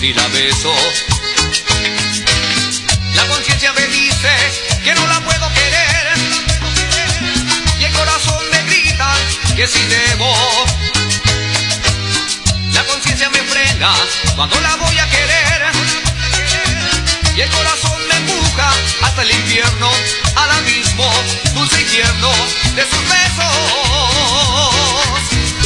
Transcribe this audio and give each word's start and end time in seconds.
si 0.00 0.14
la 0.14 0.26
beso. 0.28 0.74
La 3.14 3.26
conciencia 3.26 3.70
me 3.74 3.86
dice 3.88 4.30
que 4.82 4.94
no 4.94 5.06
la 5.06 5.20
puedo 5.20 5.46
querer. 5.52 6.06
Y 7.78 7.84
el 7.84 7.92
corazón 7.92 8.42
me 8.50 8.62
grita 8.62 9.14
que 9.54 9.66
si 9.66 9.78
debo. 9.84 10.34
La 12.72 12.82
conciencia 12.84 13.28
me 13.28 13.42
frena 13.42 13.92
cuando 14.36 14.58
la 14.62 14.74
voy 14.76 14.98
a 14.98 15.06
querer. 15.10 15.70
Y 17.36 17.40
el 17.42 17.50
corazón 17.50 18.00
me 18.08 18.16
empuja 18.16 18.72
hasta 19.02 19.20
el 19.20 19.30
infierno, 19.32 19.90
al 20.36 20.50
abismo, 20.50 21.12
dulce 21.52 21.78
y 21.78 21.84
tierno 21.84 22.30
de 22.74 22.82
sus 22.90 23.02
besos. 23.16 23.54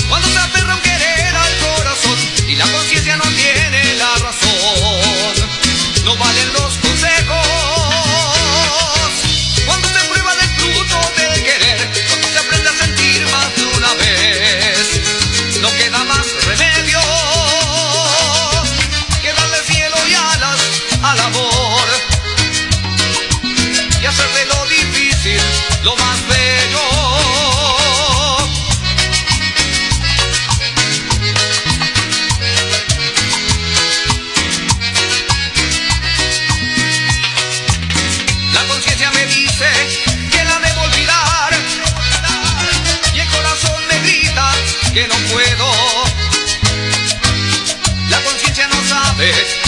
Cuando 0.09 0.29
se 0.29 0.39
aferra 0.39 0.75
un 0.75 0.81
querer 0.81 1.37
al 1.37 1.57
corazón 1.59 2.19
y 2.49 2.57
la 2.57 2.67
conciencia 2.67 3.17
no 3.17 3.25
tiene 3.27 3.84
no 6.05 6.15
valen 6.17 6.53
los 6.53 6.74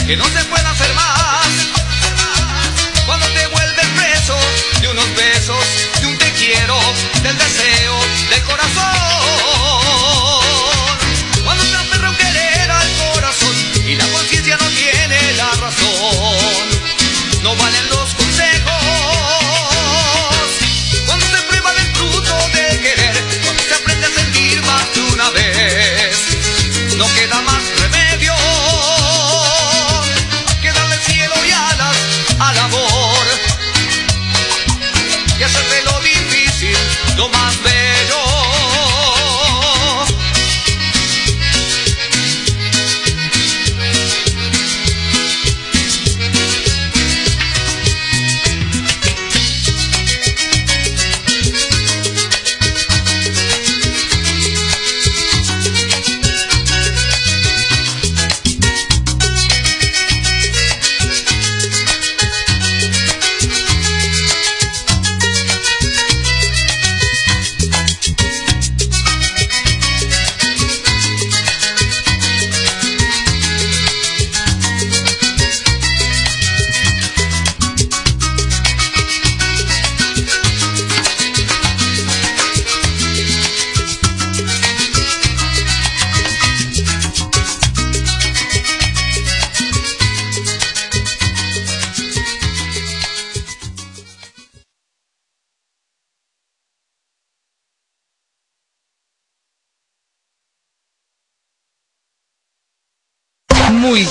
que 0.06 0.16
no 0.16 0.35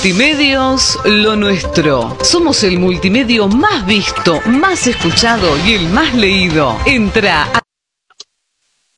Multimedios 0.05 0.99
Lo 1.05 1.35
Nuestro. 1.35 2.15
Somos 2.23 2.63
el 2.63 2.77
multimedio 2.77 3.47
más 3.47 3.87
visto, 3.87 4.39
más 4.45 4.85
escuchado 4.85 5.47
y 5.65 5.73
el 5.73 5.89
más 5.89 6.13
leído. 6.13 6.77
Entra 6.85 7.51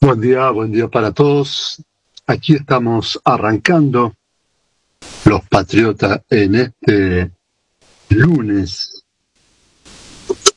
Buen 0.01 0.19
día, 0.19 0.49
buen 0.49 0.69
día 0.69 0.89
para 0.89 1.13
todos. 1.13 1.81
Aquí 2.25 2.55
estamos 2.55 3.21
arrancando 3.23 4.15
los 5.23 5.47
Patriotas 5.47 6.23
en 6.29 6.55
este 6.55 7.31
lunes. 8.09 9.05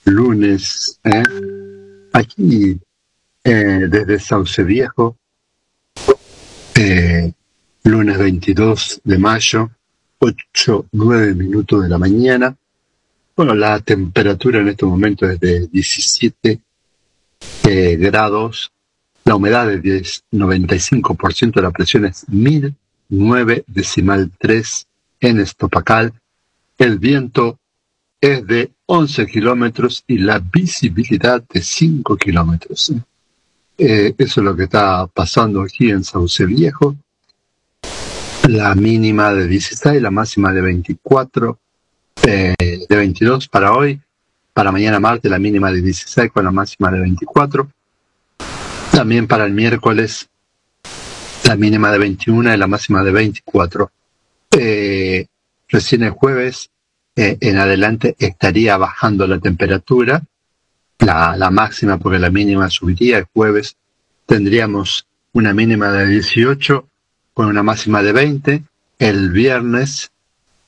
Lunes, 0.02 0.98
¿eh? 1.04 1.22
aquí 2.12 2.76
eh, 3.44 3.86
desde 3.88 4.18
Sauce 4.18 4.64
Viejo, 4.64 5.16
eh, 6.74 7.32
lunes 7.84 8.18
22 8.18 9.00
de 9.04 9.16
mayo, 9.18 9.70
8, 10.20 10.86
9 10.92 11.34
minutos 11.34 11.82
de 11.82 11.88
la 11.88 11.98
mañana. 11.98 12.54
Bueno, 13.34 13.54
la 13.54 13.81
temperatura 13.81 14.60
en 14.60 14.69
este 14.69 14.84
momento 14.84 15.28
es 15.28 15.41
de 15.41 15.66
17 15.66 16.60
eh, 17.69 17.97
grados, 17.97 18.70
la 19.25 19.34
humedad 19.34 19.72
es 19.72 19.82
de 19.82 20.03
95%, 20.38 21.62
la 21.62 21.70
presión 21.70 22.04
es 22.04 22.28
1009 22.28 23.64
decimal 23.66 24.30
3 24.38 24.86
en 25.20 25.41
Estopacal, 25.41 26.12
el 26.76 26.98
viento 26.98 27.59
es 28.20 28.47
de 28.47 28.72
11 28.86 29.26
kilómetros 29.26 30.04
y 30.06 30.19
la 30.19 30.38
visibilidad 30.38 31.42
de 31.48 31.62
5 31.62 32.16
kilómetros. 32.19 32.92
Eh, 33.78 34.14
eso 34.19 34.41
es 34.41 34.44
lo 34.44 34.54
que 34.54 34.64
está 34.64 35.06
pasando 35.06 35.62
aquí 35.62 35.91
en 35.91 36.04
Sauce 36.04 36.44
Viejo. 36.44 36.94
La 38.48 38.74
mínima 38.74 39.32
de 39.32 39.46
16, 39.46 40.00
la 40.02 40.10
máxima 40.10 40.52
de 40.52 40.60
24, 40.60 41.58
eh, 42.26 42.54
de 42.88 42.96
22 42.96 43.48
para 43.48 43.72
hoy. 43.72 44.00
Para 44.52 44.72
mañana 44.72 44.98
martes 44.98 45.30
la 45.30 45.38
mínima 45.38 45.70
de 45.70 45.80
16 45.80 46.32
con 46.32 46.44
la 46.44 46.50
máxima 46.50 46.90
de 46.90 47.00
24. 47.00 47.70
También 48.92 49.26
para 49.26 49.44
el 49.44 49.52
miércoles 49.52 50.28
la 51.44 51.56
mínima 51.56 51.92
de 51.92 51.98
21 51.98 52.54
y 52.54 52.56
la 52.56 52.66
máxima 52.66 53.03
de 53.03 53.12
24. 53.12 53.91
Eh, 54.53 55.26
recién 55.68 56.03
el 56.03 56.10
jueves 56.10 56.70
eh, 57.16 57.38
en 57.41 57.59
adelante 57.59 58.16
estaría 58.18 58.76
bajando 58.76 59.26
la 59.26 59.38
temperatura, 59.38 60.22
la, 60.98 61.36
la 61.36 61.50
máxima 61.50 61.98
porque 61.98 62.18
la 62.18 62.30
mínima 62.30 62.68
subiría. 62.68 63.18
El 63.18 63.26
jueves 63.32 63.76
tendríamos 64.26 65.06
una 65.32 65.54
mínima 65.54 65.92
de 65.92 66.06
18 66.06 66.90
con 67.34 67.47
una 67.47 67.62
máxima 67.62 68.03
de 68.03 68.12
20. 68.12 68.62
El 68.98 69.30
viernes 69.30 70.10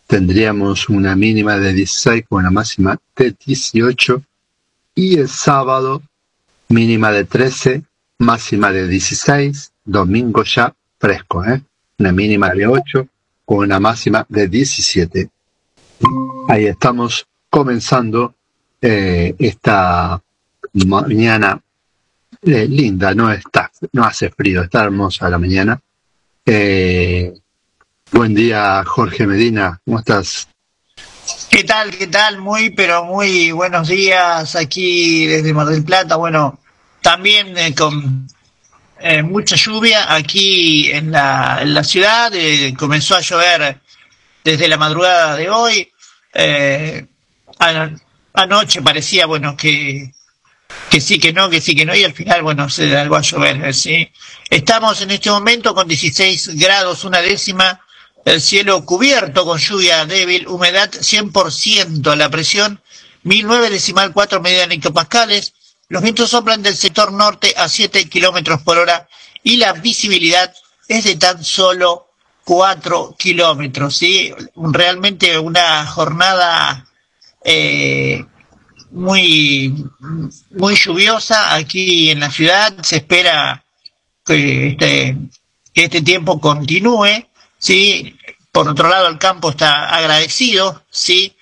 tendríamos 0.07 0.89
una 0.89 1.17
mínima 1.17 1.57
de 1.59 1.73
16 1.73 2.25
con 2.29 2.41
una 2.41 2.51
máxima 2.51 2.99
de 3.17 3.35
18. 3.45 4.23
Y 4.95 5.19
el 5.19 5.29
sábado 5.29 6.03
mínima 6.69 7.11
de 7.13 7.25
13, 7.25 7.83
máxima 8.19 8.73
de 8.73 8.89
16. 8.89 9.73
Domingo 9.85 10.45
ya 10.45 10.75
fresco, 10.99 11.45
¿eh? 11.45 11.61
una 11.99 12.13
mínima 12.13 12.51
de 12.51 12.67
8 12.67 13.09
con 13.45 13.59
una 13.59 13.81
máxima 13.81 14.25
de 14.29 14.49
17. 14.49 15.31
Ahí 16.49 16.67
estamos 16.67 17.27
comenzando 17.51 18.35
eh, 18.81 19.35
esta 19.39 20.21
mañana 20.73 21.61
eh, 22.43 22.67
linda, 22.67 23.15
no 23.15 23.31
está, 23.31 23.71
no 23.93 24.05
hace 24.05 24.31
frío, 24.31 24.63
está 24.63 24.85
hermosa 24.85 25.29
la 25.29 25.39
mañana. 25.39 25.81
Eh, 26.45 27.33
Buen 28.13 28.35
día, 28.35 28.85
Jorge 28.85 29.27
Medina. 29.27 29.81
¿Cómo 29.87 29.99
estás? 29.99 30.47
¿Qué 31.49 31.65
tal? 31.65 31.91
¿Qué 31.97 32.09
tal? 32.09 32.39
Muy, 32.39 32.69
pero 32.69 33.05
muy 33.05 33.53
buenos 33.53 33.89
días 33.89 34.55
aquí 34.55 35.25
desde 35.25 35.55
Mar 35.55 35.67
del 35.67 35.83
Plata. 35.83 36.17
Bueno, 36.17 36.61
también 37.01 37.57
eh, 37.57 37.75
con 37.75 38.29
eh, 39.01 39.23
mucha 39.23 39.57
lluvia 39.57 40.15
aquí 40.15 40.91
en 40.91 41.11
la, 41.11 41.83
ciudad. 41.85 42.35
Eh, 42.35 42.75
comenzó 42.79 43.17
a 43.17 43.23
llover 43.23 43.81
desde 44.45 44.69
la 44.69 44.77
madrugada 44.77 45.35
de 45.37 45.49
hoy. 45.49 45.91
anoche 48.35 48.83
parecía, 48.83 49.25
bueno, 49.25 49.57
que, 49.57 50.13
que 50.91 51.01
sí, 51.01 51.19
que 51.19 51.33
no, 51.33 51.49
que 51.49 51.61
sí, 51.61 51.75
que 51.75 51.85
no, 51.87 51.95
y 51.95 52.05
al 52.05 52.13
final, 52.13 52.43
bueno, 52.43 52.69
se 52.69 52.97
algo 52.97 53.17
a 53.17 53.23
llover, 53.23 53.75
¿sí? 53.75 54.11
Estamos 54.51 55.01
en 55.01 55.11
este 55.11 55.31
momento 55.31 55.75
con 55.75 55.89
16 55.89 56.57
grados, 56.57 57.05
una 57.05 57.21
décima, 57.21 57.81
el 58.25 58.41
cielo 58.41 58.85
cubierto 58.85 59.45
con 59.45 59.59
lluvia 59.59 60.05
débil, 60.05 60.47
humedad 60.49 60.91
100%, 60.91 62.15
la 62.15 62.29
presión 62.29 62.81
1009 63.25 63.71
decimal 63.71 64.13
4 64.13 64.41
medidas 64.41 64.71
hectopascales, 64.71 65.55
los 65.89 66.03
vientos 66.03 66.31
soplan 66.31 66.63
del 66.63 66.77
sector 66.77 67.13
norte 67.13 67.55
a 67.57 67.69
7 67.69 68.09
kilómetros 68.09 68.63
por 68.63 68.79
hora 68.79 69.09
y 69.43 69.57
la 69.57 69.73
visibilidad 69.73 70.55
es 70.89 71.05
de 71.05 71.17
tan 71.17 71.45
solo 71.45 72.09
4 72.45 73.15
kilómetros, 73.19 73.97
¿sí? 73.97 74.33
Realmente 74.57 75.39
una 75.39 75.87
jornada 75.87 76.87
eh, 77.45 78.25
muy, 78.93 79.87
muy 80.51 80.77
lluviosa 80.77 81.55
aquí 81.55 82.11
en 82.11 82.21
la 82.21 82.31
ciudad, 82.31 82.75
se 82.83 82.97
espera 82.97 83.65
que 84.25 84.69
este, 84.69 85.17
que 85.73 85.85
este 85.85 86.03
tiempo 86.03 86.41
continúe, 86.41 87.27
¿sí? 87.59 88.17
Por 88.53 88.69
otro 88.69 88.89
lado, 88.89 89.09
el 89.09 89.19
campo 89.19 89.51
está 89.51 89.89
agradecido, 89.89 90.85
¿sí? 90.91 91.35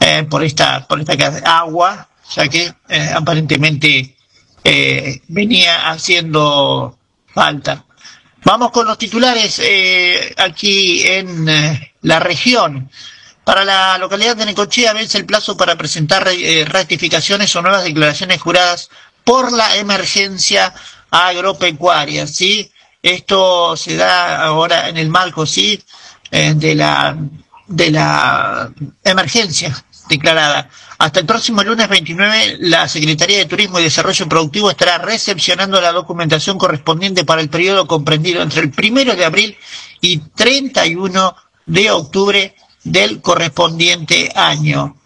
Eh, 0.00 0.24
por 0.28 0.44
esta, 0.44 0.86
por 0.86 1.00
esta 1.00 1.14
agua, 1.44 2.08
ya 2.34 2.48
que 2.48 2.72
eh, 2.88 3.10
aparentemente 3.14 4.16
eh, 4.62 5.20
venía 5.28 5.90
haciendo 5.90 6.96
falta. 7.32 7.84
Vamos 8.44 8.70
con 8.70 8.86
los 8.86 8.98
titulares 8.98 9.60
aquí 10.36 11.02
en 11.02 11.46
la 12.02 12.20
región. 12.20 12.90
Para 13.44 13.64
la 13.64 13.98
localidad 13.98 14.36
de 14.36 14.46
Necochea 14.46 14.94
vence 14.94 15.18
el 15.18 15.26
plazo 15.26 15.56
para 15.56 15.76
presentar 15.76 16.24
rectificaciones 16.24 17.54
o 17.54 17.62
nuevas 17.62 17.84
declaraciones 17.84 18.40
juradas 18.40 18.88
por 19.22 19.52
la 19.52 19.76
emergencia 19.76 20.72
agropecuaria, 21.10 22.26
¿sí? 22.26 22.70
Esto 23.02 23.76
se 23.76 23.96
da 23.96 24.42
ahora 24.44 24.88
en 24.88 24.96
el 24.96 25.10
marco, 25.10 25.44
sí, 25.44 25.82
eh, 26.30 26.54
de 26.54 26.74
la 26.74 27.16
de 27.66 27.90
la 27.90 28.70
emergencia 29.04 29.74
declarada. 30.08 30.68
Hasta 30.98 31.20
el 31.20 31.26
próximo 31.26 31.62
lunes 31.62 31.88
29, 31.88 32.58
la 32.60 32.88
Secretaría 32.88 33.38
de 33.38 33.46
Turismo 33.46 33.78
y 33.78 33.84
Desarrollo 33.84 34.28
Productivo 34.28 34.70
estará 34.70 34.98
recepcionando 34.98 35.80
la 35.80 35.92
documentación 35.92 36.58
correspondiente 36.58 37.24
para 37.24 37.40
el 37.42 37.48
periodo 37.48 37.86
comprendido 37.86 38.42
entre 38.42 38.62
el 38.62 38.70
primero 38.70 39.14
de 39.14 39.24
abril 39.24 39.56
y 40.00 40.18
31 40.18 41.36
de 41.66 41.90
octubre 41.90 42.54
del 42.84 43.20
correspondiente 43.20 44.30
año. 44.34 44.96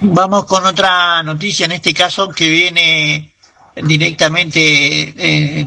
Vamos 0.00 0.44
con 0.46 0.66
otra 0.66 1.22
noticia, 1.22 1.66
en 1.66 1.72
este 1.72 1.94
caso 1.94 2.28
que 2.28 2.48
viene 2.48 3.32
directamente 3.76 5.14
eh, 5.16 5.66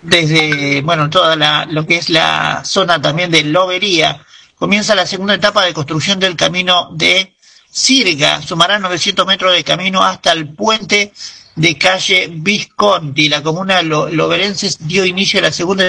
desde, 0.00 0.82
bueno, 0.82 1.10
toda 1.10 1.36
la, 1.36 1.66
lo 1.66 1.86
que 1.86 1.96
es 1.96 2.08
la 2.08 2.64
zona 2.64 3.00
también 3.00 3.30
de 3.30 3.44
Lobería. 3.44 4.24
Comienza 4.56 4.94
la 4.94 5.06
segunda 5.06 5.34
etapa 5.34 5.64
de 5.64 5.74
construcción 5.74 6.18
del 6.18 6.36
camino 6.36 6.90
de 6.92 7.34
Sirga. 7.70 8.42
Sumará 8.42 8.78
900 8.78 9.26
metros 9.26 9.52
de 9.52 9.64
camino 9.64 10.02
hasta 10.02 10.32
el 10.32 10.48
puente 10.54 11.12
de 11.56 11.78
calle 11.78 12.28
Visconti. 12.32 13.28
La 13.28 13.42
comuna 13.42 13.82
Loberenses 13.82 14.86
dio 14.86 15.04
inicio 15.04 15.40
a 15.40 15.42
la 15.42 15.52
segunda 15.52 15.84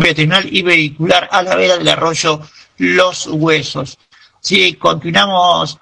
peatonal 0.00 0.48
y 0.54 0.62
vehicular 0.62 1.28
a 1.30 1.42
la 1.42 1.56
vera 1.56 1.78
del 1.78 1.88
arroyo 1.88 2.40
Los 2.78 3.26
Huesos. 3.26 3.98
Sí, 4.40 4.74
continuamos 4.74 5.78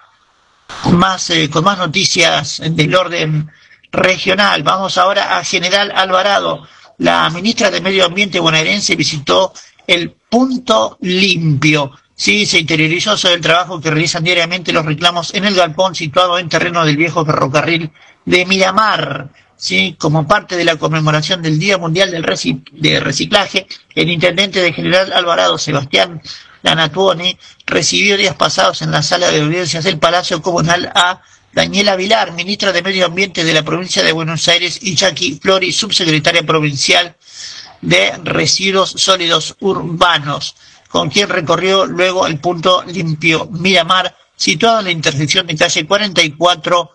más, 0.93 1.31
eh, 1.31 1.49
con 1.49 1.65
más 1.65 1.79
noticias 1.79 2.61
del 2.65 2.95
orden 2.95 3.51
regional. 3.93 4.63
Vamos 4.63 4.99
ahora 4.99 5.39
a 5.39 5.45
General 5.45 5.93
Alvarado. 5.95 6.67
La 6.99 7.31
ministra 7.31 7.71
de 7.71 7.81
Medio 7.81 8.05
Ambiente 8.05 8.41
bonaerense 8.41 8.97
visitó 8.97 9.53
el 9.87 10.11
punto 10.11 10.99
limpio. 11.01 11.93
Sí, 12.15 12.47
se 12.47 12.59
interiorizó 12.59 13.17
sobre 13.17 13.35
el 13.35 13.41
trabajo 13.41 13.81
que 13.81 13.91
realizan 13.91 14.25
diariamente 14.25 14.73
los 14.73 14.85
reclamos 14.85 15.33
en 15.35 15.45
el 15.45 15.55
galpón 15.55 15.95
situado 15.95 16.39
en 16.39 16.49
terreno 16.49 16.85
del 16.85 16.97
viejo 16.97 17.25
ferrocarril 17.25 17.93
de 18.25 18.45
Miramar. 18.45 19.31
Sí, 19.61 19.97
como 19.99 20.29
parte 20.29 20.57
de 20.57 20.65
la 20.65 20.77
conmemoración 20.77 21.43
del 21.43 21.59
Día 21.59 21.79
Mundial 21.79 22.13
del 22.13 22.23
de 22.71 23.01
Reciclaje, 23.01 23.67
el 23.93 24.09
intendente 24.09 24.63
de 24.63 24.73
General 24.73 25.13
Alvarado, 25.13 25.59
Sebastián 25.59 26.23
Lanatuone, 26.63 27.37
recibió 27.67 28.17
días 28.17 28.37
pasados 28.37 28.83
en 28.83 28.93
la 28.93 29.03
sala 29.03 29.33
de 29.33 29.41
audiencias 29.41 29.83
del 29.83 29.99
Palacio 29.99 30.41
Comunal 30.43 30.93
a 30.95 31.23
Daniela 31.53 31.97
Vilar, 31.97 32.35
ministra 32.35 32.71
de 32.71 32.83
Medio 32.83 33.07
Ambiente 33.07 33.43
de 33.43 33.53
la 33.53 33.65
provincia 33.65 34.05
de 34.05 34.13
Buenos 34.13 34.47
Aires, 34.47 34.79
y 34.81 34.95
Jackie 34.95 35.41
Flori, 35.43 35.73
subsecretaria 35.73 36.45
provincial 36.45 37.17
de 37.81 38.13
Residuos 38.23 38.91
Sólidos 38.91 39.57
Urbanos, 39.59 40.55
con 40.89 41.11
quien 41.11 41.29
recorrió 41.29 41.85
luego 41.85 42.29
el 42.29 42.39
punto 42.39 42.85
limpio 42.85 43.47
Miramar, 43.51 44.17
situado 44.37 44.79
en 44.79 44.85
la 44.85 44.93
intersección 44.93 45.49
de 45.49 45.57
calle 45.57 45.85
44 45.85 46.93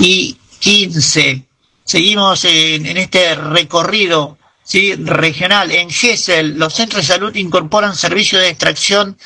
y 0.00 0.38
15. 0.58 1.47
Seguimos 1.88 2.44
en, 2.44 2.98
este 2.98 3.34
recorrido 3.34 4.36
¿sí? 4.62 4.94
regional. 4.94 5.70
En 5.70 5.88
Gesell, 5.88 6.58
los 6.58 6.74
centros 6.74 7.00
de 7.00 7.14
salud 7.14 7.34
incorporan 7.34 7.96
servicios 7.96 8.42
de 8.42 8.50
extracción 8.50 9.16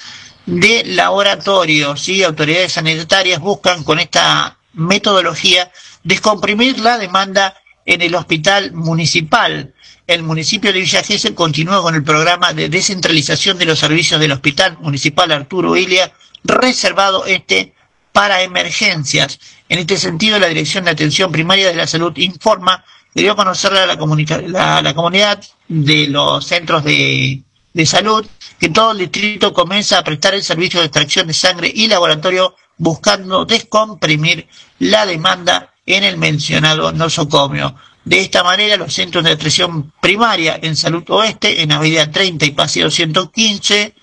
de 0.46 0.84
laboratorio. 0.84 1.96
¿sí? 1.96 2.22
Autoridades 2.22 2.74
sanitarias 2.74 3.40
buscan 3.40 3.82
con 3.82 3.98
esta 3.98 4.58
metodología, 4.74 5.72
descomprimir 6.04 6.78
la 6.78 6.98
demanda 6.98 7.56
en 7.84 8.00
el 8.00 8.14
hospital 8.14 8.70
municipal. 8.70 9.74
El 10.06 10.22
municipio 10.22 10.72
de 10.72 10.78
Villa 10.78 11.02
Gesell 11.02 11.34
continúa 11.34 11.82
con 11.82 11.96
el 11.96 12.04
programa 12.04 12.52
de 12.52 12.68
descentralización 12.68 13.58
de 13.58 13.64
los 13.64 13.80
servicios 13.80 14.20
del 14.20 14.30
Hospital 14.30 14.78
Municipal 14.78 15.32
Arturo 15.32 15.76
Ilia, 15.76 16.12
reservado 16.44 17.24
este 17.26 17.74
para 18.12 18.42
emergencias. 18.42 19.40
En 19.68 19.78
este 19.78 19.96
sentido, 19.96 20.38
la 20.38 20.48
Dirección 20.48 20.84
de 20.84 20.90
Atención 20.90 21.32
Primaria 21.32 21.68
de 21.68 21.74
la 21.74 21.86
Salud 21.86 22.12
informa 22.16 22.84
que 23.14 23.22
dio 23.22 23.32
a 23.32 23.36
conocer 23.36 23.72
a 23.72 23.86
la, 23.86 24.82
la, 24.82 24.94
comunidad 24.94 25.42
de 25.68 26.06
los 26.08 26.46
centros 26.46 26.84
de, 26.84 27.42
salud 27.84 28.26
que 28.58 28.68
todo 28.68 28.92
el 28.92 28.98
distrito 28.98 29.52
comienza 29.52 29.98
a 29.98 30.04
prestar 30.04 30.34
el 30.34 30.42
servicio 30.42 30.80
de 30.80 30.86
extracción 30.86 31.26
de 31.26 31.34
sangre 31.34 31.72
y 31.74 31.88
laboratorio 31.88 32.54
buscando 32.76 33.44
descomprimir 33.44 34.46
la 34.78 35.04
demanda 35.06 35.72
en 35.84 36.04
el 36.04 36.16
mencionado 36.16 36.92
nosocomio. 36.92 37.74
De 38.04 38.20
esta 38.20 38.42
manera, 38.42 38.76
los 38.76 38.92
centros 38.92 39.24
de 39.24 39.32
atención 39.32 39.92
primaria 40.00 40.58
en 40.60 40.76
Salud 40.76 41.04
Oeste, 41.08 41.62
en 41.62 41.72
Avenida 41.72 42.10
30 42.10 42.46
y 42.46 42.50
Paseo 42.50 42.90
115, 42.90 43.94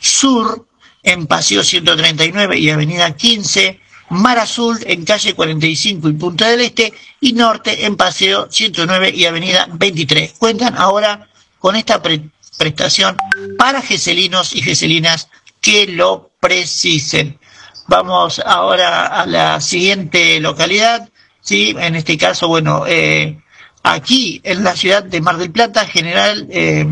Sur, 0.00 0.66
en 1.04 1.26
Paseo 1.26 1.62
139 1.62 2.58
y 2.58 2.70
Avenida 2.70 3.14
15, 3.14 3.78
Mar 4.10 4.38
Azul 4.38 4.78
en 4.86 5.04
calle 5.04 5.34
45 5.34 6.08
y 6.08 6.12
Punta 6.14 6.48
del 6.48 6.62
Este, 6.62 6.92
y 7.20 7.34
Norte 7.34 7.84
en 7.84 7.96
Paseo 7.96 8.48
109 8.50 9.10
y 9.14 9.26
Avenida 9.26 9.68
23. 9.70 10.34
Cuentan 10.38 10.76
ahora 10.76 11.28
con 11.58 11.76
esta 11.76 12.02
prestación 12.02 13.16
para 13.58 13.82
geselinos 13.82 14.54
y 14.54 14.62
geselinas 14.62 15.28
que 15.60 15.86
lo 15.86 16.30
precisen. 16.40 17.38
Vamos 17.86 18.40
ahora 18.44 19.06
a 19.06 19.26
la 19.26 19.60
siguiente 19.60 20.40
localidad, 20.40 21.08
sí, 21.42 21.74
en 21.78 21.96
este 21.96 22.16
caso, 22.16 22.48
bueno, 22.48 22.84
eh, 22.86 23.38
aquí 23.82 24.40
en 24.42 24.64
la 24.64 24.74
ciudad 24.74 25.04
de 25.04 25.20
Mar 25.20 25.36
del 25.36 25.50
Plata, 25.50 25.86
General, 25.86 26.46
eh, 26.50 26.86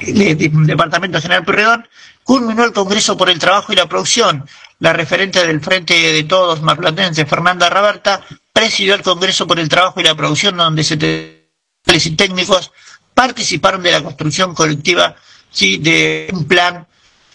Departamento 0.00 1.20
General 1.20 1.44
Purredón, 1.44 1.86
culminó 2.26 2.64
el 2.64 2.72
Congreso 2.72 3.16
por 3.16 3.30
el 3.30 3.38
Trabajo 3.38 3.72
y 3.72 3.76
la 3.76 3.88
Producción. 3.88 4.44
La 4.80 4.92
referente 4.92 5.46
del 5.46 5.60
Frente 5.62 5.94
de 5.94 6.24
Todos 6.24 6.60
Marplatense, 6.60 7.24
Fernanda 7.24 7.70
Raberta, 7.70 8.20
presidió 8.52 8.94
el 8.94 9.02
Congreso 9.02 9.46
por 9.46 9.58
el 9.60 9.68
Trabajo 9.68 10.00
y 10.00 10.04
la 10.04 10.14
Producción, 10.16 10.56
donde 10.56 10.84
se 10.84 10.96
y 11.86 12.10
técnicos 12.16 12.72
participaron 13.14 13.82
de 13.82 13.92
la 13.92 14.02
construcción 14.02 14.54
colectiva 14.54 15.14
sí, 15.50 15.78
de 15.78 16.28
un 16.32 16.46
plan 16.46 16.84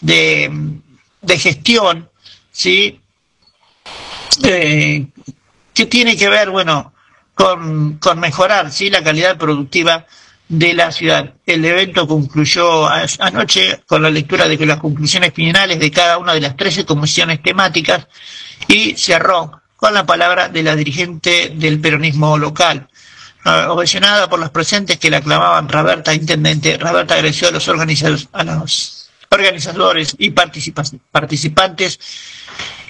de 0.02 0.80
de 1.22 1.38
gestión, 1.38 2.10
¿sí? 2.50 3.00
Eh, 4.44 5.06
que 5.72 5.86
tiene 5.86 6.16
que 6.16 6.28
ver, 6.28 6.50
bueno, 6.50 6.92
con, 7.34 7.98
con 7.98 8.20
mejorar, 8.20 8.70
¿sí? 8.70 8.90
La 8.90 9.02
calidad 9.02 9.38
productiva 9.38 10.04
de 10.52 10.74
la 10.74 10.92
ciudad. 10.92 11.32
El 11.46 11.64
evento 11.64 12.06
concluyó 12.06 12.86
anoche 12.86 13.80
con 13.86 14.02
la 14.02 14.10
lectura 14.10 14.46
de 14.46 14.66
las 14.66 14.78
conclusiones 14.78 15.32
finales 15.32 15.78
de 15.80 15.90
cada 15.90 16.18
una 16.18 16.34
de 16.34 16.42
las 16.42 16.58
13 16.58 16.84
comisiones 16.84 17.42
temáticas 17.42 18.06
y 18.68 18.94
cerró 18.94 19.62
con 19.76 19.94
la 19.94 20.04
palabra 20.04 20.50
de 20.50 20.62
la 20.62 20.76
dirigente 20.76 21.52
del 21.54 21.80
peronismo 21.80 22.36
local. 22.36 22.86
Uh, 23.46 23.70
ovacionada 23.70 24.28
por 24.28 24.38
los 24.38 24.50
presentes 24.50 24.98
que 24.98 25.10
la 25.10 25.16
aclamaban 25.16 25.68
Roberta 25.70 26.12
Intendente, 26.12 26.76
Roberta 26.76 27.14
agradeció 27.14 27.48
a 27.48 27.50
los, 27.50 27.66
a 28.32 28.44
los 28.44 29.10
organizadores 29.30 30.14
y 30.18 30.30
participantes 30.30 31.98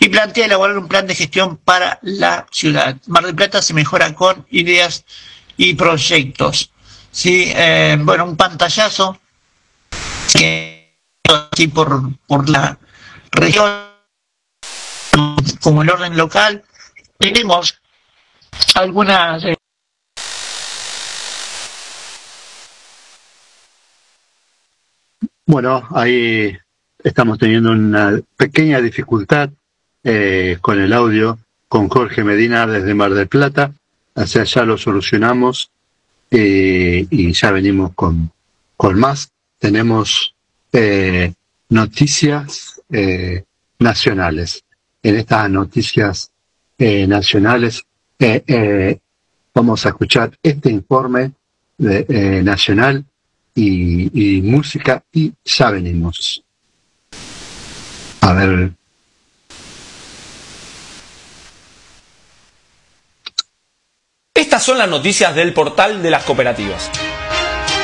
y 0.01 0.09
plantea 0.09 0.47
elaborar 0.47 0.77
un 0.77 0.89
plan 0.89 1.07
de 1.07 1.15
gestión 1.15 1.59
para 1.59 2.01
la 2.03 2.45
ciudad. 2.51 2.97
Mar 3.07 3.25
del 3.25 3.37
Plata 3.37 3.63
se 3.63 3.73
mejora 3.73 4.13
con 4.15 4.45
ideas 4.51 5.05
y 5.57 5.75
proyectos. 5.75 6.73
Sí, 7.13 7.53
eh, 7.55 7.99
bueno, 8.01 8.25
un 8.25 8.37
pantallazo 8.39 9.21
que 10.33 10.97
así 11.53 11.69
por, 11.69 12.01
por 12.27 12.49
la 12.49 12.79
región 13.31 13.71
como 15.61 15.83
el 15.83 15.91
orden 15.91 16.17
local 16.17 16.65
tenemos 17.19 17.79
algunas 18.75 19.45
eh, 19.45 19.57
Bueno, 25.45 25.87
ahí 25.95 26.57
estamos 27.05 27.39
teniendo 27.39 27.73
una 27.73 28.19
pequeña 28.39 28.81
dificultad 28.81 29.51
eh, 30.03 30.57
con 30.63 30.81
el 30.81 30.95
audio 30.95 31.39
con 31.69 31.91
Jorge 31.91 32.25
Medina 32.25 32.67
desde 32.67 32.95
Mar 32.95 33.13
del 33.13 33.29
Plata. 33.29 33.73
Hacia 34.15 34.43
allá 34.43 34.65
lo 34.65 34.79
solucionamos 34.79 35.72
eh, 36.33 37.07
y 37.11 37.33
ya 37.33 37.51
venimos 37.53 37.93
con, 37.95 38.33
con 38.77 38.99
más. 38.99 39.31
Tenemos 39.59 40.35
eh, 40.73 41.33
noticias 41.69 42.81
nacionales. 43.79 44.65
En 45.03 45.17
estas 45.17 45.49
noticias 45.49 46.31
nacionales 46.79 47.85
vamos 49.55 49.87
a 49.87 49.89
escuchar 49.89 50.37
este 50.43 50.71
informe 50.71 51.33
nacional 51.79 53.05
y, 53.55 54.41
música 54.43 55.03
y 55.13 55.33
ya 55.45 55.71
venimos. 55.71 56.43
A 58.21 58.33
ver. 58.33 58.73
Estas 64.53 64.67
son 64.67 64.77
las 64.77 64.91
noticias 64.91 65.35
del 65.35 65.55
portal 65.55 66.03
de 66.03 66.11
las 66.11 66.25
cooperativas. 66.25 66.91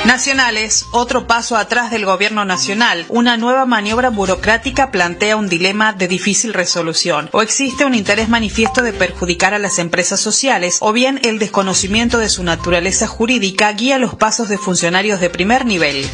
Nacionales, 0.04 0.84
otro 0.90 1.26
paso 1.26 1.56
atrás 1.56 1.90
del 1.90 2.04
gobierno 2.04 2.44
nacional. 2.44 3.06
Una 3.08 3.38
nueva 3.38 3.64
maniobra 3.64 4.10
burocrática 4.10 4.90
plantea 4.90 5.36
un 5.36 5.48
dilema 5.48 5.94
de 5.94 6.08
difícil 6.08 6.52
resolución. 6.52 7.30
O 7.32 7.40
existe 7.40 7.86
un 7.86 7.94
interés 7.94 8.28
manifiesto 8.28 8.82
de 8.82 8.92
perjudicar 8.92 9.54
a 9.54 9.58
las 9.58 9.78
empresas 9.78 10.20
sociales, 10.20 10.76
o 10.82 10.92
bien 10.92 11.18
el 11.24 11.38
desconocimiento 11.38 12.18
de 12.18 12.28
su 12.28 12.44
naturaleza 12.44 13.06
jurídica 13.06 13.72
guía 13.72 13.96
los 13.96 14.14
pasos 14.14 14.50
de 14.50 14.58
funcionarios 14.58 15.20
de 15.20 15.30
primer 15.30 15.64
nivel. 15.64 16.06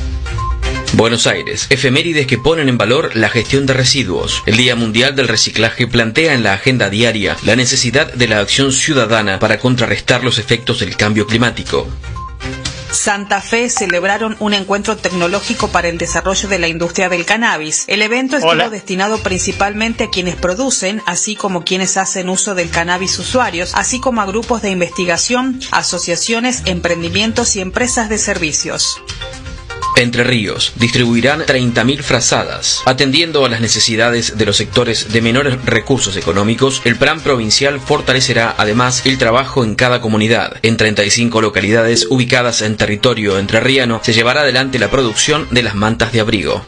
Buenos 0.96 1.26
Aires, 1.26 1.66
efemérides 1.70 2.28
que 2.28 2.38
ponen 2.38 2.68
en 2.68 2.78
valor 2.78 3.16
la 3.16 3.28
gestión 3.28 3.66
de 3.66 3.72
residuos. 3.72 4.44
El 4.46 4.56
Día 4.56 4.76
Mundial 4.76 5.16
del 5.16 5.26
Reciclaje 5.26 5.88
plantea 5.88 6.34
en 6.34 6.44
la 6.44 6.52
agenda 6.52 6.88
diaria 6.88 7.36
la 7.44 7.56
necesidad 7.56 8.12
de 8.12 8.28
la 8.28 8.38
acción 8.38 8.70
ciudadana 8.70 9.40
para 9.40 9.58
contrarrestar 9.58 10.22
los 10.22 10.38
efectos 10.38 10.78
del 10.78 10.96
cambio 10.96 11.26
climático. 11.26 11.88
Santa 12.92 13.40
Fe 13.40 13.70
celebraron 13.70 14.36
un 14.38 14.54
encuentro 14.54 14.96
tecnológico 14.96 15.66
para 15.66 15.88
el 15.88 15.98
desarrollo 15.98 16.48
de 16.48 16.60
la 16.60 16.68
industria 16.68 17.08
del 17.08 17.24
cannabis. 17.24 17.82
El 17.88 18.00
evento 18.00 18.36
estuvo 18.36 18.70
destinado 18.70 19.18
principalmente 19.18 20.04
a 20.04 20.10
quienes 20.10 20.36
producen, 20.36 21.02
así 21.06 21.34
como 21.34 21.64
quienes 21.64 21.96
hacen 21.96 22.28
uso 22.28 22.54
del 22.54 22.70
cannabis 22.70 23.18
usuarios, 23.18 23.72
así 23.74 23.98
como 23.98 24.20
a 24.20 24.26
grupos 24.26 24.62
de 24.62 24.70
investigación, 24.70 25.58
asociaciones, 25.72 26.62
emprendimientos 26.66 27.56
y 27.56 27.60
empresas 27.60 28.08
de 28.08 28.18
servicios. 28.18 29.02
Entre 29.96 30.24
Ríos 30.24 30.72
distribuirán 30.76 31.42
30.000 31.42 32.02
frazadas. 32.02 32.82
Atendiendo 32.84 33.44
a 33.44 33.48
las 33.48 33.60
necesidades 33.60 34.36
de 34.36 34.46
los 34.46 34.56
sectores 34.56 35.12
de 35.12 35.22
menores 35.22 35.64
recursos 35.64 36.16
económicos, 36.16 36.82
el 36.84 36.96
plan 36.96 37.20
provincial 37.20 37.80
fortalecerá 37.80 38.54
además 38.58 39.06
el 39.06 39.18
trabajo 39.18 39.64
en 39.64 39.74
cada 39.74 40.00
comunidad. 40.00 40.58
En 40.62 40.76
35 40.76 41.40
localidades 41.40 42.06
ubicadas 42.10 42.62
en 42.62 42.76
territorio 42.76 43.38
entrerriano 43.38 44.00
se 44.02 44.12
llevará 44.12 44.40
adelante 44.40 44.78
la 44.78 44.90
producción 44.90 45.46
de 45.50 45.62
las 45.62 45.74
mantas 45.74 46.12
de 46.12 46.20
abrigo. 46.20 46.66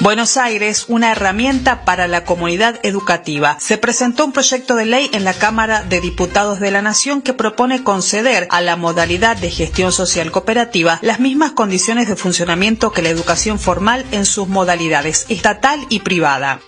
Buenos 0.00 0.36
Aires, 0.36 0.84
una 0.88 1.12
herramienta 1.12 1.86
para 1.86 2.06
la 2.06 2.24
comunidad 2.24 2.78
educativa. 2.82 3.56
Se 3.60 3.78
presentó 3.78 4.26
un 4.26 4.32
proyecto 4.32 4.76
de 4.76 4.84
ley 4.84 5.08
en 5.14 5.24
la 5.24 5.32
Cámara 5.32 5.82
de 5.82 6.02
Diputados 6.02 6.60
de 6.60 6.70
la 6.70 6.82
Nación 6.82 7.22
que 7.22 7.32
propone 7.32 7.82
conceder 7.82 8.46
a 8.50 8.60
la 8.60 8.76
modalidad 8.76 9.38
de 9.38 9.50
gestión 9.50 9.92
social 9.92 10.30
cooperativa 10.30 10.98
las 11.00 11.18
mismas 11.18 11.52
condiciones 11.52 12.08
de 12.08 12.16
funcionamiento 12.16 12.92
que 12.92 13.00
la 13.00 13.08
educación 13.08 13.58
formal 13.58 14.04
en 14.12 14.26
sus 14.26 14.48
modalidades 14.48 15.24
estatal 15.30 15.80
y 15.88 16.00
privada. 16.00 16.60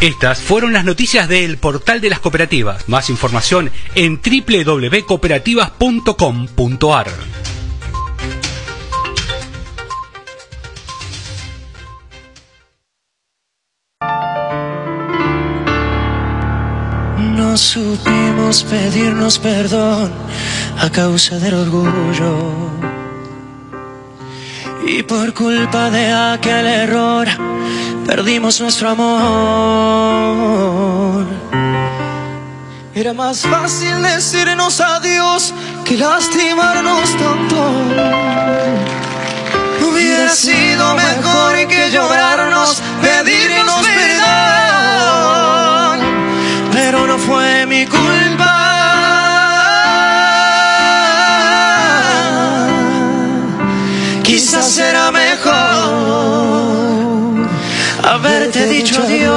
Estas 0.00 0.40
fueron 0.40 0.72
las 0.72 0.84
noticias 0.84 1.28
del 1.28 1.56
portal 1.56 2.00
de 2.00 2.10
las 2.10 2.18
cooperativas. 2.18 2.88
Más 2.88 3.10
información 3.10 3.70
en 3.94 4.20
www.cooperativas.com.ar. 4.20 7.06
Supimos 17.56 18.64
pedirnos 18.64 19.38
perdón 19.38 20.12
a 20.80 20.90
causa 20.90 21.38
del 21.38 21.54
orgullo. 21.54 22.36
Y 24.84 25.04
por 25.04 25.32
culpa 25.32 25.88
de 25.88 26.12
aquel 26.12 26.66
error 26.66 27.28
perdimos 28.06 28.60
nuestro 28.60 28.90
amor. 28.90 29.14
Era 32.92 33.12
más 33.12 33.42
fácil 33.42 34.02
decirnos 34.02 34.80
adiós 34.80 35.54
que 35.84 35.96
lastimarnos 35.96 37.16
tanto. 37.16 37.70
Hubiera 39.88 40.28
sido 40.34 40.94
mejor 40.96 41.68
que 41.68 41.90
llorarnos, 41.92 42.82
pedirnos 43.00 43.86
perdón 43.86 44.63
no 47.14 47.20
fue 47.20 47.66
mi 47.66 47.86
culpa. 47.86 48.52
Quizás 54.22 54.68
será 54.78 55.12
mejor 55.12 55.54
haberte 58.02 58.66
dicho 58.66 59.00
adiós. 59.02 59.34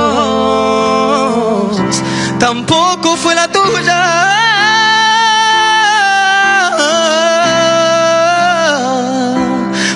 Tampoco 2.39 3.15
fue 3.15 3.35
la 3.35 3.47
tuya. 3.47 4.03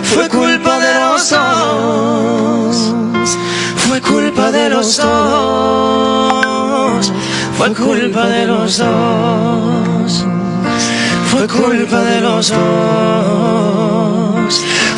Fue 0.03 0.29
culpa 0.29 0.77
de 0.85 0.93
los 0.99 1.29
dos. 1.29 2.93
Fue 3.87 4.01
culpa 4.01 4.51
de 4.51 4.69
los 4.69 4.97
dos. 4.97 5.90
Fue 7.61 7.75
culpa 7.75 8.25
de 8.25 8.47
los 8.47 8.79
dos. 8.79 10.25
Fue 11.29 11.47
culpa 11.47 12.01
de 12.01 12.19
los 12.19 12.49
dos. 12.49 12.65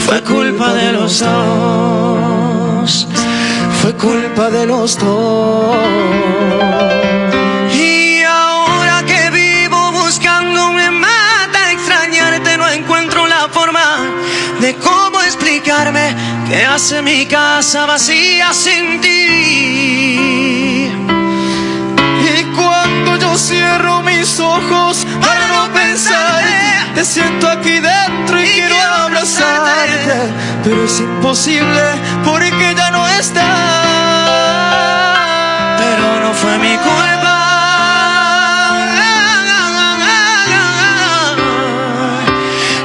Fue 0.06 0.24
culpa 0.24 0.74
de 0.74 0.94
los 0.94 1.20
dos. 1.20 3.08
Fue 3.82 3.94
culpa 3.96 4.50
de 4.50 4.66
los 4.66 4.98
dos. 4.98 5.76
Y 7.74 8.24
ahora 8.24 9.04
que 9.06 9.30
vivo 9.32 9.92
buscando 9.92 10.72
me 10.72 10.90
mata 10.90 11.70
extrañarte, 11.74 12.58
no 12.58 12.70
encuentro 12.70 13.28
la 13.28 13.50
forma 13.50 13.98
de 14.62 14.74
cómo 14.76 15.22
explicarme 15.22 16.16
que 16.48 16.64
hace 16.64 17.02
mi 17.02 17.26
casa 17.26 17.86
vacía 17.86 18.54
sin 18.54 19.02
ti 19.02 20.73
cierro 23.44 24.02
mis 24.04 24.40
ojos 24.40 25.06
para 25.22 25.48
no 25.48 25.74
pensar 25.74 26.44
te 26.96 27.04
siento 27.04 27.48
aquí 27.50 27.80
dentro 27.80 28.40
y, 28.40 28.46
quiero 28.46 28.76
abrazarte, 28.76 30.32
pero 30.64 30.84
es 30.86 31.00
imposible 31.00 31.82
porque 32.24 32.76
ya 32.78 32.92
no 32.92 33.08
está. 33.08 33.50
Pero 35.80 36.20
no 36.24 36.34
fue 36.34 36.58
mi 36.60 36.78
culpa. 36.78 37.40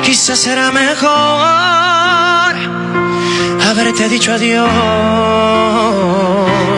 Quizás 0.03 0.39
será 0.39 0.73
mejor 0.73 2.57
haberte 3.71 4.09
dicho 4.09 4.33
adiós. 4.33 4.71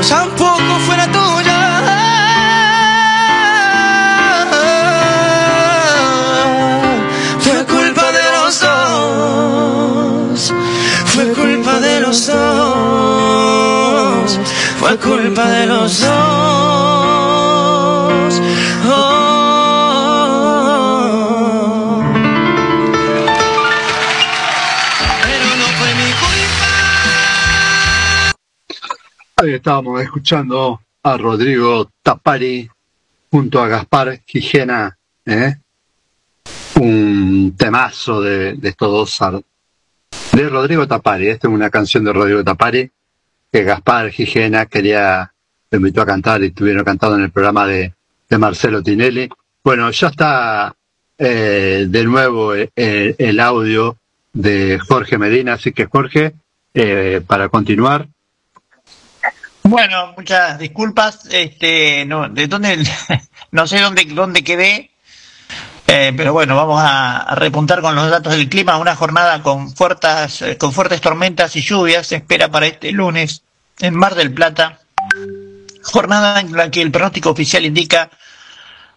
Tampoco 0.09 0.79
fuera 0.85 1.07
tuya. 1.07 1.20
Fue 14.81 14.97
culpa 14.97 15.47
de 15.51 15.67
los 15.67 16.01
dos. 16.01 16.11
Oh. 18.87 19.61
Pero 25.23 25.45
no 25.59 25.67
fue 25.77 25.95
mi 25.97 26.11
culpa. 26.13 26.67
Ahí 29.37 29.53
estábamos 29.53 30.01
escuchando 30.01 30.81
a 31.03 31.17
Rodrigo 31.19 31.91
Tapari 32.03 32.67
junto 33.31 33.61
a 33.61 33.69
Gaspar 33.69 34.23
Gijena, 34.27 34.97
¿eh? 35.27 35.57
un 36.77 37.55
temazo 37.55 38.23
de, 38.23 38.55
de 38.55 38.69
estos 38.71 38.91
dos 38.91 39.21
de 40.33 40.49
Rodrigo 40.49 40.89
Tapari. 40.89 41.29
Esta 41.29 41.49
es 41.49 41.55
una 41.55 41.69
canción 41.69 42.03
de 42.03 42.15
Rodrigo 42.15 42.43
Tapari 42.43 42.91
que 43.52 43.64
Gaspar 43.64 44.11
Gijena 44.11 44.66
quería, 44.66 45.33
lo 45.71 45.78
invitó 45.78 46.02
a 46.02 46.07
cantar 46.07 46.42
y 46.42 46.47
estuvieron 46.47 46.85
cantando 46.85 47.16
en 47.16 47.25
el 47.25 47.30
programa 47.30 47.66
de, 47.66 47.92
Marcelo 48.38 48.80
Tinelli. 48.80 49.28
Bueno, 49.64 49.90
ya 49.90 50.07
está 50.07 50.75
eh, 51.19 51.87
de 51.88 52.04
nuevo 52.04 52.54
el, 52.54 52.71
el 52.76 53.40
audio 53.40 53.97
de 54.33 54.78
Jorge 54.78 55.19
Medina, 55.19 55.54
así 55.54 55.73
que 55.73 55.87
Jorge, 55.87 56.35
eh, 56.75 57.21
para 57.26 57.49
continuar, 57.49 58.07
Bueno, 59.64 60.14
muchas 60.16 60.59
disculpas. 60.59 61.26
Este, 61.30 62.04
no, 62.07 62.28
de 62.28 62.47
dónde, 62.47 62.78
no 63.50 63.66
sé 63.66 63.80
dónde, 63.80 64.04
dónde 64.04 64.45
quedé, 64.45 64.90
eh, 65.92 66.12
pero 66.16 66.32
bueno, 66.32 66.54
vamos 66.54 66.80
a, 66.80 67.35
repuntar 67.35 67.80
con 67.80 67.97
los 67.97 68.09
datos 68.09 68.32
del 68.37 68.49
clima. 68.49 68.76
Una 68.78 68.94
jornada 68.94 69.42
con 69.42 69.75
fuertes, 69.75 70.40
eh, 70.40 70.56
con 70.56 70.73
fuertes 70.73 71.00
tormentas 71.00 71.56
y 71.56 71.62
lluvias 71.62 72.06
se 72.06 72.14
espera 72.14 72.49
para 72.49 72.68
este 72.68 72.92
lunes 72.92 73.42
en 73.80 73.97
Mar 73.97 74.14
del 74.14 74.32
Plata. 74.32 74.78
Jornada 75.82 76.38
en 76.38 76.52
la 76.52 76.70
que 76.70 76.80
el 76.80 76.92
pronóstico 76.92 77.30
oficial 77.30 77.64
indica 77.64 78.09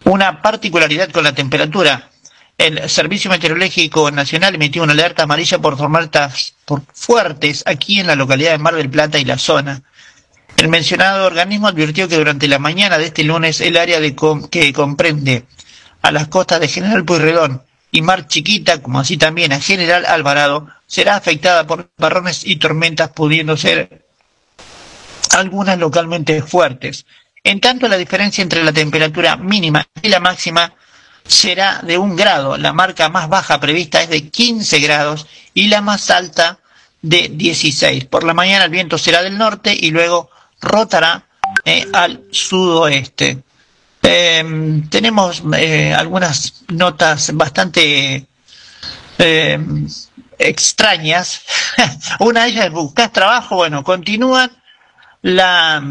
una 0.04 0.40
particularidad 0.40 1.10
con 1.10 1.24
la 1.24 1.34
temperatura. 1.34 2.10
El 2.56 2.88
Servicio 2.88 3.28
Meteorológico 3.28 4.12
Nacional 4.12 4.54
emitió 4.54 4.84
una 4.84 4.92
alerta 4.92 5.24
amarilla 5.24 5.58
por 5.58 5.76
tormentas 5.76 6.54
por 6.64 6.82
fuertes 6.92 7.64
aquí 7.66 7.98
en 7.98 8.06
la 8.06 8.14
localidad 8.14 8.52
de 8.52 8.58
Mar 8.58 8.76
del 8.76 8.88
Plata 8.88 9.18
y 9.18 9.24
la 9.24 9.38
zona. 9.38 9.82
El 10.56 10.68
mencionado 10.68 11.26
organismo 11.26 11.66
advirtió 11.66 12.06
que 12.06 12.18
durante 12.18 12.46
la 12.46 12.60
mañana 12.60 12.98
de 12.98 13.06
este 13.06 13.24
lunes 13.24 13.60
el 13.60 13.76
área 13.78 13.98
de 13.98 14.14
com- 14.14 14.48
que 14.48 14.72
comprende 14.72 15.44
a 16.04 16.12
las 16.12 16.28
costas 16.28 16.60
de 16.60 16.68
General 16.68 17.02
Pueyrredón 17.02 17.62
y 17.90 18.02
Mar 18.02 18.28
Chiquita, 18.28 18.82
como 18.82 19.00
así 19.00 19.16
también 19.16 19.54
a 19.54 19.60
General 19.60 20.04
Alvarado, 20.04 20.68
será 20.86 21.16
afectada 21.16 21.66
por 21.66 21.88
barrones 21.96 22.44
y 22.44 22.56
tormentas, 22.56 23.08
pudiendo 23.08 23.56
ser 23.56 24.04
algunas 25.30 25.78
localmente 25.78 26.42
fuertes. 26.42 27.06
En 27.42 27.58
tanto, 27.58 27.88
la 27.88 27.96
diferencia 27.96 28.42
entre 28.42 28.62
la 28.62 28.72
temperatura 28.72 29.38
mínima 29.38 29.86
y 30.02 30.08
la 30.08 30.20
máxima 30.20 30.74
será 31.26 31.80
de 31.82 31.96
un 31.96 32.16
grado. 32.16 32.58
La 32.58 32.74
marca 32.74 33.08
más 33.08 33.30
baja 33.30 33.58
prevista 33.58 34.02
es 34.02 34.10
de 34.10 34.28
15 34.28 34.80
grados 34.80 35.26
y 35.54 35.68
la 35.68 35.80
más 35.80 36.10
alta 36.10 36.58
de 37.00 37.30
16. 37.32 38.04
Por 38.04 38.24
la 38.24 38.34
mañana 38.34 38.66
el 38.66 38.70
viento 38.70 38.98
será 38.98 39.22
del 39.22 39.38
norte 39.38 39.74
y 39.74 39.90
luego 39.90 40.28
rotará 40.60 41.24
eh, 41.64 41.86
al 41.94 42.24
sudoeste. 42.30 43.42
Eh, 44.04 44.82
tenemos 44.90 45.42
eh, 45.56 45.92
algunas 45.94 46.62
notas 46.68 47.30
bastante 47.34 48.26
eh, 49.18 49.58
extrañas. 50.38 51.42
Una 52.20 52.44
de 52.44 52.50
ellas 52.50 52.66
es 52.66 52.72
buscar 52.72 53.10
trabajo. 53.10 53.56
Bueno, 53.56 53.82
continúan 53.82 54.50
la 55.22 55.82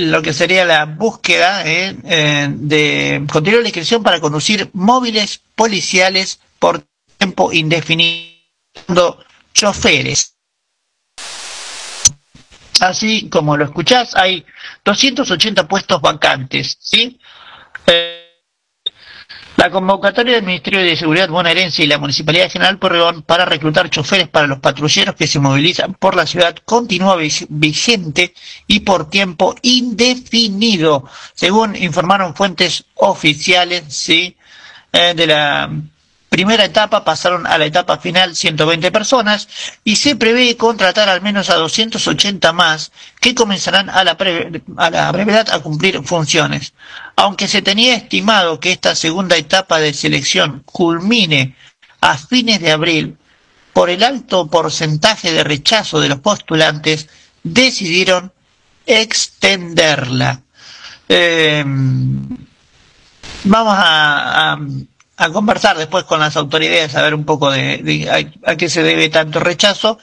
lo 0.00 0.20
que 0.22 0.34
sería 0.34 0.64
la 0.64 0.84
búsqueda 0.84 1.62
eh, 1.64 2.48
de 2.50 3.24
continúa 3.32 3.60
la 3.62 3.68
inscripción 3.68 4.02
para 4.02 4.20
conducir 4.20 4.68
móviles 4.74 5.40
policiales 5.54 6.40
por 6.58 6.84
tiempo 7.18 7.52
indefinido 7.52 9.18
choferes. 9.54 10.34
Así 12.82 13.28
como 13.28 13.56
lo 13.56 13.64
escuchás, 13.64 14.16
hay 14.16 14.44
280 14.84 15.68
puestos 15.68 16.00
vacantes, 16.00 16.76
¿sí? 16.80 17.16
Eh, 17.86 18.18
la 19.56 19.70
convocatoria 19.70 20.34
del 20.34 20.42
Ministerio 20.44 20.80
de 20.80 20.96
Seguridad 20.96 21.28
Bonaerense 21.28 21.84
y 21.84 21.86
la 21.86 21.98
Municipalidad 21.98 22.50
General 22.50 22.78
Porredón 22.80 23.22
para 23.22 23.44
reclutar 23.44 23.88
choferes 23.88 24.26
para 24.28 24.48
los 24.48 24.58
patrulleros 24.58 25.14
que 25.14 25.28
se 25.28 25.38
movilizan 25.38 25.94
por 25.94 26.16
la 26.16 26.26
ciudad 26.26 26.56
continúa 26.64 27.14
vi- 27.14 27.46
vigente 27.50 28.34
y 28.66 28.80
por 28.80 29.08
tiempo 29.08 29.54
indefinido, 29.62 31.08
según 31.34 31.76
informaron 31.76 32.34
fuentes 32.34 32.84
oficiales, 32.94 33.84
¿sí? 33.94 34.36
Eh, 34.92 35.14
de 35.14 35.26
la 35.28 35.70
primera 36.32 36.64
etapa 36.64 37.04
pasaron 37.04 37.46
a 37.46 37.58
la 37.58 37.66
etapa 37.66 37.98
final 37.98 38.34
120 38.34 38.90
personas 38.90 39.46
y 39.84 39.96
se 39.96 40.16
prevé 40.16 40.56
contratar 40.56 41.10
al 41.10 41.20
menos 41.20 41.50
a 41.50 41.56
280 41.56 42.52
más 42.54 42.90
que 43.20 43.34
comenzarán 43.34 43.90
a 43.90 44.02
la, 44.02 44.16
a 44.78 45.12
brevedad 45.12 45.50
a 45.50 45.60
cumplir 45.60 46.02
funciones. 46.02 46.72
Aunque 47.16 47.48
se 47.48 47.60
tenía 47.60 47.94
estimado 47.94 48.58
que 48.60 48.72
esta 48.72 48.94
segunda 48.94 49.36
etapa 49.36 49.78
de 49.78 49.92
selección 49.92 50.62
culmine 50.64 51.54
a 52.00 52.16
fines 52.16 52.60
de 52.60 52.72
abril, 52.72 53.18
por 53.74 53.90
el 53.90 54.02
alto 54.02 54.46
porcentaje 54.48 55.32
de 55.32 55.44
rechazo 55.44 56.00
de 56.00 56.08
los 56.08 56.20
postulantes, 56.20 57.08
decidieron 57.42 58.32
extenderla. 58.86 60.40
Eh, 61.08 61.62
vamos 63.44 63.74
a- 63.78 64.56
a 65.22 65.30
conversar 65.32 65.78
después 65.78 66.04
con 66.04 66.20
las 66.20 66.36
autoridades 66.36 66.94
a 66.96 67.02
ver 67.02 67.14
un 67.14 67.24
poco 67.24 67.50
de, 67.50 68.32
a, 68.44 68.56
qué 68.56 68.68
se 68.68 68.82
debe 68.82 69.08
tanto 69.08 69.40
rechazo. 69.40 69.98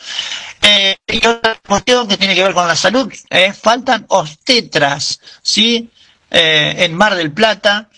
Eh, 0.61 0.95
y 1.07 1.25
otra 1.25 1.59
cuestión 1.67 2.07
que 2.07 2.17
tiene 2.17 2.35
que 2.35 2.43
ver 2.43 2.53
con 2.53 2.67
la 2.67 2.75
salud, 2.75 3.11
eh, 3.29 3.53
faltan 3.53 4.05
obstetras, 4.07 5.19
¿sí? 5.41 5.89
Eh, 6.31 6.75
en 6.79 6.95
Mar 6.95 7.15
del 7.15 7.31
Plata. 7.31 7.89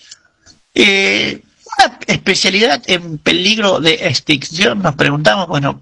Eh, 0.73 1.41
una 1.77 1.99
especialidad 2.07 2.81
en 2.87 3.17
peligro 3.17 3.79
de 3.79 3.93
extinción, 4.07 4.81
nos 4.81 4.95
preguntamos, 4.95 5.47
bueno, 5.47 5.81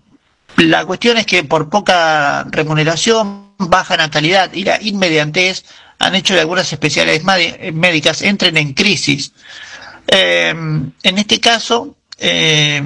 la 0.58 0.86
cuestión 0.86 1.17
es 1.17 1.25
que 1.25 1.43
por 1.43 1.69
poca 1.69 2.43
remuneración, 2.49 3.54
baja 3.58 3.97
natalidad 3.97 4.52
y 4.54 4.63
la 4.63 4.82
inmediatez 4.82 5.63
han 5.99 6.15
hecho 6.15 6.34
que 6.34 6.39
algunas 6.41 6.71
especialidades 6.71 7.23
médicas 7.73 8.21
entren 8.21 8.58
en 8.58 8.73
crisis. 8.73 9.34
Eh, 10.12 10.50
en 10.50 11.17
este 11.17 11.39
caso, 11.39 11.95
eh, 12.17 12.82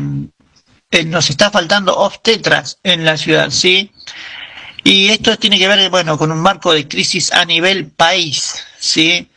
eh, 0.92 1.04
nos 1.06 1.30
está 1.30 1.50
faltando 1.52 1.96
obstetras 1.96 2.80
en 2.84 3.06
la 3.06 3.18
ciudad, 3.18 3.50
¿sí? 3.50 3.92
Y 4.84 5.10
esto 5.10 5.38
tiene 5.38 5.58
que 5.58 5.68
ver, 5.68 5.90
bueno, 5.90 6.18
con 6.18 6.32
un 6.32 6.40
marco 6.40 6.74
de 6.74 6.88
crisis 6.88 7.32
a 7.32 7.46
nivel 7.46 7.88
país, 7.88 8.56
¿sí? 8.80 9.30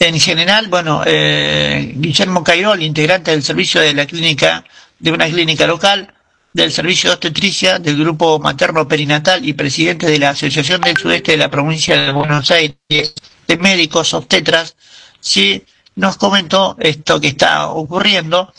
En 0.00 0.20
general, 0.20 0.68
bueno, 0.68 1.02
eh, 1.04 1.92
Guillermo 1.96 2.44
Cairol, 2.44 2.82
integrante 2.82 3.32
del 3.32 3.42
servicio 3.42 3.80
de 3.80 3.94
la 3.94 4.06
clínica, 4.06 4.64
de 4.98 5.10
una 5.10 5.26
clínica 5.26 5.66
local, 5.66 6.14
del 6.52 6.72
servicio 6.72 7.10
de 7.10 7.14
obstetricia 7.14 7.78
del 7.78 7.98
grupo 7.98 8.38
materno 8.38 8.86
perinatal 8.86 9.44
y 9.46 9.54
presidente 9.54 10.06
de 10.06 10.18
la 10.18 10.30
Asociación 10.30 10.80
del 10.82 10.96
Sudeste 10.96 11.32
de 11.32 11.38
la 11.38 11.50
provincia 11.50 12.00
de 12.00 12.12
Buenos 12.12 12.50
Aires 12.50 12.76
de 12.88 13.56
médicos 13.58 14.14
obstetras, 14.14 14.76
sí 15.20 15.64
nos 15.96 16.16
comentó 16.16 16.76
esto 16.78 17.20
que 17.20 17.28
está 17.28 17.68
ocurriendo 17.68 18.52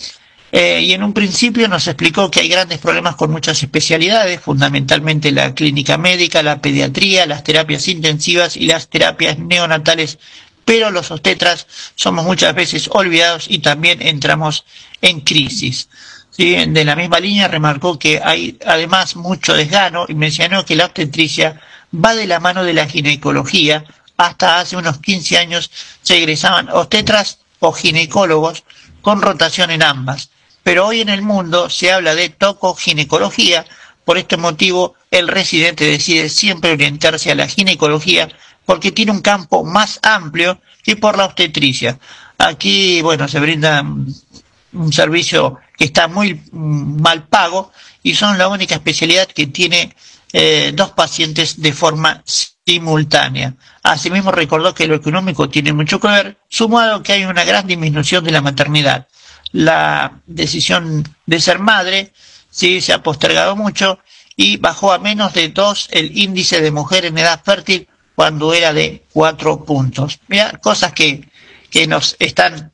eh, 0.52 0.82
y 0.82 0.94
en 0.94 1.04
un 1.04 1.14
principio 1.14 1.68
nos 1.68 1.88
explicó 1.88 2.32
que 2.32 2.40
hay 2.40 2.50
grandes 2.50 2.80
problemas 2.80 3.16
con 3.16 3.32
muchas 3.32 3.62
especialidades, 3.62 4.42
fundamentalmente 4.42 5.32
la 5.32 5.54
clínica 5.54 5.98
médica, 5.98 6.42
la 6.42 6.60
pediatría, 6.60 7.28
las 7.28 7.44
terapias 7.44 7.88
intensivas 7.88 8.58
y 8.58 8.66
las 8.66 8.88
terapias 8.90 9.38
neonatales, 9.38 10.18
pero 10.66 10.90
los 10.90 11.12
obstetras 11.12 11.68
somos 11.96 12.26
muchas 12.26 12.56
veces 12.56 12.90
olvidados 12.92 13.46
y 13.48 13.60
también 13.60 14.02
entramos 14.02 14.66
en 15.02 15.22
crisis. 15.22 15.88
¿sí? 16.32 16.56
De 16.56 16.84
la 16.84 16.96
misma 16.96 17.20
línea 17.20 17.48
remarcó 17.48 18.00
que 18.00 18.20
hay 18.24 18.58
además 18.66 19.16
mucho 19.16 19.54
desgano 19.54 20.06
y 20.08 20.16
mencionó 20.16 20.66
que 20.66 20.76
la 20.76 20.86
obstetricia 20.86 21.62
va 21.94 22.16
de 22.16 22.28
la 22.28 22.40
mano 22.40 22.64
de 22.64 22.74
la 22.74 22.88
ginecología. 22.88 23.86
Hasta 24.20 24.60
hace 24.60 24.76
unos 24.76 25.00
15 25.00 25.38
años 25.38 25.72
se 26.02 26.18
egresaban 26.18 26.68
obstetras 26.70 27.40
o 27.60 27.72
ginecólogos 27.72 28.66
con 29.02 29.22
rotación 29.22 29.72
en 29.72 29.82
ambas. 29.82 30.30
Pero 30.62 30.88
hoy 30.88 31.00
en 31.00 31.08
el 31.08 31.22
mundo 31.22 31.70
se 31.70 31.94
habla 31.94 32.14
de 32.16 32.28
tocoginecología, 32.28 33.66
por 34.04 34.18
este 34.18 34.36
motivo 34.36 34.96
el 35.10 35.30
residente 35.30 35.86
decide 35.86 36.28
siempre 36.28 36.74
orientarse 36.74 37.32
a 37.32 37.36
la 37.36 37.48
ginecología 37.48 38.28
porque 38.66 38.92
tiene 38.92 39.14
un 39.14 39.22
campo 39.22 39.64
más 39.64 40.00
amplio 40.04 40.60
que 40.84 40.98
por 40.98 41.18
la 41.18 41.24
obstetricia. 41.24 41.98
Aquí, 42.38 43.02
bueno, 43.02 43.26
se 43.30 43.40
brinda 43.40 43.82
un 43.82 44.92
servicio 44.92 45.60
que 45.78 45.86
está 45.86 46.10
muy 46.10 46.42
mal 46.52 47.26
pago 47.26 47.72
y 48.04 48.16
son 48.16 48.38
la 48.38 48.50
única 48.50 48.76
especialidad 48.76 49.30
que 49.30 49.48
tiene 49.48 49.96
eh, 50.34 50.74
dos 50.76 50.92
pacientes 50.92 51.62
de 51.62 51.72
forma 51.72 52.22
simultánea. 52.70 53.56
Asimismo 53.82 54.32
recordó 54.32 54.76
que 54.76 54.86
lo 54.86 54.94
económico 54.94 55.50
tiene 55.50 55.74
mucho 55.74 56.00
que 56.00 56.08
ver, 56.08 56.38
sumado 56.50 57.02
que 57.02 57.14
hay 57.14 57.26
una 57.26 57.44
gran 57.44 57.66
disminución 57.66 58.24
de 58.24 58.30
la 58.30 58.42
maternidad. 58.42 59.08
La 59.52 60.22
decisión 60.28 61.04
de 61.26 61.42
ser 61.42 61.58
madre 61.58 62.14
sí 62.52 62.80
se 62.82 62.94
ha 62.94 63.02
postergado 63.02 63.56
mucho 63.56 63.98
y 64.36 64.58
bajó 64.58 64.94
a 64.94 65.00
menos 65.00 65.34
de 65.34 65.50
dos 65.50 65.88
el 65.92 66.16
índice 66.16 66.62
de 66.62 66.70
mujer 66.70 67.06
en 67.06 67.18
edad 67.18 67.42
fértil 67.44 67.88
cuando 68.14 68.54
era 68.54 68.72
de 68.72 69.04
cuatro 69.14 69.66
puntos. 69.66 70.20
Mira, 70.28 70.52
cosas 70.62 70.94
que, 70.94 71.28
que 71.72 71.88
nos 71.88 72.18
están 72.20 72.72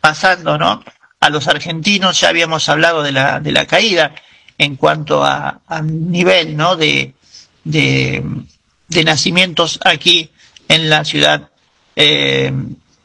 pasando, 0.00 0.58
¿no? 0.58 0.82
A 1.20 1.30
los 1.30 1.46
argentinos 1.46 2.20
ya 2.20 2.30
habíamos 2.30 2.68
hablado 2.68 3.04
de 3.04 3.12
la, 3.12 3.38
de 3.38 3.52
la 3.52 3.64
caída 3.66 4.12
en 4.58 4.74
cuanto 4.74 5.24
a, 5.24 5.60
nivel, 5.84 6.56
¿no? 6.56 6.74
De, 6.74 7.14
de, 7.62 8.24
nacimientos 8.88 9.78
aquí 9.84 10.30
en 10.68 10.88
la 10.90 11.04
ciudad 11.04 11.48
eh, 11.94 12.52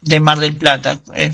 de 0.01 0.19
Mar 0.19 0.39
del 0.39 0.55
Plata. 0.55 0.99
Eh, 1.15 1.31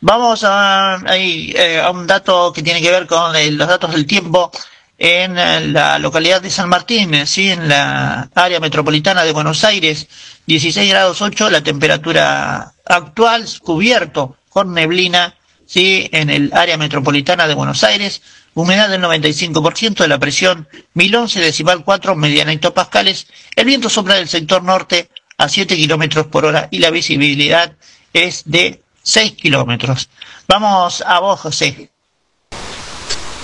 vamos 0.00 0.44
a, 0.44 0.98
eh, 1.14 1.80
a 1.80 1.90
un 1.90 2.06
dato 2.06 2.52
que 2.52 2.62
tiene 2.62 2.80
que 2.80 2.90
ver 2.90 3.06
con 3.06 3.32
los 3.56 3.68
datos 3.68 3.92
del 3.92 4.06
tiempo 4.06 4.50
en 4.98 5.38
eh, 5.38 5.60
la 5.68 5.98
localidad 5.98 6.42
de 6.42 6.50
San 6.50 6.68
Martín, 6.68 7.14
eh, 7.14 7.26
sí, 7.26 7.48
en 7.50 7.68
la 7.68 8.28
área 8.34 8.58
metropolitana 8.58 9.22
de 9.22 9.32
Buenos 9.32 9.62
Aires, 9.62 10.08
16 10.46 10.90
grados 10.90 11.22
8, 11.22 11.50
la 11.50 11.62
temperatura 11.62 12.72
actual, 12.84 13.46
cubierto 13.62 14.36
con 14.48 14.74
neblina, 14.74 15.36
sí, 15.66 16.08
en 16.12 16.30
el 16.30 16.50
área 16.52 16.76
metropolitana 16.76 17.46
de 17.46 17.54
Buenos 17.54 17.84
Aires, 17.84 18.22
humedad 18.62 18.88
del 18.88 19.02
95% 19.02 19.98
de 19.98 20.08
la 20.08 20.18
presión, 20.18 20.68
1011 20.94 21.40
decimal 21.40 21.84
4 21.84 22.16
mediana 22.16 22.52
hectopascales, 22.52 23.28
el 23.54 23.66
viento 23.66 23.88
sopla 23.88 24.14
del 24.14 24.28
sector 24.28 24.62
norte 24.62 25.08
a 25.36 25.48
7 25.48 25.76
kilómetros 25.76 26.26
por 26.26 26.44
hora 26.44 26.68
y 26.70 26.78
la 26.78 26.90
visibilidad 26.90 27.76
es 28.12 28.42
de 28.46 28.82
6 29.02 29.32
kilómetros. 29.32 30.10
Vamos 30.48 31.04
a 31.06 31.20
vos, 31.20 31.40
José. 31.40 31.90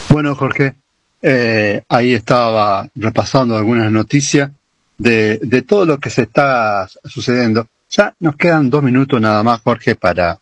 Bueno, 0.09 0.35
Jorge, 0.35 0.74
eh, 1.22 1.83
ahí 1.88 2.14
estaba 2.14 2.88
repasando 2.94 3.57
algunas 3.57 3.90
noticias 3.92 4.50
de, 4.98 5.38
de, 5.38 5.62
todo 5.62 5.87
lo 5.87 5.98
que 5.98 6.11
se 6.11 6.22
está 6.22 6.88
sucediendo. 7.05 7.68
Ya 7.90 8.14
nos 8.20 8.37
quedan 8.37 8.70
dos 8.70 8.83
minutos 8.83 9.20
nada 9.20 9.42
más, 9.42 9.61
Jorge, 9.62 9.94
para, 9.94 10.38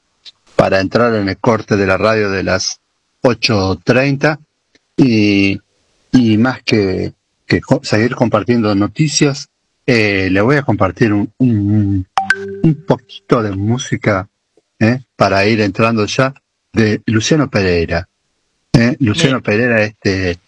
para 0.56 0.80
entrar 0.80 1.14
en 1.14 1.28
el 1.28 1.36
corte 1.38 1.76
de 1.76 1.86
la 1.86 1.96
radio 1.96 2.30
de 2.30 2.42
las 2.42 2.80
8.30 3.22 4.38
y, 4.96 5.60
y 6.12 6.38
más 6.38 6.62
que, 6.62 7.12
que 7.46 7.60
seguir 7.82 8.14
compartiendo 8.14 8.74
noticias, 8.74 9.48
eh, 9.86 10.28
le 10.30 10.40
voy 10.40 10.56
a 10.56 10.62
compartir 10.62 11.12
un, 11.12 11.32
un, 11.38 12.06
un 12.62 12.74
poquito 12.86 13.42
de 13.42 13.52
música 13.52 14.28
eh, 14.78 15.00
para 15.16 15.46
ir 15.46 15.60
entrando 15.60 16.06
ya 16.06 16.34
de 16.72 17.02
Luciano 17.06 17.48
Pereira. 17.50 18.08
Eh, 18.72 18.96
Luciano 19.00 19.42
Pereira, 19.42 19.82
este 19.82 20.38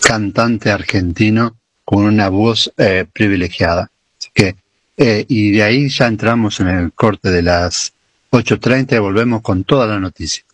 cantante 0.00 0.70
argentino 0.70 1.56
con 1.84 2.04
una 2.04 2.28
voz 2.28 2.72
eh, 2.76 3.06
privilegiada. 3.12 3.90
Así 4.18 4.30
que, 4.34 4.56
eh, 4.96 5.24
y 5.28 5.52
de 5.52 5.62
ahí 5.62 5.88
ya 5.88 6.06
entramos 6.06 6.60
en 6.60 6.68
el 6.68 6.92
corte 6.92 7.30
de 7.30 7.42
las 7.42 7.92
8.30 8.30 8.96
y 8.96 8.98
volvemos 8.98 9.42
con 9.42 9.64
toda 9.64 9.86
la 9.86 10.00
noticia. 10.00 10.44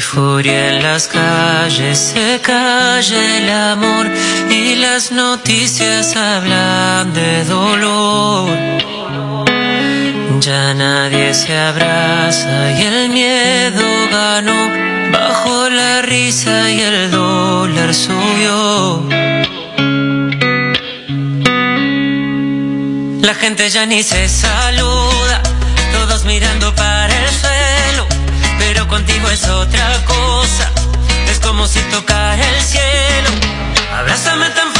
Furia 0.00 0.76
en 0.76 0.82
las 0.82 1.08
calles, 1.08 1.98
se 1.98 2.40
calla 2.40 3.36
el 3.36 3.50
amor 3.50 4.10
y 4.48 4.76
las 4.76 5.12
noticias 5.12 6.16
hablan 6.16 7.12
de 7.12 7.44
dolor. 7.44 8.83
Ya 10.40 10.74
nadie 10.74 11.32
se 11.34 11.56
abraza 11.56 12.70
y 12.78 12.82
el 12.82 13.08
miedo 13.08 13.84
ganó, 14.10 14.70
bajo 15.12 15.70
la 15.70 16.02
risa 16.02 16.70
y 16.70 16.80
el 16.80 17.10
dólar 17.10 17.94
subió. 17.94 19.04
La 23.22 23.34
gente 23.34 23.70
ya 23.70 23.86
ni 23.86 24.02
se 24.02 24.28
saluda, 24.28 25.42
todos 25.92 26.24
mirando 26.24 26.74
para 26.74 27.14
el 27.24 27.30
suelo 27.30 28.14
pero 28.58 28.88
contigo 28.88 29.28
es 29.30 29.46
otra 29.48 30.04
cosa. 30.04 30.70
Es 31.30 31.38
como 31.40 31.66
si 31.66 31.80
tocara 31.90 32.34
el 32.34 32.62
cielo. 32.62 33.30
Abrázame 33.92 34.48
tan 34.50 34.73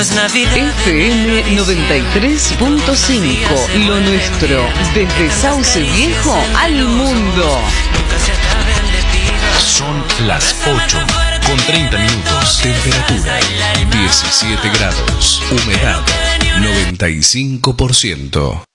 FM 0.00 1.44
93.5, 1.56 3.86
lo 3.86 4.00
nuestro, 4.00 4.66
desde 4.94 5.30
Sauce 5.30 5.82
Viejo 5.82 6.42
al 6.56 6.88
mundo. 6.88 7.60
Son 9.58 10.02
las 10.26 10.56
8 10.66 11.06
con 11.46 11.58
30 11.58 11.98
minutos. 11.98 12.60
Temperatura 12.62 13.40
17 13.92 14.70
grados. 14.70 15.42
Humedad 15.50 16.00
95%. 16.56 18.69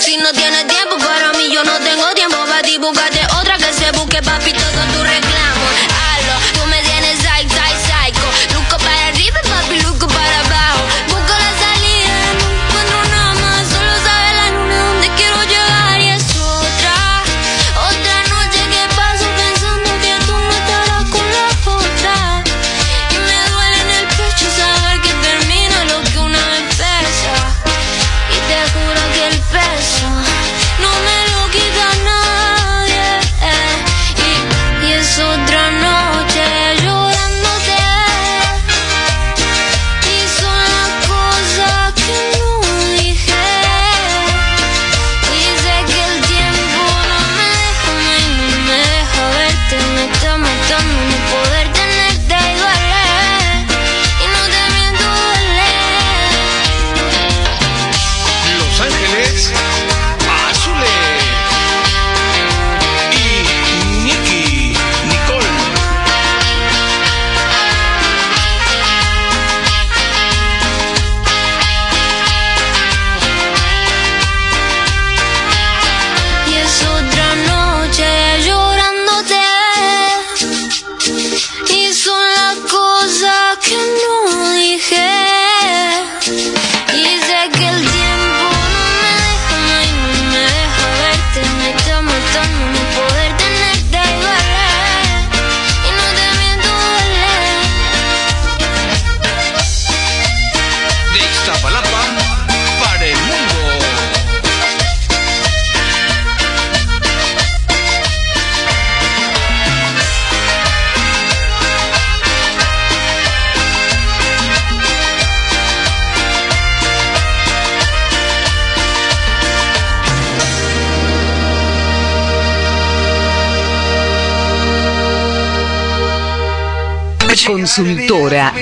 Si 0.00 0.18
no 0.18 0.30
tienes 0.32 0.66
tiempo 0.66 0.98
para 0.98 1.32
mí, 1.32 1.50
yo 1.50 1.64
no 1.64 1.78
tengo 1.78 2.12
tiempo 2.14 2.36
para 2.44 2.62
ti. 2.62 2.76
Búscate 2.78 3.20
otra 3.40 3.56
que 3.56 3.72
se 3.72 3.90
busque, 3.92 4.20
papi, 4.22 4.52
todo 4.52 4.82
tu 4.92 5.02
reclamo. 5.02 5.23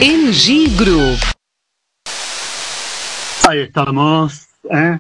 LG 0.01 0.77
Group. 0.77 1.19
Ahí 3.49 3.61
estamos, 3.61 4.47
¿eh? 4.71 4.99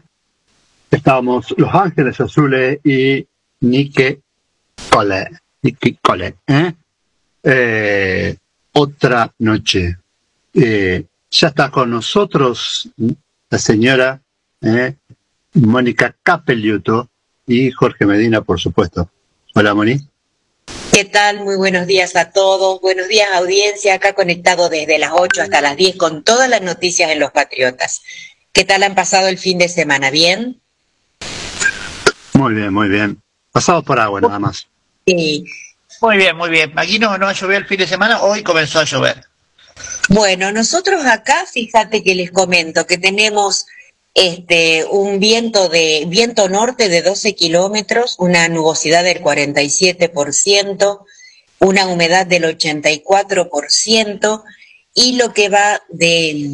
Estamos 0.90 1.54
Los 1.56 1.74
Ángeles 1.74 2.20
Azules 2.20 2.78
y 2.84 3.26
Nike 3.60 4.20
Cole. 4.90 5.30
Nike 5.62 5.96
Cole, 6.02 6.34
¿eh? 6.46 6.72
Eh, 7.42 8.36
otra 8.72 9.32
noche. 9.38 9.96
Eh, 10.52 11.04
ya 11.30 11.48
está 11.48 11.70
con 11.70 11.90
nosotros 11.90 12.90
la 13.48 13.58
señora 13.58 14.20
¿eh? 14.60 14.96
Mónica 15.54 16.14
Capelluto 16.22 17.08
y 17.46 17.70
Jorge 17.70 18.04
Medina, 18.04 18.42
por 18.42 18.60
supuesto. 18.60 19.08
Hola, 19.54 19.74
Moni. 19.74 20.11
¿Qué 20.92 21.06
tal? 21.06 21.40
Muy 21.40 21.56
buenos 21.56 21.86
días 21.86 22.16
a 22.16 22.32
todos. 22.32 22.78
Buenos 22.82 23.08
días, 23.08 23.26
audiencia. 23.32 23.94
Acá 23.94 24.12
conectado 24.12 24.68
desde 24.68 24.98
las 24.98 25.12
8 25.14 25.40
hasta 25.40 25.62
las 25.62 25.74
10 25.74 25.96
con 25.96 26.22
todas 26.22 26.50
las 26.50 26.60
noticias 26.60 27.10
en 27.10 27.18
Los 27.18 27.30
Patriotas. 27.30 28.02
¿Qué 28.52 28.64
tal 28.64 28.82
han 28.82 28.94
pasado 28.94 29.28
el 29.28 29.38
fin 29.38 29.56
de 29.56 29.70
semana? 29.70 30.10
¿Bien? 30.10 30.60
Muy 32.34 32.52
bien, 32.52 32.74
muy 32.74 32.90
bien. 32.90 33.22
Pasado 33.52 33.82
por 33.82 33.98
agua 33.98 34.20
nada 34.20 34.38
más. 34.38 34.68
Sí. 35.06 35.46
Muy 36.02 36.18
bien, 36.18 36.36
muy 36.36 36.50
bien. 36.50 36.70
Aquí 36.76 36.98
no, 36.98 37.16
no 37.16 37.32
llovió 37.32 37.56
el 37.56 37.66
fin 37.66 37.78
de 37.78 37.86
semana, 37.86 38.20
hoy 38.20 38.42
comenzó 38.42 38.80
a 38.80 38.84
llover. 38.84 39.24
Bueno, 40.10 40.52
nosotros 40.52 41.06
acá, 41.06 41.46
fíjate 41.50 42.02
que 42.02 42.14
les 42.14 42.30
comento 42.30 42.86
que 42.86 42.98
tenemos 42.98 43.64
este 44.14 44.84
un 44.90 45.20
viento 45.20 45.68
de 45.68 46.04
viento 46.06 46.48
norte 46.48 46.88
de 46.88 47.02
12 47.02 47.34
kilómetros, 47.34 48.16
una 48.18 48.48
nubosidad 48.48 49.04
del 49.04 49.22
47%, 49.22 51.04
una 51.60 51.86
humedad 51.86 52.26
del 52.26 52.44
84% 52.44 54.42
y 54.94 55.16
lo 55.16 55.32
que 55.32 55.48
va 55.48 55.82
de 55.88 56.50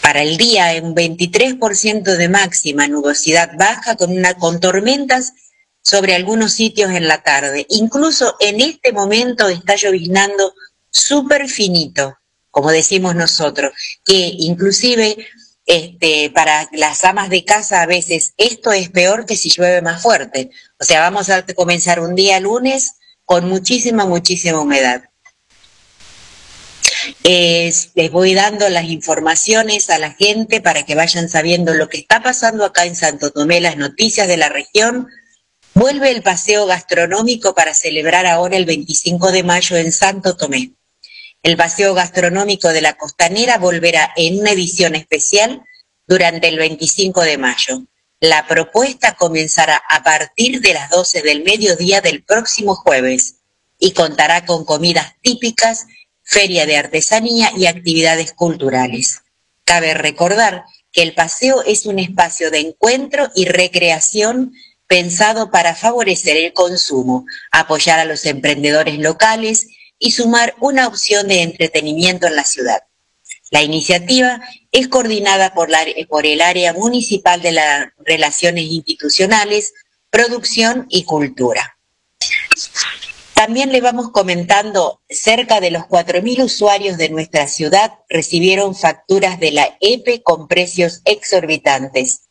para 0.00 0.22
el 0.22 0.38
día 0.38 0.74
en 0.74 0.94
23% 0.94 2.16
de 2.16 2.28
máxima 2.28 2.88
nubosidad 2.88 3.50
baja 3.58 3.96
con 3.96 4.10
una 4.16 4.34
con 4.34 4.58
tormentas 4.60 5.34
sobre 5.82 6.14
algunos 6.14 6.52
sitios 6.52 6.90
en 6.90 7.08
la 7.08 7.22
tarde. 7.22 7.66
Incluso 7.68 8.36
en 8.40 8.60
este 8.60 8.92
momento 8.92 9.48
está 9.48 9.76
lloviznando 9.76 10.54
súper 10.90 11.48
finito, 11.48 12.16
como 12.50 12.70
decimos 12.70 13.14
nosotros, 13.14 13.72
que 14.04 14.32
inclusive 14.38 15.16
este, 15.66 16.30
para 16.30 16.68
las 16.72 17.04
amas 17.04 17.30
de 17.30 17.44
casa 17.44 17.82
a 17.82 17.86
veces 17.86 18.34
esto 18.36 18.72
es 18.72 18.90
peor 18.90 19.26
que 19.26 19.36
si 19.36 19.50
llueve 19.50 19.82
más 19.82 20.02
fuerte. 20.02 20.50
O 20.78 20.84
sea, 20.84 21.00
vamos 21.00 21.30
a 21.30 21.44
comenzar 21.54 22.00
un 22.00 22.14
día 22.14 22.40
lunes 22.40 22.94
con 23.24 23.48
muchísima, 23.48 24.04
muchísima 24.06 24.60
humedad. 24.60 25.04
Es- 27.22 27.90
les 27.94 28.10
voy 28.10 28.34
dando 28.34 28.68
las 28.68 28.84
informaciones 28.84 29.88
a 29.90 29.98
la 29.98 30.12
gente 30.12 30.60
para 30.60 30.84
que 30.84 30.94
vayan 30.94 31.28
sabiendo 31.28 31.72
lo 31.74 31.88
que 31.88 31.98
está 31.98 32.22
pasando 32.22 32.64
acá 32.64 32.84
en 32.84 32.96
Santo 32.96 33.30
Tomé, 33.30 33.60
las 33.60 33.76
noticias 33.76 34.28
de 34.28 34.36
la 34.36 34.48
región. 34.48 35.08
Vuelve 35.74 36.10
el 36.10 36.22
paseo 36.22 36.66
gastronómico 36.66 37.54
para 37.54 37.74
celebrar 37.74 38.26
ahora 38.26 38.56
el 38.56 38.64
25 38.66 39.30
de 39.32 39.42
mayo 39.44 39.76
en 39.76 39.92
Santo 39.92 40.36
Tomé. 40.36 40.72
El 41.42 41.56
paseo 41.56 41.94
gastronómico 41.94 42.68
de 42.68 42.82
la 42.82 42.98
costanera 42.98 43.56
volverá 43.56 44.12
en 44.16 44.40
una 44.40 44.50
edición 44.50 44.94
especial 44.94 45.62
durante 46.06 46.48
el 46.48 46.58
25 46.58 47.22
de 47.22 47.38
mayo. 47.38 47.82
La 48.20 48.46
propuesta 48.46 49.14
comenzará 49.14 49.82
a 49.88 50.02
partir 50.02 50.60
de 50.60 50.74
las 50.74 50.90
12 50.90 51.22
del 51.22 51.42
mediodía 51.42 52.02
del 52.02 52.22
próximo 52.22 52.74
jueves 52.74 53.36
y 53.78 53.92
contará 53.92 54.44
con 54.44 54.66
comidas 54.66 55.14
típicas, 55.22 55.86
feria 56.22 56.66
de 56.66 56.76
artesanía 56.76 57.50
y 57.56 57.64
actividades 57.64 58.34
culturales. 58.34 59.22
Cabe 59.64 59.94
recordar 59.94 60.64
que 60.92 61.00
el 61.02 61.14
paseo 61.14 61.62
es 61.62 61.86
un 61.86 61.98
espacio 61.98 62.50
de 62.50 62.58
encuentro 62.58 63.30
y 63.34 63.46
recreación 63.46 64.52
pensado 64.86 65.50
para 65.50 65.74
favorecer 65.74 66.36
el 66.36 66.52
consumo, 66.52 67.24
apoyar 67.50 67.98
a 67.98 68.04
los 68.04 68.26
emprendedores 68.26 68.98
locales 68.98 69.68
y 70.00 70.10
sumar 70.10 70.56
una 70.58 70.88
opción 70.88 71.28
de 71.28 71.42
entretenimiento 71.42 72.26
en 72.26 72.34
la 72.34 72.44
ciudad. 72.44 72.82
La 73.50 73.62
iniciativa 73.62 74.40
es 74.72 74.88
coordinada 74.88 75.54
por, 75.54 75.70
el 76.26 76.40
área 76.40 76.72
municipal 76.72 77.42
de 77.42 77.52
las 77.52 77.88
relaciones 77.98 78.64
institucionales, 78.64 79.74
producción 80.08 80.86
y 80.88 81.04
cultura. 81.04 81.76
También 83.34 83.72
le 83.72 83.80
vamos 83.80 84.10
comentando, 84.10 85.00
cerca 85.08 85.60
de 85.60 85.70
los 85.70 85.82
4.000 85.84 86.44
usuarios 86.44 86.96
de 86.96 87.08
nuestra 87.08 87.48
ciudad 87.48 87.94
recibieron 88.08 88.74
facturas 88.74 89.40
de 89.40 89.50
la 89.50 89.76
EPE 89.80 90.22
con 90.22 90.46
precios 90.46 91.02
exorbitantes. 91.04 92.28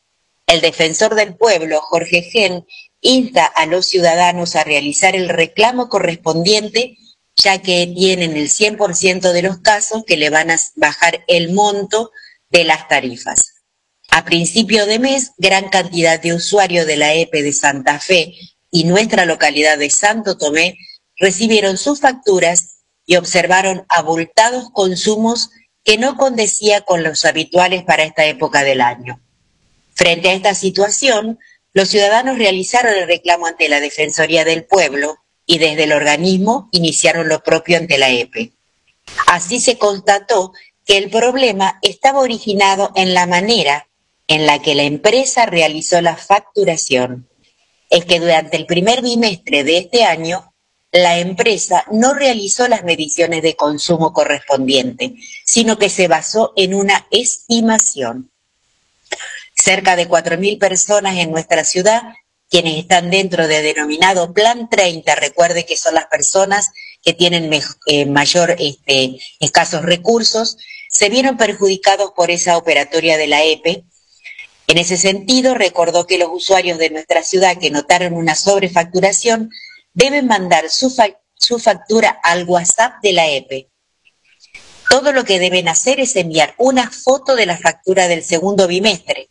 El 0.47 0.62
defensor 0.62 1.15
del 1.15 1.36
pueblo, 1.36 1.82
Jorge 1.82 2.21
Gen, 2.21 2.65
insta 3.01 3.45
a 3.45 3.65
los 3.65 3.88
ciudadanos 3.88 4.55
a 4.55 4.63
realizar 4.63 5.15
el 5.15 5.29
reclamo 5.29 5.89
correspondiente, 5.89 6.97
ya 7.41 7.62
que 7.62 7.88
tienen 7.88 8.36
el 8.36 8.49
100% 8.49 9.32
de 9.32 9.41
los 9.41 9.60
casos 9.60 10.04
que 10.06 10.17
le 10.17 10.30
van 10.30 10.52
a 10.52 10.60
bajar 10.75 11.23
el 11.28 11.54
monto 11.54 12.12
de 12.49 12.65
las 12.65 12.88
tarifas. 12.88 13.56
A 14.12 14.25
principio 14.25 14.86
de 14.86 14.99
mes, 14.99 15.32
gran 15.38 15.69
cantidad 15.69 16.19
de 16.19 16.34
usuarios 16.34 16.86
de 16.86 16.97
la 16.97 17.13
EPE 17.13 17.43
de 17.43 17.54
Santa 17.54 17.99
Fe 17.99 18.34
y 18.71 18.84
nuestra 18.84 19.25
localidad 19.25 19.78
de 19.78 19.89
Santo 19.89 20.38
Tomé 20.38 20.78
recibieron 21.17 21.78
sus 21.78 22.02
facturas 22.02 22.80
y 23.06 23.15
observaron 23.15 23.86
abultados 23.88 24.69
consumos 24.71 25.49
que 25.84 25.97
no 25.97 26.17
condecía 26.17 26.82
con 26.82 27.04
los 27.04 27.23
habituales 27.25 27.84
para 27.84 28.04
esta 28.04 28.25
época 28.25 28.63
del 28.63 28.82
año. 28.82 29.21
Frente 29.93 30.30
a 30.30 30.34
esta 30.34 30.56
situación, 30.56 31.39
los 31.73 31.89
ciudadanos 31.89 32.38
realizaron 32.38 32.93
el 32.95 33.08
reclamo 33.08 33.47
ante 33.47 33.69
la 33.69 33.80
Defensoría 33.80 34.43
del 34.43 34.65
Pueblo 34.65 35.17
y 35.49 35.57
desde 35.57 35.85
el 35.85 35.93
organismo 35.93 36.69
iniciaron 36.71 37.27
lo 37.27 37.41
propio 37.41 37.79
ante 37.79 37.97
la 37.97 38.12
EPE. 38.12 38.51
Así 39.25 39.59
se 39.59 39.79
constató 39.79 40.53
que 40.85 40.97
el 40.97 41.09
problema 41.09 41.79
estaba 41.81 42.19
originado 42.19 42.91
en 42.93 43.15
la 43.15 43.25
manera 43.25 43.88
en 44.27 44.45
la 44.45 44.62
que 44.62 44.75
la 44.75 44.83
empresa 44.83 45.47
realizó 45.47 46.01
la 46.01 46.15
facturación. 46.15 47.27
Es 47.89 48.05
que 48.05 48.19
durante 48.19 48.57
el 48.57 48.67
primer 48.67 49.01
bimestre 49.01 49.63
de 49.63 49.79
este 49.79 50.03
año, 50.03 50.53
la 50.91 51.17
empresa 51.17 51.83
no 51.91 52.13
realizó 52.13 52.67
las 52.67 52.83
mediciones 52.83 53.41
de 53.41 53.55
consumo 53.55 54.13
correspondientes, 54.13 55.13
sino 55.45 55.79
que 55.79 55.89
se 55.89 56.07
basó 56.07 56.53
en 56.57 56.75
una 56.75 57.07
estimación. 57.09 58.29
Cerca 59.55 59.95
de 59.95 60.07
4.000 60.07 60.59
personas 60.59 61.17
en 61.17 61.31
nuestra 61.31 61.63
ciudad 61.63 62.03
quienes 62.49 62.77
están 62.77 63.12
dentro 63.12 63.47
de 63.47 63.62
denominado 63.62 64.33
Plan 64.33 64.69
30, 64.69 65.15
recuerde 65.15 65.65
que 65.65 65.77
son 65.77 65.93
las 65.93 66.07
personas 66.07 66.71
que 67.01 67.13
tienen 67.13 67.51
eh, 67.85 68.05
mayor 68.07 68.55
este, 68.59 69.19
escasos 69.39 69.83
recursos, 69.83 70.57
se 70.89 71.09
vieron 71.09 71.38
perjudicados 71.38 72.12
por 72.15 72.31
esa 72.31 72.57
operatoria 72.57 73.17
de 73.17 73.27
la 73.27 73.43
EPE. 73.43 73.85
En 74.67 74.77
ese 74.77 74.97
sentido, 74.97 75.53
recordó 75.53 76.05
que 76.07 76.17
los 76.17 76.29
usuarios 76.31 76.77
de 76.79 76.89
nuestra 76.89 77.23
ciudad 77.23 77.57
que 77.57 77.71
notaron 77.71 78.13
una 78.13 78.35
sobrefacturación 78.35 79.51
deben 79.93 80.27
mandar 80.27 80.69
su, 80.69 80.93
su 81.35 81.59
factura 81.59 82.19
al 82.23 82.45
WhatsApp 82.45 82.93
de 83.01 83.13
la 83.13 83.27
EPE. 83.27 83.69
Todo 84.89 85.12
lo 85.12 85.23
que 85.23 85.39
deben 85.39 85.67
hacer 85.67 85.99
es 85.99 86.15
enviar 86.15 86.55
una 86.57 86.89
foto 86.89 87.35
de 87.35 87.45
la 87.45 87.57
factura 87.57 88.07
del 88.07 88.23
segundo 88.23 88.67
bimestre 88.67 89.29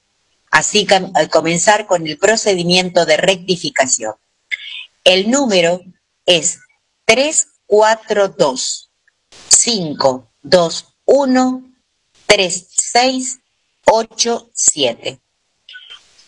así 0.50 0.86
que 0.86 1.00
al 1.14 1.30
comenzar 1.30 1.86
con 1.86 2.06
el 2.06 2.18
procedimiento 2.18 3.06
de 3.06 3.16
rectificación. 3.16 4.14
El 5.04 5.30
número 5.30 5.80
es 6.26 6.58
342 7.04 8.90
521 9.62 11.62
3687. 12.26 15.20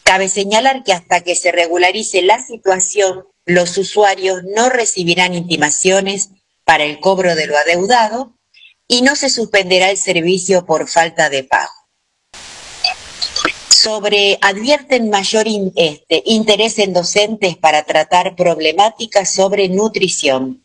Cabe 0.03 0.29
señalar 0.29 0.83
que 0.83 0.93
hasta 0.93 1.21
que 1.21 1.35
se 1.35 1.53
regularice 1.53 2.23
la 2.23 2.43
situación, 2.43 3.27
los 3.45 3.77
usuarios 3.79 4.43
no 4.57 4.71
recibirán 4.71 5.35
intimaciones 5.35 6.31
para 6.65 6.85
el 6.85 7.01
cobro 7.01 7.35
de 7.35 7.47
lo 7.47 7.57
adeudado 7.57 8.37
y 8.89 9.03
no 9.03 9.17
se 9.17 9.29
suspenderá 9.29 9.91
el 9.91 9.99
servicio 9.99 10.65
por 10.67 10.89
falta 10.89 11.29
de 11.31 11.45
pago 11.45 11.80
sobre 13.73 14.39
advierten 14.41 15.11
mayor 15.11 15.47
este, 15.77 16.23
interés 16.27 16.79
en 16.79 16.93
docentes 16.93 17.57
para 17.57 17.85
tratar 17.85 18.37
problemáticas 18.37 19.33
sobre 19.33 19.69
nutrición. 19.69 20.65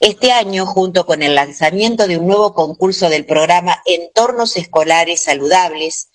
Este 0.00 0.32
año, 0.32 0.66
junto 0.66 1.06
con 1.06 1.22
el 1.22 1.34
lanzamiento 1.34 2.08
de 2.08 2.18
un 2.18 2.26
nuevo 2.26 2.54
concurso 2.54 3.08
del 3.08 3.24
programa 3.24 3.80
Entornos 3.86 4.56
Escolares 4.56 5.22
Saludables, 5.22 6.08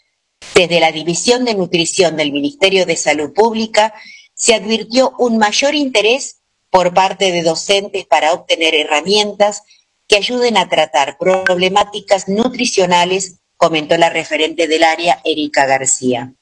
desde 0.54 0.80
la 0.80 0.92
División 0.92 1.46
de 1.46 1.56
Nutrición 1.56 2.18
del 2.18 2.32
Ministerio 2.32 2.86
de 2.86 2.98
Salud 2.98 3.34
Pública, 3.34 3.94
se 4.34 4.54
advirtió 4.54 5.14
un 5.18 5.38
mayor 5.38 5.74
interés 5.74 6.38
por 6.70 6.94
parte 6.94 7.32
de 7.32 7.44
docentes 7.44 8.06
para 8.06 8.34
obtener 8.34 8.76
herramientas 8.76 9.64
que 10.08 10.18
ayuden 10.18 10.58
a 10.58 10.70
tratar 10.70 11.18
problemáticas 11.18 12.28
nutricionales 12.28 13.40
comentó 13.58 13.98
la 13.98 14.10
referente 14.10 14.68
del 14.68 14.84
área, 14.84 15.20
Erika 15.26 15.66
García. 15.66 16.34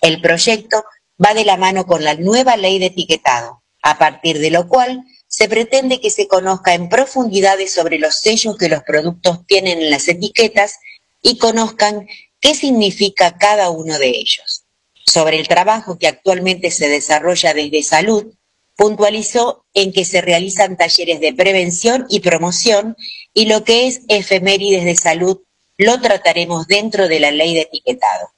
El 0.00 0.20
proyecto 0.20 0.84
va 1.22 1.34
de 1.34 1.44
la 1.44 1.56
mano 1.56 1.86
con 1.86 2.04
la 2.04 2.14
nueva 2.14 2.56
ley 2.56 2.78
de 2.78 2.86
etiquetado, 2.86 3.62
a 3.82 3.98
partir 3.98 4.38
de 4.38 4.50
lo 4.50 4.68
cual 4.68 5.02
se 5.26 5.48
pretende 5.48 6.00
que 6.00 6.10
se 6.10 6.28
conozca 6.28 6.74
en 6.74 6.88
profundidades 6.88 7.72
sobre 7.72 7.98
los 7.98 8.16
sellos 8.16 8.56
que 8.56 8.68
los 8.68 8.82
productos 8.82 9.46
tienen 9.46 9.80
en 9.80 9.90
las 9.90 10.08
etiquetas 10.08 10.78
y 11.22 11.38
conozcan 11.38 12.06
qué 12.40 12.54
significa 12.54 13.36
cada 13.38 13.70
uno 13.70 13.98
de 13.98 14.08
ellos. 14.08 14.64
Sobre 15.06 15.38
el 15.38 15.48
trabajo 15.48 15.98
que 15.98 16.08
actualmente 16.08 16.70
se 16.70 16.88
desarrolla 16.88 17.54
desde 17.54 17.82
salud, 17.82 18.34
puntualizó 18.76 19.66
en 19.74 19.92
que 19.92 20.04
se 20.04 20.20
realizan 20.20 20.76
talleres 20.76 21.20
de 21.20 21.34
prevención 21.34 22.06
y 22.08 22.20
promoción 22.20 22.96
y 23.34 23.46
lo 23.46 23.62
que 23.62 23.86
es 23.86 24.00
efemérides 24.08 24.84
de 24.84 24.96
salud 24.96 25.42
lo 25.80 25.98
trataremos 25.98 26.66
dentro 26.66 27.08
de 27.08 27.20
la 27.20 27.30
ley 27.30 27.54
de 27.54 27.62
etiquetado. 27.62 28.34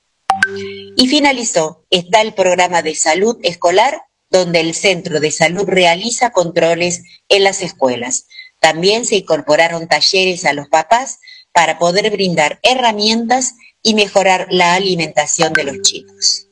Y 0.97 1.09
finalizó, 1.09 1.85
está 1.91 2.21
el 2.21 2.35
programa 2.35 2.83
de 2.83 2.95
salud 2.95 3.37
escolar, 3.43 4.03
donde 4.31 4.61
el 4.61 4.75
centro 4.75 5.19
de 5.19 5.33
salud 5.33 5.65
realiza 5.67 6.31
controles 6.31 7.03
en 7.29 7.43
las 7.43 7.61
escuelas. 7.63 8.27
También 8.61 9.05
se 9.05 9.17
incorporaron 9.17 9.89
talleres 9.89 10.45
a 10.45 10.53
los 10.53 10.69
papás 10.69 11.19
para 11.53 11.81
poder 11.81 12.11
brindar 12.13 12.61
herramientas 12.63 13.55
y 13.83 13.95
mejorar 13.95 14.47
la 14.51 14.75
alimentación 14.75 15.53
de 15.53 15.65
los 15.65 15.83
chicos. 15.83 16.47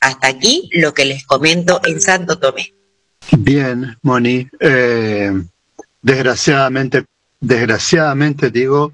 Hasta 0.00 0.28
aquí 0.28 0.68
lo 0.72 0.92
que 0.92 1.06
les 1.06 1.24
comento 1.24 1.80
en 1.86 1.98
Santo 1.98 2.38
Tomé. 2.38 2.74
Bien, 3.38 3.96
Moni. 4.02 4.46
Eh, 4.60 5.32
desgraciadamente, 6.02 7.06
desgraciadamente 7.40 8.50
digo, 8.50 8.92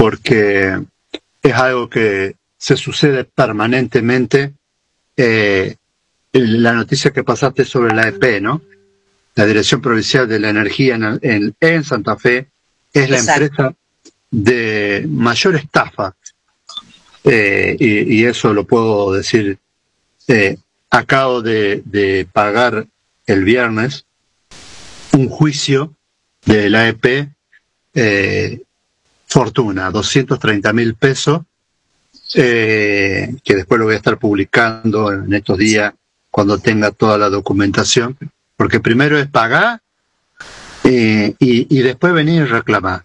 porque 0.00 0.80
es 1.42 1.54
algo 1.54 1.90
que 1.90 2.34
se 2.56 2.78
sucede 2.78 3.24
permanentemente. 3.24 4.54
Eh, 5.14 5.76
la 6.32 6.72
noticia 6.72 7.10
que 7.10 7.22
pasaste 7.22 7.66
sobre 7.66 7.94
la 7.94 8.08
EP, 8.08 8.40
¿no? 8.40 8.62
La 9.34 9.44
Dirección 9.44 9.82
Provincial 9.82 10.26
de 10.26 10.40
la 10.40 10.48
Energía 10.48 10.98
en, 11.20 11.84
Santa 11.84 12.16
Fe 12.16 12.48
es 12.94 13.10
la 13.10 13.18
empresa 13.18 13.74
de 14.30 15.04
mayor 15.06 15.56
estafa. 15.56 16.16
Eh, 17.24 17.76
y, 17.78 18.24
eso 18.24 18.54
lo 18.54 18.64
puedo 18.64 19.12
decir. 19.12 19.58
Eh, 20.28 20.56
acabo 20.88 21.42
de, 21.42 21.82
de, 21.84 22.26
pagar 22.32 22.86
el 23.26 23.44
viernes 23.44 24.06
un 25.12 25.28
juicio 25.28 25.94
de 26.46 26.70
la 26.70 26.88
EP 26.88 27.28
eh, 27.92 28.62
fortuna, 29.30 29.90
230 29.90 30.72
mil 30.72 30.94
pesos, 30.96 31.42
eh, 32.34 33.36
que 33.44 33.54
después 33.54 33.78
lo 33.78 33.86
voy 33.86 33.94
a 33.94 33.98
estar 33.98 34.18
publicando 34.18 35.12
en 35.12 35.32
estos 35.32 35.56
días 35.56 35.94
cuando 36.30 36.58
tenga 36.58 36.90
toda 36.90 37.16
la 37.16 37.28
documentación, 37.28 38.18
porque 38.56 38.80
primero 38.80 39.18
es 39.18 39.28
pagar 39.28 39.80
eh, 40.84 41.34
y, 41.38 41.82
después 41.82 42.12
venir 42.12 42.42
y 42.42 42.44
reclamar. 42.44 43.04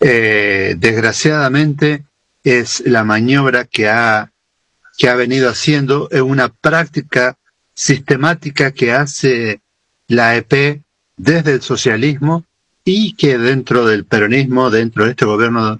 Eh, 0.00 0.76
desgraciadamente 0.78 2.04
es 2.44 2.80
la 2.86 3.02
maniobra 3.02 3.64
que 3.64 3.88
ha, 3.88 4.30
que 4.96 5.08
ha 5.08 5.16
venido 5.16 5.50
haciendo, 5.50 6.08
es 6.12 6.20
una 6.20 6.48
práctica 6.48 7.36
sistemática 7.74 8.70
que 8.70 8.92
hace 8.92 9.60
la 10.06 10.36
EP 10.36 10.82
desde 11.16 11.52
el 11.54 11.62
socialismo 11.62 12.44
y 12.90 13.12
que 13.12 13.36
dentro 13.36 13.84
del 13.84 14.06
peronismo, 14.06 14.70
dentro 14.70 15.04
de 15.04 15.10
este 15.10 15.26
gobierno 15.26 15.78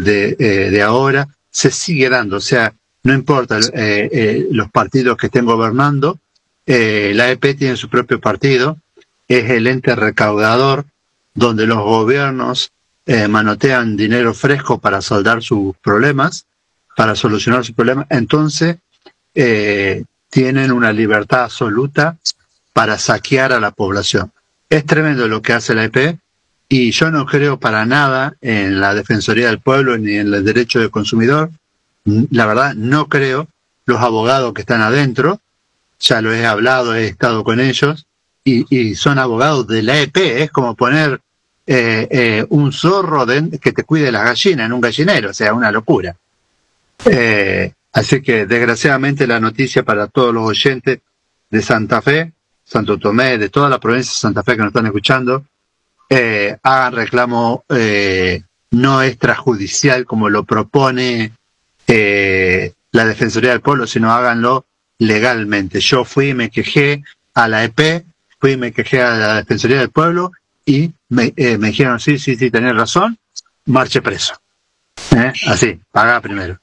de, 0.00 0.36
eh, 0.38 0.82
ahora, 0.82 1.28
se 1.50 1.70
sigue 1.70 2.08
dando. 2.08 2.38
O 2.38 2.40
sea, 2.40 2.72
no 3.02 3.12
importa 3.12 3.58
eh, 3.58 4.08
eh, 4.10 4.48
los 4.50 4.70
partidos 4.70 5.18
que 5.18 5.26
estén 5.26 5.44
gobernando, 5.44 6.18
la 6.64 7.30
EP 7.30 7.56
tiene 7.58 7.76
su 7.76 7.90
propio 7.90 8.20
partido, 8.20 8.78
es 9.28 9.50
el 9.50 9.66
ente 9.66 9.94
recaudador 9.94 10.86
donde 11.34 11.66
los 11.66 11.78
gobiernos 11.78 12.72
manotean 13.28 13.96
dinero 13.96 14.34
fresco 14.34 14.80
para 14.80 15.00
saldar 15.00 15.42
sus 15.42 15.76
problemas, 15.76 16.46
para 16.96 17.14
solucionar 17.14 17.64
sus 17.64 17.76
problemas. 17.76 18.06
Entonces, 18.10 18.78
tienen 19.32 20.72
una 20.72 20.92
libertad 20.92 21.44
absoluta 21.44 22.16
para 22.72 22.98
saquear 22.98 23.52
a 23.52 23.60
la 23.60 23.70
población. 23.70 24.32
Es 24.68 24.84
tremendo 24.84 25.28
lo 25.28 25.40
que 25.42 25.52
hace 25.52 25.74
la 25.74 25.84
EP, 25.84 26.18
y 26.68 26.90
yo 26.90 27.10
no 27.10 27.26
creo 27.26 27.58
para 27.58 27.84
nada 27.86 28.34
en 28.40 28.80
la 28.80 28.94
Defensoría 28.94 29.48
del 29.48 29.60
Pueblo 29.60 29.96
ni 29.98 30.16
en 30.16 30.32
el 30.32 30.44
derecho 30.44 30.80
del 30.80 30.90
consumidor. 30.90 31.50
La 32.04 32.46
verdad, 32.46 32.74
no 32.74 33.08
creo. 33.08 33.48
Los 33.84 34.00
abogados 34.00 34.52
que 34.52 34.62
están 34.62 34.80
adentro, 34.80 35.40
ya 36.00 36.20
lo 36.20 36.34
he 36.34 36.44
hablado, 36.44 36.94
he 36.94 37.06
estado 37.06 37.44
con 37.44 37.60
ellos, 37.60 38.06
y, 38.42 38.94
son 38.96 39.18
abogados 39.18 39.66
de 39.68 39.82
la 39.82 40.00
EP. 40.00 40.16
Es 40.16 40.50
como 40.50 40.74
poner 40.74 41.20
eh, 41.66 42.08
eh, 42.10 42.46
un 42.48 42.72
zorro 42.72 43.24
que 43.60 43.72
te 43.72 43.84
cuide 43.84 44.10
la 44.10 44.24
gallina 44.24 44.64
en 44.64 44.72
un 44.72 44.80
gallinero, 44.80 45.30
o 45.30 45.34
sea, 45.34 45.54
una 45.54 45.70
locura. 45.70 46.16
Eh, 47.04 47.72
Así 47.96 48.20
que 48.20 48.44
desgraciadamente 48.44 49.26
la 49.26 49.40
noticia 49.40 49.82
para 49.82 50.06
todos 50.06 50.34
los 50.34 50.46
oyentes 50.46 50.98
de 51.48 51.62
Santa 51.62 52.02
Fe, 52.02 52.30
Santo 52.62 52.98
Tomé, 52.98 53.38
de 53.38 53.48
toda 53.48 53.70
la 53.70 53.80
provincia 53.80 54.10
de 54.10 54.18
Santa 54.18 54.42
Fe 54.42 54.52
que 54.52 54.58
nos 54.58 54.66
están 54.66 54.84
escuchando, 54.84 55.46
eh, 56.08 56.56
hagan 56.62 56.92
reclamo 56.94 57.64
eh, 57.68 58.42
no 58.70 59.02
extrajudicial 59.02 60.04
como 60.04 60.28
lo 60.28 60.44
propone 60.44 61.32
eh, 61.86 62.72
la 62.92 63.04
Defensoría 63.04 63.50
del 63.50 63.60
Pueblo, 63.60 63.86
sino 63.86 64.12
háganlo 64.12 64.66
legalmente. 64.98 65.80
Yo 65.80 66.04
fui 66.04 66.30
y 66.30 66.34
me 66.34 66.50
quejé 66.50 67.02
a 67.34 67.48
la 67.48 67.64
EP, 67.64 68.04
fui 68.38 68.52
y 68.52 68.56
me 68.56 68.72
quejé 68.72 69.02
a 69.02 69.10
la 69.14 69.34
Defensoría 69.36 69.78
del 69.78 69.90
Pueblo 69.90 70.32
y 70.64 70.92
me, 71.08 71.32
eh, 71.36 71.58
me 71.58 71.68
dijeron, 71.68 72.00
sí, 72.00 72.18
sí, 72.18 72.36
sí, 72.36 72.50
tenés 72.50 72.74
razón, 72.74 73.18
marche 73.66 74.02
preso. 74.02 74.34
¿Eh? 75.14 75.32
Así, 75.46 75.78
paga 75.92 76.20
primero. 76.20 76.58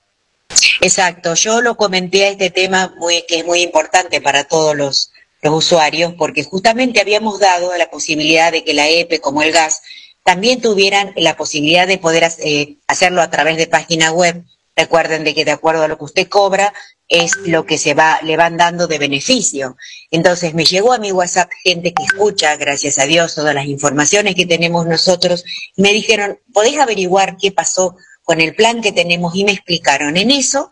Exacto, 0.81 1.33
yo 1.35 1.61
lo 1.61 1.75
comenté 1.75 2.25
a 2.25 2.29
este 2.29 2.49
tema 2.49 2.93
muy, 2.97 3.23
que 3.27 3.39
es 3.39 3.45
muy 3.45 3.61
importante 3.61 4.21
para 4.21 4.43
todos 4.43 4.75
los, 4.75 5.12
los 5.43 5.53
usuarios, 5.53 6.13
porque 6.17 6.43
justamente 6.43 7.01
habíamos 7.01 7.39
dado 7.39 7.75
la 7.77 7.89
posibilidad 7.89 8.51
de 8.51 8.63
que 8.63 8.73
la 8.73 8.87
EPE, 8.87 9.19
como 9.19 9.43
el 9.43 9.51
gas, 9.51 9.81
también 10.23 10.61
tuvieran 10.61 11.13
la 11.17 11.35
posibilidad 11.35 11.87
de 11.87 11.97
poder 11.97 12.31
eh, 12.39 12.77
hacerlo 12.87 13.21
a 13.21 13.29
través 13.29 13.57
de 13.57 13.67
página 13.67 14.11
web. 14.11 14.43
Recuerden 14.75 15.23
de 15.23 15.35
que 15.35 15.45
de 15.45 15.51
acuerdo 15.51 15.83
a 15.83 15.87
lo 15.87 15.97
que 15.97 16.05
usted 16.05 16.27
cobra, 16.27 16.73
es 17.07 17.35
lo 17.45 17.65
que 17.65 17.77
se 17.77 17.93
va, 17.93 18.19
le 18.23 18.37
van 18.37 18.57
dando 18.57 18.87
de 18.87 18.97
beneficio. 18.97 19.75
Entonces 20.09 20.53
me 20.53 20.65
llegó 20.65 20.93
a 20.93 20.97
mi 20.97 21.11
WhatsApp 21.11 21.49
gente 21.63 21.93
que 21.93 22.03
escucha, 22.03 22.55
gracias 22.55 22.97
a 22.97 23.05
Dios, 23.05 23.35
todas 23.35 23.53
las 23.53 23.67
informaciones 23.67 24.35
que 24.35 24.45
tenemos 24.45 24.87
nosotros, 24.87 25.43
y 25.75 25.81
me 25.81 25.93
dijeron, 25.93 26.39
¿podés 26.53 26.79
averiguar 26.79 27.37
qué 27.37 27.51
pasó 27.51 27.97
con 28.23 28.41
el 28.41 28.55
plan 28.55 28.81
que 28.81 28.91
tenemos? 28.91 29.35
Y 29.35 29.43
me 29.43 29.51
explicaron. 29.51 30.17
En 30.17 30.31
eso 30.31 30.71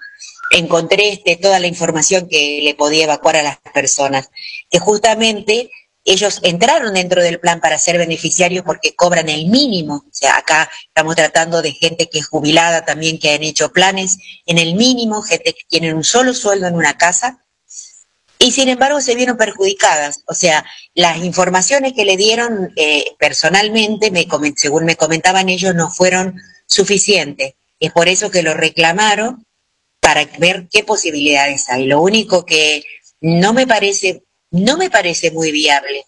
encontré 0.51 1.09
este, 1.09 1.37
toda 1.37 1.59
la 1.59 1.67
información 1.67 2.27
que 2.27 2.61
le 2.63 2.75
podía 2.75 3.05
evacuar 3.05 3.37
a 3.37 3.43
las 3.43 3.57
personas, 3.73 4.29
que 4.69 4.79
justamente 4.79 5.69
ellos 6.03 6.39
entraron 6.43 6.93
dentro 6.93 7.21
del 7.21 7.39
plan 7.39 7.59
para 7.61 7.77
ser 7.77 7.97
beneficiarios 7.97 8.63
porque 8.65 8.95
cobran 8.95 9.29
el 9.29 9.47
mínimo. 9.47 10.03
O 10.07 10.13
sea, 10.13 10.37
acá 10.37 10.69
estamos 10.87 11.15
tratando 11.15 11.61
de 11.61 11.73
gente 11.73 12.09
que 12.09 12.19
es 12.19 12.27
jubilada 12.27 12.85
también, 12.85 13.19
que 13.19 13.31
han 13.33 13.43
hecho 13.43 13.71
planes 13.71 14.17
en 14.45 14.57
el 14.57 14.75
mínimo, 14.75 15.21
gente 15.21 15.53
que 15.53 15.63
tiene 15.67 15.93
un 15.93 16.03
solo 16.03 16.33
sueldo 16.33 16.67
en 16.67 16.75
una 16.75 16.97
casa. 16.97 17.45
Y 18.39 18.51
sin 18.51 18.69
embargo 18.69 19.01
se 19.01 19.13
vieron 19.13 19.37
perjudicadas. 19.37 20.23
O 20.25 20.33
sea, 20.33 20.65
las 20.95 21.17
informaciones 21.19 21.93
que 21.93 22.05
le 22.05 22.17
dieron 22.17 22.73
eh, 22.75 23.05
personalmente, 23.19 24.09
me, 24.09 24.25
según 24.55 24.85
me 24.85 24.95
comentaban 24.95 25.49
ellos, 25.49 25.75
no 25.75 25.91
fueron 25.91 26.41
suficientes. 26.65 27.53
Es 27.79 27.91
por 27.91 28.07
eso 28.07 28.31
que 28.31 28.41
lo 28.41 28.55
reclamaron 28.55 29.45
para 30.01 30.25
ver 30.39 30.67
qué 30.69 30.83
posibilidades 30.83 31.69
hay. 31.69 31.85
Lo 31.85 32.01
único 32.01 32.45
que 32.45 32.83
no 33.21 33.53
me 33.53 33.65
parece 33.65 34.25
no 34.51 34.77
me 34.77 34.89
parece 34.89 35.31
muy 35.31 35.51
viable 35.51 36.05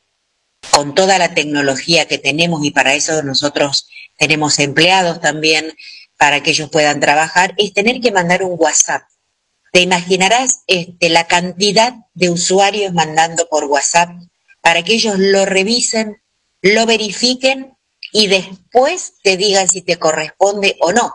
con 0.72 0.94
toda 0.94 1.18
la 1.18 1.34
tecnología 1.34 2.08
que 2.08 2.18
tenemos 2.18 2.64
y 2.64 2.72
para 2.72 2.94
eso 2.94 3.24
nosotros 3.24 3.88
tenemos 4.18 4.60
empleados 4.60 5.22
también 5.22 5.74
para 6.18 6.44
que 6.44 6.52
ellos 6.52 6.70
puedan 6.70 7.00
trabajar, 7.00 7.54
es 7.58 7.74
tener 7.74 8.00
que 8.00 8.12
mandar 8.12 8.44
un 8.44 8.56
WhatsApp. 8.58 9.04
Te 9.72 9.82
imaginarás 9.82 10.64
este, 10.68 11.10
la 11.10 11.28
cantidad 11.28 11.94
de 12.14 12.30
usuarios 12.30 12.94
mandando 12.94 13.48
por 13.50 13.66
WhatsApp 13.66 14.10
para 14.62 14.84
que 14.84 14.94
ellos 14.94 15.18
lo 15.18 15.46
revisen, 15.46 16.22
lo 16.62 16.86
verifiquen 16.86 17.76
y 18.12 18.28
después 18.28 19.16
te 19.24 19.36
digan 19.38 19.68
si 19.68 19.82
te 19.82 19.98
corresponde 19.98 20.78
o 20.80 20.94
no. 20.94 21.14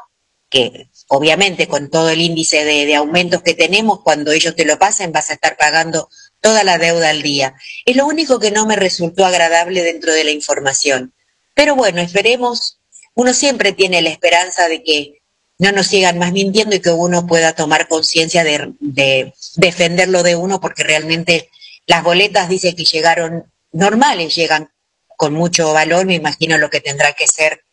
Que 0.51 0.89
obviamente 1.09 1.67
con 1.67 1.91
todo 1.91 2.11
el 2.11 2.21
índice 2.21 2.65
de, 2.65 2.95
aumentos 2.95 3.43
que 3.43 3.55
tenemos, 3.55 4.01
cuando 4.03 4.31
ellos 4.33 4.55
te 4.55 4.65
lo 4.65 4.79
pasen 4.79 5.13
vas 5.13 5.31
a 5.31 5.35
estar 5.35 5.57
pagando 5.57 6.09
toda 6.41 6.65
la 6.65 6.79
deuda 6.79 7.11
al 7.11 7.23
día. 7.23 7.55
Es 7.85 7.97
lo 7.97 8.07
único 8.07 8.39
que 8.39 8.51
no 8.51 8.67
me 8.67 8.77
resultó 8.77 9.25
agradable 9.25 9.83
dentro 9.83 10.13
de 10.13 10.25
la 10.25 10.31
información. 10.31 11.15
Pero 11.55 11.75
bueno, 11.75 12.01
esperemos, 12.01 12.79
uno 13.15 13.33
siempre 13.35 13.73
tiene 13.73 14.03
la 14.03 14.11
esperanza 14.11 14.69
de 14.69 14.83
que 14.83 15.23
no 15.59 15.73
nos 15.73 15.89
sigan 15.89 16.19
más 16.19 16.31
mintiendo 16.33 16.77
y 16.77 16.81
que 16.81 16.91
uno 16.91 17.27
pueda 17.27 17.53
tomar 17.55 17.89
conciencia 17.89 18.45
de, 18.45 18.75
de, 18.79 19.35
defenderlo 19.57 20.23
de 20.23 20.37
uno, 20.37 20.61
porque 20.61 20.85
realmente 20.85 21.51
las 21.87 22.05
boletas 22.05 22.49
dice 22.49 22.77
que 22.77 22.85
llegaron 22.85 23.51
normales, 23.73 24.35
llegan 24.37 24.71
con 25.17 25.33
mucho 25.35 25.73
valor, 25.73 26.07
me 26.07 26.15
imagino 26.15 26.59
lo 26.59 26.71
que 26.71 26.81
tendrá 26.81 27.13
que 27.15 27.27
ser 27.27 27.65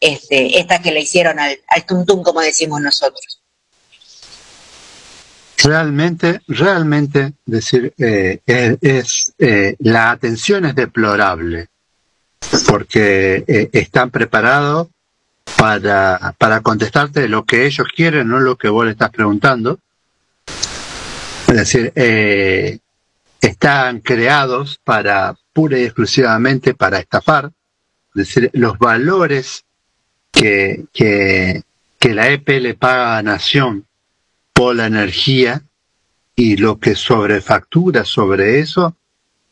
este, 0.00 0.58
esta 0.58 0.80
que 0.80 0.92
le 0.92 1.00
hicieron 1.00 1.38
al, 1.38 1.58
al 1.68 1.86
tuntum, 1.86 2.22
como 2.22 2.40
decimos 2.40 2.80
nosotros 2.80 3.40
realmente, 5.62 6.40
realmente 6.48 7.34
decir, 7.44 7.92
eh, 7.98 8.40
es, 8.46 9.32
eh, 9.38 9.76
la 9.80 10.10
atención 10.10 10.64
es 10.64 10.74
deplorable, 10.74 11.68
porque 12.66 13.44
eh, 13.46 13.70
están 13.72 14.10
preparados 14.10 14.88
para, 15.56 16.34
para 16.38 16.60
contestarte 16.60 17.28
lo 17.28 17.44
que 17.44 17.66
ellos 17.66 17.86
quieren, 17.94 18.28
no 18.28 18.40
lo 18.40 18.56
que 18.56 18.68
vos 18.68 18.84
le 18.84 18.92
estás 18.92 19.10
preguntando. 19.10 19.78
Es 21.48 21.56
decir, 21.56 21.92
están 23.40 24.00
creados 24.00 24.80
para 24.84 25.36
pura 25.52 25.78
y 25.78 25.82
exclusivamente 25.82 26.74
para 26.74 27.00
estafar. 27.00 27.46
Es 28.14 28.26
decir, 28.26 28.50
los 28.52 28.78
valores 28.78 29.64
que, 30.30 30.84
que, 30.92 31.62
que 31.98 32.14
la 32.14 32.28
EP 32.30 32.48
le 32.60 32.74
paga 32.74 33.18
a 33.18 33.22
Nación 33.22 33.86
la 34.74 34.86
energía 34.86 35.62
y 36.36 36.56
lo 36.56 36.78
que 36.78 36.94
sobrefactura 36.94 38.04
sobre 38.04 38.60
eso 38.60 38.96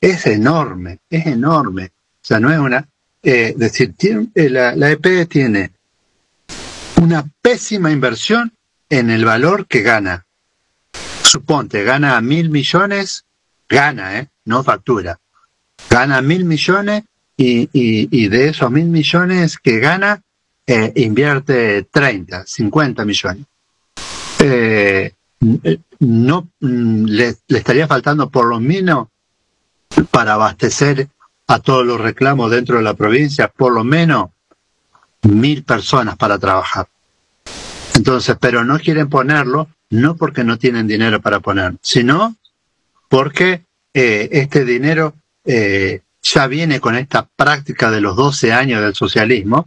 es 0.01 0.27
enorme, 0.27 1.01
es 1.11 1.27
enorme. 1.27 1.87
O 1.87 2.27
sea, 2.27 2.41
no 2.41 2.53
es 2.53 2.59
una... 2.59 2.87
Eh, 3.21 3.55
decir, 3.57 3.95
tiene, 3.97 4.29
eh, 4.35 4.49
la, 4.49 4.77
la 4.77 4.91
EP 4.93 5.29
tiene 5.29 5.73
una 7.03 7.29
pésima 7.43 7.91
inversión 7.91 8.53
en 8.89 9.11
el 9.11 9.25
valor 9.25 9.67
que 9.67 9.83
gana. 9.83 10.25
Suponte, 11.25 11.83
gana 11.83 12.21
mil 12.21 12.49
millones, 12.49 13.25
gana, 13.69 14.19
¿eh? 14.19 14.29
no 14.45 14.63
factura. 14.63 15.19
Gana 15.91 16.23
mil 16.23 16.45
millones 16.45 17.03
y, 17.37 17.69
y, 17.73 18.29
de 18.29 18.49
esos 18.49 18.71
mil 18.71 18.87
millones 18.87 19.59
que 19.59 19.79
gana, 19.79 20.23
eh, 20.71 20.93
invierte 20.97 21.85
30, 21.85 22.45
50 22.45 23.05
millones 23.07 23.47
eh, 24.41 25.13
no 26.01 26.49
mm, 26.61 27.05
le, 27.07 27.35
estaría 27.49 27.89
faltando 27.89 28.29
por 28.29 28.45
lo 28.45 28.61
menos 28.61 29.09
para 30.11 30.35
abastecer 30.35 31.09
a 31.47 31.59
todos 31.61 31.87
los 31.87 31.99
reclamos 31.99 32.51
dentro 32.51 32.77
de 32.77 32.83
la 32.83 32.93
provincia, 32.93 33.49
por 33.49 33.73
lo 33.73 33.83
menos 33.83 34.29
mil 35.23 35.65
personas 35.65 36.19
para 36.19 36.39
trabajar. 36.39 36.87
Entonces, 37.95 38.37
pero 38.39 38.63
no 38.63 38.79
quieren 38.79 39.09
ponerlo, 39.09 39.69
no 39.89 40.17
porque 40.17 40.45
no 40.45 40.59
tienen 40.59 40.87
dinero 40.87 41.23
para 41.23 41.41
poner, 41.41 41.77
sino 41.81 42.37
porque 43.09 43.65
eh, 43.95 44.29
este 44.33 44.67
dinero 44.67 45.15
ya 45.45 46.47
viene 46.47 46.79
con 46.79 46.95
esta 46.95 47.27
práctica 47.27 47.91
de 47.91 48.03
los 48.03 48.17
12 48.17 48.53
años 48.53 48.83
del 48.83 48.95
socialismo, 48.95 49.67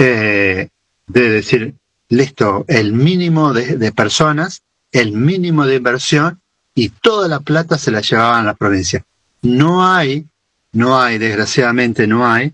eh, 0.00 0.68
de 1.06 1.30
decir, 1.30 1.74
listo, 2.08 2.64
el 2.68 2.92
mínimo 2.92 3.52
de, 3.52 3.92
personas, 3.92 4.62
el 4.92 5.12
mínimo 5.12 5.66
de 5.66 5.76
inversión 5.76 6.40
y 6.74 6.88
toda 6.88 7.28
la 7.28 7.40
plata 7.40 7.78
se 7.78 7.90
la 7.90 8.00
llevaban 8.00 8.42
a 8.42 8.46
la 8.46 8.54
provincia. 8.54 9.04
No 9.42 9.86
hay, 9.86 10.26
no 10.72 11.00
hay, 11.00 11.18
desgraciadamente 11.18 12.06
no 12.06 12.26
hay, 12.26 12.52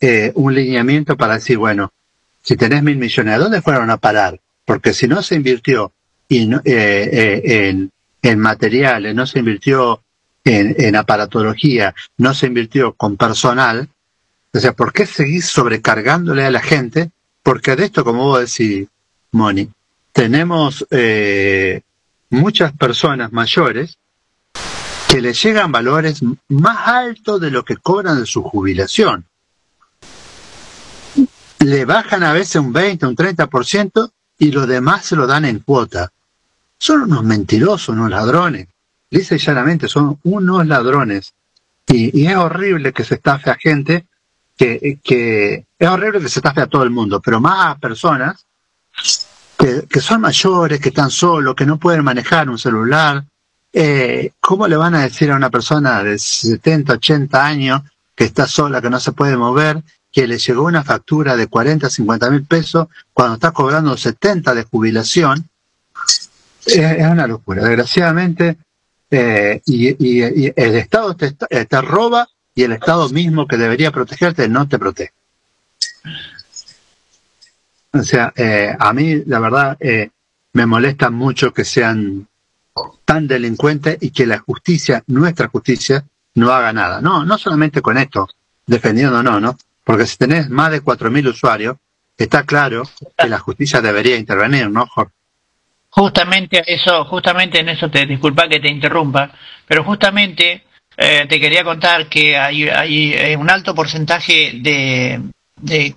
eh, 0.00 0.32
un 0.34 0.54
lineamiento 0.54 1.16
para 1.16 1.34
decir, 1.34 1.58
bueno, 1.58 1.92
si 2.42 2.56
tenés 2.56 2.82
mil 2.82 2.96
millones, 2.96 3.34
¿a 3.34 3.38
dónde 3.38 3.62
fueron 3.62 3.90
a 3.90 3.96
parar? 3.96 4.40
Porque 4.64 4.92
si 4.92 5.08
no 5.08 5.22
se 5.22 5.34
invirtió 5.34 5.92
eh, 6.28 6.60
eh, 6.64 7.68
en, 7.68 7.90
en, 8.22 8.38
materiales, 8.38 9.14
no 9.14 9.26
se 9.26 9.38
invirtió 9.38 10.02
en, 10.44 10.74
en, 10.78 10.96
aparatología, 10.96 11.94
no 12.18 12.34
se 12.34 12.46
invirtió 12.46 12.92
con 12.92 13.16
personal, 13.16 13.88
o 14.54 14.60
sea, 14.60 14.72
¿por 14.72 14.92
qué 14.92 15.04
seguís 15.04 15.46
sobrecargándole 15.46 16.44
a 16.44 16.50
la 16.50 16.60
gente? 16.60 17.10
Porque 17.42 17.74
de 17.74 17.86
esto, 17.86 18.04
como 18.04 18.24
vos 18.24 18.40
decís, 18.40 18.86
Moni, 19.32 19.68
tenemos 20.12 20.86
eh, 20.90 21.82
muchas 22.30 22.72
personas 22.72 23.32
mayores 23.32 23.98
que 25.08 25.20
le 25.20 25.32
llegan 25.32 25.72
valores 25.72 26.20
más 26.48 26.86
altos 26.86 27.40
de 27.40 27.50
lo 27.50 27.64
que 27.64 27.78
cobran 27.78 28.20
de 28.20 28.26
su 28.26 28.44
jubilación. 28.44 29.26
Le 31.58 31.84
bajan 31.84 32.22
a 32.22 32.32
veces 32.32 32.56
un 32.56 32.72
20, 32.72 33.06
un 33.06 33.16
30% 33.16 34.12
y 34.38 34.52
lo 34.52 34.68
demás 34.68 35.04
se 35.06 35.16
lo 35.16 35.26
dan 35.26 35.46
en 35.46 35.58
cuota. 35.60 36.12
Son 36.78 37.02
unos 37.02 37.24
mentirosos, 37.24 37.88
unos 37.88 38.10
ladrones. 38.10 38.68
Y 39.10 39.20
llanamente, 39.20 39.88
son 39.88 40.18
unos 40.22 40.64
ladrones. 40.66 41.34
Y, 41.88 42.20
y, 42.20 42.26
es 42.26 42.36
horrible 42.36 42.92
que 42.92 43.04
se 43.04 43.16
estafe 43.16 43.50
a 43.50 43.56
gente, 43.56 44.06
que, 44.56 44.98
que 45.02 45.66
es 45.78 45.88
horrible 45.88 46.20
que 46.20 46.28
se 46.28 46.38
estafe 46.38 46.60
a 46.60 46.66
todo 46.66 46.82
el 46.84 46.90
mundo, 46.90 47.20
pero 47.20 47.40
más 47.40 47.78
personas 47.78 48.44
que, 49.58 50.00
son 50.00 50.20
mayores, 50.20 50.80
que 50.80 50.90
están 50.90 51.10
solos, 51.10 51.54
que 51.54 51.66
no 51.66 51.78
pueden 51.78 52.04
manejar 52.04 52.48
un 52.48 52.58
celular. 52.58 53.24
Eh, 53.72 54.32
¿Cómo 54.40 54.68
le 54.68 54.76
van 54.76 54.94
a 54.94 55.02
decir 55.02 55.30
a 55.30 55.36
una 55.36 55.50
persona 55.50 56.02
de 56.02 56.18
70, 56.18 56.92
80 56.94 57.44
años 57.44 57.82
que 58.14 58.24
está 58.24 58.46
sola, 58.46 58.80
que 58.80 58.90
no 58.90 59.00
se 59.00 59.12
puede 59.12 59.36
mover, 59.36 59.82
que 60.12 60.28
le 60.28 60.38
llegó 60.38 60.64
una 60.64 60.84
factura 60.84 61.34
de 61.34 61.46
40, 61.48 61.90
50 61.90 62.30
mil 62.30 62.44
pesos 62.44 62.86
cuando 63.12 63.34
está 63.34 63.50
cobrando 63.52 63.96
70 63.96 64.54
de 64.54 64.62
jubilación? 64.64 65.48
Es, 66.64 66.76
es 66.76 67.06
una 67.06 67.26
locura. 67.26 67.64
Desgraciadamente, 67.64 68.56
eh, 69.10 69.60
y, 69.66 69.88
y- 69.88 70.52
el 70.54 70.74
Estado 70.76 71.16
te, 71.16 71.34
eh, 71.50 71.64
te 71.64 71.80
roba 71.80 72.28
y 72.54 72.62
el 72.62 72.72
Estado 72.72 73.08
mismo 73.08 73.46
que 73.46 73.56
debería 73.56 73.90
protegerte 73.90 74.48
no 74.48 74.68
te 74.68 74.78
protege. 74.78 75.12
O 77.92 78.02
sea, 78.02 78.32
eh, 78.36 78.74
a 78.78 78.92
mí, 78.92 79.22
la 79.26 79.38
verdad, 79.38 79.76
eh, 79.80 80.10
me 80.52 80.66
molesta 80.66 81.10
mucho 81.10 81.52
que 81.52 81.64
sean 81.64 82.26
tan 83.04 83.28
delincuentes 83.28 83.98
y 84.00 84.10
que 84.10 84.26
la 84.26 84.38
justicia, 84.38 85.02
nuestra 85.06 85.48
justicia, 85.48 86.04
no 86.34 86.52
haga 86.52 86.72
nada. 86.72 87.00
No, 87.00 87.24
no 87.24 87.38
solamente 87.38 87.82
con 87.82 87.98
esto, 87.98 88.28
defendiendo 88.66 89.22
no, 89.22 89.40
¿no? 89.40 89.56
Porque 89.84 90.06
si 90.06 90.16
tenés 90.16 90.48
más 90.48 90.70
de 90.70 90.82
4.000 90.82 91.28
usuarios, 91.28 91.76
está 92.16 92.44
claro 92.44 92.82
que 93.16 93.28
la 93.28 93.38
justicia 93.38 93.80
debería 93.80 94.16
intervenir, 94.16 94.70
¿no, 94.70 94.86
Jorge? 94.86 95.12
Justamente 95.90 96.64
eso, 96.66 97.04
justamente 97.04 97.60
en 97.60 97.68
eso 97.68 97.88
te 97.88 98.04
disculpa 98.06 98.48
que 98.48 98.58
te 98.58 98.68
interrumpa, 98.68 99.30
pero 99.66 99.84
justamente 99.84 100.64
eh, 100.96 101.26
te 101.28 101.40
quería 101.40 101.64
contar 101.64 102.08
que 102.08 102.36
hay, 102.36 102.68
hay 102.68 103.12
eh, 103.14 103.36
un 103.36 103.50
alto 103.50 103.74
porcentaje 103.74 104.52
de, 104.54 105.20
de, 105.56 105.94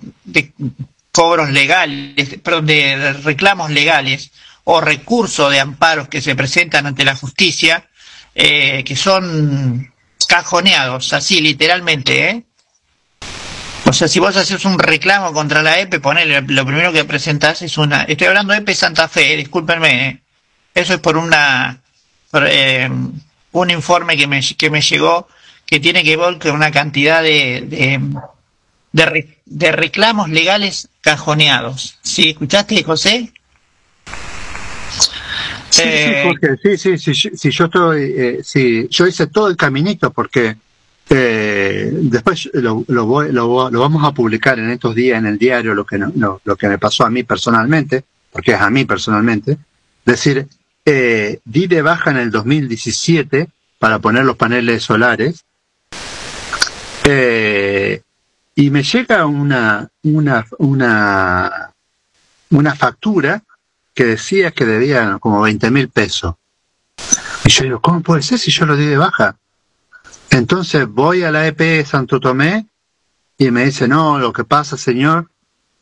cobros 1.12 1.50
legales, 1.50 2.38
perdón, 2.44 2.68
de 2.68 3.14
reclamos 3.24 3.72
legales 3.72 4.32
o 4.66 4.82
recursos 4.82 5.52
de 5.52 5.60
amparos 5.60 6.08
que 6.08 6.22
se 6.22 6.36
presentan 6.36 6.86
ante 6.86 7.06
la 7.06 7.16
justicia 7.16 7.88
eh, 8.36 8.84
que 8.84 8.96
son 8.96 9.92
cajoneados, 10.28 11.14
así 11.14 11.42
literalmente, 11.42 12.30
¿eh? 12.30 12.44
O 13.86 13.94
sea, 13.94 14.08
si 14.10 14.20
vos 14.20 14.36
haces 14.36 14.66
un 14.66 14.78
reclamo 14.78 15.32
contra 15.32 15.64
la 15.64 15.80
EPE, 15.80 16.02
ponele, 16.02 16.42
lo 16.42 16.66
primero 16.66 16.92
que 16.92 17.06
presentás 17.06 17.62
es 17.62 17.78
una... 17.78 18.04
Estoy 18.04 18.28
hablando 18.28 18.52
de 18.52 18.60
EPE 18.60 18.76
Santa 18.76 19.08
Fe, 19.08 19.38
discúlpenme. 19.38 20.08
eh. 20.10 20.22
Eso 20.76 20.94
es 20.96 21.00
por 21.00 21.16
una 21.16 21.82
eh, 22.34 22.90
un 23.52 23.70
informe 23.72 24.18
que 24.18 24.28
me, 24.28 24.42
que 24.42 24.70
me 24.70 24.82
llegó 24.82 25.28
que 25.66 25.80
tiene 25.80 26.04
que 26.04 26.16
ver 26.18 26.38
con 26.40 26.52
una 26.52 26.72
cantidad 26.72 27.22
de, 27.22 27.62
de, 27.68 28.00
de, 28.94 29.06
re- 29.06 29.38
de 29.46 29.72
reclamos 29.72 30.30
legales 30.30 30.90
cajoneados. 31.02 31.98
¿Sí? 32.02 32.30
¿Escuchaste, 32.30 32.84
José? 32.84 33.32
Sí, 35.70 35.82
Eh, 35.84 36.22
sí, 36.24 36.28
Jorge, 36.28 36.56
sí, 36.64 36.78
sí, 36.78 36.98
sí, 36.98 37.14
sí, 37.14 37.30
sí, 37.38 37.52
yo 37.52 37.66
estoy, 37.66 38.14
eh, 38.18 38.40
sí, 38.44 38.88
yo 38.90 39.06
hice 39.06 39.28
todo 39.28 39.48
el 39.50 39.58
caminito 39.58 40.12
porque 40.12 40.56
eh, 41.10 41.90
después 41.94 42.50
lo, 42.54 42.84
lo, 42.88 43.06
voy- 43.06 43.32
lo, 43.32 43.50
vamos 43.72 44.04
a 44.04 44.14
publicar 44.14 44.58
en 44.60 44.70
estos 44.72 44.96
días 44.96 45.20
en 45.20 45.26
el 45.28 45.38
diario 45.38 45.74
lo 45.74 45.86
que 45.86 45.98
no- 45.98 46.12
lo, 46.16 46.42
lo 46.46 46.56
que 46.56 46.68
me 46.68 46.78
pasó 46.80 47.06
a 47.06 47.10
mí 47.10 47.24
personalmente, 47.24 48.04
porque 48.32 48.54
es 48.54 48.62
a 48.62 48.70
mí 48.70 48.86
personalmente, 48.86 49.58
decir, 50.06 50.48
eh, 50.90 51.42
di 51.44 51.68
de 51.68 51.82
baja 51.82 52.12
en 52.12 52.18
el 52.18 52.32
2017 52.32 53.50
para 53.78 54.00
poner 54.00 54.24
los 54.24 54.38
paneles 54.38 54.84
solares 54.84 55.44
eh, 57.04 58.02
y 58.56 58.70
me 58.70 58.84
llega 58.84 59.26
una 59.26 59.90
una 60.04 60.46
una 60.60 61.74
una 62.52 62.76
factura 62.76 63.44
que 63.94 64.06
decía 64.06 64.52
que 64.52 64.66
debía 64.66 65.18
como 65.20 65.42
20 65.42 65.72
mil 65.72 65.90
pesos. 65.90 66.36
Y 67.44 67.50
yo 67.50 67.64
digo, 67.66 67.82
¿cómo 67.82 68.02
puede 68.02 68.22
ser 68.22 68.40
si 68.40 68.52
yo 68.52 68.66
lo 68.66 68.78
di 68.78 68.86
de 68.86 68.98
baja? 68.98 69.36
Entonces 70.30 70.88
voy 70.88 71.24
a 71.24 71.32
la 71.32 71.48
EP 71.48 71.86
Santo 71.86 72.22
Tomé 72.22 72.66
y 73.38 73.52
me 73.52 73.66
dice, 73.66 73.90
no, 73.90 74.20
lo 74.20 74.32
que 74.32 74.46
pasa, 74.46 74.78
señor, 74.78 75.30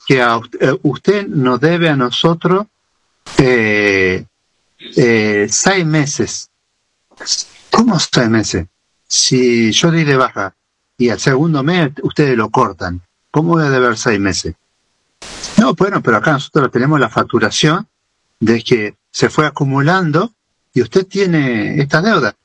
que 0.08 0.24
a 0.24 0.38
usted, 0.38 0.62
eh, 0.64 0.80
usted 0.82 1.28
nos 1.28 1.60
debe 1.60 1.90
a 1.90 1.96
nosotros 1.96 2.66
eh, 3.38 4.26
eh, 4.80 5.48
seis 5.50 5.86
meses. 5.86 6.50
¿Cómo 7.72 8.00
seis 8.00 8.30
meses? 8.30 8.68
Si 9.08 9.72
yo 9.72 9.92
di 9.92 10.04
de 10.04 10.18
baja 10.18 10.56
y 10.98 11.10
al 11.10 11.20
segundo 11.20 11.64
mes 11.64 11.92
ustedes 12.04 12.38
lo 12.38 12.50
cortan, 12.50 13.02
¿cómo 13.32 13.54
voy 13.54 13.64
a 13.66 13.70
deber 13.70 13.98
seis 13.98 14.20
meses? 14.20 14.56
No, 15.58 15.74
bueno, 15.74 16.02
pero 16.02 16.18
acá 16.18 16.34
nosotros 16.34 16.72
tenemos 16.72 17.00
la 17.00 17.10
facturación 17.10 17.88
de 18.40 18.64
que 18.64 18.96
se 19.12 19.30
fue 19.30 19.48
acumulando 19.48 20.32
y 20.74 20.82
usted 20.82 21.08
tiene 21.08 21.80
esta 21.82 22.02
deuda. 22.02 22.36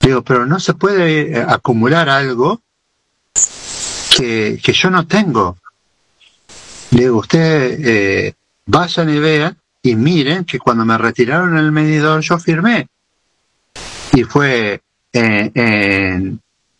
Digo, 0.00 0.22
pero 0.22 0.46
no 0.46 0.58
se 0.60 0.74
puede 0.74 1.38
eh, 1.38 1.44
acumular 1.46 2.08
algo 2.08 2.60
que, 4.16 4.60
yo 4.60 4.90
no 4.90 5.06
tengo. 5.06 5.56
Digo, 6.90 7.18
usted 7.18 7.78
eh, 7.84 8.34
vayan 8.66 9.10
y 9.10 9.18
vean 9.18 9.56
y 9.86 9.94
miren 9.94 10.44
que 10.44 10.58
cuando 10.58 10.84
me 10.84 10.98
retiraron 10.98 11.56
el 11.56 11.70
medidor 11.70 12.20
yo 12.20 12.38
firmé. 12.40 12.88
Y 14.12 14.24
fue 14.24 14.82
eh, 15.12 15.52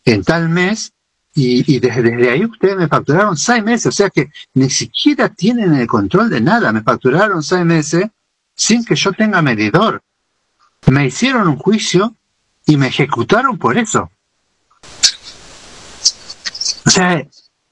en, 0.04 0.24
tal 0.24 0.48
mes 0.48 0.92
y, 1.32 1.78
desde 1.78 2.30
ahí 2.30 2.44
ustedes 2.44 2.76
me 2.76 2.88
facturaron 2.88 3.36
seis 3.36 3.62
meses, 3.62 3.86
o 3.86 3.92
sea 3.92 4.10
que 4.10 4.32
ni 4.54 4.70
siquiera 4.70 5.28
tienen 5.28 5.74
el 5.74 5.86
control 5.86 6.30
de 6.30 6.40
nada, 6.40 6.72
me 6.72 6.82
facturaron 6.82 7.44
seis 7.44 7.64
meses 7.64 8.06
sin 8.56 8.84
que 8.84 8.96
yo 8.96 9.12
tenga 9.12 9.40
medidor. 9.40 10.02
Me 10.86 11.06
hicieron 11.06 11.46
un 11.46 11.58
juicio 11.58 12.12
y 12.64 12.76
me 12.76 12.88
ejecutaron 12.88 13.56
por 13.56 13.78
eso. 13.78 14.10
O 16.86 16.90
sea, 16.90 17.24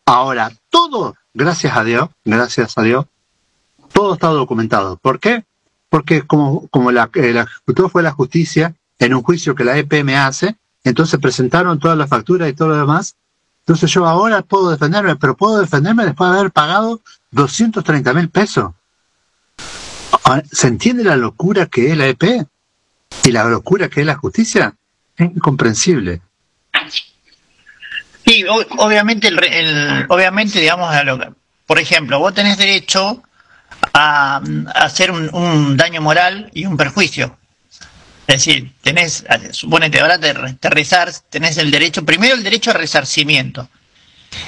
ahora 0.04 0.52
todo, 0.70 1.16
gracias 1.32 1.76
a 1.76 1.82
Dios, 1.82 2.08
gracias 2.24 2.78
a 2.78 2.82
Dios, 2.82 3.06
todo 3.94 4.14
está 4.14 4.26
documentado. 4.28 4.98
¿Por 4.98 5.18
qué? 5.18 5.44
Porque 5.88 6.22
como, 6.22 6.68
como 6.68 6.92
la, 6.92 7.08
el 7.14 7.38
ejecutor 7.38 7.90
fue 7.90 8.02
la 8.02 8.10
justicia 8.10 8.74
en 8.98 9.14
un 9.14 9.22
juicio 9.22 9.54
que 9.54 9.64
la 9.64 9.78
EPM 9.78 10.16
hace, 10.16 10.56
entonces 10.82 11.18
presentaron 11.18 11.78
todas 11.78 11.96
las 11.96 12.10
facturas 12.10 12.50
y 12.50 12.52
todo 12.52 12.68
lo 12.68 12.76
demás. 12.76 13.16
Entonces 13.60 13.90
yo 13.90 14.04
ahora 14.06 14.42
puedo 14.42 14.70
defenderme, 14.70 15.16
pero 15.16 15.36
puedo 15.36 15.60
defenderme 15.60 16.04
después 16.04 16.30
de 16.30 16.38
haber 16.38 16.52
pagado 16.52 17.00
230 17.30 18.12
mil 18.12 18.28
pesos. 18.28 18.74
Ah, 20.24 20.42
¿Se 20.50 20.66
entiende 20.66 21.04
la 21.04 21.16
locura 21.16 21.66
que 21.66 21.90
es 21.90 21.96
la 21.96 22.06
EP? 22.06 22.46
¿Y 23.24 23.32
la 23.32 23.44
locura 23.44 23.88
que 23.88 24.00
es 24.00 24.06
la 24.06 24.16
justicia? 24.16 24.74
Es 25.16 25.30
incomprensible. 25.30 26.20
Sí, 28.26 28.44
obviamente, 28.48 29.28
el, 29.28 30.06
obviamente, 30.08 30.60
digamos, 30.60 30.94
por 31.66 31.78
ejemplo, 31.78 32.18
vos 32.18 32.34
tenés 32.34 32.58
derecho 32.58 33.22
a, 33.94 34.42
hacer 34.74 35.10
un, 35.10 35.76
daño 35.76 36.02
moral 36.02 36.50
y 36.52 36.66
un 36.66 36.76
perjuicio. 36.76 37.38
Es 38.26 38.44
decir, 38.44 38.72
tenés, 38.82 39.24
suponete, 39.52 40.00
ahora 40.00 40.18
te, 40.18 40.34
te 40.34 40.70
rezar, 40.70 41.12
tenés 41.30 41.56
el 41.58 41.70
derecho, 41.70 42.04
primero 42.04 42.34
el 42.34 42.42
derecho 42.42 42.70
a 42.70 42.74
resarcimiento. 42.74 43.68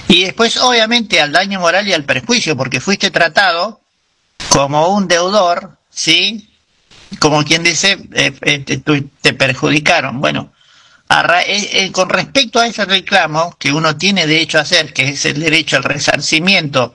Y 0.08 0.24
después, 0.24 0.56
obviamente, 0.56 1.20
al 1.20 1.32
daño 1.32 1.60
moral 1.60 1.86
y 1.86 1.92
al 1.92 2.04
perjuicio, 2.04 2.56
porque 2.56 2.80
fuiste 2.80 3.10
tratado 3.10 3.80
como 4.48 4.88
un 4.88 5.08
deudor, 5.08 5.78
¿sí? 5.90 6.48
Como 7.18 7.44
quien 7.44 7.62
dice, 7.62 7.98
eh, 8.14 8.32
eh, 8.42 8.58
te, 9.20 9.32
perjudicaron. 9.32 10.20
Bueno, 10.20 10.52
eh, 11.46 11.92
con 11.92 12.08
respecto 12.08 12.58
a 12.58 12.66
ese 12.66 12.84
reclamo 12.84 13.54
que 13.58 13.72
uno 13.72 13.96
tiene 13.96 14.26
derecho 14.26 14.58
a 14.58 14.62
hacer, 14.62 14.92
que 14.92 15.10
es 15.10 15.24
el 15.24 15.40
derecho 15.40 15.76
al 15.76 15.84
resarcimiento 15.84 16.94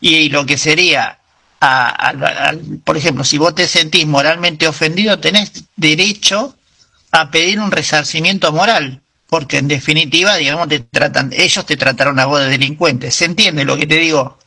y 0.00 0.30
lo 0.30 0.46
que 0.46 0.56
sería, 0.56 1.19
a- 1.60 2.54
por 2.84 2.96
ejemplo, 2.96 3.24
si 3.24 3.38
vos 3.38 3.54
te 3.54 3.66
sentís 3.68 4.06
moralmente 4.06 4.66
ofendido, 4.66 5.18
tenés 5.18 5.52
derecho 5.76 6.56
a 7.12 7.30
pedir 7.30 7.60
un 7.60 7.70
resarcimiento 7.70 8.52
moral, 8.52 9.02
porque 9.28 9.58
en 9.58 9.68
definitiva, 9.68 10.36
digamos, 10.36 10.68
te 10.68 10.80
tratan, 10.80 11.32
ellos 11.32 11.66
te 11.66 11.76
trataron 11.76 12.18
a 12.18 12.26
vos 12.26 12.40
de 12.40 12.48
delincuente. 12.48 13.10
¿Se 13.10 13.24
entiende 13.26 13.64
lo 13.64 13.76
que 13.76 13.86
te 13.86 13.96
digo? 13.96 14.38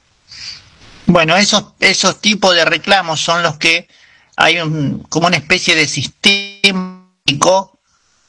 Bueno, 1.06 1.36
esos, 1.38 1.66
esos 1.80 2.20
tipos 2.22 2.56
de 2.56 2.66
reclamos 2.66 3.20
son 3.20 3.44
los 3.44 3.58
que 3.58 3.88
hay 4.36 4.60
un, 4.60 5.04
como 5.10 5.28
una 5.28 5.38
especie 5.38 5.76
de 5.76 5.88
sistémico 5.88 7.78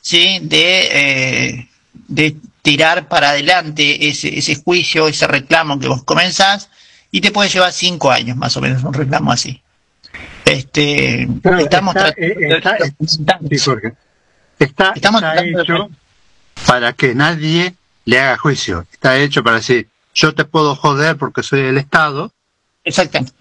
¿sí? 0.01 0.39
de, 0.43 0.89
eh, 0.91 1.68
de 2.09 2.37
tirar 2.62 3.09
para 3.09 3.30
adelante 3.30 4.09
ese, 4.09 4.37
ese 4.39 4.57
juicio, 4.57 5.09
ese 5.09 5.26
reclamo 5.26 5.78
que 5.78 5.89
vos 5.89 6.03
comenzás, 6.05 6.68
y 7.15 7.21
te 7.21 7.31
puede 7.31 7.49
llevar 7.49 7.73
cinco 7.73 8.11
años 8.11 8.37
más 8.37 8.57
o 8.57 8.61
menos 8.61 8.83
un 8.83 8.93
reclamo 8.93 9.31
así. 9.31 9.62
Este, 10.45 11.23
estamos 11.23 11.61
está, 11.95 12.12
tratando 12.12 12.12
eh, 12.17 12.57
está- 12.59 13.39
sí, 13.49 13.59
Jorge. 13.59 13.93
Estamos 14.59 15.23
hecho 15.23 15.91
para 16.67 16.93
que 16.93 17.15
nadie 17.15 17.77
le 18.05 18.19
haga 18.19 18.37
juicio. 18.37 18.85
Está 18.93 19.17
hecho 19.19 19.45
para 19.45 19.59
decir, 19.59 19.87
yo 20.12 20.35
te 20.35 20.45
puedo 20.45 20.75
joder 20.75 21.17
porque 21.17 21.45
soy 21.45 21.61
el 21.61 21.79
Estado. 21.79 22.33
Exactamente. 22.83 23.33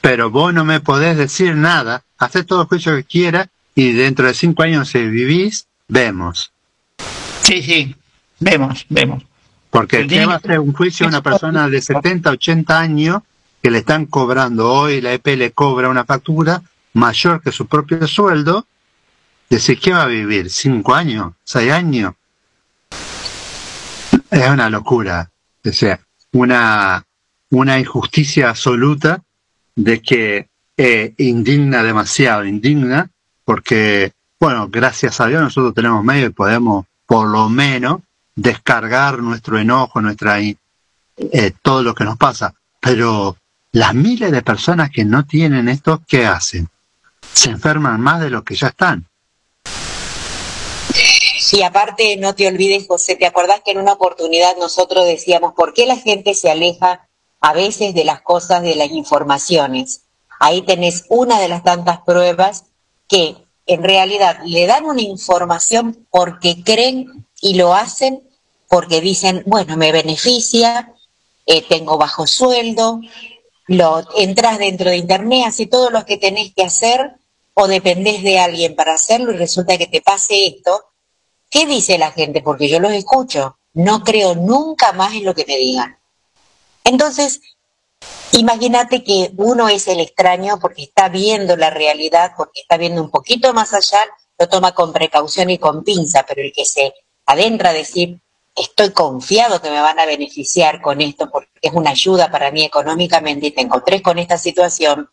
pero 0.00 0.30
vos 0.30 0.54
no 0.54 0.64
me 0.64 0.78
podés 0.80 1.16
decir 1.16 1.56
nada, 1.56 2.04
hacés 2.18 2.46
todo 2.46 2.62
el 2.62 2.68
juicio 2.68 2.94
que 2.94 3.02
quieras 3.02 3.48
y 3.74 3.94
dentro 3.94 4.28
de 4.28 4.34
cinco 4.34 4.62
años 4.62 4.90
si 4.90 5.02
vivís, 5.02 5.66
vemos. 5.88 6.52
Sí, 7.42 7.62
sí, 7.64 7.96
vemos, 8.38 8.86
vemos. 8.88 9.24
Porque 9.70 10.06
¿qué 10.06 10.26
va 10.26 10.34
a 10.34 10.36
hacer 10.36 10.58
un 10.60 10.72
juicio 10.72 11.06
a 11.06 11.08
una 11.08 11.22
persona 11.22 11.68
de 11.68 11.80
70, 11.80 12.30
80 12.30 12.78
años 12.78 13.22
que 13.62 13.70
le 13.70 13.78
están 13.78 14.06
cobrando 14.06 14.72
hoy, 14.72 15.00
la 15.00 15.12
EP 15.12 15.26
le 15.36 15.52
cobra 15.52 15.88
una 15.88 16.04
factura 16.04 16.62
mayor 16.94 17.42
que 17.42 17.52
su 17.52 17.66
propio 17.66 18.06
sueldo? 18.06 18.66
Decir, 19.50 19.78
¿qué 19.78 19.92
va 19.92 20.02
a 20.02 20.06
vivir? 20.06 20.50
¿Cinco 20.50 20.94
años? 20.94 21.32
¿Seis 21.44 21.72
años? 21.72 22.14
Es 24.30 24.48
una 24.48 24.68
locura. 24.68 25.30
O 25.64 25.72
sea, 25.72 26.00
una, 26.32 27.04
una 27.50 27.78
injusticia 27.78 28.50
absoluta 28.50 29.22
de 29.74 30.00
que 30.00 30.48
eh, 30.76 31.14
indigna 31.18 31.82
demasiado, 31.82 32.44
indigna, 32.44 33.10
porque, 33.44 34.12
bueno, 34.38 34.68
gracias 34.68 35.20
a 35.20 35.26
Dios 35.26 35.42
nosotros 35.42 35.74
tenemos 35.74 36.04
medios 36.04 36.30
y 36.30 36.32
podemos, 36.32 36.86
por 37.06 37.28
lo 37.28 37.48
menos, 37.48 38.00
descargar 38.38 39.18
nuestro 39.18 39.58
enojo, 39.58 40.00
nuestra 40.00 40.38
eh, 40.40 40.54
todo 41.60 41.82
lo 41.82 41.94
que 41.94 42.04
nos 42.04 42.16
pasa. 42.16 42.54
Pero 42.80 43.36
las 43.72 43.94
miles 43.94 44.30
de 44.30 44.42
personas 44.42 44.90
que 44.90 45.04
no 45.04 45.26
tienen 45.26 45.68
esto, 45.68 46.02
¿qué 46.06 46.24
hacen? 46.24 46.68
Se 47.32 47.50
enferman 47.50 48.00
más 48.00 48.20
de 48.20 48.30
lo 48.30 48.44
que 48.44 48.54
ya 48.54 48.68
están. 48.68 49.06
Sí, 51.40 51.62
aparte 51.62 52.16
no 52.16 52.34
te 52.34 52.46
olvides, 52.46 52.86
José, 52.86 53.16
¿te 53.16 53.26
acordás 53.26 53.62
que 53.64 53.72
en 53.72 53.78
una 53.78 53.94
oportunidad 53.94 54.56
nosotros 54.56 55.04
decíamos 55.04 55.54
por 55.54 55.72
qué 55.72 55.86
la 55.86 55.96
gente 55.96 56.34
se 56.34 56.50
aleja 56.50 57.08
a 57.40 57.52
veces 57.52 57.94
de 57.94 58.04
las 58.04 58.20
cosas, 58.20 58.62
de 58.62 58.76
las 58.76 58.90
informaciones? 58.90 60.02
Ahí 60.38 60.62
tenés 60.62 61.06
una 61.08 61.40
de 61.40 61.48
las 61.48 61.64
tantas 61.64 62.00
pruebas 62.02 62.66
que 63.08 63.36
en 63.66 63.82
realidad 63.82 64.38
le 64.44 64.66
dan 64.66 64.84
una 64.84 65.02
información 65.02 66.06
porque 66.10 66.62
creen 66.62 67.26
y 67.40 67.54
lo 67.54 67.74
hacen 67.74 68.27
porque 68.68 69.00
dicen, 69.00 69.42
bueno, 69.46 69.76
me 69.76 69.92
beneficia, 69.92 70.94
eh, 71.46 71.62
tengo 71.68 71.96
bajo 71.96 72.26
sueldo, 72.26 73.00
lo 73.66 74.06
entras 74.16 74.58
dentro 74.58 74.90
de 74.90 74.96
internet, 74.96 75.46
haces 75.46 75.70
todo 75.70 75.90
lo 75.90 76.04
que 76.04 76.16
tenés 76.16 76.52
que 76.54 76.64
hacer 76.64 77.12
o 77.54 77.66
dependés 77.66 78.22
de 78.22 78.38
alguien 78.38 78.76
para 78.76 78.94
hacerlo 78.94 79.32
y 79.32 79.36
resulta 79.36 79.76
que 79.78 79.86
te 79.86 80.00
pase 80.00 80.46
esto. 80.46 80.84
¿Qué 81.50 81.66
dice 81.66 81.98
la 81.98 82.12
gente? 82.12 82.42
Porque 82.42 82.68
yo 82.68 82.78
los 82.78 82.92
escucho. 82.92 83.58
No 83.72 84.04
creo 84.04 84.34
nunca 84.34 84.92
más 84.92 85.14
en 85.14 85.24
lo 85.24 85.34
que 85.34 85.44
me 85.46 85.56
digan. 85.56 85.98
Entonces, 86.84 87.40
imagínate 88.32 89.02
que 89.02 89.32
uno 89.36 89.68
es 89.68 89.88
el 89.88 90.00
extraño 90.00 90.58
porque 90.60 90.82
está 90.82 91.08
viendo 91.08 91.56
la 91.56 91.70
realidad, 91.70 92.32
porque 92.36 92.60
está 92.60 92.76
viendo 92.76 93.02
un 93.02 93.10
poquito 93.10 93.52
más 93.52 93.74
allá, 93.74 94.00
lo 94.38 94.48
toma 94.48 94.72
con 94.72 94.92
precaución 94.92 95.50
y 95.50 95.58
con 95.58 95.82
pinza, 95.82 96.24
pero 96.26 96.42
el 96.42 96.52
que 96.52 96.64
se 96.64 96.94
adentra 97.26 97.70
a 97.70 97.74
decir, 97.74 98.20
estoy 98.60 98.90
confiado 98.90 99.60
que 99.60 99.70
me 99.70 99.80
van 99.80 99.98
a 99.98 100.06
beneficiar 100.06 100.80
con 100.80 101.00
esto 101.00 101.30
porque 101.30 101.50
es 101.62 101.72
una 101.72 101.90
ayuda 101.90 102.30
para 102.30 102.50
mí 102.50 102.64
económicamente 102.64 103.46
y 103.46 103.50
te 103.52 103.60
encontré 103.60 104.02
con 104.02 104.18
esta 104.18 104.38
situación, 104.38 105.10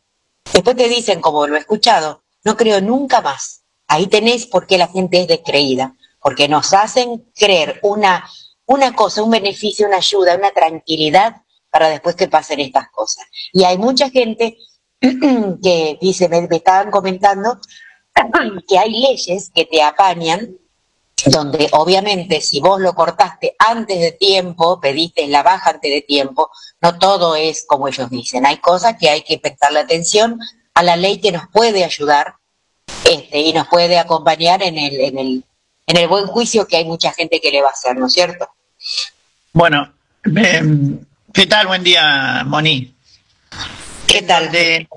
después 0.54 0.76
te 0.76 0.88
dicen, 0.88 1.22
como 1.22 1.48
lo 1.48 1.56
he 1.56 1.60
escuchado, 1.60 2.24
no 2.44 2.56
creo 2.56 2.82
nunca 2.82 3.22
más. 3.22 3.64
Ahí 3.88 4.08
tenés 4.08 4.46
por 4.46 4.66
qué 4.68 4.78
la 4.78 4.88
gente 4.88 5.22
es 5.22 5.28
descreída, 5.28 5.96
porque 6.20 6.48
nos 6.48 6.74
hacen 6.74 7.32
creer 7.36 7.80
una, 7.84 8.28
una 8.66 8.96
cosa, 8.96 9.24
un 9.24 9.32
beneficio, 9.32 9.88
una 9.88 9.98
ayuda, 9.98 10.36
una 10.36 10.52
tranquilidad 10.52 11.38
para 11.70 11.90
después 11.90 12.16
que 12.16 12.28
pasen 12.28 12.60
estas 12.60 12.90
cosas. 12.90 13.26
Y 13.54 13.64
hay 13.64 13.78
mucha 13.78 14.10
gente 14.10 14.58
que 15.00 15.98
dice, 16.02 16.30
me, 16.30 16.48
me 16.48 16.58
estaban 16.58 16.90
comentando 16.90 17.60
que 18.68 18.80
hay 18.80 18.92
leyes 18.92 19.52
que 19.54 19.66
te 19.66 19.82
apañan 19.84 20.58
donde 21.26 21.70
obviamente 21.72 22.42
si 22.42 22.60
vos 22.60 22.80
lo 22.80 22.94
cortaste 22.94 23.56
antes 23.58 24.00
de 24.00 24.12
tiempo, 24.12 24.80
pediste 24.80 25.28
la 25.28 25.44
baja 25.44 25.72
antes 25.72 25.92
de 25.92 26.02
tiempo, 26.02 26.52
no 26.82 26.98
todo 27.00 27.36
es 27.36 27.66
como 27.68 27.88
ellos 27.88 28.10
dicen. 28.10 28.46
Hay 28.46 28.58
cosas 28.58 28.96
que 29.00 29.10
hay 29.10 29.24
que 29.24 29.40
prestarle 29.40 29.80
atención 29.80 30.40
a 30.74 30.84
la 30.84 30.96
ley 30.96 31.20
que 31.20 31.32
nos 31.32 31.48
puede 31.50 31.84
ayudar 31.84 32.36
este, 33.06 33.40
y 33.40 33.54
nos 33.54 33.68
puede 33.68 33.98
acompañar 33.98 34.62
en 34.62 34.78
el, 34.78 35.00
en, 35.00 35.18
el, 35.18 35.44
en 35.88 35.98
el 35.98 36.08
buen 36.08 36.28
juicio 36.28 36.68
que 36.68 36.78
hay 36.78 36.86
mucha 36.86 37.14
gente 37.14 37.40
que 37.40 37.52
le 37.52 37.62
va 37.62 37.70
a 37.70 37.72
hacer, 37.72 37.96
¿no 37.96 38.08
es 38.08 38.14
cierto? 38.14 38.50
Bueno, 39.54 39.94
em, 40.24 41.00
¿qué 41.34 41.46
tal? 41.48 41.68
Buen 41.68 41.84
día, 41.84 42.44
Moni. 42.46 42.94
¿Qué 44.06 44.22
tal? 44.22 44.52
De, 44.52 44.88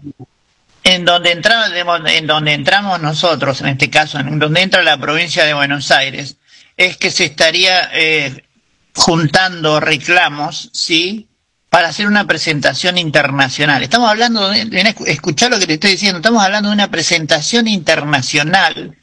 en 0.89 1.05
donde 1.05 1.33
entramos, 1.33 1.71
en 2.07 2.27
donde 2.27 2.55
entramos 2.55 2.99
nosotros, 3.03 3.61
en 3.61 3.69
este 3.69 3.91
caso, 3.91 4.19
en 4.19 4.39
donde 4.39 4.63
entra 4.63 4.83
la 4.83 4.97
provincia 4.97 5.45
de 5.45 5.53
Buenos 5.53 5.91
Aires, 5.91 6.37
es 6.79 6.97
que 6.97 7.11
se 7.11 7.27
estaría 7.27 7.91
eh, 7.93 8.47
juntando 8.95 9.81
reclamos, 9.81 10.71
¿sí? 10.73 11.29
Para 11.69 11.89
hacer 11.89 12.07
una 12.07 12.27
presentación 12.27 12.97
internacional. 12.97 13.83
Estamos 13.83 14.09
hablando, 14.09 14.49
de, 14.49 14.95
escuchar 15.07 15.51
lo 15.51 15.59
que 15.59 15.67
te 15.67 15.75
estoy 15.75 15.91
diciendo, 15.91 16.21
estamos 16.21 16.43
hablando 16.43 16.71
de 16.71 16.75
una 16.75 16.91
presentación 16.91 17.69
internacional 17.69 18.97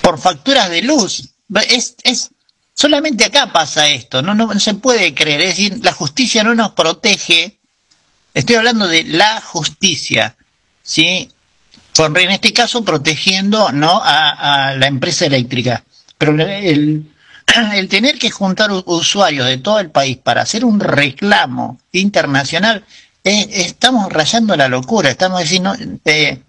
por 0.00 0.18
facturas 0.18 0.70
de 0.70 0.80
luz. 0.80 1.34
Es, 1.68 1.96
es, 2.02 2.30
solamente 2.72 3.26
acá 3.26 3.52
pasa 3.52 3.88
esto, 3.88 4.22
no, 4.22 4.34
no, 4.34 4.46
no 4.46 4.58
se 4.58 4.72
puede 4.72 5.12
creer, 5.12 5.42
es 5.42 5.48
decir, 5.48 5.84
la 5.84 5.92
justicia 5.92 6.42
no 6.42 6.54
nos 6.54 6.72
protege. 6.72 7.60
Estoy 8.32 8.56
hablando 8.56 8.88
de 8.88 9.04
la 9.04 9.42
justicia 9.42 10.34
¿sí? 10.84 11.30
en 11.98 12.30
este 12.30 12.52
caso 12.52 12.84
protegiendo 12.84 13.72
¿no? 13.72 14.00
a, 14.04 14.74
la 14.76 14.86
empresa 14.86 15.26
eléctrica. 15.26 15.82
Pero 16.18 16.32
el, 16.38 17.06
tener 17.88 18.18
que 18.18 18.30
juntar 18.30 18.70
usuarios 18.70 19.46
de 19.46 19.58
todo 19.58 19.80
el 19.80 19.90
país 19.90 20.18
para 20.18 20.42
hacer 20.42 20.64
un 20.64 20.78
reclamo 20.78 21.78
internacional, 21.92 22.84
estamos 23.24 24.12
rayando 24.12 24.54
la 24.56 24.68
locura, 24.68 25.10
estamos 25.10 25.40
diciendo, 25.40 25.74
eh, 26.04 26.40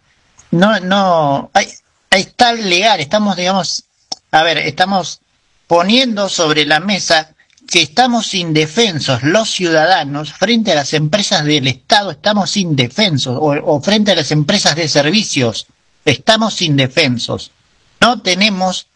no, 0.51 0.79
no, 0.81 1.49
hay, 1.53 1.67
está 2.11 2.53
legal, 2.53 2.99
estamos, 2.99 3.35
digamos, 3.35 3.85
a 4.31 4.43
ver, 4.43 4.57
estamos 4.57 5.21
poniendo 5.67 6.29
sobre 6.29 6.65
la 6.65 6.79
mesa 6.79 7.34
que 7.67 7.81
estamos 7.81 8.33
indefensos, 8.33 9.23
los 9.23 9.49
ciudadanos, 9.49 10.33
frente 10.33 10.71
a 10.71 10.75
las 10.75 10.93
empresas 10.93 11.45
del 11.45 11.67
Estado, 11.67 12.11
estamos 12.11 12.57
indefensos, 12.57 13.37
o, 13.39 13.81
frente 13.81 14.11
a 14.11 14.15
las 14.15 14.31
empresas 14.31 14.75
de 14.75 14.87
servicios, 14.87 15.67
estamos 16.03 16.61
indefensos. 16.61 17.51
No 17.99 18.21
tenemos 18.21 18.87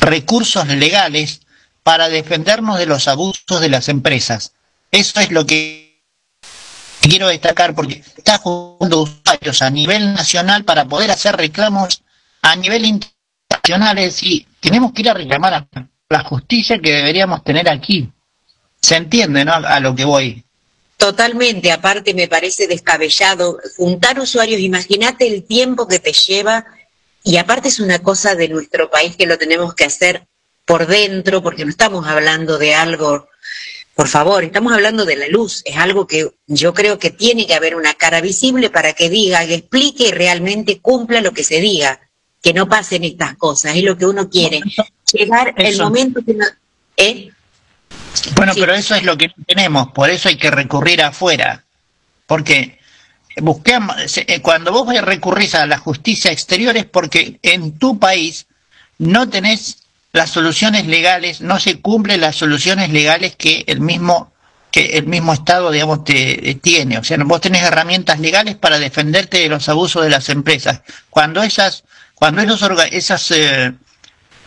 recursos 0.00 0.66
legales 0.68 1.40
para 1.82 2.08
defendernos 2.08 2.78
de 2.78 2.86
los 2.86 3.08
abusos 3.08 3.60
de 3.60 3.68
las 3.68 3.88
empresas. 3.88 4.52
Eso 4.90 5.20
es 5.20 5.30
lo 5.30 5.46
que 5.46 6.02
quiero 7.00 7.28
destacar, 7.28 7.74
porque 7.74 8.04
está 8.16 8.38
jugando 8.38 9.02
usuarios 9.02 9.62
a 9.62 9.70
nivel 9.70 10.14
nacional 10.14 10.64
para 10.64 10.84
poder 10.84 11.10
hacer 11.10 11.36
reclamos 11.36 12.02
a 12.42 12.54
nivel 12.56 12.84
internacional, 12.84 13.98
y 14.20 14.46
tenemos 14.60 14.92
que 14.92 15.02
ir 15.02 15.10
a 15.10 15.14
reclamar 15.14 15.54
a 15.54 15.68
la 16.08 16.24
justicia 16.24 16.78
que 16.78 16.92
deberíamos 16.92 17.44
tener 17.44 17.68
aquí. 17.68 18.10
Se 18.80 18.96
entiende, 18.96 19.44
¿no? 19.44 19.52
A 19.52 19.80
lo 19.80 19.94
que 19.94 20.04
voy. 20.04 20.44
Totalmente, 20.96 21.70
aparte 21.70 22.14
me 22.14 22.28
parece 22.28 22.66
descabellado 22.66 23.58
juntar 23.76 24.18
usuarios, 24.18 24.60
imagínate 24.60 25.28
el 25.28 25.44
tiempo 25.44 25.86
que 25.86 26.00
te 26.00 26.12
lleva 26.12 26.66
y 27.22 27.36
aparte 27.36 27.68
es 27.68 27.78
una 27.78 28.00
cosa 28.00 28.34
de 28.34 28.48
nuestro 28.48 28.90
país 28.90 29.14
que 29.16 29.26
lo 29.26 29.38
tenemos 29.38 29.74
que 29.74 29.84
hacer 29.84 30.26
por 30.64 30.86
dentro, 30.86 31.40
porque 31.40 31.64
no 31.64 31.70
estamos 31.70 32.06
hablando 32.08 32.58
de 32.58 32.74
algo, 32.74 33.28
por 33.94 34.08
favor, 34.08 34.42
estamos 34.42 34.72
hablando 34.72 35.04
de 35.04 35.16
la 35.16 35.28
luz, 35.28 35.62
es 35.64 35.76
algo 35.76 36.08
que 36.08 36.32
yo 36.48 36.74
creo 36.74 36.98
que 36.98 37.10
tiene 37.10 37.46
que 37.46 37.54
haber 37.54 37.76
una 37.76 37.94
cara 37.94 38.20
visible 38.20 38.68
para 38.68 38.92
que 38.92 39.08
diga, 39.08 39.46
que 39.46 39.54
explique 39.54 40.08
y 40.08 40.10
realmente 40.10 40.80
cumpla 40.80 41.20
lo 41.20 41.32
que 41.32 41.44
se 41.44 41.60
diga, 41.60 42.00
que 42.42 42.52
no 42.52 42.68
pasen 42.68 43.04
estas 43.04 43.36
cosas, 43.36 43.76
es 43.76 43.84
lo 43.84 43.96
que 43.96 44.06
uno 44.06 44.28
quiere 44.28 44.62
llegar 45.12 45.54
el 45.56 45.78
momento 45.78 46.20
que 46.24 46.36
¿eh? 46.96 47.30
Bueno, 48.34 48.52
pero 48.54 48.74
eso 48.74 48.94
es 48.94 49.04
lo 49.04 49.16
que 49.16 49.30
tenemos, 49.46 49.92
por 49.92 50.10
eso 50.10 50.28
hay 50.28 50.36
que 50.36 50.50
recurrir 50.50 51.02
afuera, 51.02 51.64
porque 52.26 52.78
busquemos, 53.40 53.96
eh, 54.16 54.40
cuando 54.42 54.72
vos 54.72 54.92
recurrís 55.02 55.54
a 55.54 55.66
la 55.66 55.78
justicia 55.78 56.32
exterior 56.32 56.76
es 56.76 56.84
porque 56.84 57.38
en 57.42 57.78
tu 57.78 57.98
país 57.98 58.46
no 58.98 59.28
tenés 59.28 59.78
las 60.12 60.30
soluciones 60.30 60.86
legales, 60.86 61.40
no 61.40 61.60
se 61.60 61.80
cumplen 61.80 62.20
las 62.20 62.36
soluciones 62.36 62.90
legales 62.90 63.36
que 63.36 63.64
el 63.66 63.80
mismo 63.80 64.32
que 64.70 64.98
el 64.98 65.06
mismo 65.06 65.32
Estado, 65.32 65.70
digamos, 65.70 66.04
te, 66.04 66.58
tiene. 66.62 66.98
O 66.98 67.04
sea, 67.04 67.16
vos 67.24 67.40
tenés 67.40 67.62
herramientas 67.62 68.20
legales 68.20 68.54
para 68.54 68.78
defenderte 68.78 69.38
de 69.38 69.48
los 69.48 69.66
abusos 69.70 70.02
de 70.04 70.10
las 70.10 70.28
empresas. 70.28 70.82
Cuando 71.08 71.42
esas, 71.42 71.84
cuando 72.14 72.42
esos, 72.42 72.60
esas 72.90 73.30
eh, 73.30 73.72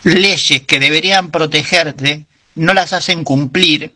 leyes 0.03 0.61
que 0.63 0.79
deberían 0.79 1.31
protegerte 1.31 2.25
no 2.55 2.73
las 2.73 2.93
hacen 2.93 3.23
cumplir, 3.23 3.93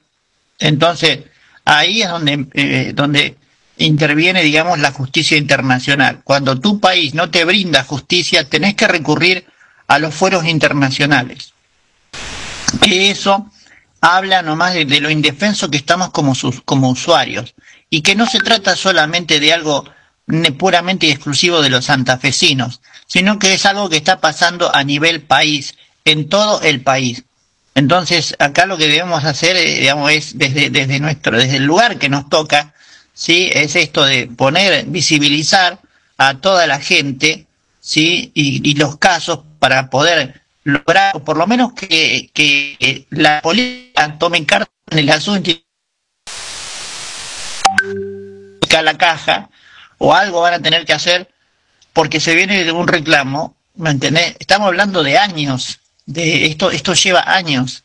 entonces 0.59 1.19
ahí 1.65 2.01
es 2.01 2.09
donde, 2.09 2.47
eh, 2.53 2.91
donde 2.95 3.35
interviene, 3.77 4.43
digamos, 4.43 4.79
la 4.79 4.91
justicia 4.91 5.37
internacional. 5.37 6.21
Cuando 6.23 6.59
tu 6.59 6.79
país 6.79 7.13
no 7.13 7.29
te 7.29 7.43
brinda 7.43 7.83
justicia, 7.83 8.47
tenés 8.47 8.75
que 8.75 8.87
recurrir 8.87 9.45
a 9.87 9.99
los 9.99 10.15
fueros 10.15 10.45
internacionales. 10.45 11.53
Que 12.81 13.11
eso 13.11 13.51
habla 13.99 14.41
nomás 14.41 14.73
de, 14.73 14.85
de 14.85 15.01
lo 15.01 15.09
indefenso 15.09 15.69
que 15.69 15.77
estamos 15.77 16.11
como, 16.11 16.35
sus, 16.35 16.61
como 16.61 16.89
usuarios. 16.89 17.55
Y 17.89 18.01
que 18.01 18.15
no 18.15 18.25
se 18.25 18.39
trata 18.39 18.75
solamente 18.75 19.39
de 19.39 19.53
algo 19.53 19.85
puramente 20.57 21.07
y 21.07 21.11
exclusivo 21.11 21.61
de 21.61 21.69
los 21.69 21.85
santafesinos, 21.85 22.81
sino 23.05 23.37
que 23.37 23.53
es 23.53 23.65
algo 23.65 23.89
que 23.89 23.97
está 23.97 24.19
pasando 24.19 24.73
a 24.73 24.83
nivel 24.83 25.21
país, 25.21 25.75
en 26.05 26.29
todo 26.29 26.61
el 26.61 26.81
país. 26.81 27.23
Entonces, 27.73 28.35
acá 28.39 28.65
lo 28.65 28.77
que 28.77 28.87
debemos 28.87 29.25
hacer, 29.25 29.57
eh, 29.57 29.79
digamos, 29.79 30.11
es 30.11 30.37
desde, 30.37 30.69
desde 30.69 30.99
nuestro, 30.99 31.37
desde 31.37 31.57
el 31.57 31.65
lugar 31.65 31.97
que 31.97 32.09
nos 32.09 32.29
toca, 32.29 32.73
sí, 33.13 33.49
es 33.53 33.75
esto 33.75 34.05
de 34.05 34.27
poner, 34.27 34.85
visibilizar 34.85 35.79
a 36.17 36.35
toda 36.35 36.67
la 36.67 36.79
gente, 36.79 37.47
sí, 37.81 38.31
y, 38.33 38.69
y 38.69 38.75
los 38.75 38.97
casos 38.97 39.39
para 39.59 39.89
poder 39.89 40.41
lograr, 40.63 41.21
por 41.23 41.37
lo 41.37 41.47
menos 41.47 41.73
que, 41.73 42.29
eh, 42.35 43.05
la 43.09 43.41
política 43.41 44.17
tome 44.17 44.45
carta 44.45 44.71
en 44.91 44.99
el 44.99 45.09
asunto 45.09 45.51
y 45.51 45.65
la 48.83 48.97
caja 48.97 49.49
o 49.99 50.13
algo 50.13 50.41
van 50.41 50.55
a 50.55 50.61
tener 50.61 50.85
que 50.85 50.93
hacer 50.93 51.29
porque 51.93 52.19
se 52.19 52.35
viene 52.35 52.69
un 52.71 52.87
reclamo, 52.87 53.55
¿me 53.75 53.91
entendés? 53.91 54.35
Estamos 54.39 54.67
hablando 54.67 55.01
de 55.01 55.17
años, 55.17 55.79
de 56.05 56.45
esto, 56.45 56.71
esto 56.71 56.93
lleva 56.93 57.23
años, 57.25 57.83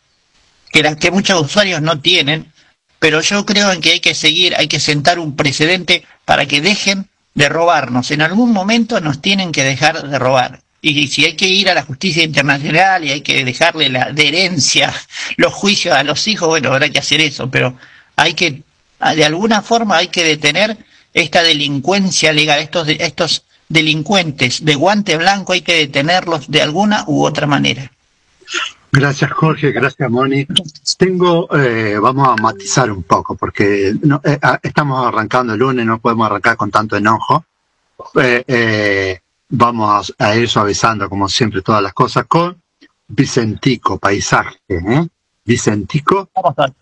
que, 0.73 0.83
la, 0.83 0.97
que 0.97 1.11
muchos 1.11 1.41
usuarios 1.41 1.83
no 1.83 2.01
tienen, 2.01 2.53
pero 2.99 3.21
yo 3.21 3.47
creo 3.47 3.73
en 3.73 3.81
que 3.81 3.93
hay 3.93 4.01
que 4.01 4.15
seguir, 4.15 4.55
hay 4.57 4.69
que 4.69 4.81
sentar 4.81 5.19
un 5.19 5.37
precedente 5.37 6.05
para 6.25 6.47
que 6.47 6.61
dejen 6.61 7.09
de 7.35 7.49
robarnos. 7.49 8.11
En 8.11 8.23
algún 8.23 8.53
momento 8.53 9.01
nos 9.01 9.23
tienen 9.23 9.53
que 9.53 9.65
dejar 9.65 10.09
de 10.09 10.19
robar. 10.19 10.61
Y 10.83 11.09
si 11.09 11.25
hay 11.25 11.35
que 11.35 11.49
ir 11.49 11.69
a 11.69 11.75
la 11.75 11.83
justicia 11.83 12.23
internacional 12.23 13.05
y 13.05 13.11
hay 13.11 13.21
que 13.21 13.45
dejarle 13.45 13.91
la 13.91 14.13
de 14.13 14.29
herencia 14.29 14.93
los 15.37 15.53
juicios 15.53 15.95
a 15.95 16.05
los 16.05 16.27
hijos, 16.27 16.49
bueno, 16.49 16.73
habrá 16.73 16.89
que 16.89 16.99
hacer 16.99 17.21
eso, 17.21 17.51
pero 17.51 17.77
hay 18.17 18.35
que, 18.35 18.63
de 19.15 19.25
alguna 19.25 19.63
forma 19.63 19.97
hay 19.99 20.09
que 20.09 20.25
detener 20.25 20.79
esta 21.13 21.43
delincuencia 21.43 22.33
legal, 22.33 22.61
estos, 22.61 22.89
estos 22.89 23.45
delincuentes 23.69 24.65
de 24.65 24.75
guante 24.75 25.17
blanco 25.17 25.53
hay 25.53 25.63
que 25.63 25.77
detenerlos 25.77 26.51
de 26.51 26.63
alguna 26.63 27.05
u 27.07 27.25
otra 27.25 27.47
manera. 27.47 27.91
Gracias 28.93 29.31
Jorge, 29.31 29.71
gracias 29.71 30.11
Moni. 30.11 30.47
Tengo, 30.99 31.49
eh, 31.57 31.97
vamos 32.01 32.29
a 32.29 32.43
matizar 32.43 32.91
un 32.91 33.05
poco 33.05 33.37
porque 33.37 33.95
no, 34.03 34.21
eh, 34.25 34.39
ah, 34.43 34.59
estamos 34.63 35.07
arrancando 35.07 35.55
el 35.55 35.61
lunes, 35.61 35.87
no 35.87 36.01
podemos 36.01 36.27
arrancar 36.27 36.57
con 36.57 36.71
tanto 36.71 36.97
enojo. 36.97 37.45
Eh, 38.21 38.43
eh, 38.47 39.21
vamos 39.49 40.13
a, 40.19 40.27
a 40.27 40.37
ir 40.37 40.49
suavizando 40.49 41.09
como 41.09 41.29
siempre 41.29 41.63
todas 41.63 41.83
las 41.83 41.93
cosas 41.93 42.27
con 42.27 42.61
Vicentico, 43.07 43.99
paisaje. 43.99 44.59
¿eh? 44.69 45.07
Vicentico, 45.45 46.29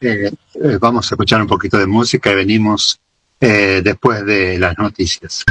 eh, 0.00 0.30
vamos 0.80 1.10
a 1.10 1.14
escuchar 1.14 1.40
un 1.42 1.46
poquito 1.46 1.76
de 1.78 1.86
música 1.86 2.30
y 2.32 2.34
venimos 2.34 2.98
después 3.40 4.26
de 4.26 4.58
las 4.58 4.76
noticias. 4.78 5.44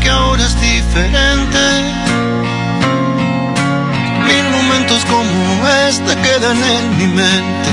Que 0.00 0.08
ahora 0.08 0.44
es 0.44 0.60
diferente. 0.60 1.58
Mil 4.28 4.44
momentos 4.50 5.04
como 5.06 5.68
este 5.88 6.14
quedan 6.22 6.62
en 6.62 6.98
mi 6.98 7.06
mente. 7.06 7.70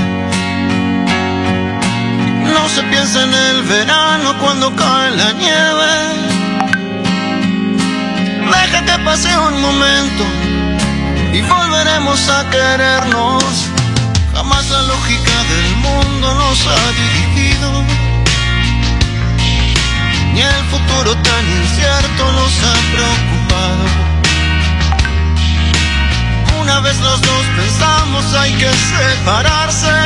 No 2.52 2.68
se 2.68 2.82
piensa 2.84 3.22
en 3.22 3.32
el 3.32 3.62
verano 3.62 4.34
cuando 4.40 4.74
cae 4.74 5.10
la 5.12 5.32
nieve. 5.32 5.92
Deja 8.52 8.84
que 8.86 8.98
pase 9.04 9.38
un 9.38 9.60
momento 9.62 10.24
y 11.32 11.42
volveremos 11.42 12.28
a 12.28 12.50
querernos. 12.50 13.44
Jamás 14.34 14.68
la 14.68 14.82
lógica 14.82 15.36
del 15.52 15.76
mundo 15.76 16.34
nos 16.34 16.66
ha 16.66 16.84
dirigido 17.02 18.03
ni 20.34 20.40
el 20.40 20.64
futuro 20.64 21.14
tan 21.16 21.44
incierto 21.62 22.32
nos 22.32 22.52
ha 22.68 22.74
preocupado. 22.92 23.84
Una 26.60 26.80
vez 26.80 26.98
los 26.98 27.20
dos 27.20 27.44
pensamos 27.56 28.24
hay 28.34 28.52
que 28.54 28.70
separarse, 28.72 29.96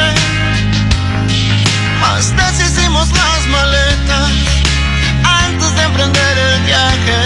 mas 2.01 2.37
deshicimos 2.37 3.09
las 3.11 3.47
maletas 3.57 4.33
antes 5.25 5.75
de 5.77 5.83
emprender 5.83 6.39
el 6.39 6.61
viaje. 6.71 7.21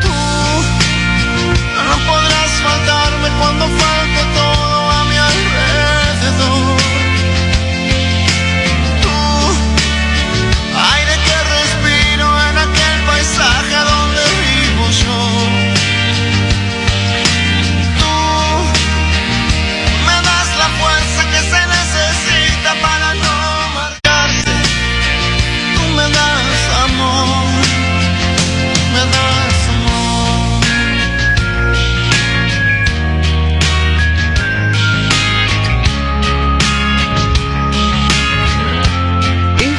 Tú 0.00 0.14
no 1.88 1.96
podrás 2.10 2.50
faltarme 2.64 3.28
cuando 3.40 3.64
falte 3.78 3.95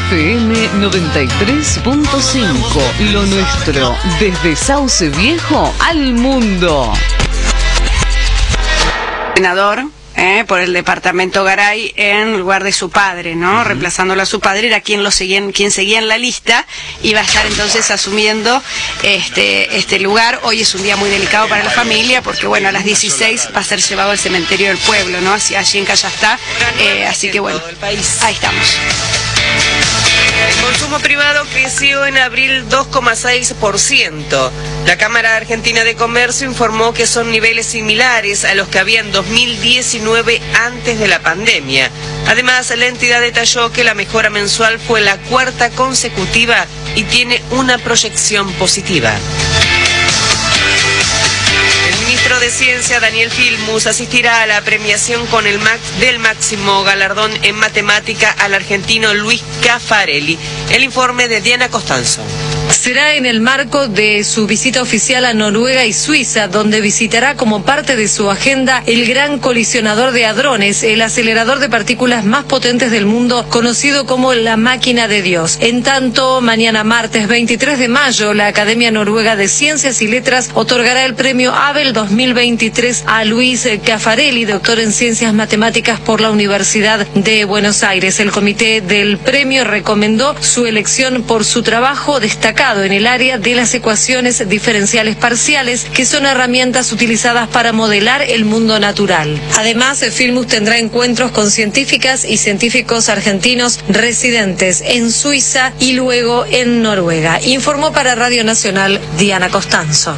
FM 0.10 0.70
93.5, 0.80 3.12
lo 3.12 3.26
nuestro, 3.26 3.94
desde 4.22 4.56
Sauce 4.56 5.10
Viejo 5.10 5.74
al 5.80 6.14
mundo. 6.14 6.94
senador 9.36 9.84
eh, 10.16 10.46
por 10.48 10.62
el 10.62 10.72
departamento 10.74 11.44
Garay 11.44 11.92
en 11.98 12.40
lugar 12.40 12.64
de 12.64 12.72
su 12.72 12.90
padre, 12.90 13.36
¿no? 13.36 13.64
Reemplazándolo 13.66 14.22
a 14.22 14.26
su 14.26 14.40
padre, 14.40 14.68
era 14.68 14.80
quien 14.82 15.04
lo 15.04 15.12
seguía, 15.12 15.38
en- 15.40 15.52
quien 15.52 15.72
seguía 15.72 16.00
en 16.00 16.08
la 16.08 16.18
lista 16.18 16.66
y 17.04 17.14
va 17.14 17.20
a 17.20 17.24
estar 17.24 17.46
entonces 17.46 17.92
asumiendo 17.92 18.64
este, 19.04 19.76
este 19.78 20.00
lugar. 20.00 20.40
Hoy 20.44 20.62
es 20.62 20.74
un 20.74 20.84
día 20.84 20.96
muy 20.96 21.10
delicado 21.10 21.48
para 21.50 21.64
la 21.66 21.70
familia 21.72 22.22
porque, 22.22 22.48
bueno, 22.48 22.70
a 22.70 22.72
las 22.72 22.86
16 22.86 23.50
va 23.56 23.60
a 23.60 23.64
ser 23.64 23.82
llevado 23.82 24.12
al 24.12 24.18
cementerio 24.18 24.70
del 24.70 24.78
pueblo, 24.78 25.20
¿no? 25.22 25.34
Así, 25.34 25.54
allí 25.56 25.80
en 25.80 25.86
Callastá. 25.86 26.40
Eh, 26.80 27.06
así 27.06 27.30
que, 27.30 27.40
bueno, 27.42 27.60
ahí 27.82 27.98
estamos. 28.34 28.78
El 30.46 30.56
consumo 30.64 31.00
privado 31.00 31.46
creció 31.54 32.06
en 32.06 32.18
abril 32.18 32.66
2,6%. 32.70 34.52
La 34.86 34.98
Cámara 34.98 35.36
Argentina 35.36 35.84
de 35.84 35.96
Comercio 35.96 36.48
informó 36.48 36.94
que 36.94 37.08
son 37.08 37.32
niveles 37.32 37.66
similares 37.66 38.46
a 38.46 38.54
los 38.54 38.68
que 38.68 38.80
había 38.80 39.00
en 39.00 39.12
2019 39.12 40.42
antes 40.66 41.00
de 41.00 41.08
la 41.08 41.20
pandemia. 41.20 41.90
Además, 42.28 42.72
la 42.78 42.86
entidad 42.86 43.22
detalló 43.22 43.72
que 43.72 43.84
la 43.84 43.94
mejora 43.94 44.30
mensual 44.30 44.80
fue 44.80 45.02
la 45.02 45.18
cuarta 45.18 45.70
consecutiva 45.72 46.66
y 46.96 47.04
tiene 47.04 47.42
una 47.52 47.78
proyección 47.78 48.52
positiva. 48.54 49.14
Ministro 52.28 52.46
de 52.46 52.52
Ciencia, 52.52 53.00
Daniel 53.00 53.32
Filmus, 53.32 53.88
asistirá 53.88 54.42
a 54.42 54.48
la 54.48 54.60
premiación 54.60 55.26
con 55.28 55.48
el 55.48 55.60
max 55.60 55.80
del 56.02 56.20
máximo 56.20 56.84
galardón 56.84 57.32
en 57.42 57.56
matemática 57.56 58.32
al 58.32 58.54
argentino 58.54 59.14
Luis 59.14 59.42
Caffarelli. 59.64 60.38
El 60.70 60.84
informe 60.84 61.30
de 61.30 61.40
Diana 61.40 61.70
Costanzo. 61.70 62.22
Será 62.88 63.16
en 63.16 63.26
el 63.26 63.42
marco 63.42 63.90
de 63.90 64.24
su 64.24 64.48
visita 64.48 64.82
oficial 64.82 65.26
a 65.26 65.34
Noruega 65.34 65.86
y 65.86 65.92
Suiza, 65.92 66.48
donde 66.48 66.80
visitará 66.80 67.36
como 67.36 67.66
parte 67.66 67.98
de 67.98 68.08
su 68.08 68.32
agenda 68.32 68.82
el 68.86 69.06
gran 69.06 69.40
colisionador 69.40 70.14
de 70.14 70.26
hadrones, 70.26 70.84
el 70.84 71.02
acelerador 71.02 71.60
de 71.60 71.68
partículas 71.68 72.24
más 72.24 72.46
potentes 72.46 72.90
del 72.90 73.06
mundo, 73.06 73.46
conocido 73.50 74.06
como 74.06 74.34
la 74.34 74.56
máquina 74.56 75.10
de 75.10 75.22
Dios. 75.22 75.58
En 75.60 75.84
tanto, 75.84 76.40
mañana 76.40 76.86
martes 76.86 77.28
23 77.28 77.78
de 77.78 77.90
mayo, 77.90 78.34
la 78.34 78.48
Academia 78.48 78.90
Noruega 78.90 79.36
de 79.36 79.50
Ciencias 79.50 80.02
y 80.02 80.08
Letras 80.08 80.52
otorgará 80.54 81.04
el 81.04 81.14
premio 81.14 81.54
Abel 81.54 81.92
2023 81.92 83.04
a 83.06 83.26
Luis 83.26 83.68
Caffarelli, 83.86 84.46
doctor 84.46 84.80
en 84.80 84.94
Ciencias 84.94 85.34
Matemáticas 85.34 86.00
por 86.00 86.22
la 86.22 86.32
Universidad 86.32 87.06
de 87.06 87.44
Buenos 87.44 87.84
Aires. 87.84 88.22
El 88.22 88.32
comité 88.32 88.80
del 88.80 89.18
premio 89.18 89.66
recomendó 89.66 90.42
su 90.42 90.66
elección 90.66 91.24
por 91.24 91.44
su 91.44 91.64
trabajo 91.64 92.22
destacado 92.22 92.77
en 92.84 92.92
el 92.92 93.08
área 93.08 93.38
de 93.38 93.56
las 93.56 93.74
ecuaciones 93.74 94.48
diferenciales 94.48 95.16
parciales, 95.16 95.86
que 95.86 96.06
son 96.06 96.26
herramientas 96.26 96.92
utilizadas 96.92 97.48
para 97.50 97.74
modelar 97.74 98.22
el 98.22 98.46
mundo 98.46 98.80
natural. 98.80 99.40
Además, 99.58 100.04
Filmus 100.12 100.48
tendrá 100.48 100.78
encuentros 100.78 101.32
con 101.32 101.52
científicas 101.52 102.26
y 102.26 102.38
científicos 102.38 103.10
argentinos 103.10 103.80
residentes 103.90 104.82
en 104.86 105.12
Suiza 105.12 105.74
y 105.80 105.94
luego 105.94 106.46
en 106.46 106.82
Noruega. 106.82 107.40
Informó 107.42 107.92
para 107.92 108.16
Radio 108.16 108.44
Nacional 108.44 109.00
Diana 109.18 109.50
Costanzo. 109.50 110.16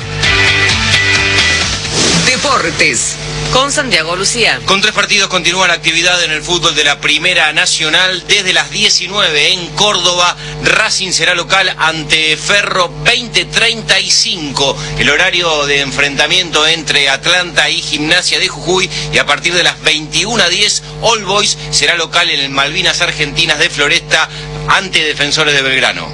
Deportes. 2.25 3.15
Con 3.53 3.71
Santiago 3.71 4.15
Lucía. 4.15 4.59
Con 4.65 4.79
tres 4.79 4.93
partidos 4.93 5.27
continúa 5.27 5.67
la 5.67 5.73
actividad 5.73 6.23
en 6.23 6.31
el 6.31 6.43
fútbol 6.43 6.75
de 6.75 6.83
la 6.83 7.01
Primera 7.01 7.51
Nacional 7.51 8.23
desde 8.27 8.53
las 8.53 8.69
19 8.69 9.53
en 9.53 9.67
Córdoba. 9.69 10.37
Racing 10.63 11.11
será 11.11 11.33
local 11.33 11.75
ante 11.79 12.37
Ferro 12.37 12.93
2035. 13.03 14.77
El 14.99 15.09
horario 15.09 15.65
de 15.65 15.81
enfrentamiento 15.81 16.67
entre 16.67 17.09
Atlanta 17.09 17.69
y 17.69 17.81
Gimnasia 17.81 18.39
de 18.39 18.47
Jujuy 18.47 18.87
y 19.11 19.17
a 19.17 19.25
partir 19.25 19.55
de 19.55 19.63
las 19.63 19.81
21 19.81 20.43
a 20.43 20.49
10 20.49 20.83
All 21.01 21.25
Boys 21.25 21.57
será 21.71 21.95
local 21.95 22.29
en 22.29 22.41
el 22.41 22.49
Malvinas 22.49 23.01
Argentinas 23.01 23.57
de 23.57 23.71
Floresta 23.71 24.29
ante 24.67 25.03
Defensores 25.03 25.55
de 25.55 25.61
Belgrano. 25.63 26.07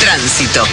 Tránsito. 0.00 0.66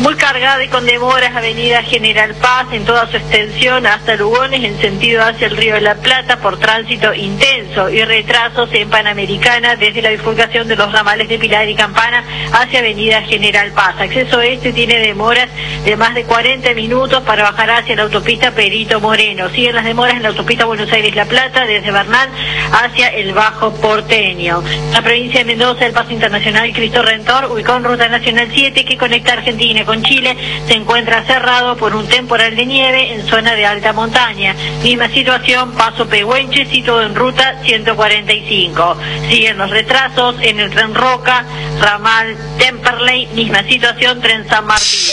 Muy 0.00 0.14
cargada 0.14 0.62
y 0.62 0.68
con 0.68 0.86
demoras 0.86 1.34
Avenida 1.34 1.82
General 1.82 2.32
Paz 2.36 2.68
en 2.70 2.84
toda 2.84 3.10
su 3.10 3.16
extensión 3.16 3.84
hasta 3.84 4.14
Lugones 4.14 4.62
en 4.62 4.80
sentido 4.80 5.24
hacia 5.24 5.48
el 5.48 5.56
Río 5.56 5.74
de 5.74 5.80
la 5.80 5.96
Plata 5.96 6.36
por 6.36 6.56
tránsito 6.56 7.12
intenso 7.12 7.90
y 7.90 8.04
retrasos 8.04 8.70
en 8.72 8.88
Panamericana 8.88 9.74
desde 9.74 10.00
la 10.00 10.10
bifurcación 10.10 10.68
de 10.68 10.76
los 10.76 10.92
ramales 10.92 11.28
de 11.28 11.38
Pilar 11.38 11.68
y 11.68 11.74
Campana 11.74 12.22
hacia 12.52 12.78
Avenida 12.78 13.22
General 13.22 13.72
Paz. 13.72 13.96
Acceso 13.98 14.40
este 14.40 14.72
tiene 14.72 15.00
demoras 15.00 15.48
de 15.84 15.96
más 15.96 16.14
de 16.14 16.22
40 16.22 16.74
minutos 16.74 17.20
para 17.24 17.42
bajar 17.42 17.68
hacia 17.70 17.96
la 17.96 18.04
autopista 18.04 18.52
Perito 18.52 19.00
Moreno. 19.00 19.48
Siguen 19.50 19.74
las 19.74 19.84
demoras 19.84 20.14
en 20.14 20.22
la 20.22 20.28
autopista 20.28 20.64
Buenos 20.64 20.92
Aires-La 20.92 21.24
Plata 21.24 21.66
desde 21.66 21.90
Bernal 21.90 22.28
hacia 22.72 23.08
el 23.08 23.32
Bajo 23.32 23.74
Porteño. 23.74 24.62
La 24.92 25.02
provincia 25.02 25.40
de 25.40 25.46
Mendoza, 25.46 25.86
el 25.86 25.92
paso 25.92 26.12
internacional 26.12 26.72
Cristo 26.72 27.02
Rentor, 27.02 27.46
ubicó 27.46 27.74
en 27.74 27.84
Ruta 27.84 28.08
Nacional 28.08 28.48
7 28.54 28.84
que 28.84 28.96
conecta 28.96 29.32
Argentina 29.32 29.84
con 29.88 30.02
Chile 30.02 30.36
se 30.66 30.74
encuentra 30.74 31.24
cerrado 31.24 31.74
por 31.78 31.96
un 31.96 32.06
temporal 32.06 32.54
de 32.54 32.66
nieve 32.66 33.14
en 33.14 33.26
zona 33.26 33.54
de 33.54 33.64
alta 33.64 33.94
montaña. 33.94 34.54
Misma 34.82 35.08
situación, 35.08 35.72
Paso 35.72 36.06
Pehuenche, 36.06 36.66
situado 36.66 37.04
en 37.04 37.14
ruta 37.14 37.58
145. 37.64 38.96
Siguen 39.30 39.56
los 39.56 39.70
retrasos 39.70 40.36
en 40.42 40.60
el 40.60 40.70
tren 40.70 40.94
Roca, 40.94 41.46
ramal 41.80 42.36
Temperley, 42.58 43.28
misma 43.28 43.62
situación, 43.62 44.20
tren 44.20 44.46
San 44.46 44.66
Martín. 44.66 45.08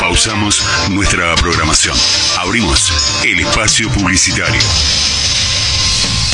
Pausamos 0.00 0.64
nuestra 0.88 1.34
programación. 1.34 1.94
Abrimos 2.38 3.22
el 3.22 3.40
espacio 3.40 3.90
publicitario. 3.90 4.62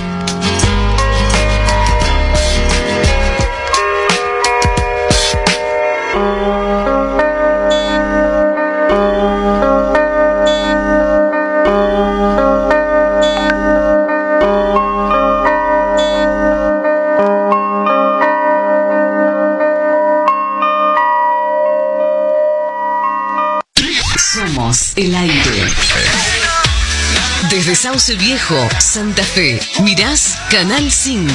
Sauce 27.87 28.17
Viejo, 28.17 28.59
Santa 28.81 29.23
Fe, 29.23 29.61
mirás 29.79 30.37
Canal 30.51 30.91
5, 30.91 31.33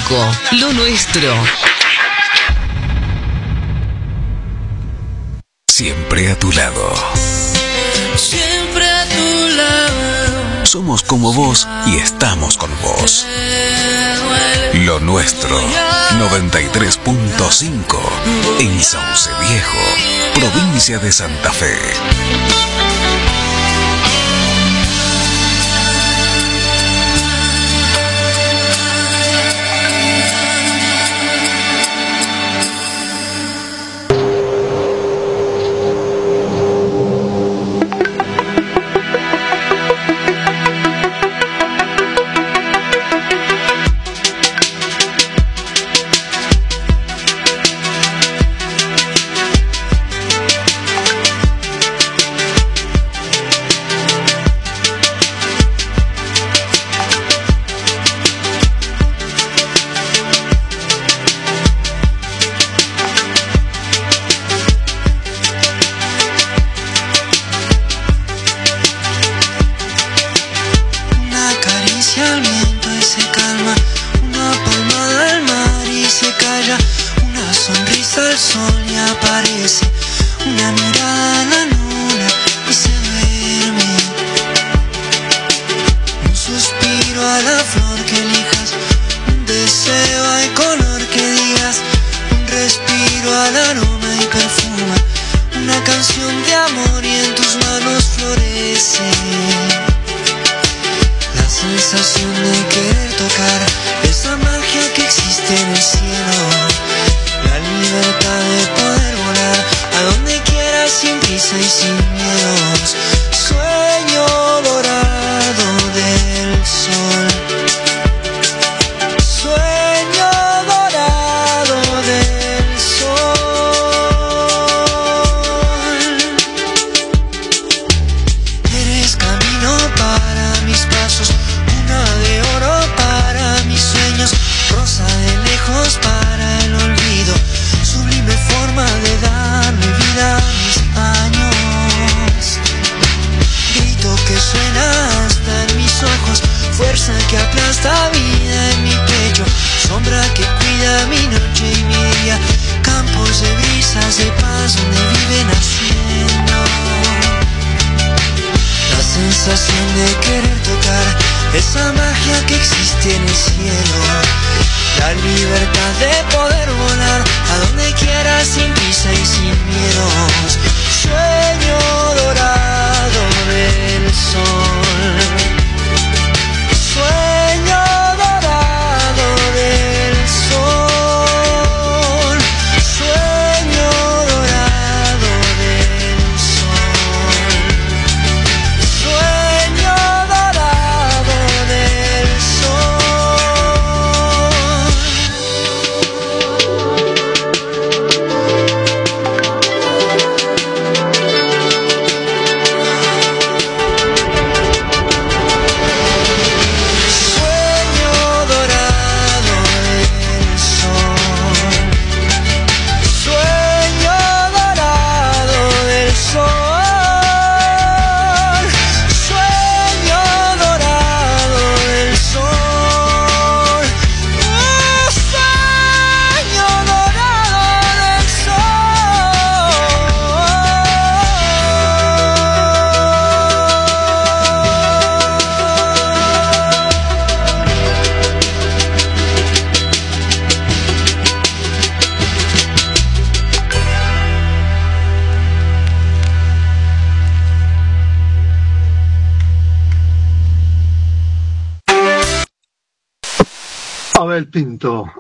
lo 0.60 0.74
nuestro. 0.74 1.34
Siempre 5.70 6.30
a 6.30 6.38
tu 6.38 6.52
lado. 6.52 6.94
Siempre 8.18 8.86
a 8.86 9.06
tu 9.06 9.48
lado. 9.56 10.66
Somos 10.66 11.04
como 11.04 11.32
vos 11.32 11.70
y 11.86 11.96
estamos 11.96 12.58
con 12.58 12.70
vos. 12.82 13.26
Lo 14.74 15.00
nuestro. 15.00 15.58
93.5 16.20 17.98
en 18.60 18.84
Sauce 18.84 19.30
Viejo, 19.40 19.78
provincia 20.34 21.00
de 21.00 21.14
Santa 21.14 21.54
Fe. 21.54 21.80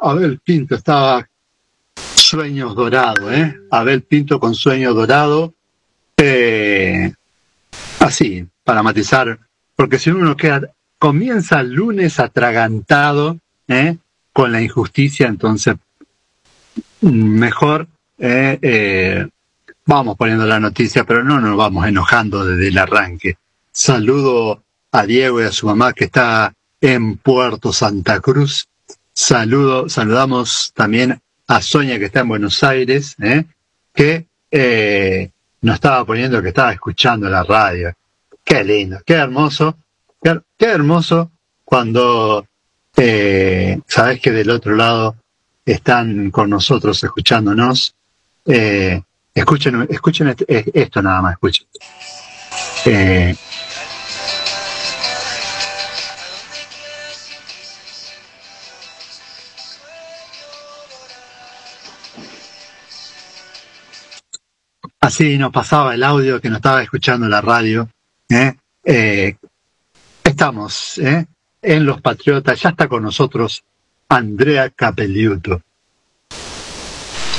Abel 0.02 0.39
Pinto 0.39 0.76
estaba 0.76 1.28
sueños 2.16 2.76
dorado, 2.76 3.32
¿eh? 3.32 3.56
Abel 3.70 4.02
Pinto 4.02 4.39
con 4.39 4.56
sueño 4.56 4.93
dorado. 4.93 5.54
Eh, 6.18 7.14
así, 7.99 8.45
para 8.64 8.84
matizar, 8.84 9.39
porque 9.76 9.99
si 9.99 10.10
uno 10.10 10.36
queda, 10.36 10.62
comienza 10.97 11.60
el 11.60 11.74
lunes 11.74 12.20
atragantado, 12.20 13.38
¿eh? 13.68 13.97
Con 14.34 14.52
la 14.52 14.62
injusticia, 14.62 15.28
entonces 15.28 15.76
mejor 17.02 17.88
eh, 18.18 18.58
eh, 18.62 19.28
vamos 19.86 20.16
poniendo 20.16 20.45
la 20.45 20.60
noticia, 20.60 21.04
pero 21.04 21.24
no 21.24 21.39
nos 21.41 21.58
vamos 21.58 21.88
enojando 21.88 22.45
desde 22.45 22.68
el 22.70 22.78
arranque. 22.78 23.36
Saludo 23.72 24.64
a 24.91 25.06
Diego 25.06 25.41
y 25.41 25.45
a 25.45 25.52
su 25.52 25.66
mamá 25.66 25.93
que 25.93 26.06
está 26.06 26.54
en 26.80 27.18
Puerto 27.18 27.74
Santa 27.74 28.20
Cruz. 28.20 28.68
Saludo, 29.14 29.89
saludamos 29.89 30.72
también 30.74 31.22
a 31.47 31.62
Sonia 31.62 31.99
que 31.99 32.05
está 32.05 32.22
en 32.22 32.30
Buenos 32.30 32.64
Aires, 32.64 33.16
¿eh? 33.22 33.43
que 33.93 34.28
eh, 34.49 35.30
nos 35.62 35.76
estaba 35.76 36.05
poniendo 36.05 36.41
que 36.41 36.49
estaba 36.49 36.72
escuchando 36.72 37.30
la 37.30 37.43
radio. 37.43 37.93
Qué 38.43 38.64
lindo, 38.64 38.99
qué 39.05 39.16
hermoso, 39.16 39.78
qué, 40.22 40.39
hermoso 40.59 41.32
cuando 41.64 42.47
eh, 42.95 43.80
sabes 43.86 44.22
que 44.22 44.32
del 44.32 44.49
otro 44.49 44.76
lado 44.76 45.18
están 45.66 46.32
con 46.32 46.49
nosotros 46.49 47.03
escuchándonos. 47.03 47.93
Eh, 48.45 49.01
escuchen, 49.34 49.88
escuchen 49.89 50.36
esto 50.47 51.01
nada 51.01 51.22
más, 51.22 51.34
escuchen. 51.34 51.68
Así 65.02 65.38
nos 65.38 65.52
pasaba 65.52 65.95
el 65.95 66.04
audio 66.04 66.39
que 66.39 66.49
nos 66.49 66.58
estaba 66.58 66.82
escuchando 66.82 67.28
la 67.28 67.41
radio. 67.41 67.89
¿eh? 68.30 68.54
Eh, 68.86 69.36
estamos 70.24 70.97
¿eh? 70.99 71.26
en 71.62 71.86
Los 71.86 72.02
Patriotas, 72.02 72.62
ya 72.62 72.70
está 72.70 72.88
con 72.88 73.04
nosotros 73.04 73.64
Andrea 74.08 74.70
Capelliuto. 74.70 75.62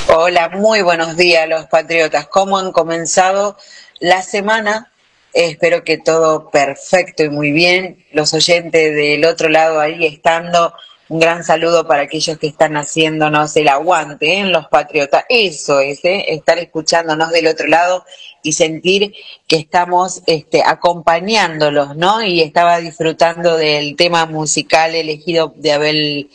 Hola, 0.07 0.49
muy 0.49 0.81
buenos 0.81 1.15
días 1.15 1.47
los 1.47 1.65
patriotas. 1.67 2.27
¿Cómo 2.27 2.57
han 2.57 2.71
comenzado 2.71 3.57
la 3.99 4.21
semana? 4.21 4.91
Espero 5.31 5.83
que 5.83 5.97
todo 5.97 6.51
perfecto 6.51 7.23
y 7.23 7.29
muy 7.29 7.51
bien. 7.51 8.05
Los 8.11 8.33
oyentes 8.33 8.93
del 8.93 9.25
otro 9.25 9.49
lado 9.49 9.79
ahí 9.79 10.05
estando, 10.05 10.73
un 11.09 11.19
gran 11.19 11.43
saludo 11.43 11.87
para 11.87 12.03
aquellos 12.03 12.37
que 12.37 12.47
están 12.47 12.77
haciéndonos 12.77 13.55
el 13.57 13.67
aguante 13.67 14.37
en 14.37 14.51
los 14.51 14.67
patriotas. 14.67 15.25
Eso 15.29 15.79
es, 15.79 16.03
¿eh? 16.05 16.25
estar 16.29 16.57
escuchándonos 16.59 17.31
del 17.31 17.47
otro 17.47 17.67
lado 17.67 18.05
y 18.41 18.53
sentir 18.53 19.13
que 19.47 19.57
estamos 19.57 20.21
este, 20.27 20.63
acompañándolos, 20.65 21.95
¿no? 21.95 22.23
Y 22.23 22.41
estaba 22.41 22.79
disfrutando 22.79 23.57
del 23.57 23.95
tema 23.95 24.25
musical 24.25 24.95
elegido 24.95 25.53
de 25.55 25.71
Abel 25.71 26.29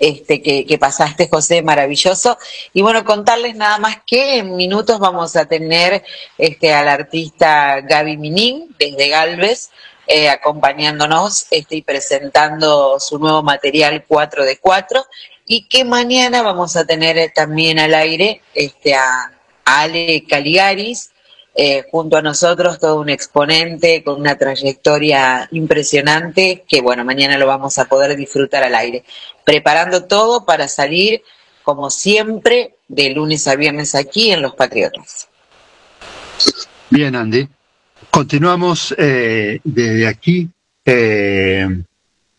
este, 0.00 0.40
que, 0.42 0.64
que 0.64 0.78
pasaste, 0.78 1.28
José, 1.28 1.62
maravilloso. 1.62 2.38
Y 2.72 2.82
bueno, 2.82 3.04
contarles 3.04 3.56
nada 3.56 3.78
más 3.78 3.98
que 4.06 4.38
en 4.38 4.56
minutos 4.56 4.98
vamos 4.98 5.36
a 5.36 5.46
tener 5.46 6.04
este, 6.38 6.72
al 6.72 6.88
artista 6.88 7.80
Gaby 7.80 8.16
Minin 8.16 8.74
desde 8.78 9.08
Galvez, 9.08 9.70
eh, 10.10 10.30
acompañándonos 10.30 11.46
este, 11.50 11.76
y 11.76 11.82
presentando 11.82 12.98
su 12.98 13.18
nuevo 13.18 13.42
material 13.42 14.06
4 14.08 14.46
de 14.46 14.56
4 14.56 15.04
y 15.46 15.68
que 15.68 15.84
mañana 15.84 16.40
vamos 16.40 16.76
a 16.76 16.86
tener 16.86 17.18
eh, 17.18 17.30
también 17.34 17.78
al 17.78 17.92
aire 17.92 18.40
este, 18.54 18.94
a, 18.94 19.32
Ale 19.66 20.24
Caligaris, 20.26 21.10
eh, 21.54 21.84
junto 21.90 22.16
a 22.16 22.22
nosotros 22.22 22.78
todo 22.78 22.98
un 23.00 23.10
exponente 23.10 24.02
con 24.02 24.18
una 24.18 24.38
trayectoria 24.38 25.46
impresionante 25.50 26.64
que 26.66 26.80
bueno, 26.80 27.04
mañana 27.04 27.36
lo 27.36 27.46
vamos 27.46 27.78
a 27.78 27.84
poder 27.84 28.16
disfrutar 28.16 28.64
al 28.64 28.74
aire. 28.76 29.04
Preparando 29.44 30.06
todo 30.06 30.46
para 30.46 30.68
salir, 30.68 31.22
como 31.64 31.90
siempre, 31.90 32.76
de 32.88 33.10
lunes 33.10 33.46
a 33.46 33.56
viernes 33.56 33.94
aquí 33.94 34.30
en 34.30 34.40
Los 34.40 34.54
Patriotas. 34.54 35.28
Bien, 36.88 37.14
Andy. 37.14 37.46
Continuamos 38.10 38.94
eh, 38.98 39.60
desde 39.62 40.06
aquí, 40.06 40.48
eh, 40.84 41.82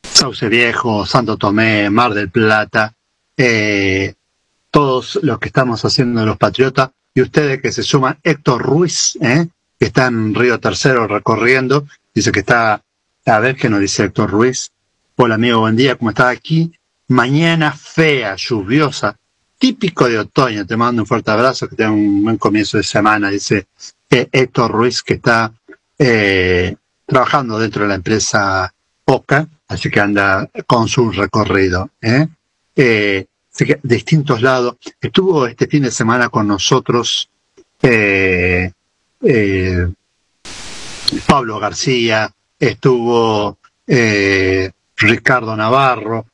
Sauce 0.01 0.49
Viejo, 0.49 1.05
Santo 1.05 1.38
Tomé, 1.38 1.89
Mar 1.89 2.13
del 2.13 2.30
Plata, 2.30 2.93
eh, 3.38 4.15
todos 4.72 5.20
los 5.22 5.39
que 5.39 5.47
estamos 5.47 5.86
haciendo 5.86 6.26
los 6.26 6.38
Patriotas 6.38 6.89
y 7.13 7.22
ustedes 7.22 7.61
que 7.61 7.72
se 7.72 7.84
suman, 7.84 8.20
Héctor 8.24 8.61
Ruiz, 8.61 9.17
eh, 9.22 9.47
que 9.80 9.86
está 9.86 10.07
en 10.07 10.36
Río 10.36 10.59
Tercero 10.59 11.07
recorriendo, 11.07 11.88
dice 12.13 12.32
que 12.32 12.41
está, 12.41 12.84
a 13.26 13.39
ver 13.39 13.55
qué 13.55 13.70
nos 13.70 13.80
dice 13.80 14.03
Héctor 14.03 14.30
Ruiz. 14.30 14.72
Hola 15.15 15.36
amigo, 15.36 15.59
buen 15.61 15.76
día, 15.76 15.95
¿cómo 15.95 16.09
estás 16.09 16.36
aquí? 16.36 16.72
Mañana 17.07 17.72
fea, 17.72 18.36
lluviosa, 18.36 19.17
típico 19.57 20.09
de 20.09 20.20
otoño, 20.20 20.65
te 20.65 20.76
mando 20.76 21.03
un 21.03 21.07
fuerte 21.07 21.32
abrazo, 21.32 21.67
que 21.70 21.76
tenga 21.76 21.91
un 21.91 22.24
buen 22.24 22.38
comienzo 22.38 22.78
de 22.78 22.84
semana, 22.84 23.30
dice 23.30 23.67
Héctor 24.09 24.72
Ruiz, 24.72 25.01
que 25.03 25.15
está 25.15 25.53
eh, 26.01 26.75
trabajando 27.05 27.59
dentro 27.59 27.83
de 27.83 27.89
la 27.89 27.95
empresa 27.95 28.73
OCA, 29.03 29.45
así 29.67 29.89
que 29.89 29.99
anda 29.99 30.49
con 30.65 30.87
su 30.87 31.11
recorrido. 31.11 31.89
¿eh? 32.01 32.25
Eh, 32.73 33.25
así 33.53 33.65
que 33.65 33.79
distintos 33.83 34.41
lados. 34.41 34.77
Estuvo 35.01 35.45
este 35.45 35.67
fin 35.67 35.83
de 35.83 35.91
semana 35.91 36.29
con 36.29 36.47
nosotros 36.47 37.29
Pablo 41.27 41.59
García, 41.59 42.31
estuvo 42.57 43.57
Ricardo 43.85 45.55
Navarro, 45.57 46.25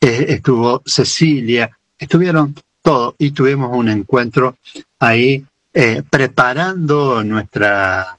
estuvo 0.00 0.82
Cecilia, 0.84 1.70
estuvieron 1.98 2.54
todos 2.82 3.14
y 3.18 3.30
tuvimos 3.32 3.70
un 3.76 3.88
encuentro 3.88 4.56
ahí 4.98 5.44
eh, 5.80 6.02
preparando 6.02 7.22
nuestra, 7.22 8.18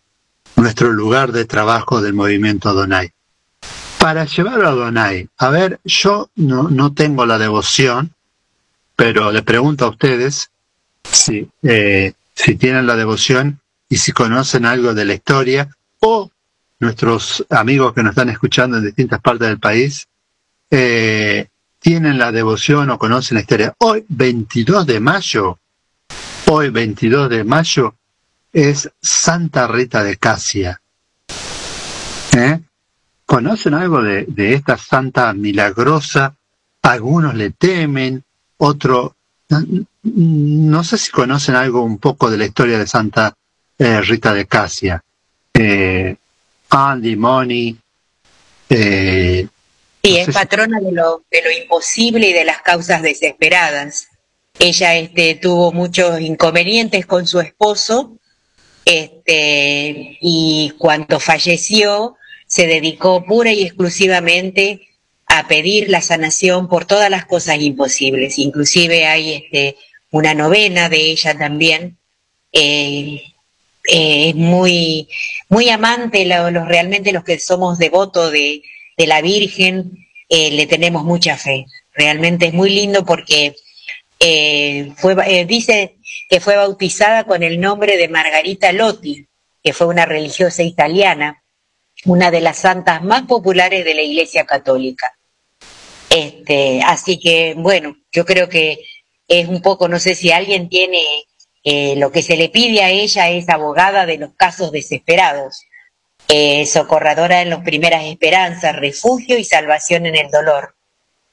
nuestro 0.55 0.93
lugar 0.93 1.33
de 1.33 1.43
trabajo 1.43 2.01
del 2.01 2.13
movimiento 2.13 2.73
Donai. 2.73 3.11
Para 3.97 4.23
llevarlo 4.23 4.69
a 4.69 4.71
Donai, 4.71 5.27
a 5.37 5.49
ver, 5.49 5.81
yo 5.83 6.29
no, 6.37 6.69
no 6.69 6.93
tengo 6.93 7.25
la 7.25 7.37
devoción, 7.37 8.13
pero 8.95 9.33
le 9.33 9.41
pregunto 9.41 9.83
a 9.83 9.89
ustedes 9.89 10.51
si, 11.03 11.49
eh, 11.63 12.13
si 12.33 12.55
tienen 12.55 12.87
la 12.87 12.95
devoción 12.95 13.59
y 13.89 13.97
si 13.97 14.13
conocen 14.13 14.65
algo 14.65 14.93
de 14.93 15.03
la 15.03 15.15
historia 15.15 15.67
o 15.99 16.31
nuestros 16.79 17.45
amigos 17.49 17.93
que 17.93 18.03
nos 18.03 18.11
están 18.11 18.29
escuchando 18.29 18.77
en 18.77 18.85
distintas 18.85 19.19
partes 19.19 19.49
del 19.49 19.59
país 19.59 20.07
eh, 20.71 21.47
tienen 21.79 22.19
la 22.19 22.31
devoción 22.31 22.89
o 22.89 22.97
conocen 22.97 23.35
la 23.35 23.41
historia. 23.41 23.75
Hoy, 23.79 24.05
22 24.07 24.85
de 24.85 25.01
mayo, 25.01 25.59
hoy 26.51 26.69
22 26.69 27.29
de 27.29 27.43
mayo 27.43 27.95
es 28.51 28.89
Santa 29.01 29.67
Rita 29.67 30.03
de 30.03 30.17
Casia. 30.17 30.81
¿Eh? 32.35 32.59
¿Conocen 33.25 33.75
algo 33.75 34.01
de, 34.01 34.25
de 34.27 34.53
esta 34.55 34.77
santa 34.77 35.31
milagrosa? 35.33 36.35
Algunos 36.81 37.35
le 37.35 37.51
temen, 37.51 38.23
otro 38.57 39.15
no, 40.03 40.83
sé 40.83 40.97
si 40.97 41.11
conocen 41.11 41.55
algo 41.55 41.81
un 41.83 41.97
poco 41.97 42.29
de 42.29 42.37
la 42.37 42.45
historia 42.45 42.77
de 42.77 42.85
Santa 42.87 43.33
eh, 43.77 44.01
Rita 44.01 44.33
de 44.33 44.45
Casia. 44.45 45.03
Eh, 45.53 46.15
Andy, 46.69 47.15
Moni, 47.15 47.77
eh, 48.69 49.47
Sí, 50.01 50.11
No 50.13 50.17
es 50.19 50.25
si- 50.27 50.31
patrona 50.31 50.79
de 50.79 50.91
lo, 50.93 51.23
de 51.29 51.41
lo 51.43 51.51
imposible 51.51 52.29
y 52.29 52.33
de 52.33 52.45
las 52.45 52.61
causas 52.61 53.01
desesperadas. 53.01 54.07
Ella 54.59 54.95
este, 54.97 55.35
tuvo 55.35 55.71
muchos 55.71 56.19
inconvenientes 56.19 57.05
con 57.05 57.25
su 57.25 57.39
esposo 57.39 58.17
este, 58.85 60.17
y 60.21 60.73
cuando 60.77 61.19
falleció 61.19 62.15
se 62.45 62.67
dedicó 62.67 63.23
pura 63.25 63.51
y 63.53 63.63
exclusivamente 63.63 64.81
a 65.27 65.47
pedir 65.47 65.89
la 65.89 66.01
sanación 66.01 66.67
por 66.67 66.85
todas 66.85 67.09
las 67.09 67.25
cosas 67.25 67.61
imposibles. 67.61 68.37
Inclusive 68.39 69.05
hay 69.05 69.33
este, 69.33 69.77
una 70.11 70.33
novena 70.33 70.89
de 70.89 71.11
ella 71.11 71.37
también. 71.37 71.97
Eh, 72.51 73.21
eh, 73.87 74.29
es 74.29 74.35
muy, 74.35 75.07
muy 75.49 75.69
amante, 75.69 76.25
lo- 76.25 76.51
los, 76.51 76.67
realmente 76.67 77.11
los 77.11 77.23
que 77.23 77.39
somos 77.39 77.77
devotos 77.77 78.31
de, 78.31 78.63
de 78.97 79.07
la 79.07 79.21
Virgen, 79.21 80.07
eh, 80.27 80.51
le 80.51 80.65
tenemos 80.67 81.03
mucha 81.03 81.37
fe. 81.37 81.65
Realmente 81.93 82.47
es 82.47 82.53
muy 82.53 82.71
lindo 82.71 83.05
porque 83.05 83.55
eh, 84.19 84.93
fue, 84.97 85.15
eh, 85.27 85.45
dice 85.45 85.97
que 86.29 86.39
fue 86.39 86.55
bautizada 86.57 87.23
con 87.23 87.41
el 87.41 87.59
nombre 87.59 87.97
de 87.97 88.09
Margarita 88.09 88.71
Lotti, 88.71 89.27
que 89.63 89.73
fue 89.73 89.87
una 89.87 90.05
religiosa 90.05 90.63
italiana, 90.63 91.43
una 92.05 92.31
de 92.31 92.41
las 92.41 92.57
santas 92.57 93.01
más 93.03 93.23
populares 93.23 93.85
de 93.85 93.93
la 93.93 94.01
Iglesia 94.01 94.45
Católica. 94.45 95.07
Este, 96.09 96.81
así 96.83 97.19
que, 97.19 97.53
bueno, 97.57 97.95
yo 98.11 98.25
creo 98.25 98.49
que 98.49 98.79
es 99.27 99.47
un 99.47 99.61
poco, 99.61 99.87
no 99.87 99.99
sé 99.99 100.15
si 100.15 100.31
alguien 100.31 100.69
tiene 100.69 101.03
eh, 101.63 101.95
lo 101.97 102.11
que 102.11 102.23
se 102.23 102.35
le 102.35 102.49
pide 102.49 102.83
a 102.83 102.89
ella 102.89 103.29
es 103.29 103.47
abogada 103.49 104.05
de 104.05 104.17
los 104.17 104.33
casos 104.35 104.71
desesperados, 104.71 105.61
eh, 106.27 106.65
socorradora 106.65 107.41
en 107.41 107.49
las 107.49 107.63
primeras 107.63 108.05
esperanzas, 108.05 108.75
refugio 108.75 109.37
y 109.37 109.43
salvación 109.43 110.05
en 110.05 110.15
el 110.15 110.31
dolor, 110.31 110.75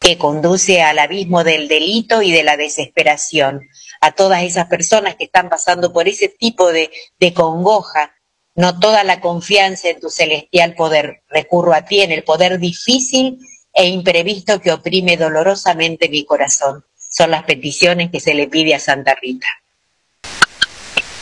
que 0.07 0.19
conduce 0.19 0.83
al 0.83 1.01
abismo 1.01 1.43
del 1.43 1.67
delito 1.67 2.23
y 2.23 2.31
de 2.31 2.45
la 2.45 2.57
desesperación. 2.57 3.63
A 4.01 4.13
todas 4.13 4.45
esas 4.45 4.67
personas 4.67 5.17
que 5.17 5.25
están 5.25 5.49
pasando 5.49 5.93
por 5.93 6.07
ese 6.07 6.29
tipo 6.29 6.71
de, 6.71 6.93
de 7.19 7.35
congoja, 7.35 8.15
no 8.55 8.79
toda 8.79 9.03
la 9.03 9.21
confianza 9.21 9.89
en 9.89 9.99
tu 9.99 10.09
celestial 10.09 10.77
poder. 10.77 11.23
Recurro 11.29 11.75
a 11.75 11.83
ti 11.87 12.03
en 12.03 12.13
el 12.13 12.23
poder 12.23 12.61
difícil 12.61 13.41
e 13.75 13.89
imprevisto 13.89 14.61
que 14.61 14.71
oprime 14.71 15.17
dolorosamente 15.17 16.09
mi 16.09 16.25
corazón. 16.25 16.85
Son 16.97 17.33
las 17.33 17.43
peticiones 17.43 18.13
que 18.13 18.21
se 18.21 18.33
le 18.33 18.47
pide 18.47 18.77
a 18.77 18.79
Santa 18.79 19.17
Rita. 19.21 19.49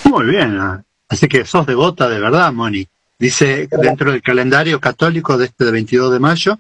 Muy 0.05 0.27
bien. 0.27 0.59
ah. 0.61 0.85
Así 1.09 1.27
que 1.27 1.47
sos 1.47 1.67
devota 1.67 2.07
de 2.07 2.21
verdad, 2.21 2.53
Moni. 2.53 2.87
Dice 3.19 3.67
dentro 3.67 4.13
del 4.13 4.21
calendario 4.21 4.79
católico 4.79 5.39
de 5.39 5.47
este 5.47 5.71
22 5.71 6.13
de 6.13 6.19
mayo, 6.19 6.59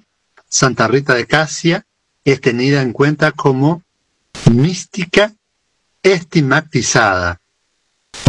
Santa 0.48 0.88
Rita 0.88 1.12
de 1.12 1.26
Casia 1.26 1.84
es 2.24 2.40
tenida 2.40 2.82
en 2.82 2.92
cuenta 2.92 3.32
como 3.32 3.82
mística 4.50 5.32
estigmatizada. 6.02 7.40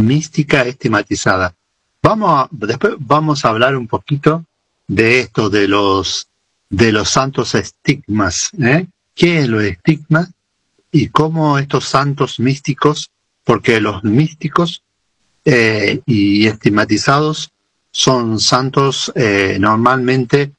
Mística 0.01 0.63
estigmatizada. 0.63 1.55
Vamos 2.01 2.29
a, 2.29 2.49
después 2.51 2.95
vamos 2.99 3.45
a 3.45 3.49
hablar 3.49 3.75
un 3.75 3.87
poquito 3.87 4.45
de 4.87 5.21
esto 5.21 5.49
de 5.49 5.67
los 5.67 6.27
de 6.69 6.91
los 6.91 7.09
santos 7.09 7.55
estigmas. 7.55 8.51
¿eh? 8.59 8.87
¿Qué 9.13 9.39
es 9.39 9.47
los 9.47 9.63
estigmas? 9.63 10.29
Y 10.91 11.09
cómo 11.09 11.57
estos 11.57 11.85
santos 11.85 12.39
místicos, 12.39 13.11
porque 13.43 13.79
los 13.79 14.03
místicos 14.03 14.83
eh, 15.45 16.01
y 16.05 16.47
estigmatizados 16.47 17.51
son 17.91 18.39
santos 18.39 19.11
eh, 19.15 19.57
normalmente 19.59 20.51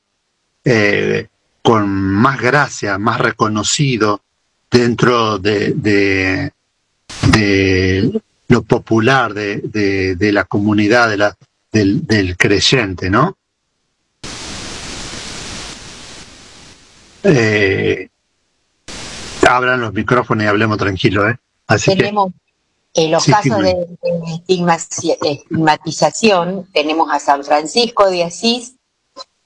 eh, 0.65 1.29
con 1.67 1.91
más 1.91 2.41
gracia, 2.41 2.97
más 2.97 3.21
reconocido 3.21 4.21
dentro 4.71 5.41
de, 5.41 5.73
de, 5.75 6.53
de 7.33 8.23
lo 8.47 8.63
popular 8.63 9.35
de, 9.35 9.63
de, 9.65 10.15
de 10.15 10.33
la 10.33 10.45
comunidad 10.45 11.09
de 11.09 11.17
la, 11.17 11.37
del, 11.73 12.07
del 12.07 12.37
creyente, 12.37 13.11
¿no? 13.11 13.37
Eh, 17.25 18.11
abran 19.49 19.81
los 19.81 19.93
micrófonos 19.93 20.45
y 20.45 20.47
hablemos 20.47 20.79
tranquilo, 20.79 21.29
¿eh? 21.29 21.37
Así 21.67 21.91
que 21.91 21.97
tenemos 21.97 22.31
eh, 22.95 23.09
los 23.09 23.25
Sí, 23.25 23.33
casos 23.33 23.59
de, 23.59 23.75
de 23.75 24.35
estigmatización, 24.37 26.69
tenemos 26.73 27.13
a 27.13 27.19
San 27.19 27.43
Francisco 27.43 28.09
de 28.09 28.23
Asís, 28.23 28.76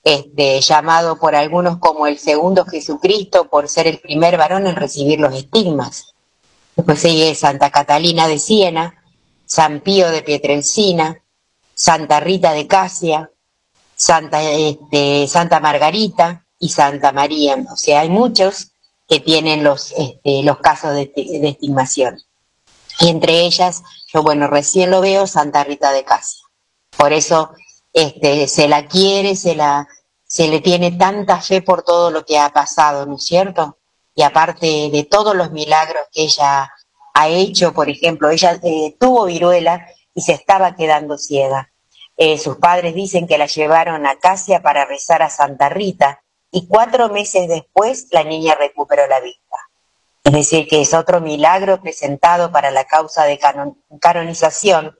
este, 0.02 0.60
llamado 0.60 1.18
por 1.18 1.34
algunos 1.34 1.78
como 1.78 2.06
el 2.06 2.18
segundo 2.18 2.64
Jesucristo 2.64 3.48
por 3.48 3.68
ser 3.68 3.86
el 3.86 3.98
primer 3.98 4.36
varón 4.38 4.66
en 4.66 4.76
recibir 4.76 5.20
los 5.20 5.34
estigmas. 5.34 6.14
Después 6.76 7.00
sigue 7.00 7.34
Santa 7.34 7.70
Catalina 7.70 8.26
de 8.26 8.38
Siena, 8.38 9.02
San 9.44 9.80
Pío 9.80 10.10
de 10.10 10.22
Pietrelcina, 10.22 11.22
Santa 11.74 12.20
Rita 12.20 12.52
de 12.52 12.66
Casia, 12.66 13.30
Santa, 13.94 14.42
este, 14.42 15.26
Santa 15.28 15.60
Margarita 15.60 16.46
y 16.58 16.70
Santa 16.70 17.12
María. 17.12 17.56
O 17.70 17.76
sea, 17.76 18.00
hay 18.00 18.08
muchos 18.08 18.72
que 19.06 19.20
tienen 19.20 19.64
los, 19.64 19.92
este, 19.92 20.42
los 20.42 20.58
casos 20.58 20.94
de, 20.94 21.12
de 21.14 21.48
estigmación. 21.48 22.18
Y 23.00 23.08
entre 23.08 23.40
ellas, 23.40 23.82
yo 24.12 24.22
bueno, 24.22 24.46
recién 24.46 24.90
lo 24.90 25.00
veo, 25.00 25.26
Santa 25.26 25.64
Rita 25.64 25.92
de 25.92 26.04
Casia. 26.04 26.42
Por 26.96 27.12
eso 27.12 27.50
este, 27.92 28.48
se 28.48 28.68
la 28.68 28.86
quiere, 28.86 29.36
se, 29.36 29.54
la, 29.54 29.88
se 30.24 30.48
le 30.48 30.60
tiene 30.60 30.92
tanta 30.92 31.40
fe 31.40 31.62
por 31.62 31.82
todo 31.82 32.10
lo 32.10 32.24
que 32.24 32.38
ha 32.38 32.50
pasado, 32.50 33.06
¿no 33.06 33.16
es 33.16 33.24
cierto? 33.24 33.78
Y 34.14 34.22
aparte 34.22 34.90
de 34.90 35.06
todos 35.10 35.34
los 35.34 35.50
milagros 35.52 36.04
que 36.12 36.22
ella 36.22 36.70
ha 37.14 37.28
hecho, 37.28 37.72
por 37.72 37.88
ejemplo, 37.88 38.30
ella 38.30 38.58
eh, 38.62 38.96
tuvo 38.98 39.26
viruela 39.26 39.86
y 40.14 40.22
se 40.22 40.32
estaba 40.32 40.74
quedando 40.74 41.18
ciega. 41.18 41.70
Eh, 42.16 42.38
sus 42.38 42.56
padres 42.56 42.94
dicen 42.94 43.26
que 43.26 43.38
la 43.38 43.46
llevaron 43.46 44.06
a 44.06 44.18
Casia 44.18 44.60
para 44.60 44.84
rezar 44.84 45.22
a 45.22 45.30
Santa 45.30 45.68
Rita 45.68 46.22
y 46.50 46.66
cuatro 46.66 47.08
meses 47.08 47.48
después 47.48 48.08
la 48.10 48.24
niña 48.24 48.54
recuperó 48.54 49.06
la 49.06 49.20
vista. 49.20 49.56
Es 50.24 50.32
decir, 50.32 50.68
que 50.68 50.82
es 50.82 50.92
otro 50.92 51.20
milagro 51.20 51.80
presentado 51.80 52.52
para 52.52 52.70
la 52.70 52.84
causa 52.84 53.24
de 53.24 53.40
canonización. 54.00 54.98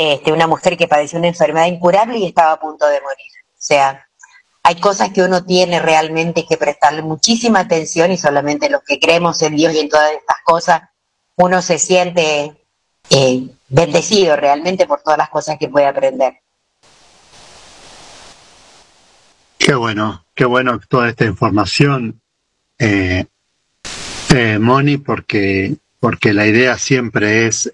Este, 0.00 0.32
una 0.32 0.46
mujer 0.46 0.76
que 0.76 0.86
padeció 0.86 1.18
una 1.18 1.28
enfermedad 1.28 1.66
incurable 1.66 2.18
y 2.18 2.26
estaba 2.26 2.52
a 2.52 2.60
punto 2.60 2.86
de 2.86 3.00
morir. 3.00 3.32
O 3.48 3.56
sea, 3.56 4.06
hay 4.62 4.76
cosas 4.76 5.10
que 5.10 5.22
uno 5.22 5.44
tiene 5.44 5.80
realmente 5.80 6.46
que 6.48 6.56
prestarle 6.56 7.02
muchísima 7.02 7.60
atención 7.60 8.12
y 8.12 8.16
solamente 8.16 8.70
los 8.70 8.82
que 8.84 9.00
creemos 9.00 9.42
en 9.42 9.56
Dios 9.56 9.74
y 9.74 9.80
en 9.80 9.88
todas 9.88 10.12
estas 10.12 10.36
cosas, 10.44 10.82
uno 11.36 11.62
se 11.62 11.78
siente 11.78 12.54
eh, 13.10 13.48
bendecido 13.68 14.36
realmente 14.36 14.86
por 14.86 15.00
todas 15.00 15.18
las 15.18 15.30
cosas 15.30 15.58
que 15.58 15.68
puede 15.68 15.86
aprender. 15.86 16.34
Qué 19.58 19.74
bueno, 19.74 20.24
qué 20.34 20.44
bueno 20.44 20.78
toda 20.88 21.08
esta 21.08 21.24
información, 21.24 22.20
eh, 22.78 23.24
eh, 24.32 24.58
Moni, 24.60 24.98
porque, 24.98 25.76
porque 25.98 26.32
la 26.32 26.46
idea 26.46 26.78
siempre 26.78 27.48
es 27.48 27.68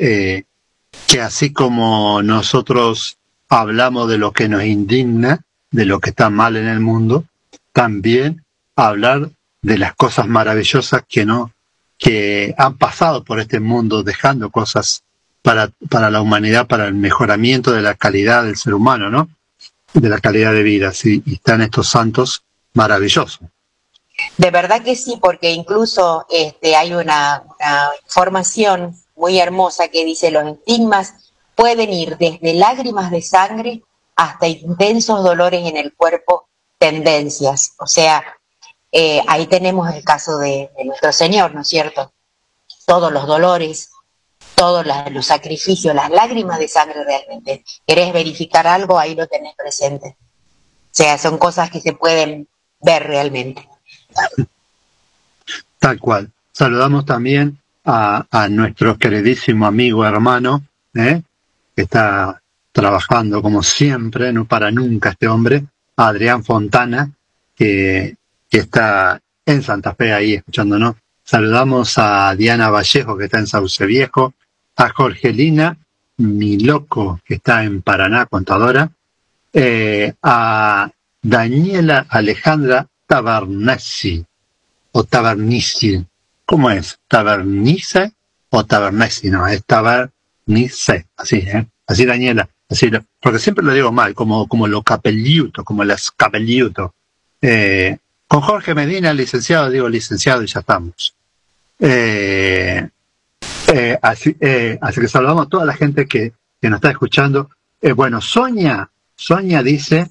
que 1.07 1.21
así 1.21 1.53
como 1.53 2.23
nosotros 2.23 3.19
hablamos 3.49 4.09
de 4.09 4.19
lo 4.19 4.33
que 4.33 4.49
nos 4.49 4.65
indigna, 4.65 5.45
de 5.71 5.85
lo 5.85 6.01
que 6.01 6.11
está 6.11 6.31
mal 6.31 6.57
en 6.57 6.69
el 6.69 6.81
mundo, 6.81 7.25
también 7.73 8.45
hablar 8.77 9.31
de 9.62 9.79
las 9.79 9.95
cosas 9.95 10.27
maravillosas 10.27 11.03
que 11.09 11.25
no 11.25 11.53
que 11.99 12.55
han 12.59 12.77
pasado 12.77 13.25
por 13.25 13.41
este 13.41 13.61
mundo 13.61 14.03
dejando 14.03 14.51
cosas 14.51 15.03
para, 15.43 15.71
para 15.89 16.11
la 16.11 16.21
humanidad, 16.21 16.66
para 16.66 16.87
el 16.87 16.95
mejoramiento 16.95 17.73
de 17.73 17.83
la 17.83 17.95
calidad 17.95 18.45
del 18.45 18.57
ser 18.57 18.75
humano, 18.75 19.11
¿no? 19.11 19.29
De 19.93 20.09
la 20.09 20.19
calidad 20.19 20.53
de 20.53 20.62
vida, 20.62 20.93
sí, 20.93 21.23
están 21.27 21.62
estos 21.62 21.89
santos 21.89 22.43
maravillosos. 22.73 23.41
De 24.37 24.51
verdad 24.51 24.83
que 24.83 24.97
sí, 24.97 25.19
porque 25.21 25.53
incluso 25.53 26.27
este, 26.31 26.77
hay 26.77 26.95
una, 26.95 27.43
una 27.59 27.91
información 28.05 28.97
muy 29.16 29.39
hermosa 29.39 29.89
que 29.89 30.05
dice 30.05 30.31
los 30.31 30.47
estigmas 30.47 31.15
pueden 31.55 31.93
ir 31.93 32.16
desde 32.19 32.55
lágrimas 32.55 33.11
de 33.11 33.23
sangre 33.23 33.82
hasta 34.16 34.47
intensos 34.47 35.23
dolores 35.24 35.66
en 35.66 35.77
el 35.77 35.95
cuerpo, 35.95 36.49
tendencias. 36.78 37.74
O 37.78 37.86
sea, 37.86 38.24
eh, 38.93 39.23
ahí 39.27 39.47
tenemos 39.47 39.93
el 39.93 40.05
caso 40.05 40.39
de, 40.39 40.70
nuestro 40.85 41.12
Señor, 41.12 41.55
¿no 41.55 41.62
es 41.62 41.69
cierto? 41.69 42.12
Todos 42.86 43.12
los 43.12 43.27
dolores, 43.27 43.91
todos 44.55 44.86
los 45.11 45.27
sacrificios, 45.27 45.95
las 45.95 46.11
lágrimas 46.11 46.59
de 46.59 46.69
sangre 46.69 47.05
realmente. 47.05 47.65
¿Querés 47.86 48.12
verificar 48.12 48.66
algo? 48.66 48.99
Ahí 48.99 49.15
lo 49.15 49.27
tenés 49.27 49.55
presente. 49.57 50.16
O 50.19 50.97
sea, 50.97 51.19
son 51.19 51.39
cosas 51.39 51.70
que 51.70 51.81
se 51.81 51.93
pueden 51.93 52.47
ver 52.81 53.05
realmente. 53.05 53.69
Tal 55.78 55.99
cual. 55.99 56.31
Saludamos 56.53 57.05
también 57.05 57.61
a, 57.85 58.27
a 58.31 58.48
nuestro 58.48 58.97
queridísimo 58.98 59.66
amigo 59.66 60.05
hermano, 60.05 60.62
¿eh? 60.94 61.23
que 61.74 61.82
está 61.82 62.40
trabajando 62.73 63.40
como 63.40 63.62
siempre, 63.62 64.32
no 64.32 64.47
para 64.47 64.70
nunca 64.70 65.11
este 65.11 65.28
hombre, 65.28 65.65
Adrián 65.97 66.43
Fontana, 66.43 67.11
que, 67.55 68.16
está 68.51 69.20
en 69.44 69.62
Santa 69.62 69.94
Fe 69.94 70.12
ahí 70.12 70.35
escuchándonos. 70.35 70.94
Saludamos 71.24 71.94
a 71.97 72.35
Diana 72.36 72.70
Vallejo, 72.70 73.16
que 73.16 73.24
está 73.24 73.39
en 73.39 73.48
Sauce 73.48 73.85
Viejo, 73.85 74.35
a 74.77 74.89
Jorgelina 74.90 75.77
Miloco, 76.19 77.20
que 77.24 77.35
está 77.35 77.65
en 77.65 77.82
Paraná, 77.82 78.27
contadora, 78.27 78.90
eh, 79.52 80.15
a 80.23 80.89
Daniela 81.20 82.06
Alejandra 82.09 82.86
Tabernesi, 83.06 84.24
o 84.93 85.05
Tabernici. 85.05 86.05
¿Cómo 86.47 86.71
es? 86.71 86.99
¿Tabernice 87.09 88.12
o 88.51 88.65
Tabernesi? 88.65 89.31
No, 89.31 89.47
es 89.47 89.65
Tabernice, 89.65 91.07
así, 91.16 91.37
¿eh? 91.37 91.66
Así, 91.87 92.05
Daniela 92.07 92.49
porque 93.21 93.39
siempre 93.39 93.65
lo 93.65 93.73
digo 93.73 93.93
mal, 93.93 94.15
como, 94.15 94.47
como 94.49 94.66
lo 94.66 94.83
capelliuto, 94.83 95.65
como 95.65 95.85
las 95.85 96.11
capelliuto. 96.11 96.95
Eh, 97.41 97.99
con 98.27 98.41
Jorge 98.41 98.75
Medina, 98.75 99.12
licenciado, 99.12 99.71
digo 99.71 99.89
licenciado 99.89 100.43
y 100.43 100.47
ya 100.47 100.61
estamos. 100.61 101.15
Eh, 101.79 102.89
eh, 103.69 103.99
así, 104.01 104.37
así 104.81 105.01
que 105.01 105.09
saludamos 105.09 105.47
a 105.47 105.49
toda 105.49 105.65
la 105.65 105.75
gente 105.75 106.07
que, 106.07 106.33
que 106.61 106.71
nos 106.71 106.79
está 106.79 106.91
escuchando. 106.91 107.51
bueno, 107.95 108.21
Sonia, 108.21 108.89
Sonia 109.15 109.62
dice 109.62 110.11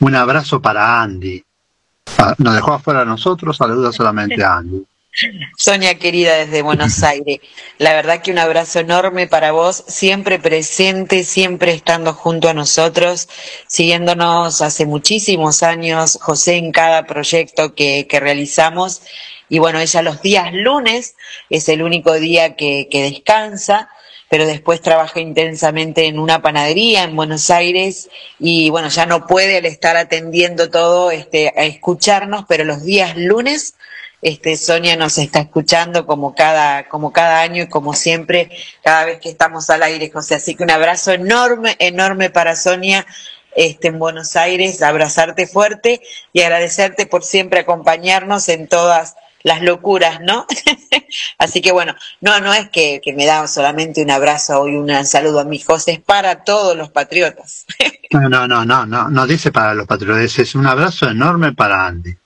un 0.00 0.14
abrazo 0.14 0.62
para 0.62 1.02
Andy. 1.02 1.42
Ah, 2.18 2.34
nos 2.38 2.54
dejó 2.54 2.74
afuera 2.74 3.02
a 3.02 3.04
nosotros, 3.04 3.56
saluda 3.56 3.92
solamente 3.92 4.42
a 4.42 4.56
Andy. 4.56 4.84
Sonia 5.58 5.98
querida 5.98 6.36
desde 6.36 6.62
Buenos 6.62 7.02
Aires, 7.02 7.40
la 7.78 7.92
verdad 7.92 8.22
que 8.22 8.30
un 8.30 8.38
abrazo 8.38 8.78
enorme 8.78 9.26
para 9.26 9.50
vos, 9.52 9.84
siempre 9.88 10.38
presente, 10.38 11.24
siempre 11.24 11.72
estando 11.72 12.14
junto 12.14 12.48
a 12.48 12.54
nosotros, 12.54 13.28
siguiéndonos 13.66 14.62
hace 14.62 14.86
muchísimos 14.86 15.62
años, 15.62 16.18
José, 16.22 16.56
en 16.56 16.70
cada 16.70 17.06
proyecto 17.06 17.74
que, 17.74 18.06
realizamos. 18.20 19.02
Y 19.48 19.58
bueno, 19.58 19.80
ella 19.80 20.02
los 20.02 20.22
días 20.22 20.52
lunes 20.52 21.16
es 21.50 21.68
el 21.68 21.82
único 21.82 22.14
día 22.14 22.54
que, 22.54 22.86
descansa, 22.92 23.90
pero 24.30 24.46
después 24.46 24.80
trabaja 24.80 25.18
intensamente 25.18 26.06
en 26.06 26.20
una 26.20 26.40
panadería 26.40 27.02
en 27.02 27.16
Buenos 27.16 27.50
Aires 27.50 28.08
y 28.38 28.70
bueno, 28.70 28.88
ya 28.88 29.04
no 29.04 29.26
puede 29.26 29.58
al 29.58 29.66
estar 29.66 29.96
atendiendo 29.96 30.70
todo, 30.70 31.10
este, 31.10 31.48
a 31.48 31.64
escucharnos, 31.64 32.44
pero 32.48 32.64
los 32.64 32.84
días 32.84 33.16
lunes 33.16 33.74
este, 34.22 34.56
Sonia 34.56 34.96
nos 34.96 35.18
está 35.18 35.40
escuchando 35.40 36.06
como 36.06 36.34
cada, 36.34 36.88
como 36.88 37.12
cada 37.12 37.40
año 37.40 37.64
y 37.64 37.68
como 37.68 37.92
siempre, 37.92 38.50
cada 38.84 39.06
vez 39.06 39.18
que 39.18 39.30
estamos 39.30 39.68
al 39.70 39.82
aire, 39.82 40.10
José. 40.10 40.36
Así 40.36 40.54
que 40.54 40.62
un 40.62 40.70
abrazo 40.70 41.12
enorme, 41.12 41.74
enorme 41.78 42.30
para 42.30 42.54
Sonia 42.54 43.06
este, 43.56 43.88
en 43.88 43.98
Buenos 43.98 44.36
Aires, 44.36 44.82
abrazarte 44.82 45.46
fuerte 45.46 46.02
y 46.32 46.42
agradecerte 46.42 47.06
por 47.06 47.24
siempre 47.24 47.60
acompañarnos 47.60 48.48
en 48.48 48.68
todas 48.68 49.16
las 49.42 49.62
locuras, 49.62 50.20
¿no? 50.20 50.46
Así 51.38 51.60
que 51.60 51.72
bueno, 51.72 51.94
no, 52.20 52.40
no 52.40 52.52
es 52.52 52.68
que, 52.70 53.00
que 53.02 53.12
me 53.12 53.26
da 53.26 53.46
solamente 53.46 54.02
un 54.02 54.10
abrazo 54.10 54.68
y 54.68 54.76
un 54.76 55.04
saludo 55.06 55.40
a 55.40 55.44
mis 55.44 55.64
José, 55.64 55.92
es 55.92 56.00
para 56.00 56.44
todos 56.44 56.76
los 56.76 56.90
patriotas. 56.90 57.66
no, 58.10 58.28
no, 58.28 58.46
no, 58.46 58.64
no, 58.64 58.86
no, 58.86 59.08
no 59.08 59.26
dice 59.26 59.52
para 59.52 59.74
los 59.74 59.86
patriotas, 59.86 60.38
es 60.38 60.54
un 60.54 60.66
abrazo 60.66 61.08
enorme 61.08 61.52
para 61.52 61.86
Andy. 61.86 62.16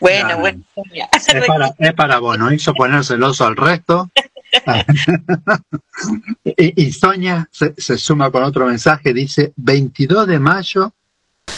Bueno, 0.00 0.38
bueno. 0.38 0.62
Es 0.84 1.46
para, 1.46 1.74
es 1.78 1.94
para 1.94 2.18
vos, 2.18 2.36
no 2.36 2.52
hizo 2.52 2.74
poner 2.74 3.04
celoso 3.04 3.46
al 3.46 3.56
resto. 3.56 4.10
y, 6.44 6.92
Sonia 6.92 7.48
se, 7.50 7.98
suma 7.98 8.30
con 8.30 8.42
otro 8.42 8.66
mensaje, 8.66 9.14
dice 9.14 9.52
22 9.56 10.26
de 10.26 10.38
mayo, 10.38 10.92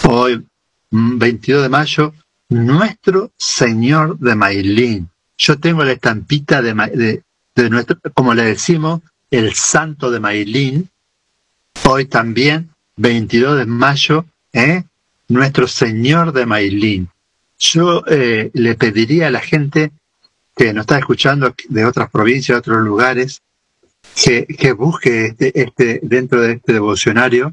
hoy 0.06 0.46
22 0.90 1.60
mm, 1.60 1.62
de 1.62 1.68
mayo, 1.68 2.14
nuestro 2.54 3.32
Señor 3.36 4.18
de 4.18 4.34
Mailín. 4.34 5.08
Yo 5.36 5.58
tengo 5.58 5.84
la 5.84 5.92
estampita 5.92 6.62
de, 6.62 7.22
de, 7.54 7.70
nuestro, 7.70 7.98
como 8.14 8.34
le 8.34 8.44
decimos, 8.44 9.00
el 9.30 9.54
Santo 9.54 10.10
de 10.10 10.20
Mailín. 10.20 10.88
Hoy 11.84 12.06
también, 12.06 12.70
22 12.96 13.58
de 13.58 13.66
mayo, 13.66 14.26
¿eh? 14.52 14.84
nuestro 15.28 15.66
Señor 15.66 16.32
de 16.32 16.46
Mailín. 16.46 17.08
Yo 17.58 18.04
eh, 18.06 18.50
le 18.54 18.74
pediría 18.76 19.28
a 19.28 19.30
la 19.30 19.40
gente 19.40 19.90
que 20.56 20.72
nos 20.72 20.82
está 20.82 20.98
escuchando 20.98 21.54
de 21.68 21.84
otras 21.84 22.10
provincias, 22.10 22.56
de 22.56 22.58
otros 22.60 22.84
lugares, 22.84 23.42
que, 24.14 24.46
que 24.46 24.72
busque 24.72 25.26
este, 25.26 25.60
este, 25.60 26.00
dentro 26.02 26.40
de 26.42 26.52
este 26.52 26.74
devocionario 26.74 27.52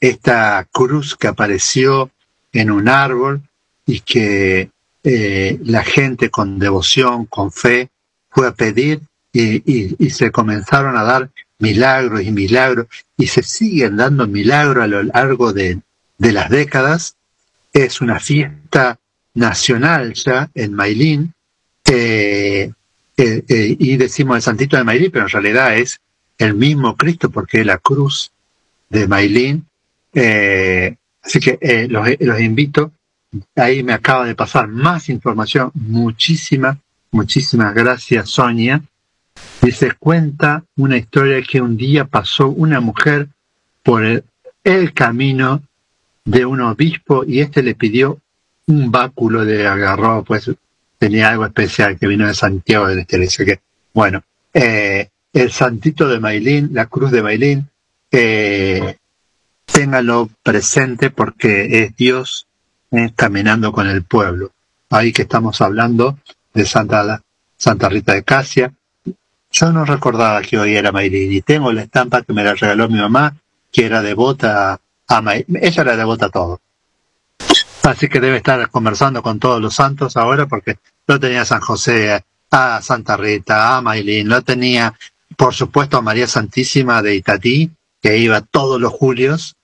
esta 0.00 0.66
cruz 0.70 1.16
que 1.16 1.26
apareció 1.26 2.10
en 2.52 2.70
un 2.70 2.88
árbol 2.88 3.42
y 3.88 4.00
que 4.00 4.70
eh, 5.02 5.58
la 5.64 5.82
gente 5.82 6.28
con 6.28 6.58
devoción, 6.58 7.24
con 7.24 7.50
fe, 7.50 7.88
fue 8.28 8.46
a 8.46 8.52
pedir 8.52 9.00
y, 9.32 10.10
se 10.10 10.30
comenzaron 10.30 10.96
a 10.96 11.04
dar 11.04 11.30
milagros 11.58 12.22
y 12.22 12.30
milagros 12.30 12.86
y 13.16 13.28
se 13.28 13.42
siguen 13.42 13.96
dando 13.96 14.26
milagros 14.26 14.84
a 14.84 14.86
lo 14.86 15.02
largo 15.02 15.54
de, 15.54 15.80
de 16.18 16.32
las 16.32 16.50
décadas. 16.50 17.16
Es 17.72 18.02
una 18.02 18.20
fiesta 18.20 18.98
nacional 19.32 20.12
ya 20.12 20.50
en 20.54 20.74
Mailín, 20.74 21.32
eh, 21.86 22.70
eh, 23.16 23.76
y 23.78 23.96
decimos 23.96 24.36
el 24.36 24.42
Santito 24.42 24.76
de 24.76 24.84
Mailín, 24.84 25.10
pero 25.10 25.24
en 25.24 25.30
realidad 25.30 25.78
es 25.78 25.98
el 26.36 26.52
mismo 26.52 26.94
Cristo 26.94 27.30
porque 27.30 27.60
es 27.60 27.66
la 27.66 27.78
cruz 27.78 28.32
de 28.90 29.08
Mailín. 29.08 29.66
así 30.12 31.40
que 31.40 31.86
los, 31.88 32.06
los 32.20 32.40
invito, 32.40 32.92
ahí 33.56 33.82
me 33.82 33.92
acaba 33.92 34.26
de 34.26 34.34
pasar 34.34 34.68
más 34.68 35.08
información, 35.08 35.70
muchísimas, 35.74 36.78
muchísimas 37.10 37.74
gracias 37.74 38.30
Sonia. 38.30 38.82
Se 39.70 39.92
cuenta 39.92 40.64
una 40.76 40.96
historia 40.96 41.42
que 41.42 41.60
un 41.60 41.76
día 41.76 42.04
pasó 42.06 42.48
una 42.48 42.80
mujer 42.80 43.28
por 43.82 44.04
el, 44.04 44.24
camino 44.92 45.62
de 46.24 46.44
un 46.44 46.60
obispo 46.60 47.24
y 47.26 47.40
este 47.40 47.62
le 47.62 47.74
pidió 47.74 48.18
un 48.66 48.90
báculo 48.90 49.44
de 49.44 49.66
agarró, 49.66 50.24
pues 50.24 50.50
tenía 50.98 51.30
algo 51.30 51.46
especial 51.46 51.98
que 51.98 52.06
vino 52.06 52.26
de 52.26 52.34
Santiago 52.34 52.88
del 52.88 53.00
Estero. 53.00 53.22
Dice 53.22 53.44
que, 53.44 53.60
bueno, 53.94 54.22
eh, 54.52 55.08
el 55.32 55.52
santito 55.52 56.08
de 56.08 56.20
Mailín, 56.20 56.70
la 56.72 56.86
cruz 56.86 57.10
de 57.10 57.22
Mailín, 57.22 57.68
eh, 58.10 58.96
téngalo 59.64 60.28
presente 60.42 61.10
porque 61.10 61.84
es 61.84 61.96
Dios 61.96 62.47
eh, 62.90 63.12
caminando 63.14 63.72
con 63.72 63.86
el 63.86 64.02
pueblo. 64.04 64.52
Ahí 64.90 65.12
que 65.12 65.22
estamos 65.22 65.60
hablando 65.60 66.18
de 66.54 66.64
Santa, 66.64 67.22
Santa 67.56 67.88
Rita 67.88 68.14
de 68.14 68.22
Casia. 68.22 68.72
Yo 69.50 69.72
no 69.72 69.84
recordaba 69.84 70.42
que 70.42 70.58
hoy 70.58 70.76
era 70.76 70.92
y 71.04 71.40
tengo 71.42 71.72
la 71.72 71.82
estampa 71.82 72.22
que 72.22 72.32
me 72.32 72.44
la 72.44 72.54
regaló 72.54 72.88
mi 72.88 72.98
mamá, 72.98 73.34
que 73.72 73.86
era 73.86 74.02
devota 74.02 74.80
a 75.06 75.22
Mailín. 75.22 75.58
Ella 75.62 75.82
era 75.82 75.96
devota 75.96 76.26
a 76.26 76.30
todo. 76.30 76.60
Así 77.82 78.08
que 78.08 78.20
debe 78.20 78.36
estar 78.36 78.68
conversando 78.70 79.22
con 79.22 79.38
todos 79.38 79.60
los 79.60 79.74
santos 79.74 80.16
ahora 80.16 80.46
porque 80.46 80.78
lo 81.06 81.18
tenía 81.18 81.44
San 81.44 81.60
José, 81.60 82.22
a 82.50 82.82
Santa 82.82 83.16
Rita, 83.16 83.76
a 83.76 83.82
Mailín, 83.82 84.28
lo 84.28 84.42
tenía, 84.42 84.94
por 85.36 85.54
supuesto, 85.54 85.96
a 85.96 86.02
María 86.02 86.26
Santísima 86.26 87.02
de 87.02 87.14
Itatí, 87.14 87.70
que 88.02 88.18
iba 88.18 88.40
todos 88.40 88.80
los 88.80 88.92
julios, 88.92 89.56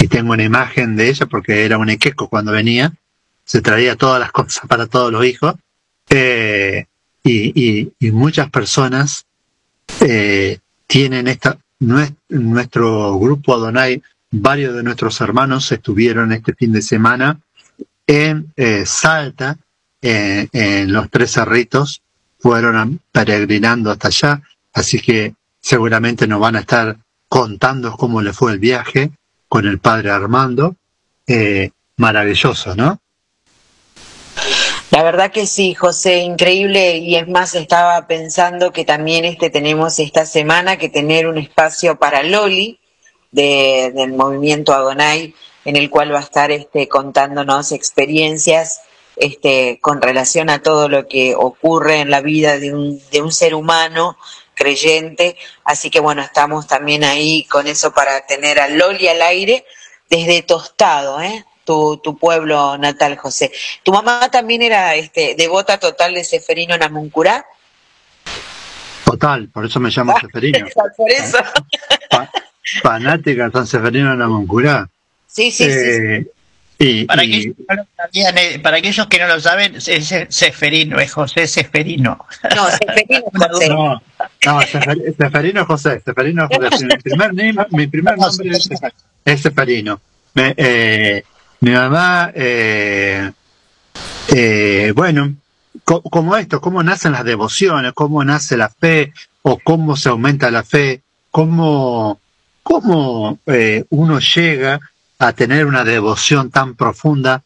y 0.00 0.08
tengo 0.08 0.32
una 0.32 0.42
imagen 0.42 0.96
de 0.96 1.08
ella 1.08 1.26
porque 1.26 1.64
era 1.64 1.78
un 1.78 1.90
equeco 1.90 2.28
cuando 2.28 2.52
venía, 2.52 2.92
se 3.44 3.60
traía 3.60 3.96
todas 3.96 4.20
las 4.20 4.32
cosas 4.32 4.66
para 4.68 4.86
todos 4.86 5.12
los 5.12 5.24
hijos, 5.24 5.54
eh, 6.08 6.86
y, 7.24 7.92
y, 8.00 8.10
muchas 8.10 8.50
personas 8.50 9.24
eh, 10.00 10.58
tienen 10.86 11.28
esta, 11.28 11.58
nuestro 11.78 13.18
grupo 13.18 13.54
Adonai, 13.54 14.02
varios 14.30 14.74
de 14.74 14.82
nuestros 14.82 15.20
hermanos 15.20 15.70
estuvieron 15.70 16.32
este 16.32 16.54
fin 16.54 16.72
de 16.72 16.82
semana 16.82 17.38
en 18.06 18.52
eh, 18.56 18.84
Salta, 18.86 19.56
en 20.00 20.92
los 20.92 21.08
tres 21.10 21.30
cerritos, 21.30 22.02
fueron 22.40 23.00
peregrinando 23.12 23.92
hasta 23.92 24.08
allá, 24.08 24.42
así 24.72 25.00
que 25.00 25.34
seguramente 25.60 26.26
nos 26.26 26.40
van 26.40 26.56
a 26.56 26.60
estar 26.60 26.98
contando 27.28 27.96
cómo 27.96 28.20
le 28.20 28.32
fue 28.32 28.52
el 28.52 28.58
viaje 28.58 29.12
con 29.52 29.66
el 29.66 29.80
padre 29.80 30.10
Armando. 30.10 30.76
Eh, 31.26 31.72
maravilloso, 31.98 32.74
¿no? 32.74 32.98
La 34.90 35.02
verdad 35.02 35.30
que 35.30 35.44
sí, 35.44 35.74
José, 35.74 36.20
increíble. 36.20 36.96
Y 36.96 37.16
es 37.16 37.28
más, 37.28 37.54
estaba 37.54 38.06
pensando 38.06 38.72
que 38.72 38.86
también 38.86 39.26
este 39.26 39.50
tenemos 39.50 39.98
esta 39.98 40.24
semana 40.24 40.78
que 40.78 40.88
tener 40.88 41.26
un 41.26 41.36
espacio 41.36 41.98
para 41.98 42.22
Loli 42.22 42.80
de, 43.30 43.92
del 43.94 44.14
movimiento 44.14 44.72
Adonai, 44.72 45.34
en 45.66 45.76
el 45.76 45.90
cual 45.90 46.14
va 46.14 46.20
a 46.20 46.22
estar 46.22 46.50
este, 46.50 46.88
contándonos 46.88 47.72
experiencias 47.72 48.80
este, 49.16 49.78
con 49.82 50.00
relación 50.00 50.48
a 50.48 50.62
todo 50.62 50.88
lo 50.88 51.06
que 51.06 51.34
ocurre 51.34 52.00
en 52.00 52.10
la 52.10 52.22
vida 52.22 52.58
de 52.58 52.72
un, 52.72 53.02
de 53.10 53.20
un 53.20 53.30
ser 53.30 53.54
humano 53.54 54.16
creyente. 54.62 55.36
Así 55.64 55.90
que 55.90 56.00
bueno, 56.00 56.22
estamos 56.22 56.66
también 56.66 57.04
ahí 57.04 57.44
con 57.44 57.66
eso 57.66 57.92
para 57.92 58.24
tener 58.26 58.60
a 58.60 58.68
Loli 58.68 59.08
al 59.08 59.20
aire 59.22 59.64
desde 60.08 60.42
Tostado, 60.42 61.20
¿eh? 61.20 61.44
Tu, 61.64 61.96
tu 61.98 62.16
pueblo 62.16 62.76
natal, 62.78 63.16
José. 63.16 63.52
¿Tu 63.82 63.92
mamá 63.92 64.28
también 64.30 64.62
era 64.62 64.94
este, 64.94 65.34
devota 65.36 65.78
total 65.78 66.14
de 66.14 66.24
Seferino 66.24 66.76
Namuncurá? 66.76 67.46
Total, 69.04 69.48
por 69.48 69.64
eso 69.64 69.78
me 69.80 69.90
llamo 69.90 70.18
Seferino. 70.20 70.66
por 70.96 71.10
eso. 71.10 71.38
Pa, 72.10 72.30
fanática 72.82 73.46
de 73.46 73.52
San 73.52 73.66
Seferino 73.66 74.14
Namuncurá. 74.14 74.88
Sí, 75.26 75.50
sí, 75.50 75.64
eh, 75.64 76.24
sí. 76.24 76.30
Y, 76.84 77.04
Para, 77.04 77.22
y- 77.24 77.52
que 77.54 77.64
no 77.68 77.74
lo 77.76 77.86
sabían, 77.96 78.38
eh, 78.38 78.58
para 78.58 78.78
aquellos 78.78 79.06
que 79.06 79.18
no 79.20 79.28
lo 79.28 79.40
saben, 79.40 79.76
es 79.76 80.14
Seferino, 80.30 80.98
es 80.98 81.12
José 81.12 81.46
Seferino. 81.46 82.26
No, 82.56 82.66
Seferino 82.70 83.22
José. 83.50 83.68
No, 83.68 84.02
no, 84.46 84.60
Sefer- 84.62 85.16
Seferino 85.16 85.64
José, 85.66 86.00
Seferino 86.04 86.48
José. 86.48 86.86
Mi 86.86 86.96
primer, 86.96 87.32
mi 87.70 87.86
primer 87.86 88.18
nombre 88.18 88.48
es, 88.50 88.68
es 89.24 89.40
Seferino. 89.40 90.00
Me- 90.34 90.54
eh, 90.56 91.22
mi 91.60 91.70
mamá, 91.70 92.32
eh, 92.34 93.30
eh, 94.34 94.92
bueno, 94.96 95.34
co- 95.84 96.02
como 96.02 96.36
esto, 96.36 96.60
cómo 96.60 96.82
nacen 96.82 97.12
las 97.12 97.24
devociones, 97.24 97.92
cómo 97.92 98.24
nace 98.24 98.56
la 98.56 98.68
fe, 98.70 99.12
o 99.42 99.58
cómo 99.62 99.96
se 99.96 100.08
aumenta 100.08 100.50
la 100.50 100.62
fe, 100.64 101.02
cómo, 101.30 102.18
cómo 102.62 103.38
eh, 103.46 103.84
uno 103.90 104.18
llega 104.18 104.80
a 105.22 105.32
tener 105.34 105.66
una 105.66 105.84
devoción 105.84 106.50
tan 106.50 106.74
profunda 106.74 107.44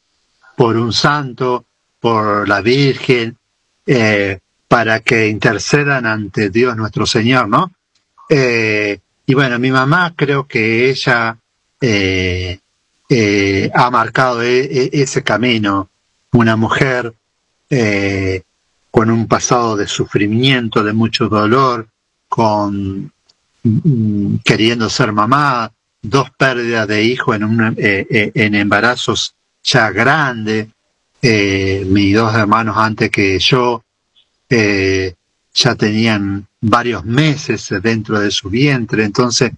por 0.56 0.78
un 0.78 0.94
santo, 0.94 1.66
por 2.00 2.48
la 2.48 2.62
Virgen, 2.62 3.36
eh, 3.84 4.38
para 4.66 5.00
que 5.00 5.28
intercedan 5.28 6.06
ante 6.06 6.48
Dios 6.48 6.74
nuestro 6.74 7.04
Señor, 7.04 7.48
¿no? 7.48 7.72
Eh, 8.30 8.98
y 9.26 9.34
bueno, 9.34 9.58
mi 9.58 9.70
mamá 9.70 10.14
creo 10.16 10.46
que 10.46 10.88
ella 10.88 11.36
eh, 11.78 12.58
ha 13.74 13.90
marcado 13.90 14.40
e- 14.42 14.64
e- 14.64 14.90
ese 14.94 15.22
camino, 15.22 15.90
una 16.32 16.56
mujer 16.56 17.12
con 18.90 19.10
un 19.10 19.26
pasado 19.28 19.76
de 19.76 19.86
sufrimiento, 19.86 20.82
de 20.82 20.94
mucho 20.94 21.28
dolor, 21.28 21.88
con 22.26 23.12
mm, 23.64 24.36
queriendo 24.42 24.88
ser 24.88 25.12
mamá, 25.12 25.70
dos 26.08 26.30
pérdidas 26.30 26.86
de 26.86 27.02
hijo 27.02 27.34
en, 27.34 27.44
un, 27.44 27.74
eh, 27.76 28.06
eh, 28.08 28.32
en 28.34 28.54
embarazos 28.54 29.34
ya 29.62 29.90
grandes, 29.90 30.68
eh, 31.20 31.84
mis 31.86 32.14
dos 32.14 32.34
hermanos 32.34 32.76
antes 32.76 33.10
que 33.10 33.38
yo 33.38 33.82
eh, 34.48 35.14
ya 35.52 35.74
tenían 35.74 36.46
varios 36.60 37.04
meses 37.04 37.72
dentro 37.82 38.20
de 38.20 38.30
su 38.30 38.48
vientre, 38.48 39.04
entonces 39.04 39.52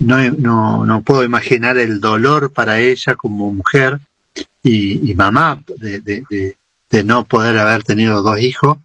no, 0.00 0.18
no, 0.32 0.84
no 0.84 1.02
puedo 1.02 1.22
imaginar 1.22 1.78
el 1.78 2.00
dolor 2.00 2.52
para 2.52 2.80
ella 2.80 3.14
como 3.14 3.52
mujer 3.52 4.00
y, 4.62 5.14
mamá 5.14 5.62
de, 5.78 6.00
de, 6.00 6.24
de, 6.28 6.56
de 6.90 7.04
no 7.04 7.24
poder 7.24 7.58
haber 7.58 7.84
tenido 7.84 8.22
dos 8.22 8.40
hijos, 8.40 8.78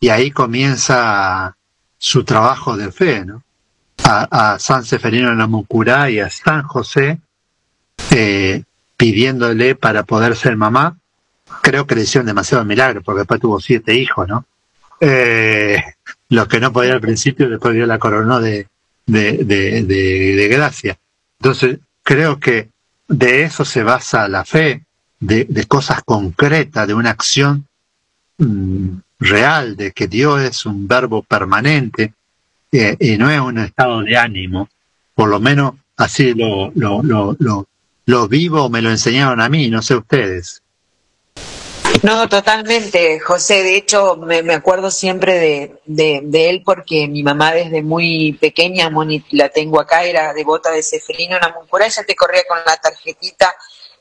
y 0.00 0.08
ahí 0.08 0.30
comienza 0.30 1.56
su 1.98 2.24
trabajo 2.24 2.76
de 2.76 2.90
fe, 2.90 3.24
¿no? 3.24 3.42
A, 4.10 4.54
a 4.54 4.58
San 4.58 4.86
Seferino 4.86 5.30
en 5.30 5.36
la 5.36 5.46
Mucurá 5.46 6.08
y 6.08 6.18
a 6.18 6.30
San 6.30 6.62
José, 6.62 7.18
eh, 8.10 8.62
pidiéndole 8.96 9.74
para 9.74 10.04
poder 10.04 10.34
ser 10.34 10.56
mamá. 10.56 10.96
Creo 11.60 11.86
que 11.86 11.94
le 11.94 12.02
hicieron 12.02 12.26
demasiado 12.26 12.64
milagro, 12.64 13.02
porque 13.02 13.18
después 13.18 13.38
tuvo 13.38 13.60
siete 13.60 13.94
hijos, 13.94 14.26
¿no? 14.26 14.46
Eh, 14.98 15.82
lo 16.30 16.48
que 16.48 16.58
no 16.58 16.72
podía 16.72 16.94
al 16.94 17.02
principio, 17.02 17.50
después 17.50 17.74
dio 17.74 17.84
la 17.84 17.98
coronó 17.98 18.40
de, 18.40 18.66
de, 19.04 19.44
de, 19.44 19.82
de, 19.82 20.36
de 20.36 20.48
gracia. 20.48 20.96
Entonces, 21.38 21.78
creo 22.02 22.40
que 22.40 22.70
de 23.08 23.42
eso 23.42 23.66
se 23.66 23.82
basa 23.82 24.26
la 24.28 24.46
fe, 24.46 24.86
de, 25.20 25.44
de 25.44 25.64
cosas 25.66 26.02
concretas, 26.02 26.86
de 26.86 26.94
una 26.94 27.10
acción 27.10 27.66
mm, 28.38 28.88
real, 29.18 29.76
de 29.76 29.92
que 29.92 30.08
Dios 30.08 30.40
es 30.40 30.64
un 30.64 30.88
verbo 30.88 31.22
permanente 31.22 32.14
eh, 32.72 32.96
y 32.98 33.16
no 33.16 33.30
es 33.30 33.40
un 33.40 33.58
estado 33.58 34.02
de 34.02 34.16
ánimo. 34.16 34.68
Por 35.14 35.28
lo 35.28 35.40
menos 35.40 35.74
así 35.96 36.34
lo, 36.34 36.70
lo, 36.74 37.02
lo, 37.02 37.66
lo, 38.04 38.28
vivo, 38.28 38.68
me 38.68 38.82
lo 38.82 38.90
enseñaron 38.90 39.40
a 39.40 39.48
mí, 39.48 39.68
no 39.68 39.82
sé 39.82 39.96
ustedes. 39.96 40.62
No, 42.02 42.28
totalmente, 42.28 43.18
José. 43.18 43.62
De 43.64 43.76
hecho, 43.76 44.16
me, 44.16 44.42
me 44.42 44.54
acuerdo 44.54 44.90
siempre 44.90 45.34
de, 45.34 45.80
de, 45.86 46.20
de 46.22 46.50
él 46.50 46.62
porque 46.64 47.08
mi 47.08 47.22
mamá 47.24 47.52
desde 47.52 47.82
muy 47.82 48.34
pequeña, 48.40 48.88
Moni, 48.90 49.24
la 49.32 49.48
tengo 49.48 49.80
acá, 49.80 50.04
era 50.04 50.32
devota 50.32 50.70
de 50.70 50.82
Seferino 50.82 51.38
Namuncurá. 51.40 51.86
Ella 51.86 52.04
te 52.06 52.14
corría 52.14 52.42
con 52.48 52.58
la 52.64 52.76
tarjetita 52.76 53.52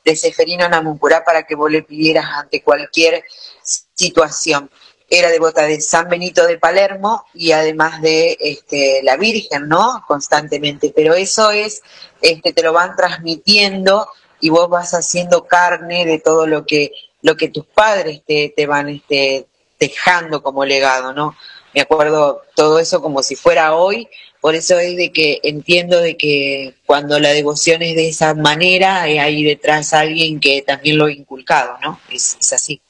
de 0.05 0.15
Seferino 0.15 0.69
Namuncurá 0.69 1.23
para 1.23 1.43
que 1.43 1.55
vos 1.55 1.71
le 1.71 1.81
pidieras 1.81 2.25
ante 2.35 2.61
cualquier 2.61 3.23
situación. 3.63 4.69
Era 5.09 5.29
devota 5.29 5.63
de 5.63 5.79
San 5.79 6.09
Benito 6.09 6.45
de 6.45 6.57
Palermo 6.57 7.25
y 7.33 7.51
además 7.51 8.01
de 8.01 8.37
este, 8.39 9.01
la 9.03 9.15
Virgen, 9.17 9.67
¿no? 9.67 10.03
Constantemente. 10.07 10.91
Pero 10.95 11.13
eso 11.13 11.51
es, 11.51 11.81
este, 12.21 12.53
te 12.53 12.63
lo 12.63 12.73
van 12.73 12.95
transmitiendo 12.95 14.07
y 14.39 14.49
vos 14.49 14.69
vas 14.69 14.93
haciendo 14.93 15.45
carne 15.45 16.05
de 16.05 16.19
todo 16.19 16.45
lo 16.45 16.65
que 16.65 16.91
lo 17.21 17.35
que 17.35 17.49
tus 17.49 17.65
padres 17.65 18.21
te, 18.25 18.53
te 18.55 18.67
van 18.67 18.89
este, 18.89 19.47
dejando 19.79 20.41
como 20.41 20.65
legado, 20.65 21.13
¿no? 21.13 21.35
Me 21.73 21.81
acuerdo 21.81 22.43
todo 22.55 22.79
eso 22.79 23.01
como 23.01 23.21
si 23.21 23.35
fuera 23.35 23.75
hoy, 23.75 24.07
por 24.41 24.55
eso 24.55 24.79
es 24.79 24.95
de 24.95 25.11
que 25.11 25.39
entiendo 25.43 25.99
de 25.99 26.15
que 26.15 26.75
cuando 26.85 27.19
la 27.19 27.29
devoción 27.29 27.81
es 27.81 27.95
de 27.95 28.09
esa 28.09 28.33
manera, 28.33 29.07
eh, 29.09 29.19
hay 29.19 29.43
detrás 29.43 29.93
alguien 29.93 30.39
que 30.39 30.61
también 30.61 30.97
lo 30.97 31.05
ha 31.05 31.11
inculcado, 31.11 31.77
¿no? 31.81 31.99
Es, 32.09 32.37
es 32.39 32.53
así. 32.53 32.81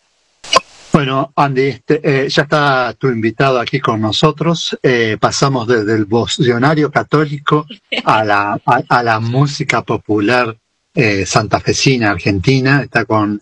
Bueno, 0.97 1.31
Andy, 1.35 1.67
este, 1.67 2.01
eh, 2.03 2.27
ya 2.27 2.41
está 2.41 2.91
tu 2.97 3.07
invitado 3.09 3.59
aquí 3.59 3.79
con 3.79 4.01
nosotros. 4.01 4.75
Eh, 4.81 5.15
pasamos 5.19 5.67
desde 5.67 5.93
el 5.93 6.05
vocionario 6.05 6.89
católico 6.89 7.67
a 8.03 8.23
la, 8.23 8.59
a, 8.65 8.81
a 8.89 9.03
la 9.03 9.19
música 9.19 9.83
popular 9.83 10.57
eh, 10.95 11.23
santafesina, 11.23 12.09
argentina. 12.09 12.81
Está 12.81 13.05
con, 13.05 13.39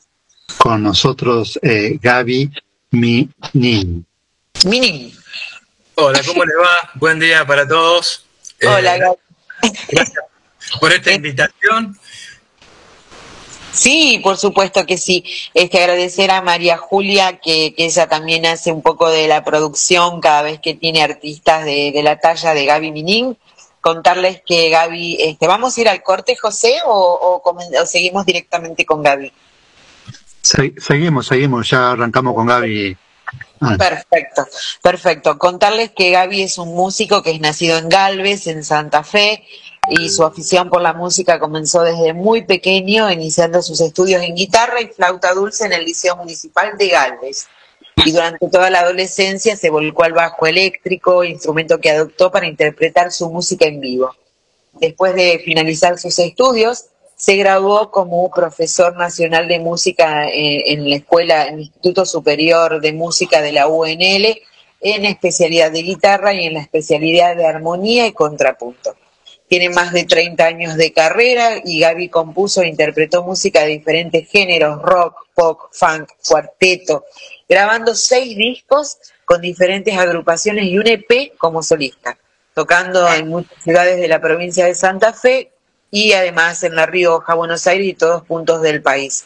con 0.58 0.84
nosotros 0.84 1.58
eh, 1.62 1.98
Gaby 2.02 2.52
Minin. 2.92 4.06
Minin. 4.66 5.14
Hola, 5.96 6.20
¿cómo 6.28 6.44
le 6.44 6.56
va? 6.58 6.92
Buen 6.96 7.20
día 7.20 7.48
para 7.48 7.66
todos. 7.66 8.26
Hola, 8.68 8.98
Eh, 8.98 9.00
Gaby. 9.00 9.78
Gracias 9.92 10.26
por 10.82 10.92
esta 10.92 11.14
invitación. 11.20 11.98
Sí, 13.76 14.20
por 14.24 14.38
supuesto 14.38 14.86
que 14.86 14.98
sí. 14.98 15.24
Este, 15.54 15.80
agradecer 15.80 16.32
a 16.32 16.42
María 16.42 16.78
Julia, 16.78 17.40
que, 17.40 17.74
que 17.76 17.86
ella 17.86 18.08
también 18.08 18.46
hace 18.46 18.72
un 18.72 18.82
poco 18.82 19.10
de 19.10 19.28
la 19.28 19.44
producción 19.44 20.22
cada 20.22 20.42
vez 20.42 20.60
que 20.60 20.74
tiene 20.74 21.04
artistas 21.04 21.66
de, 21.66 21.92
de 21.94 22.04
la 22.04 22.20
talla 22.20 22.54
de 22.54 22.66
Gaby 22.66 22.92
Minin. 22.92 23.38
Contarles 23.82 24.42
que 24.46 24.70
Gaby, 24.70 25.18
este, 25.20 25.46
¿vamos 25.48 25.78
a 25.78 25.82
ir 25.82 25.90
al 25.90 26.02
corte, 26.02 26.36
José, 26.36 26.78
o, 26.86 27.42
o 27.44 27.86
seguimos 27.86 28.26
directamente 28.26 28.86
con 28.86 29.04
Gaby? 29.04 29.32
Se- 30.42 30.74
seguimos, 30.78 31.28
seguimos, 31.28 31.70
ya 31.70 31.92
arrancamos 31.92 32.34
con 32.34 32.48
Gaby. 32.48 32.98
Ah, 33.62 33.76
Perfecto, 33.78 34.46
perfecto. 34.82 35.38
Contarles 35.38 35.92
que 35.92 36.12
Gaby 36.12 36.44
es 36.44 36.58
un 36.58 36.76
músico 36.76 37.24
que 37.24 37.32
es 37.32 37.40
nacido 37.40 37.78
en 37.78 37.90
Galvez, 37.90 38.48
en 38.48 38.64
Santa 38.64 39.04
Fe, 39.04 39.44
y 39.90 40.10
su 40.10 40.24
afición 40.24 40.70
por 40.70 40.82
la 40.82 40.94
música 40.94 41.40
comenzó 41.40 41.82
desde 41.82 42.14
muy 42.14 42.44
pequeño, 42.44 43.12
iniciando 43.12 43.62
sus 43.62 43.82
estudios 43.82 44.22
en 44.24 44.36
guitarra 44.36 44.82
y 44.82 44.88
flauta 44.88 45.34
dulce 45.34 45.66
en 45.66 45.74
el 45.74 45.86
Liceo 45.86 46.16
Municipal 46.16 46.78
de 46.78 46.88
Galvez. 46.88 47.48
Y 48.04 48.12
durante 48.12 48.50
toda 48.50 48.70
la 48.70 48.82
adolescencia 48.82 49.56
se 49.56 49.70
volcó 49.70 50.04
al 50.04 50.14
bajo 50.14 50.46
eléctrico, 50.46 51.24
instrumento 51.24 51.80
que 51.80 51.92
adoptó 51.92 52.32
para 52.32 52.48
interpretar 52.48 53.12
su 53.12 53.30
música 53.30 53.66
en 53.66 53.80
vivo. 53.80 54.16
Después 54.74 55.16
de 55.16 55.42
finalizar 55.44 55.98
sus 55.98 56.20
estudios, 56.20 56.86
se 57.16 57.38
graduó 57.38 57.92
como 57.92 58.30
profesor 58.30 58.98
nacional 58.98 59.48
de 59.48 59.60
música 59.60 60.28
eh, 60.28 60.74
en 60.74 60.90
la 60.90 60.98
escuela, 60.98 61.48
en 61.48 61.56
el 61.56 61.60
Instituto 61.62 62.06
Superior 62.06 62.82
de 62.82 62.92
Música 62.92 63.42
de 63.42 63.54
la 63.54 63.68
UNL, 63.68 64.42
en 64.82 65.06
especialidad 65.06 65.72
de 65.72 65.82
guitarra 65.84 66.34
y 66.34 66.46
en 66.46 66.56
la 66.56 66.62
especialidad 66.62 67.38
de 67.38 67.48
armonía 67.48 68.06
y 68.06 68.12
contrapunto. 68.12 68.96
Tiene 69.48 69.70
más 69.70 69.94
de 69.94 70.06
30 70.06 70.44
años 70.44 70.76
de 70.76 70.92
carrera 70.92 71.62
y 71.64 71.80
Gaby 71.80 72.10
compuso 72.10 72.62
e 72.62 72.68
interpretó 72.68 73.24
música 73.24 73.62
de 73.62 73.70
diferentes 73.70 74.28
géneros, 74.30 74.82
rock, 74.82 75.28
pop, 75.36 75.60
funk, 75.72 76.10
cuarteto, 76.28 77.06
grabando 77.48 77.94
seis 77.94 78.36
discos 78.36 78.98
con 79.24 79.42
diferentes 79.42 79.96
agrupaciones 79.98 80.66
y 80.66 80.78
un 80.78 80.88
EP 80.88 81.38
como 81.38 81.62
solista, 81.62 82.18
tocando 82.54 83.08
en 83.08 83.28
muchas 83.28 83.62
ciudades 83.64 83.98
de 83.98 84.08
la 84.08 84.20
provincia 84.20 84.66
de 84.66 84.74
Santa 84.74 85.14
Fe 85.14 85.52
y 85.92 86.14
además 86.14 86.64
en 86.64 86.76
La 86.76 86.86
Rioja, 86.86 87.36
Buenos 87.36 87.68
Aires 87.68 87.88
y 87.88 87.94
todos 87.94 88.24
puntos 88.24 88.62
del 88.62 88.82
país. 88.82 89.26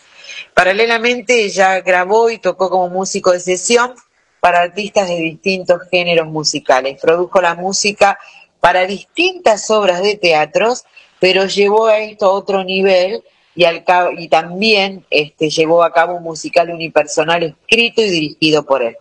Paralelamente 0.53 1.43
ella 1.43 1.79
grabó 1.81 2.29
y 2.29 2.39
tocó 2.39 2.69
como 2.69 2.89
músico 2.89 3.31
de 3.31 3.39
sesión 3.39 3.93
para 4.39 4.61
artistas 4.61 5.07
de 5.07 5.15
distintos 5.15 5.81
géneros 5.89 6.27
musicales. 6.27 6.99
Produjo 7.01 7.41
la 7.41 7.55
música 7.55 8.19
para 8.59 8.85
distintas 8.85 9.69
obras 9.69 10.01
de 10.01 10.15
teatros, 10.15 10.83
pero 11.19 11.45
llevó 11.45 11.87
a 11.87 11.99
esto 11.99 12.25
a 12.27 12.31
otro 12.31 12.63
nivel 12.63 13.23
y, 13.55 13.65
al 13.65 13.83
cabo- 13.83 14.11
y 14.17 14.27
también 14.29 15.05
este, 15.09 15.49
llevó 15.49 15.83
a 15.83 15.91
cabo 15.93 16.15
un 16.15 16.23
musical 16.23 16.69
unipersonal 16.69 17.43
escrito 17.43 18.01
y 18.01 18.09
dirigido 18.09 18.63
por 18.63 18.83
él. 18.83 18.95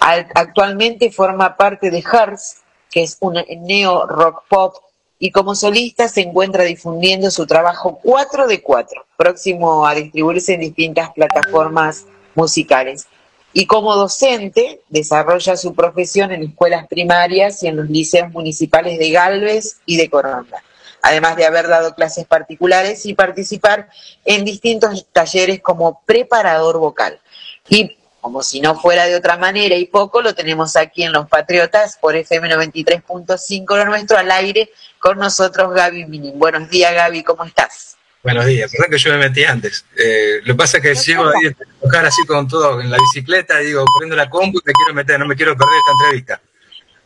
Al- 0.00 0.26
actualmente 0.34 1.10
forma 1.10 1.56
parte 1.56 1.90
de 1.90 2.02
Hearts, 2.02 2.58
que 2.90 3.02
es 3.02 3.16
un 3.20 3.38
neo 3.60 4.06
rock 4.06 4.42
pop, 4.48 4.74
y 5.18 5.30
como 5.30 5.54
solista 5.54 6.08
se 6.08 6.22
encuentra 6.22 6.64
difundiendo 6.64 7.30
su 7.30 7.46
trabajo 7.46 8.00
4 8.02 8.48
de 8.48 8.60
4, 8.60 9.06
próximo 9.16 9.86
a 9.86 9.94
distribuirse 9.94 10.54
en 10.54 10.60
distintas 10.60 11.12
plataformas 11.12 12.06
musicales. 12.34 13.06
Y 13.52 13.66
como 13.66 13.94
docente 13.94 14.80
desarrolla 14.88 15.56
su 15.56 15.74
profesión 15.74 16.32
en 16.32 16.42
escuelas 16.42 16.86
primarias 16.86 17.62
y 17.62 17.68
en 17.68 17.76
los 17.76 17.90
liceos 17.90 18.30
municipales 18.30 18.98
de 18.98 19.10
Galvez 19.10 19.78
y 19.84 19.98
de 19.98 20.08
Coronda, 20.08 20.62
además 21.02 21.36
de 21.36 21.44
haber 21.44 21.68
dado 21.68 21.94
clases 21.94 22.24
particulares 22.26 23.04
y 23.04 23.14
participar 23.14 23.88
en 24.24 24.44
distintos 24.44 25.06
talleres 25.12 25.60
como 25.60 26.00
preparador 26.06 26.78
vocal. 26.78 27.20
Y 27.68 27.96
como 28.22 28.42
si 28.42 28.60
no 28.60 28.78
fuera 28.78 29.06
de 29.06 29.16
otra 29.16 29.36
manera 29.36 29.74
y 29.74 29.84
poco, 29.86 30.22
lo 30.22 30.34
tenemos 30.34 30.76
aquí 30.76 31.02
en 31.02 31.12
Los 31.12 31.28
Patriotas 31.28 31.98
por 32.00 32.14
FM 32.14 32.48
93.5 32.54 33.76
lo 33.76 33.84
nuestro 33.84 34.16
al 34.16 34.30
aire 34.30 34.70
con 35.00 35.18
nosotros 35.18 35.74
Gaby 35.74 36.06
Minin. 36.06 36.38
Buenos 36.38 36.70
días 36.70 36.94
Gaby, 36.94 37.24
¿cómo 37.24 37.44
estás? 37.44 37.96
Buenos 38.22 38.46
días, 38.46 38.70
perdón 38.70 38.90
que 38.92 38.98
yo 38.98 39.10
me 39.10 39.18
metí 39.18 39.42
antes. 39.42 39.84
Eh, 39.96 40.40
lo 40.44 40.54
que 40.54 40.58
pasa 40.58 40.78
es 40.78 40.82
que 40.82 40.94
llego 40.94 41.24
ahí 41.24 41.48
a 41.48 41.80
tocar 41.80 42.06
así 42.06 42.24
con 42.24 42.46
todo 42.46 42.80
en 42.80 42.88
la 42.88 42.96
bicicleta 42.96 43.60
y 43.60 43.66
digo, 43.66 43.84
prendo 43.98 44.14
la 44.14 44.30
compu 44.30 44.58
y 44.58 44.62
me 44.64 44.72
quiero 44.72 44.94
meter, 44.94 45.18
no 45.18 45.26
me 45.26 45.34
quiero 45.34 45.56
perder 45.56 45.74
esta 45.78 45.92
entrevista. 45.92 46.51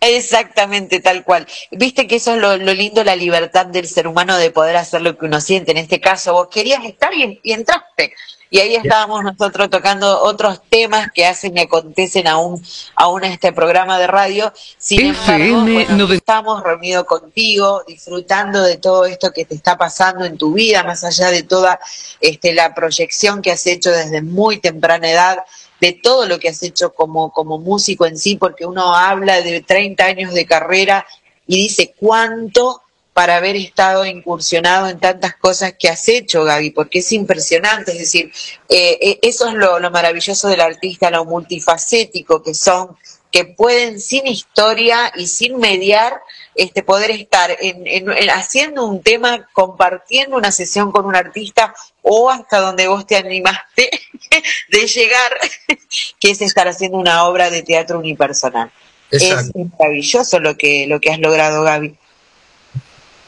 Exactamente, 0.01 1.01
tal 1.01 1.25
cual. 1.25 1.47
Viste 1.71 2.07
que 2.07 2.17
eso 2.17 2.35
es 2.35 2.41
lo, 2.41 2.57
lo 2.57 2.75
lindo, 2.75 3.03
la 3.03 3.17
libertad 3.17 3.67
del 3.67 3.89
ser 3.89 4.07
humano 4.07 4.37
de 4.37 4.51
poder 4.51 4.77
hacer 4.77 5.03
lo 5.03 5.17
que 5.17 5.27
uno 5.27 5.41
siente. 5.41 5.71
En 5.73 5.79
este 5.79 6.01
caso, 6.01 6.33
vos 6.33 6.49
querías 6.49 6.85
estar 6.85 7.13
y, 7.15 7.41
y 7.43 7.53
entraste. 7.53 8.15
Y 8.49 8.61
ahí 8.61 8.77
estábamos 8.77 9.25
nosotros 9.25 9.69
tocando 9.71 10.23
otros 10.23 10.61
temas 10.69 11.11
que 11.13 11.27
hacen 11.27 11.57
y 11.57 11.61
acontecen 11.61 12.29
aún, 12.29 12.65
aún 12.95 13.25
en 13.25 13.33
este 13.33 13.53
programa 13.53 13.99
de 13.99 14.07
radio. 14.07 14.53
Sin 14.79 15.07
embargo, 15.07 15.63
bueno, 15.63 16.13
estamos 16.13 16.63
reunidos 16.63 17.07
contigo, 17.07 17.83
disfrutando 17.87 18.63
de 18.63 18.77
todo 18.77 19.05
esto 19.07 19.33
que 19.33 19.45
te 19.45 19.57
está 19.57 19.77
pasando 19.77 20.25
en 20.25 20.39
tu 20.39 20.53
vida, 20.53 20.85
más 20.85 21.03
allá 21.03 21.31
de 21.31 21.43
toda 21.43 21.81
este, 22.21 22.55
la 22.55 22.73
proyección 22.73 23.43
que 23.43 23.51
has 23.51 23.67
hecho 23.67 23.91
desde 23.91 24.23
muy 24.23 24.59
temprana 24.59 25.11
edad, 25.11 25.39
de 25.81 25.93
todo 25.93 26.27
lo 26.27 26.39
que 26.39 26.49
has 26.49 26.63
hecho 26.63 26.95
como, 26.95 27.33
como 27.33 27.59
músico 27.59 28.07
en 28.07 28.19
sí, 28.19 28.37
porque 28.37 28.67
uno 28.67 28.95
habla 28.95 29.41
de 29.43 29.61
30 29.61 30.05
años 30.05 30.35
de 30.35 30.47
carrera 30.47 31.07
y 31.47 31.57
dice 31.57 31.95
cuánto 31.99 32.83
para 33.13 33.37
haber 33.37 33.57
estado 33.57 34.05
incursionado 34.05 34.89
en 34.89 35.01
tantas 35.01 35.37
cosas 35.37 35.73
que 35.79 35.89
has 35.89 36.07
hecho, 36.07 36.45
Gaby, 36.45 36.73
porque 36.73 36.99
es 36.99 37.13
impresionante, 37.13 37.93
es 37.93 37.99
decir, 37.99 38.31
eh, 38.69 38.99
eh, 39.01 39.19
eso 39.23 39.49
es 39.49 39.55
lo, 39.55 39.79
lo 39.79 39.91
maravilloso 39.91 40.49
del 40.49 40.61
artista, 40.61 41.11
lo 41.11 41.25
multifacético 41.25 42.43
que 42.43 42.53
son, 42.53 42.95
que 43.33 43.47
pueden 43.47 44.01
sin 44.01 44.27
historia 44.27 45.13
y 45.17 45.29
sin 45.29 45.57
mediar, 45.57 46.21
este, 46.57 46.83
poder 46.83 47.11
estar 47.11 47.57
en, 47.61 47.87
en- 47.87 48.11
en- 48.11 48.31
haciendo 48.31 48.85
un 48.87 49.03
tema, 49.03 49.49
compartiendo 49.53 50.37
una 50.37 50.51
sesión 50.53 50.91
con 50.93 51.05
un 51.07 51.15
artista 51.15 51.75
o 52.03 52.31
hasta 52.31 52.59
donde 52.59 52.89
vos 52.89 53.07
te 53.07 53.17
animaste 53.17 53.91
de 54.69 54.87
llegar, 54.87 55.37
que 56.21 56.31
es 56.31 56.41
estar 56.41 56.67
haciendo 56.69 56.99
una 56.99 57.25
obra 57.25 57.51
de 57.51 57.63
teatro 57.63 57.99
unipersonal. 57.99 58.71
Exacto. 59.11 59.53
Es 59.55 59.67
maravilloso 59.79 60.41
lo 60.41 60.57
que, 60.57 60.87
lo 60.89 61.01
que 61.01 61.11
has 61.11 61.19
logrado, 61.19 61.63
Gaby. 61.63 61.97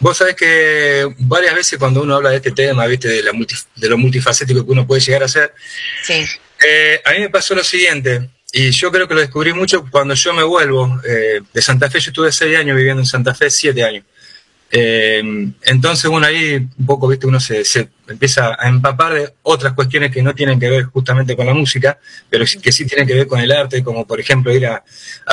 Vos 0.01 0.17
sabés 0.17 0.37
que 0.37 1.13
varias 1.19 1.55
veces 1.55 1.79
cuando 1.79 2.03
uno 2.03 2.15
habla 2.15 2.31
de 2.31 2.37
este 2.37 2.53
tema, 2.53 2.87
viste, 2.87 3.09
de, 3.09 3.23
la 3.23 3.33
multi- 3.33 3.65
de 3.75 3.89
lo 3.89 3.99
multifacético 3.99 4.65
que 4.65 4.71
uno 4.71 4.87
puede 4.87 5.01
llegar 5.01 5.25
a 5.25 5.29
ser, 5.29 5.53
Sí. 6.05 6.25
eh, 6.67 7.01
a 7.05 7.11
mí 7.13 7.19
me 7.21 7.31
pasó 7.31 7.55
lo 7.57 7.65
siguiente, 7.65 8.29
y 8.53 8.71
yo 8.71 8.91
creo 8.91 9.07
que 9.07 9.15
lo 9.15 9.21
descubrí 9.21 9.53
mucho 9.53 9.85
cuando 9.91 10.15
yo 10.15 10.33
me 10.33 10.43
vuelvo 10.43 11.01
eh, 11.07 11.41
de 11.53 11.63
Santa 11.63 11.91
Fe, 11.91 12.01
yo 12.01 12.11
estuve 12.11 12.33
seis 12.33 12.57
años 12.57 12.77
viviendo 12.77 13.03
en 13.03 13.07
Santa 13.07 13.35
Fe, 13.35 13.51
siete 13.51 13.85
años. 13.85 14.05
Eh, 14.71 15.23
entonces, 15.63 16.11
bueno, 16.11 16.27
ahí 16.27 16.57
un 16.57 16.87
poco, 16.87 17.09
viste, 17.09 17.27
uno 17.27 17.41
se, 17.41 17.65
se 17.65 17.89
empieza 18.07 18.57
a 18.59 18.69
empapar 18.69 19.15
de 19.15 19.35
otras 19.43 19.73
cuestiones 19.73 20.11
que 20.11 20.23
no 20.23 20.35
tienen 20.35 20.61
que 20.61 20.69
ver 20.69 20.85
justamente 20.85 21.37
con 21.37 21.47
la 21.47 21.55
música, 21.55 21.99
pero 22.29 22.45
que 22.61 22.73
sí 22.73 22.87
tienen 22.87 23.07
que 23.07 23.15
ver 23.15 23.27
con 23.27 23.41
el 23.41 23.53
arte, 23.53 23.83
como 23.83 24.07
por 24.07 24.21
ejemplo 24.21 24.53
ir 24.53 24.67
a, 24.67 24.83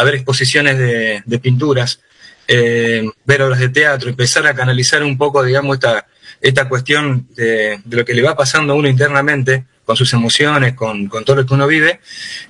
ver 0.03 0.15
exposiciones 0.15 0.77
de, 0.77 1.23
de 1.25 1.39
pinturas, 1.39 2.01
eh, 2.47 3.09
ver 3.25 3.41
obras 3.41 3.59
de 3.59 3.69
teatro, 3.69 4.09
empezar 4.09 4.45
a 4.47 4.53
canalizar 4.53 5.03
un 5.03 5.17
poco, 5.17 5.43
digamos, 5.43 5.75
esta, 5.75 6.05
esta 6.41 6.69
cuestión 6.69 7.27
de, 7.35 7.81
de 7.83 7.97
lo 7.97 8.05
que 8.05 8.13
le 8.13 8.21
va 8.21 8.35
pasando 8.35 8.73
a 8.73 8.75
uno 8.75 8.87
internamente, 8.87 9.65
con 9.85 9.95
sus 9.95 10.11
emociones, 10.13 10.73
con, 10.73 11.07
con 11.07 11.23
todo 11.23 11.37
lo 11.37 11.45
que 11.45 11.53
uno 11.53 11.67
vive, 11.67 11.99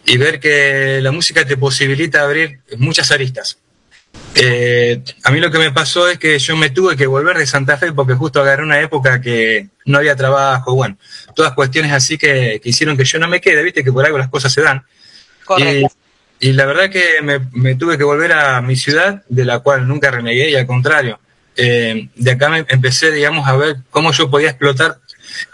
y 0.05 0.17
ver 0.17 0.39
que 0.39 0.99
la 1.01 1.11
música 1.11 1.45
te 1.45 1.57
posibilita 1.57 2.21
abrir 2.21 2.59
muchas 2.77 3.11
aristas. 3.11 3.59
Eh, 4.33 5.01
a 5.23 5.31
mí 5.31 5.39
lo 5.39 5.51
que 5.51 5.59
me 5.59 5.71
pasó 5.71 6.09
es 6.09 6.17
que 6.17 6.39
yo 6.39 6.55
me 6.55 6.69
tuve 6.69 6.95
que 6.95 7.05
volver 7.05 7.37
de 7.37 7.45
Santa 7.45 7.77
Fe 7.77 7.91
porque 7.91 8.13
justo 8.13 8.41
agarré 8.41 8.63
una 8.63 8.79
época 8.79 9.21
que 9.21 9.67
no 9.85 9.97
había 9.97 10.15
trabajo, 10.15 10.73
bueno, 10.73 10.97
todas 11.35 11.53
cuestiones 11.53 11.91
así 11.91 12.17
que, 12.17 12.59
que 12.63 12.69
hicieron 12.69 12.97
que 12.97 13.05
yo 13.05 13.19
no 13.19 13.27
me 13.27 13.41
quede, 13.41 13.63
viste 13.63 13.83
que 13.83 13.91
por 13.91 14.05
algo 14.05 14.17
las 14.17 14.29
cosas 14.29 14.51
se 14.53 14.61
dan. 14.61 14.83
Correcto. 15.43 15.93
Y, 16.39 16.49
y 16.49 16.53
la 16.53 16.65
verdad 16.65 16.89
que 16.89 17.21
me, 17.21 17.39
me 17.51 17.75
tuve 17.75 17.97
que 17.97 18.03
volver 18.03 18.33
a 18.33 18.61
mi 18.61 18.75
ciudad, 18.75 19.23
de 19.27 19.45
la 19.45 19.59
cual 19.59 19.87
nunca 19.87 20.11
renegué, 20.11 20.49
y 20.49 20.55
al 20.55 20.65
contrario, 20.65 21.19
eh, 21.57 22.09
de 22.15 22.31
acá 22.31 22.49
me 22.49 22.65
empecé, 22.67 23.11
digamos, 23.11 23.47
a 23.47 23.55
ver 23.55 23.77
cómo 23.89 24.11
yo 24.11 24.29
podía 24.29 24.49
explotar 24.49 24.99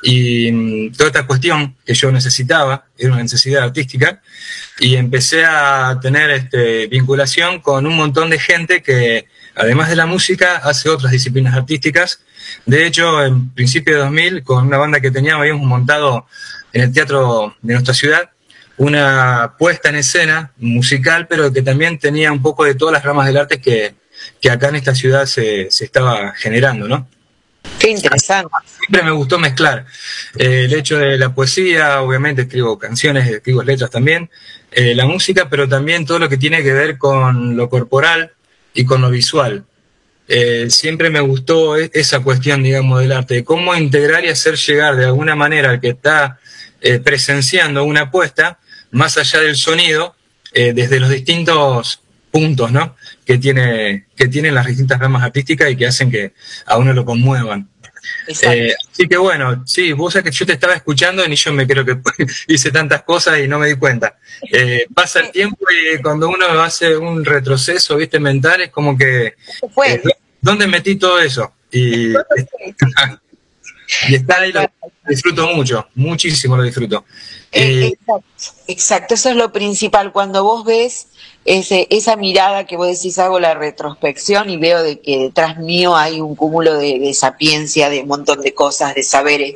y 0.03 0.51
mm, 0.51 0.91
toda 0.93 1.07
esta 1.07 1.27
cuestión 1.27 1.75
que 1.85 1.93
yo 1.93 2.11
necesitaba, 2.11 2.85
era 2.97 3.13
una 3.13 3.23
necesidad 3.23 3.63
artística, 3.63 4.21
y 4.79 4.95
empecé 4.95 5.45
a 5.45 5.99
tener 6.01 6.31
este, 6.31 6.87
vinculación 6.87 7.59
con 7.59 7.85
un 7.85 7.95
montón 7.95 8.29
de 8.29 8.39
gente 8.39 8.81
que, 8.81 9.27
además 9.55 9.89
de 9.89 9.95
la 9.95 10.05
música, 10.05 10.57
hace 10.57 10.89
otras 10.89 11.11
disciplinas 11.11 11.53
artísticas. 11.53 12.21
De 12.65 12.85
hecho, 12.85 13.23
en 13.23 13.49
principio 13.53 13.95
de 13.95 14.01
2000, 14.01 14.43
con 14.43 14.67
una 14.67 14.77
banda 14.77 14.99
que 14.99 15.11
teníamos, 15.11 15.41
habíamos 15.41 15.67
montado 15.67 16.25
en 16.73 16.81
el 16.81 16.93
teatro 16.93 17.55
de 17.61 17.73
nuestra 17.73 17.93
ciudad 17.93 18.29
una 18.77 19.53
puesta 19.59 19.89
en 19.89 19.97
escena 19.97 20.53
musical, 20.57 21.27
pero 21.27 21.53
que 21.53 21.61
también 21.61 21.99
tenía 21.99 22.31
un 22.31 22.41
poco 22.41 22.63
de 22.63 22.73
todas 22.73 22.93
las 22.93 23.03
ramas 23.03 23.27
del 23.27 23.37
arte 23.37 23.61
que, 23.61 23.93
que 24.39 24.49
acá 24.49 24.69
en 24.69 24.77
esta 24.77 24.95
ciudad 24.95 25.27
se, 25.27 25.69
se 25.69 25.85
estaba 25.85 26.33
generando, 26.35 26.87
¿no? 26.87 27.07
Qué 27.81 27.89
interesante. 27.89 28.53
Siempre 28.77 29.03
me 29.03 29.11
gustó 29.11 29.39
mezclar 29.39 29.85
eh, 30.37 30.65
el 30.65 30.73
hecho 30.73 30.99
de 30.99 31.17
la 31.17 31.33
poesía, 31.33 32.01
obviamente 32.01 32.43
escribo 32.43 32.77
canciones, 32.77 33.27
escribo 33.27 33.63
letras 33.63 33.89
también, 33.89 34.29
eh, 34.71 34.93
la 34.93 35.07
música, 35.07 35.49
pero 35.49 35.67
también 35.67 36.05
todo 36.05 36.19
lo 36.19 36.29
que 36.29 36.37
tiene 36.37 36.61
que 36.61 36.73
ver 36.73 36.99
con 36.99 37.55
lo 37.57 37.69
corporal 37.69 38.33
y 38.75 38.85
con 38.85 39.01
lo 39.01 39.09
visual. 39.09 39.65
Eh, 40.27 40.67
siempre 40.69 41.09
me 41.09 41.21
gustó 41.21 41.75
e- 41.75 41.89
esa 41.93 42.19
cuestión, 42.19 42.61
digamos, 42.61 42.99
del 43.01 43.11
arte, 43.11 43.33
de 43.33 43.43
cómo 43.43 43.75
integrar 43.75 44.23
y 44.25 44.29
hacer 44.29 44.57
llegar 44.57 44.95
de 44.95 45.05
alguna 45.05 45.35
manera 45.35 45.71
al 45.71 45.81
que 45.81 45.89
está 45.89 46.39
presenciando 47.03 47.83
una 47.83 48.01
apuesta, 48.01 48.59
más 48.89 49.15
allá 49.17 49.39
del 49.39 49.55
sonido, 49.55 50.15
desde 50.51 50.99
los 50.99 51.11
distintos 51.11 52.01
puntos, 52.31 52.71
¿no? 52.71 52.95
Que 53.25 53.37
tiene, 53.37 54.07
que 54.15 54.27
tienen 54.27 54.55
las 54.55 54.65
distintas 54.65 54.99
ramas 54.99 55.23
artísticas 55.23 55.69
y 55.69 55.75
que 55.75 55.87
hacen 55.87 56.09
que 56.09 56.33
a 56.65 56.77
uno 56.77 56.93
lo 56.93 57.05
conmuevan. 57.05 57.69
Eh, 58.41 58.73
así 58.91 59.07
que 59.07 59.17
bueno, 59.17 59.63
sí, 59.65 59.93
vos 59.93 60.13
sabés 60.13 60.31
que 60.31 60.37
yo 60.37 60.45
te 60.45 60.53
estaba 60.53 60.73
escuchando 60.73 61.23
y 61.23 61.29
ni 61.29 61.35
yo 61.35 61.53
me 61.53 61.67
creo 61.67 61.85
que 61.85 61.99
hice 62.47 62.71
tantas 62.71 63.03
cosas 63.03 63.39
y 63.39 63.47
no 63.47 63.59
me 63.59 63.67
di 63.67 63.75
cuenta. 63.75 64.17
Eh, 64.51 64.85
pasa 64.93 65.19
el 65.19 65.31
tiempo 65.31 65.65
y 65.69 66.01
cuando 66.01 66.29
uno 66.29 66.45
hace 66.61 66.97
un 66.97 67.23
retroceso, 67.23 67.97
viste, 67.97 68.19
mental, 68.19 68.61
es 68.61 68.69
como 68.69 68.97
que, 68.97 69.35
eh, 69.85 70.03
¿dónde 70.39 70.67
metí 70.67 70.95
todo 70.95 71.19
eso? 71.19 71.53
Y, 71.71 72.13
y 74.09 74.15
está 74.15 74.39
ahí, 74.39 74.51
lo 74.51 74.69
disfruto 75.07 75.47
mucho, 75.53 75.87
muchísimo 75.95 76.57
lo 76.57 76.63
disfruto. 76.63 77.05
Eh, 77.51 77.87
exacto, 77.87 78.23
exacto, 78.67 79.13
eso 79.15 79.29
es 79.29 79.35
lo 79.35 79.51
principal. 79.51 80.11
Cuando 80.11 80.43
vos 80.43 80.65
ves 80.65 81.07
ese, 81.43 81.87
esa 81.89 82.15
mirada 82.15 82.65
que 82.65 82.77
vos 82.77 82.87
decís, 82.87 83.17
hago 83.17 83.39
la 83.39 83.55
retrospección 83.55 84.49
y 84.49 84.57
veo 84.57 84.83
de 84.83 84.99
que 84.99 85.17
detrás 85.17 85.57
mío 85.57 85.95
hay 85.95 86.21
un 86.21 86.35
cúmulo 86.35 86.77
de, 86.77 86.99
de 86.99 87.13
sapiencia, 87.13 87.89
de 87.89 88.01
un 88.01 88.07
montón 88.07 88.41
de 88.41 88.53
cosas, 88.53 88.93
de 88.93 89.01
saberes. 89.01 89.55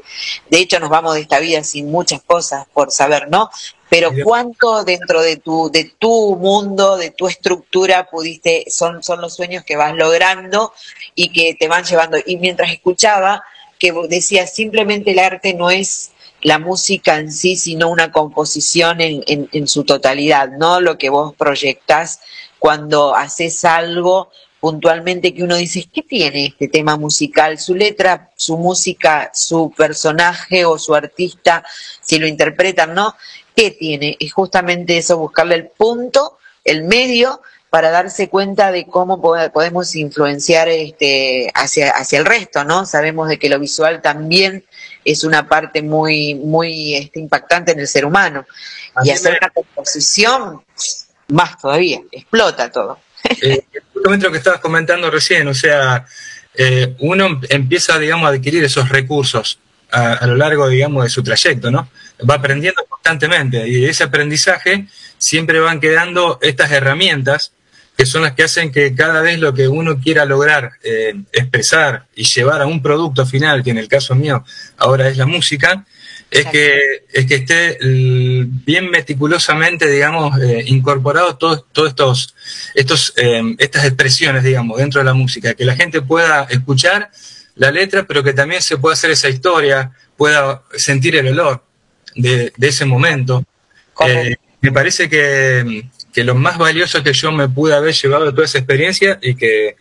De 0.50 0.60
hecho, 0.60 0.80
nos 0.80 0.90
vamos 0.90 1.14
de 1.14 1.22
esta 1.22 1.40
vida 1.40 1.64
sin 1.64 1.92
muchas 1.92 2.22
cosas 2.24 2.66
por 2.74 2.92
saber, 2.92 3.30
¿no? 3.30 3.50
Pero 3.88 4.12
cuánto 4.24 4.84
dentro 4.84 5.22
de 5.22 5.38
tu, 5.38 5.70
de 5.72 5.94
tu 6.00 6.36
mundo, 6.38 6.98
de 6.98 7.12
tu 7.12 7.28
estructura, 7.28 8.10
pudiste, 8.10 8.66
son, 8.68 9.04
son 9.04 9.22
los 9.22 9.36
sueños 9.36 9.64
que 9.64 9.78
vas 9.78 9.94
logrando 9.96 10.74
y 11.14 11.30
que 11.30 11.54
te 11.54 11.68
van 11.68 11.84
llevando. 11.84 12.18
Y 12.26 12.38
mientras 12.38 12.72
escuchaba 12.72 13.44
que 13.78 13.92
vos 13.92 14.10
decías, 14.10 14.54
simplemente 14.54 15.12
el 15.12 15.20
arte 15.20 15.54
no 15.54 15.70
es 15.70 16.12
la 16.46 16.60
música 16.60 17.18
en 17.18 17.32
sí, 17.32 17.56
sino 17.56 17.90
una 17.90 18.12
composición 18.12 19.02
en, 19.02 19.24
en, 19.26 19.50
en 19.52 19.68
su 19.68 19.84
totalidad, 19.84 20.50
¿no? 20.50 20.80
Lo 20.80 20.96
que 21.00 21.10
vos 21.10 21.34
proyectás 21.36 22.20
cuando 22.60 23.16
haces 23.16 23.66
algo 23.66 24.30
puntualmente 24.60 25.34
que 25.34 25.44
uno 25.44 25.56
dice, 25.56 25.90
¿qué 25.92 26.04
tiene 26.04 26.46
este 26.46 26.68
tema 26.68 26.98
musical? 26.98 27.58
Su 27.58 27.74
letra, 27.74 28.30
su 28.36 28.58
música, 28.58 29.32
su 29.34 29.74
personaje 29.76 30.66
o 30.66 30.78
su 30.78 30.94
artista, 30.94 31.64
si 32.02 32.20
lo 32.20 32.28
interpretan, 32.28 32.94
¿no? 32.94 33.16
¿Qué 33.56 33.72
tiene? 33.72 34.16
Es 34.20 34.32
justamente 34.32 34.98
eso, 34.98 35.18
buscarle 35.18 35.56
el 35.56 35.68
punto, 35.70 36.38
el 36.64 36.84
medio, 36.84 37.42
para 37.72 37.90
darse 37.90 38.30
cuenta 38.30 38.72
de 38.72 38.86
cómo 38.86 39.20
po- 39.20 39.36
podemos 39.52 39.96
influenciar 39.96 40.70
este, 40.70 41.52
hacia, 41.56 41.90
hacia 41.90 42.20
el 42.20 42.26
resto, 42.26 42.64
¿no? 42.64 42.86
Sabemos 42.86 43.30
de 43.30 43.40
que 43.40 43.50
lo 43.50 43.60
visual 43.60 44.02
también 44.04 44.64
es 45.06 45.24
una 45.24 45.48
parte 45.48 45.82
muy, 45.84 46.36
muy 46.36 46.96
este, 46.96 47.20
impactante 47.20 47.72
en 47.72 47.80
el 47.80 47.88
ser 47.88 48.06
humano. 48.06 48.46
Así 48.96 49.10
Y 49.10 49.12
hacer 49.12 49.38
una 49.40 49.50
composición, 49.52 50.62
más 51.30 51.58
todavía, 51.58 52.02
explota 52.12 52.70
todo. 52.72 53.00
Eh, 53.42 53.64
justamente 53.94 54.26
lo 54.26 54.32
que 54.32 54.38
estabas 54.40 54.60
comentando 54.60 55.10
recién, 55.10 55.48
o 55.48 55.54
sea, 55.54 56.06
eh, 56.54 56.96
uno 57.00 57.42
empieza, 57.50 57.98
digamos, 57.98 58.28
a 58.28 58.34
adquirir 58.34 58.64
esos 58.64 58.90
recursos 58.90 59.60
a, 59.92 60.14
a 60.14 60.28
lo 60.28 60.36
largo, 60.36 60.68
digamos, 60.68 61.04
de 61.04 61.10
su 61.10 61.24
trayecto, 61.24 61.72
¿no? 61.72 61.90
Va 62.30 62.36
aprendiendo 62.36 62.84
constantemente 62.88 63.68
y 63.68 63.82
de 63.82 63.90
ese 63.90 64.04
aprendizaje 64.04 64.88
siempre 65.18 65.60
van 65.60 65.80
quedando 65.80 66.40
estas 66.42 66.72
herramientas 66.72 67.52
que 67.98 68.06
son 68.06 68.24
las 68.24 68.34
que 68.34 68.44
hacen 68.44 68.72
que 68.72 68.94
cada 68.94 69.22
vez 69.22 69.40
lo 69.40 69.54
que 69.54 69.68
uno 69.68 70.00
quiera 70.00 70.26
lograr 70.26 70.74
eh, 70.84 71.16
expresar 71.32 72.06
y 72.16 72.24
llevar 72.24 72.62
a 72.62 72.66
un 72.66 72.82
producto 72.82 73.26
final, 73.26 73.64
que 73.64 73.72
en 73.72 73.78
el 73.78 73.88
caso 73.88 74.16
mío 74.16 74.44
ahora 74.78 75.08
es 75.08 75.18
la 75.18 75.26
música, 75.26 75.86
es 76.32 76.46
que, 76.48 76.80
es 77.14 77.26
que 77.26 77.36
esté 77.36 77.78
bien 77.82 78.90
meticulosamente, 78.90 79.90
digamos, 79.90 80.38
eh, 80.42 80.64
incorporado 80.68 81.38
todos 81.38 81.66
todos 81.72 81.90
estos, 81.90 82.36
estos, 82.74 83.14
eh, 83.16 83.56
estas 83.60 83.86
expresiones, 83.86 84.44
digamos, 84.44 84.78
dentro 84.78 85.00
de 85.00 85.06
la 85.06 85.14
música, 85.14 85.54
que 85.54 85.64
la 85.64 85.76
gente 85.76 86.02
pueda 86.02 86.44
escuchar 86.50 87.10
la 87.56 87.72
letra, 87.72 88.06
pero 88.06 88.24
que 88.24 88.34
también 88.34 88.62
se 88.62 88.78
pueda 88.78 88.94
hacer 88.94 89.12
esa 89.12 89.30
historia, 89.30 89.92
pueda 90.18 90.64
sentir 90.76 91.16
el 91.16 91.28
olor 91.28 91.64
de, 92.16 92.52
de 92.56 92.68
ese 92.68 92.86
momento. 92.86 93.46
Eh, 94.06 94.36
me 94.62 94.72
parece 94.72 95.08
que, 95.08 95.88
que 96.16 96.24
lo 96.24 96.34
más 96.34 96.58
valioso 96.58 97.04
que 97.04 97.12
yo 97.12 97.30
me 97.34 97.50
pude 97.50 97.76
haber 97.76 97.94
llevado 97.94 98.28
de 98.28 98.32
toda 98.32 98.46
esa 98.46 98.58
experiencia 98.58 99.20
y 99.22 99.36
que, 99.36 99.76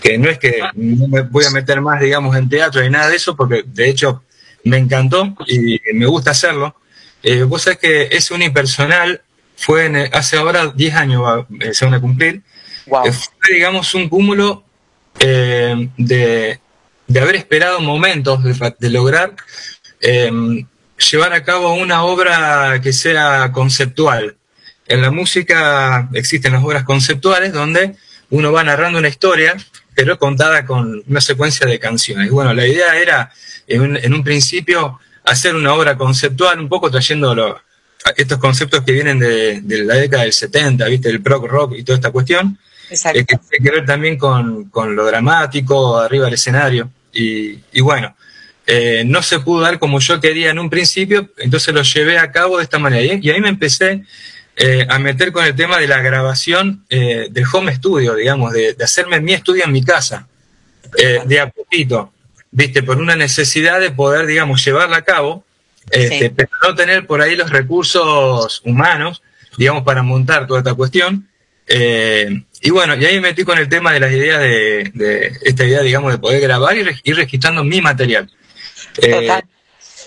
que 0.00 0.16
no 0.18 0.30
es 0.30 0.38
que 0.38 0.60
no 0.76 1.08
me 1.08 1.22
voy 1.22 1.44
a 1.44 1.50
meter 1.50 1.80
más, 1.80 2.00
digamos, 2.00 2.36
en 2.36 2.48
teatro 2.48 2.80
ni 2.80 2.90
nada 2.90 3.08
de 3.08 3.16
eso, 3.16 3.34
porque 3.34 3.64
de 3.66 3.88
hecho 3.88 4.22
me 4.62 4.78
encantó 4.78 5.34
y 5.48 5.80
me 5.92 6.06
gusta 6.06 6.30
hacerlo. 6.30 6.76
Eh, 7.24 7.42
vos 7.42 7.62
sabés 7.62 7.80
que 7.80 8.02
ese 8.12 8.34
unipersonal 8.34 9.20
fue 9.56 9.86
en 9.86 9.96
hace 9.96 10.36
ahora 10.36 10.68
10 10.68 10.94
años, 10.94 11.24
va, 11.24 11.44
eh, 11.58 11.74
se 11.74 11.84
van 11.84 11.94
a 11.94 12.00
cumplir. 12.00 12.42
Eh, 12.86 13.12
fue, 13.12 13.54
digamos, 13.54 13.92
un 13.94 14.08
cúmulo 14.08 14.62
eh, 15.18 15.88
de, 15.96 16.60
de 17.08 17.20
haber 17.20 17.34
esperado 17.34 17.80
momentos 17.80 18.44
de, 18.44 18.90
lograr 18.90 19.34
llevar 21.10 21.32
a 21.32 21.42
cabo 21.42 21.74
una 21.74 22.04
obra 22.04 22.80
que 22.80 22.92
sea 22.92 23.50
conceptual. 23.50 24.36
En 24.86 25.00
la 25.02 25.10
música 25.10 26.08
existen 26.12 26.52
las 26.52 26.62
obras 26.64 26.84
conceptuales 26.84 27.52
donde 27.52 27.94
uno 28.30 28.52
va 28.52 28.64
narrando 28.64 28.98
una 28.98 29.08
historia, 29.08 29.54
pero 29.94 30.18
contada 30.18 30.64
con 30.66 31.02
una 31.06 31.20
secuencia 31.20 31.66
de 31.66 31.78
canciones. 31.78 32.30
Bueno, 32.30 32.52
la 32.52 32.66
idea 32.66 32.96
era, 32.98 33.30
en 33.66 33.80
un, 33.82 33.96
en 33.96 34.12
un 34.14 34.24
principio, 34.24 34.98
hacer 35.24 35.54
una 35.54 35.72
obra 35.74 35.96
conceptual, 35.96 36.58
un 36.60 36.68
poco 36.68 36.90
trayendo 36.90 37.34
lo- 37.34 37.60
estos 38.16 38.38
conceptos 38.38 38.82
que 38.84 38.92
vienen 38.92 39.18
de, 39.18 39.60
de 39.62 39.84
la 39.84 39.94
década 39.94 40.24
del 40.24 40.32
70, 40.34 40.84
¿viste? 40.88 41.08
El 41.08 41.22
prog 41.22 41.46
rock 41.46 41.74
y 41.78 41.82
toda 41.84 41.96
esta 41.96 42.10
cuestión, 42.10 42.58
Exacto. 42.90 43.18
eh, 43.18 43.24
que 43.24 43.36
tiene 43.38 43.64
que 43.64 43.70
ver 43.78 43.86
también 43.86 44.18
con, 44.18 44.64
con 44.68 44.94
lo 44.94 45.06
dramático 45.06 45.96
arriba 45.98 46.26
del 46.26 46.34
escenario. 46.34 46.90
Y, 47.14 47.60
y 47.72 47.80
bueno, 47.80 48.14
eh, 48.66 49.04
no 49.06 49.22
se 49.22 49.40
pudo 49.40 49.62
dar 49.62 49.78
como 49.78 50.00
yo 50.00 50.20
quería 50.20 50.50
en 50.50 50.58
un 50.58 50.68
principio, 50.68 51.30
entonces 51.38 51.72
lo 51.72 51.82
llevé 51.82 52.18
a 52.18 52.30
cabo 52.30 52.58
de 52.58 52.64
esta 52.64 52.78
manera. 52.78 53.02
Y, 53.14 53.20
y 53.26 53.30
ahí 53.30 53.40
me 53.40 53.48
empecé 53.48 54.02
eh, 54.56 54.86
a 54.88 54.98
meter 54.98 55.32
con 55.32 55.44
el 55.44 55.54
tema 55.54 55.78
de 55.78 55.88
la 55.88 56.00
grabación 56.00 56.84
eh, 56.88 57.28
del 57.30 57.44
home 57.52 57.74
studio, 57.74 58.14
digamos, 58.14 58.52
de, 58.52 58.74
de 58.74 58.84
hacerme 58.84 59.20
mi 59.20 59.32
estudio 59.32 59.64
en 59.64 59.72
mi 59.72 59.82
casa, 59.82 60.28
eh, 60.96 61.20
de 61.24 61.40
a 61.40 61.50
poquito, 61.50 62.12
viste, 62.50 62.82
por 62.82 62.98
una 62.98 63.16
necesidad 63.16 63.80
de 63.80 63.90
poder, 63.90 64.26
digamos, 64.26 64.64
llevarla 64.64 64.98
a 64.98 65.02
cabo, 65.02 65.44
este, 65.90 66.30
pero 66.30 66.50
no 66.62 66.74
tener 66.74 67.06
por 67.06 67.20
ahí 67.20 67.36
los 67.36 67.50
recursos 67.50 68.62
humanos, 68.64 69.22
digamos, 69.58 69.82
para 69.82 70.02
montar 70.02 70.46
toda 70.46 70.60
esta 70.60 70.74
cuestión. 70.74 71.28
Eh, 71.66 72.44
y 72.60 72.70
bueno, 72.70 72.94
y 72.94 73.04
ahí 73.04 73.14
me 73.16 73.28
metí 73.28 73.44
con 73.44 73.58
el 73.58 73.68
tema 73.68 73.92
de 73.92 74.00
las 74.00 74.12
ideas 74.12 74.40
de, 74.40 74.90
de 74.94 75.38
esta 75.42 75.64
idea, 75.64 75.82
digamos, 75.82 76.12
de 76.12 76.18
poder 76.18 76.40
grabar 76.40 76.76
y 76.76 76.86
ir 77.04 77.16
registrando 77.16 77.64
mi 77.64 77.80
material. 77.80 78.30
Eh, 79.02 79.28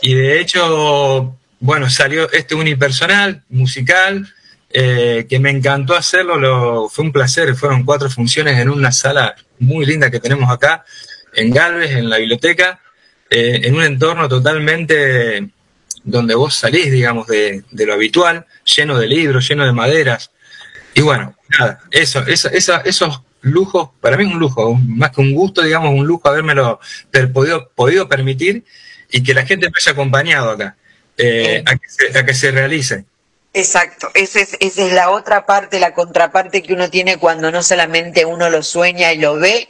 y 0.02 0.14
de 0.14 0.40
hecho, 0.40 1.38
bueno, 1.60 1.90
salió 1.90 2.32
este 2.32 2.56
unipersonal, 2.56 3.44
musical, 3.50 4.34
eh, 4.80 5.26
que 5.28 5.40
me 5.40 5.50
encantó 5.50 5.96
hacerlo, 5.96 6.38
lo, 6.38 6.88
fue 6.90 7.04
un 7.06 7.12
placer, 7.12 7.56
fueron 7.56 7.84
cuatro 7.84 8.10
funciones 8.12 8.60
en 8.60 8.70
una 8.70 8.92
sala 8.92 9.36
muy 9.60 9.86
linda 9.88 10.12
que 10.12 10.20
tenemos 10.20 10.52
acá, 10.52 10.86
en 11.34 11.50
Galvez, 11.52 11.92
en 11.92 12.10
la 12.10 12.18
biblioteca, 12.18 12.80
eh, 13.30 13.62
en 13.64 13.74
un 13.76 13.84
entorno 13.84 14.28
totalmente 14.30 15.50
donde 16.04 16.36
vos 16.36 16.54
salís, 16.56 16.92
digamos, 16.92 17.26
de, 17.28 17.64
de 17.72 17.86
lo 17.88 17.94
habitual, 17.94 18.46
lleno 18.76 19.00
de 19.00 19.08
libros, 19.08 19.48
lleno 19.50 19.66
de 19.66 19.72
maderas. 19.74 20.30
Y 20.94 21.02
bueno, 21.02 21.36
nada, 21.58 21.80
eso, 21.92 22.20
eso, 22.28 22.48
esa- 22.50 22.82
esos 22.86 23.22
lujos, 23.42 23.90
para 24.00 24.16
mí 24.18 24.26
es 24.26 24.32
un 24.32 24.40
lujo, 24.40 24.76
más 24.76 25.10
que 25.12 25.22
un 25.22 25.34
gusto, 25.34 25.62
digamos, 25.64 25.92
un 25.94 26.06
lujo 26.06 26.28
habérmelo 26.30 26.80
per- 27.12 27.32
podido, 27.32 27.70
podido 27.76 28.08
permitir 28.08 28.64
y 29.12 29.24
que 29.24 29.34
la 29.34 29.44
gente 29.46 29.70
vaya 29.74 29.92
acompañado 29.92 30.52
acá, 30.52 30.76
eh, 31.18 31.64
a, 31.66 31.76
que 31.76 31.90
se, 31.90 32.20
a 32.20 32.26
que 32.26 32.34
se 32.36 32.52
realice. 32.52 33.06
Exacto, 33.58 34.12
esa 34.14 34.42
es, 34.42 34.78
la 34.94 35.10
otra 35.10 35.48
parte, 35.48 35.80
la 35.80 35.96
contraparte 35.96 36.62
que 36.62 36.74
uno 36.74 36.92
tiene 36.92 37.18
cuando 37.18 37.52
no 37.52 37.64
solamente 37.64 38.24
uno 38.24 38.52
lo 38.52 38.62
sueña 38.62 39.12
y 39.14 39.18
lo 39.18 39.38
ve 39.38 39.68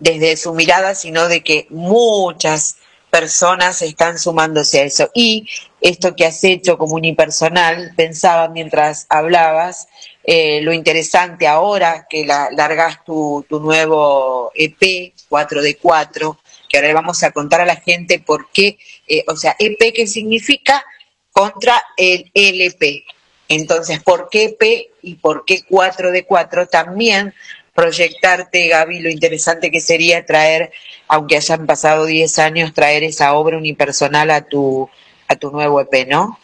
desde 0.00 0.36
su 0.36 0.54
mirada, 0.54 0.96
sino 0.96 1.28
de 1.28 1.44
que 1.44 1.68
muchas 1.70 2.78
personas 3.10 3.80
están 3.82 4.18
sumándose 4.18 4.80
a 4.80 4.84
eso. 4.86 5.10
Y 5.14 5.46
esto 5.80 6.16
que 6.16 6.26
has 6.26 6.42
hecho 6.42 6.78
como 6.78 6.96
unipersonal, 6.96 7.92
pensaba 7.96 8.48
mientras 8.48 9.06
hablabas, 9.08 9.86
eh, 10.24 10.60
lo 10.62 10.72
interesante 10.72 11.46
ahora 11.46 12.08
que 12.10 12.26
la, 12.26 12.50
largas 12.50 13.04
tu, 13.04 13.46
nuevo 13.48 14.50
EP 14.56 15.14
4D4, 15.30 16.38
que 16.68 16.76
ahora 16.76 16.88
le 16.88 16.94
vamos 16.94 17.22
a 17.22 17.30
contar 17.30 17.60
a 17.60 17.66
la 17.66 17.76
gente 17.76 18.18
por 18.18 18.50
qué, 18.50 18.78
eh, 19.06 19.22
o 19.28 19.36
sea, 19.36 19.54
EP 19.60 19.94
que 19.94 20.08
significa 20.08 20.84
contra 21.30 21.80
el 21.96 22.32
LP. 22.34 23.04
Entonces, 23.48 24.00
¿por 24.02 24.28
qué 24.30 24.44
EP 24.44 24.90
y 25.02 25.14
por 25.16 25.44
qué 25.44 25.62
4D4? 25.68 26.68
También 26.68 27.34
proyectarte, 27.74 28.68
Gaby, 28.68 29.00
lo 29.00 29.08
interesante 29.08 29.70
que 29.70 29.80
sería 29.80 30.26
traer, 30.26 30.70
aunque 31.06 31.36
hayan 31.36 31.66
pasado 31.66 32.06
10 32.06 32.38
años, 32.40 32.74
traer 32.74 33.04
esa 33.04 33.34
obra 33.34 33.56
unipersonal 33.56 34.30
a 34.30 34.42
tu, 34.42 34.90
a 35.28 35.36
tu 35.36 35.50
nuevo 35.50 35.80
EP, 35.80 36.08
¿no? 36.08 36.38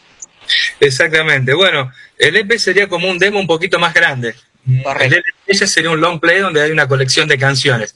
Exactamente. 0.80 1.54
Bueno, 1.54 1.90
el 2.18 2.36
EP 2.36 2.56
sería 2.58 2.88
como 2.88 3.10
un 3.10 3.18
demo 3.18 3.40
un 3.40 3.46
poquito 3.46 3.78
más 3.78 3.92
grande. 3.94 4.34
El 4.66 5.14
EP 5.14 5.24
ya 5.48 5.66
sería 5.66 5.90
un 5.90 6.00
long 6.00 6.20
play 6.20 6.38
donde 6.38 6.62
hay 6.62 6.70
una 6.70 6.88
colección 6.88 7.28
de 7.28 7.36
canciones. 7.36 7.94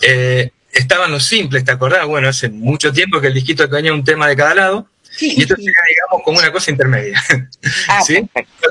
Eh, 0.00 0.50
estaban 0.72 1.10
los 1.10 1.24
simples, 1.24 1.64
¿te 1.64 1.72
acordás? 1.72 2.06
Bueno, 2.06 2.28
hace 2.28 2.48
mucho 2.48 2.92
tiempo 2.92 3.20
que 3.20 3.28
el 3.28 3.34
disquito 3.34 3.68
tenía 3.68 3.92
un 3.92 4.04
tema 4.04 4.26
de 4.28 4.36
cada 4.36 4.54
lado. 4.54 4.88
Y 5.20 5.42
esto 5.42 5.56
sería, 5.56 5.72
digamos, 5.88 6.24
como 6.24 6.38
una 6.38 6.52
cosa 6.52 6.70
intermedia. 6.70 7.22
Ah, 7.88 8.00
¿Sí? 8.06 8.28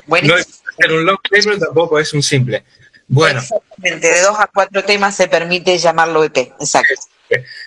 No 0.08 0.38
es 0.38 0.62
ser 0.78 0.92
un 0.92 1.06
long 1.06 1.18
play, 1.30 1.42
pero 1.44 1.60
tampoco 1.60 2.00
es 2.00 2.14
un 2.14 2.24
simple. 2.24 2.64
Bueno, 3.08 3.40
Exactamente, 3.40 4.08
de 4.08 4.22
dos 4.22 4.38
a 4.40 4.48
cuatro 4.48 4.84
temas 4.84 5.16
se 5.16 5.28
permite 5.28 5.78
llamarlo 5.78 6.24
EP, 6.26 6.38
exacto. 6.60 6.94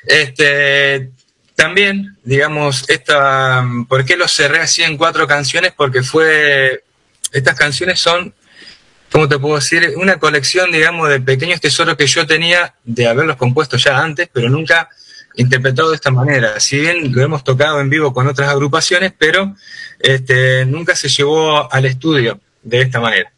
este, 0.06 1.10
también, 1.54 2.16
digamos, 2.24 2.88
esta, 2.88 3.66
¿por 3.88 4.04
qué 4.04 4.16
lo 4.16 4.28
cerré 4.28 4.60
así 4.60 4.82
en 4.82 4.96
cuatro 4.98 5.26
canciones? 5.26 5.72
Porque 5.76 6.02
fue, 6.02 6.84
estas 7.32 7.54
canciones 7.54 8.00
son, 8.00 8.34
¿cómo 9.10 9.28
te 9.28 9.38
puedo 9.38 9.56
decir? 9.56 9.94
Una 9.96 10.18
colección, 10.18 10.70
digamos, 10.72 11.08
de 11.08 11.20
pequeños 11.20 11.60
tesoros 11.60 11.96
que 11.96 12.06
yo 12.06 12.26
tenía 12.26 12.74
de 12.84 13.08
haberlos 13.08 13.36
compuesto 13.36 13.78
ya 13.78 13.98
antes, 13.98 14.28
pero 14.32 14.50
nunca 14.50 14.90
interpretado 15.40 15.90
de 15.90 15.96
esta 15.96 16.10
manera. 16.10 16.60
Si 16.60 16.78
bien 16.78 17.12
lo 17.12 17.22
hemos 17.22 17.42
tocado 17.44 17.80
en 17.80 17.90
vivo 17.90 18.12
con 18.12 18.26
otras 18.26 18.48
agrupaciones, 18.48 19.12
pero 19.16 19.54
este, 19.98 20.64
nunca 20.66 20.94
se 20.94 21.08
llevó 21.08 21.72
al 21.72 21.86
estudio 21.86 22.40
de 22.62 22.82
esta 22.82 23.00
manera. 23.00 23.32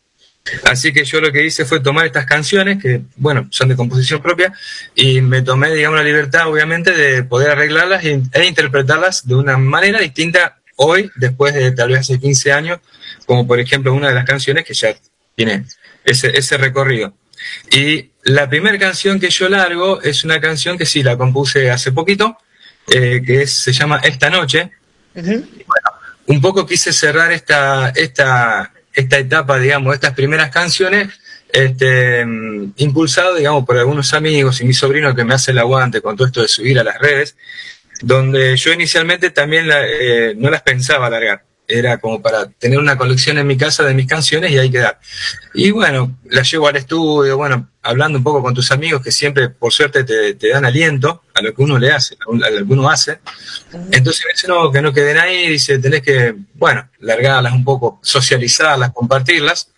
Así 0.65 0.93
que 0.93 1.05
yo 1.05 1.21
lo 1.21 1.31
que 1.31 1.47
hice 1.47 1.65
fue 1.65 1.81
tomar 1.81 2.05
estas 2.05 2.27
canciones, 2.27 2.83
que 2.83 3.03
bueno, 3.17 3.47
son 3.51 3.69
de 3.69 3.77
composición 3.77 4.21
propia, 4.21 4.53
y 4.95 5.21
me 5.21 5.43
tomé, 5.43 5.73
digamos, 5.73 5.99
la 5.99 6.05
libertad, 6.05 6.49
obviamente, 6.49 6.93
de 6.93 7.23
poder 7.23 7.51
arreglarlas 7.51 8.05
e, 8.05 8.21
e 8.33 8.45
interpretarlas 8.45 9.27
de 9.27 9.37
una 9.37 9.57
manera 9.57 10.01
distinta 10.01 10.59
hoy, 10.77 11.11
después 11.15 11.55
de 11.55 11.71
tal 11.71 11.91
vez 11.91 12.01
hace 12.01 12.19
15 12.19 12.53
años, 12.53 12.81
como 13.25 13.47
por 13.47 13.61
ejemplo 13.61 13.95
una 13.95 14.09
de 14.09 14.15
las 14.15 14.25
canciones 14.25 14.65
que 14.65 14.75
ya 14.75 14.95
tiene 15.37 15.65
ese, 16.05 16.37
ese 16.37 16.57
recorrido. 16.57 17.15
Y 17.71 18.11
la 18.25 18.49
primera 18.49 18.79
canción 18.79 19.19
que 19.19 19.31
yo 19.31 19.49
largo 19.49 20.01
es 20.03 20.25
una 20.25 20.41
canción 20.41 20.79
que 20.79 20.87
sí 20.87 21.03
la 21.03 21.17
compuse 21.17 21.71
hace 21.71 21.93
poquito, 21.93 22.37
eh, 22.89 23.23
que 23.25 23.43
es- 23.43 23.53
se 23.53 23.73
llama 23.73 24.01
Esta 24.03 24.31
Noche. 24.31 24.71
Un 26.27 26.41
poco 26.41 26.65
quise 26.67 26.93
cerrar 26.93 27.33
esta, 27.33 27.91
esta, 27.91 28.73
esta 28.93 29.19
etapa, 29.19 29.59
digamos, 29.59 29.95
estas 29.95 30.13
primeras 30.15 30.51
canciones, 30.51 31.09
este, 31.53 32.25
mm, 32.25 32.75
impulsado, 32.77 33.35
digamos, 33.35 33.65
por 33.67 33.77
algunos 33.77 34.15
amigos 34.15 34.61
y 34.61 34.65
mi 34.65 34.73
sobrino 34.73 35.15
que 35.15 35.25
me 35.25 35.35
hace 35.35 35.51
el 35.51 35.59
aguante 35.59 36.01
con 36.01 36.17
todo 36.17 36.27
esto 36.27 36.43
de 36.43 36.49
subir 36.49 36.79
a 36.79 36.85
las 36.85 36.99
redes, 36.99 37.37
donde 38.01 38.57
yo 38.57 38.73
inicialmente 38.73 39.31
también 39.31 39.69
la- 39.69 39.85
eh, 39.87 40.35
no 40.37 40.49
las 40.51 40.63
pensaba 40.63 41.11
largar. 41.11 41.45
Era 41.69 41.99
como 41.99 42.21
para 42.23 42.47
tener 42.51 42.79
una 42.79 42.97
colección 42.97 43.39
en 43.39 43.47
mi 43.47 43.57
casa 43.57 43.83
de 43.85 43.95
mis 43.95 44.07
canciones 44.07 44.51
y 44.53 44.59
ahí 44.59 44.71
quedar. 44.71 44.99
Y 45.55 45.71
bueno, 45.71 46.17
las 46.31 46.51
llevo 46.51 46.69
al 46.69 46.77
estudio, 46.77 47.37
bueno, 47.37 47.69
hablando 47.83 48.19
un 48.19 48.25
poco 48.25 48.43
con 48.43 48.55
tus 48.55 48.71
amigos 48.71 49.03
que 49.03 49.11
siempre, 49.11 49.51
por 49.51 49.73
suerte, 49.73 50.05
te, 50.05 50.35
te 50.35 50.49
dan 50.49 50.65
aliento 50.65 51.25
a 51.35 51.43
lo 51.43 51.55
que 51.55 51.63
uno 51.63 51.79
le 51.79 51.91
hace, 51.91 52.17
a 52.21 52.51
lo 52.51 52.67
que 52.67 52.73
uno 52.73 52.89
hace. 52.89 53.19
Entonces 53.91 54.25
me 54.27 54.33
dice, 54.33 54.49
no, 54.49 54.71
que 54.71 54.81
no 54.81 54.93
queden 54.93 55.19
ahí, 55.19 55.49
dice, 55.49 55.79
tenés 55.79 56.03
que, 56.03 56.35
bueno, 56.55 56.89
largarlas 57.01 57.53
un 57.53 57.65
poco, 57.65 58.01
socializarlas, 58.03 58.93
compartirlas. 58.93 59.69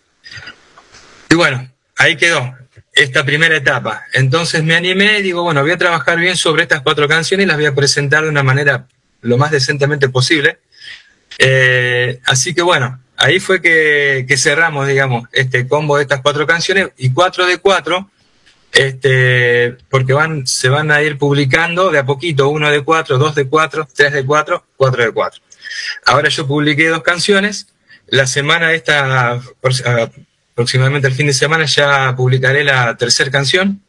Y 1.30 1.34
bueno, 1.34 1.68
ahí 1.96 2.16
quedó 2.16 2.54
esta 2.92 3.24
primera 3.24 3.56
etapa. 3.56 4.04
Entonces 4.12 4.62
me 4.62 4.74
animé 4.74 5.18
y 5.18 5.22
digo, 5.22 5.42
bueno, 5.42 5.62
voy 5.62 5.72
a 5.72 5.78
trabajar 5.78 6.18
bien 6.18 6.36
sobre 6.36 6.62
estas 6.62 6.82
cuatro 6.82 7.08
canciones 7.08 7.44
y 7.44 7.48
las 7.48 7.56
voy 7.56 7.66
a 7.66 7.74
presentar 7.74 8.22
de 8.22 8.28
una 8.28 8.42
manera 8.42 8.86
lo 9.22 9.38
más 9.38 9.50
decentemente 9.50 10.08
posible. 10.08 10.58
Eh, 11.38 12.20
así 12.26 12.54
que 12.54 12.62
bueno, 12.62 13.00
ahí 13.16 13.40
fue 13.40 13.60
que, 13.60 14.26
cerramos, 14.36 14.86
digamos, 14.86 15.28
este 15.32 15.66
combo 15.66 15.96
de 15.96 16.02
estas 16.02 16.20
cuatro 16.20 16.46
canciones 16.46 16.88
y 16.96 17.12
cuatro 17.12 17.46
de 17.46 17.58
cuatro, 17.58 18.10
este, 18.72 19.76
porque 19.88 20.12
van, 20.12 20.46
se 20.46 20.68
van 20.68 20.90
a 20.90 21.00
ir 21.02 21.16
publicando 21.16 21.90
de 21.90 21.98
a 21.98 22.06
poquito, 22.06 22.48
uno 22.48 22.70
de 22.70 22.82
cuatro, 22.82 23.18
dos 23.18 23.34
de 23.34 23.48
cuatro, 23.48 23.86
tres 23.94 24.12
de 24.12 24.24
cuatro, 24.24 24.64
cuatro 24.76 25.04
de 25.04 25.12
cuatro. 25.12 25.40
Ahora 26.06 26.28
yo 26.28 26.46
publiqué 26.46 26.88
dos 26.88 27.02
canciones, 27.02 27.68
la 28.08 28.26
semana 28.26 28.72
esta, 28.72 29.40
prox- 29.62 30.10
aproximadamente 30.52 31.08
el 31.08 31.14
fin 31.14 31.26
de 31.26 31.32
semana, 31.32 31.64
ya 31.66 32.14
publicaré 32.16 32.64
la 32.64 32.96
tercera 32.96 33.30
canción 33.30 33.80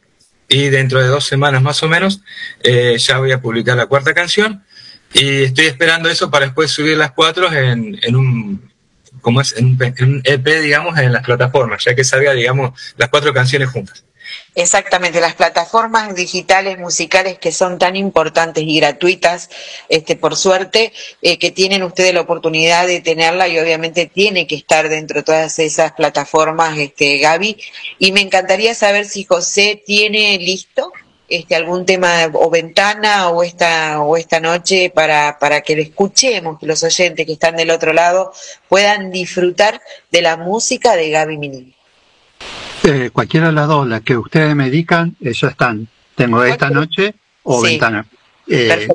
y 0.48 0.68
dentro 0.68 1.00
de 1.02 1.08
dos 1.08 1.24
semanas 1.24 1.60
más 1.62 1.82
o 1.82 1.88
menos 1.88 2.20
eh, 2.62 2.96
ya 2.98 3.18
voy 3.18 3.32
a 3.32 3.40
publicar 3.40 3.76
la 3.76 3.86
cuarta 3.86 4.14
canción 4.14 4.64
y 5.12 5.42
estoy 5.42 5.66
esperando 5.66 6.08
eso 6.08 6.30
para 6.30 6.46
después 6.46 6.70
subir 6.70 6.96
las 6.96 7.10
cuatro 7.10 7.52
en 7.52 8.16
un 8.16 8.65
como 9.26 9.40
es 9.40 9.56
en 9.56 9.76
un, 9.76 10.22
EP 10.22 10.46
digamos 10.62 10.96
en 10.98 11.12
las 11.12 11.24
plataformas 11.24 11.84
ya 11.84 11.96
que 11.96 12.04
salga 12.04 12.32
digamos 12.32 12.80
las 12.96 13.08
cuatro 13.08 13.34
canciones 13.34 13.68
juntas 13.68 14.04
Exactamente, 14.54 15.20
las 15.20 15.34
plataformas 15.34 16.14
digitales 16.14 16.78
musicales 16.78 17.38
que 17.38 17.52
son 17.52 17.78
tan 17.78 17.94
importantes 17.94 18.64
y 18.64 18.80
gratuitas, 18.80 19.50
este, 19.88 20.16
por 20.16 20.34
suerte, 20.34 20.92
eh, 21.22 21.38
que 21.38 21.52
tienen 21.52 21.84
ustedes 21.84 22.12
la 22.12 22.22
oportunidad 22.22 22.88
de 22.88 23.00
tenerla 23.00 23.46
y 23.46 23.58
obviamente 23.58 24.06
tiene 24.06 24.48
que 24.48 24.56
estar 24.56 24.88
dentro 24.88 25.18
de 25.20 25.22
todas 25.22 25.60
esas 25.60 25.92
plataformas, 25.92 26.76
este, 26.78 27.18
Gaby. 27.18 27.56
Y 28.00 28.10
me 28.10 28.20
encantaría 28.20 28.74
saber 28.74 29.06
si 29.06 29.22
José 29.22 29.80
tiene 29.86 30.36
listo 30.38 30.92
este, 31.28 31.54
algún 31.56 31.84
tema 31.86 32.30
o 32.32 32.50
ventana 32.50 33.28
o 33.30 33.42
esta, 33.42 34.00
o 34.00 34.16
esta 34.16 34.40
noche 34.40 34.90
para, 34.94 35.38
para 35.38 35.60
que 35.62 35.76
lo 35.76 35.82
escuchemos, 35.82 36.58
que 36.58 36.66
los 36.66 36.82
oyentes 36.84 37.26
que 37.26 37.32
están 37.32 37.56
del 37.56 37.70
otro 37.70 37.92
lado 37.92 38.32
puedan 38.68 39.10
disfrutar 39.10 39.80
de 40.10 40.22
la 40.22 40.36
música 40.36 40.94
de 40.96 41.10
Gaby 41.10 41.38
Minimi. 41.38 41.74
Eh, 42.84 43.10
cualquiera 43.12 43.46
de 43.46 43.52
las 43.52 43.66
dos, 43.66 43.86
las 43.88 44.02
que 44.02 44.16
ustedes 44.16 44.54
me 44.54 44.70
digan, 44.70 45.16
eh, 45.20 45.32
ya 45.32 45.48
están. 45.48 45.88
Tengo 46.14 46.44
esta 46.44 46.70
noche 46.70 47.14
o 47.42 47.60
Sí. 47.64 47.70
ventana. 47.72 48.06
Eh, 48.48 48.88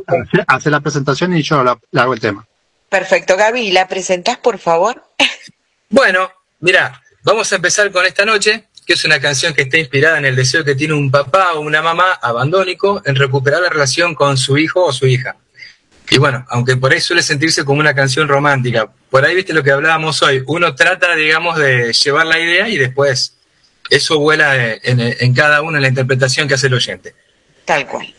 hace 0.48 0.70
la 0.70 0.80
presentación 0.80 1.36
y 1.36 1.42
yo 1.42 1.64
la, 1.64 1.78
la 1.92 2.04
hago 2.04 2.14
el 2.14 2.20
tema. 2.22 2.48
Perfecto, 2.88 3.36
Gaby, 3.36 3.72
¿la 3.72 3.88
presentás 3.88 4.38
por 4.38 4.58
favor? 4.60 5.04
Bueno, 5.90 6.32
mira, 6.62 7.02
vamos 7.24 7.52
a 7.52 7.58
empezar 7.58 7.92
con 7.92 8.06
esta 8.06 8.24
noche, 8.26 8.70
que 8.86 8.94
es 8.94 9.06
una 9.06 9.20
canción 9.20 9.54
que 9.54 9.64
está 9.64 9.78
inspirada 9.78 10.18
en 10.18 10.26
el 10.26 10.36
deseo 10.36 10.64
que 10.64 10.76
tiene 10.76 10.94
un 10.94 11.12
papá 11.12 11.54
o 11.54 11.62
una 11.62 11.82
mamá 11.82 12.14
abandónico 12.22 13.02
en 13.06 13.16
recuperar 13.16 13.62
la 13.62 13.70
relación 13.70 14.16
con 14.16 14.38
su 14.38 14.58
hijo 14.58 14.86
o 14.86 14.94
su 14.94 15.08
hija. 15.08 15.36
Y 16.10 16.18
bueno, 16.18 16.46
aunque 16.50 16.76
por 16.76 16.92
ahí 16.92 17.00
suele 17.00 17.22
sentirse 17.22 17.64
como 17.64 17.80
una 17.80 17.96
canción 17.96 18.28
romántica, 18.28 18.92
por 19.10 19.24
ahí 19.24 19.34
viste 19.34 19.54
lo 19.54 19.64
que 19.64 19.72
hablábamos 19.72 20.22
hoy, 20.22 20.44
uno 20.46 20.76
trata, 20.76 21.16
digamos, 21.16 21.58
de 21.58 21.94
llevar 21.94 22.26
la 22.26 22.40
idea 22.40 22.68
y 22.68 22.78
después 22.78 23.38
eso 23.90 24.20
vuela 24.20 24.74
en, 24.74 25.00
en 25.00 25.34
cada 25.34 25.62
uno 25.62 25.78
en 25.78 25.84
la 25.84 25.90
interpretación 25.90 26.48
que 26.48 26.56
hace 26.56 26.68
el 26.68 26.74
oyente. 26.74 27.16
Tal 27.66 27.88
cual. 27.88 28.14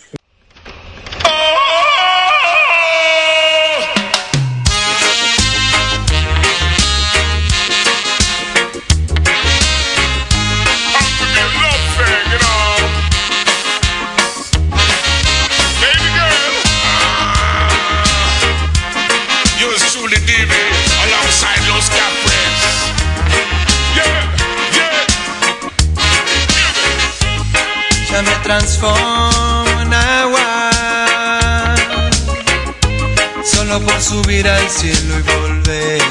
Subir 34.13 34.47
al 34.47 34.69
cielo 34.69 35.19
y 35.19 35.23
volver 35.23 36.03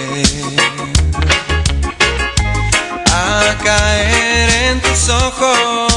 a 3.12 3.56
caer 3.64 4.72
en 4.72 4.82
tus 4.82 5.10
ojos. 5.10 5.91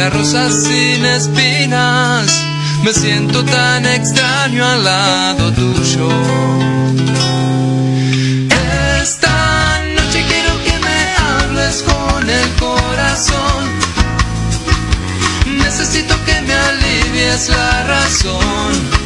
A 0.00 0.10
rosas 0.10 0.64
sin 0.64 1.04
espinas. 1.04 2.44
Me 2.82 2.92
siento 2.92 3.44
tan 3.44 3.86
extraño 3.86 4.64
al 4.64 4.84
lado 4.84 5.52
tuyo. 5.52 6.08
Esta 9.02 9.82
noche 9.94 10.24
quiero 10.28 10.52
que 10.64 10.78
me 10.86 11.00
hables 11.26 11.82
con 11.82 12.28
el 12.28 12.48
corazón. 12.54 13.64
Necesito 15.58 16.14
que 16.24 16.40
me 16.42 16.54
alivies 16.54 17.48
la 17.48 17.84
razón. 17.84 19.05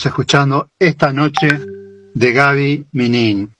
estábamos 0.00 0.06
escuchando 0.06 0.70
esta 0.78 1.12
noche 1.12 1.48
de 2.14 2.32
Gaby 2.32 2.86
Minin. 2.92 3.54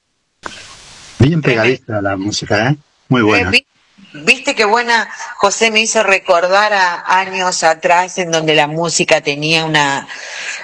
Bien 1.19 1.43
pegadiza 1.43 2.01
la 2.01 2.17
música, 2.17 2.71
¿eh? 2.71 2.77
Muy 3.09 3.21
buena. 3.23 3.49
Eh, 3.51 3.53
vi- 3.53 3.67
Viste 4.25 4.55
qué 4.57 4.65
buena, 4.65 5.09
José 5.37 5.71
me 5.71 5.81
hizo 5.83 6.03
recordar 6.03 6.73
a 6.73 7.19
años 7.21 7.63
atrás 7.63 8.19
en 8.19 8.31
donde 8.33 8.55
la 8.57 8.67
música 8.67 9.21
tenía 9.21 9.65
una, 9.67 10.09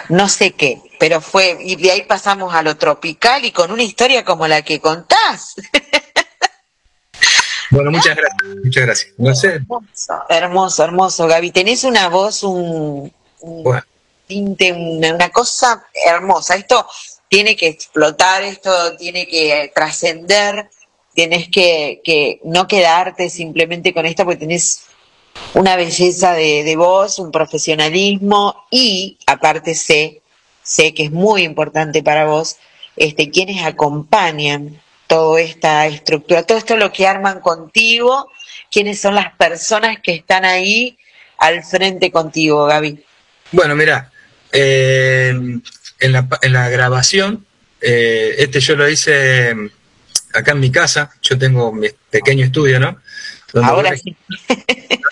no 0.09 0.29
sé 0.29 0.53
qué, 0.53 0.81
pero 0.99 1.21
fue, 1.21 1.57
y 1.61 1.77
de 1.77 1.93
ahí 1.93 2.03
pasamos 2.09 2.53
a 2.55 2.63
lo 2.63 2.77
tropical 2.77 3.45
y 3.45 3.53
con 3.53 3.71
una 3.71 3.85
historia 3.85 4.25
como 4.25 4.49
la 4.49 4.63
que 4.63 4.81
contás. 4.81 5.55
Bueno, 7.69 7.91
muchas 7.91 8.17
gracias, 8.17 8.57
muchas 8.65 8.87
gracias. 8.87 9.13
No 9.19 9.35
sé, 9.35 9.55
Hermoso, 9.55 10.23
hermoso, 10.29 10.85
hermoso, 10.85 11.27
Gaby. 11.27 11.51
Tenés 11.51 11.83
una 11.83 12.09
voz, 12.09 12.45
un, 12.45 13.13
un 13.41 13.63
bueno, 13.65 13.83
tinte, 14.27 14.73
una, 14.73 15.29
cosa 15.31 15.87
hermosa. 16.05 16.57
Esto 16.57 16.87
tiene 17.29 17.57
que 17.57 17.69
explotar, 17.69 18.43
esto 18.43 18.97
tiene 18.97 19.27
que 19.27 19.71
trascender, 19.75 20.69
tienes 21.15 21.49
que, 21.49 22.01
que 22.05 22.41
no 22.45 22.69
quedarte 22.69 23.31
simplemente 23.31 23.93
con 23.95 24.07
esto 24.07 24.25
porque 24.25 24.41
tenés 24.41 24.87
una 25.55 25.77
belleza 25.77 26.33
de, 26.35 26.65
de 26.65 26.77
voz, 26.77 27.19
un 27.19 27.31
profesionalismo 27.31 28.67
y 28.71 29.19
aparte 29.27 29.75
sé, 29.75 30.23
sé 30.63 30.95
que 30.95 31.05
es 31.05 31.13
muy 31.13 31.43
importante 31.43 32.03
para 32.03 32.27
vos, 32.27 32.57
este, 32.97 33.31
quienes 33.31 33.63
acompañan 33.65 34.81
toda 35.07 35.41
esta 35.41 35.87
estructura, 35.87 36.43
todo 36.43 36.59
esto 36.59 36.77
lo 36.77 36.93
que 36.93 37.07
arman 37.07 37.41
contigo, 37.41 38.31
quiénes 38.71 39.01
son 39.01 39.15
las 39.15 39.33
personas 39.35 39.99
que 40.03 40.15
están 40.15 40.45
ahí 40.45 40.99
al 41.39 41.63
frente 41.65 42.11
contigo, 42.11 42.65
Gaby. 42.65 43.05
Bueno, 43.53 43.77
mira, 43.77 44.11
eh, 44.57 45.29
en, 46.01 46.13
la, 46.13 46.29
en 46.43 46.53
la 46.53 46.69
grabación, 46.69 47.47
eh, 47.81 48.35
este 48.39 48.61
yo 48.61 48.75
lo 48.77 48.89
hice 48.89 49.55
mm, 49.55 49.71
acá 50.35 50.53
en 50.53 50.61
mi 50.61 50.71
casa, 50.71 51.11
yo 51.23 51.39
tengo 51.39 51.73
mi 51.73 51.89
pequeño 52.11 52.45
estudio, 52.45 52.81
¿no? 52.81 52.99
Donde 53.53 53.71
Ahora 53.71 53.91
voy, 53.91 53.99
sí. 53.99 54.17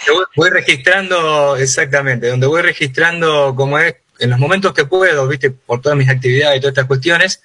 donde 0.06 0.24
voy- 0.36 0.50
registrando, 0.50 1.56
exactamente, 1.56 2.28
donde 2.28 2.46
voy 2.46 2.62
registrando 2.62 3.54
como 3.56 3.78
es, 3.78 3.94
en 4.18 4.30
los 4.30 4.38
momentos 4.38 4.72
que 4.72 4.84
puedo, 4.84 5.26
viste, 5.26 5.50
por 5.50 5.80
todas 5.80 5.96
mis 5.98 6.08
actividades 6.08 6.58
y 6.58 6.60
todas 6.60 6.72
estas 6.72 6.86
cuestiones. 6.86 7.40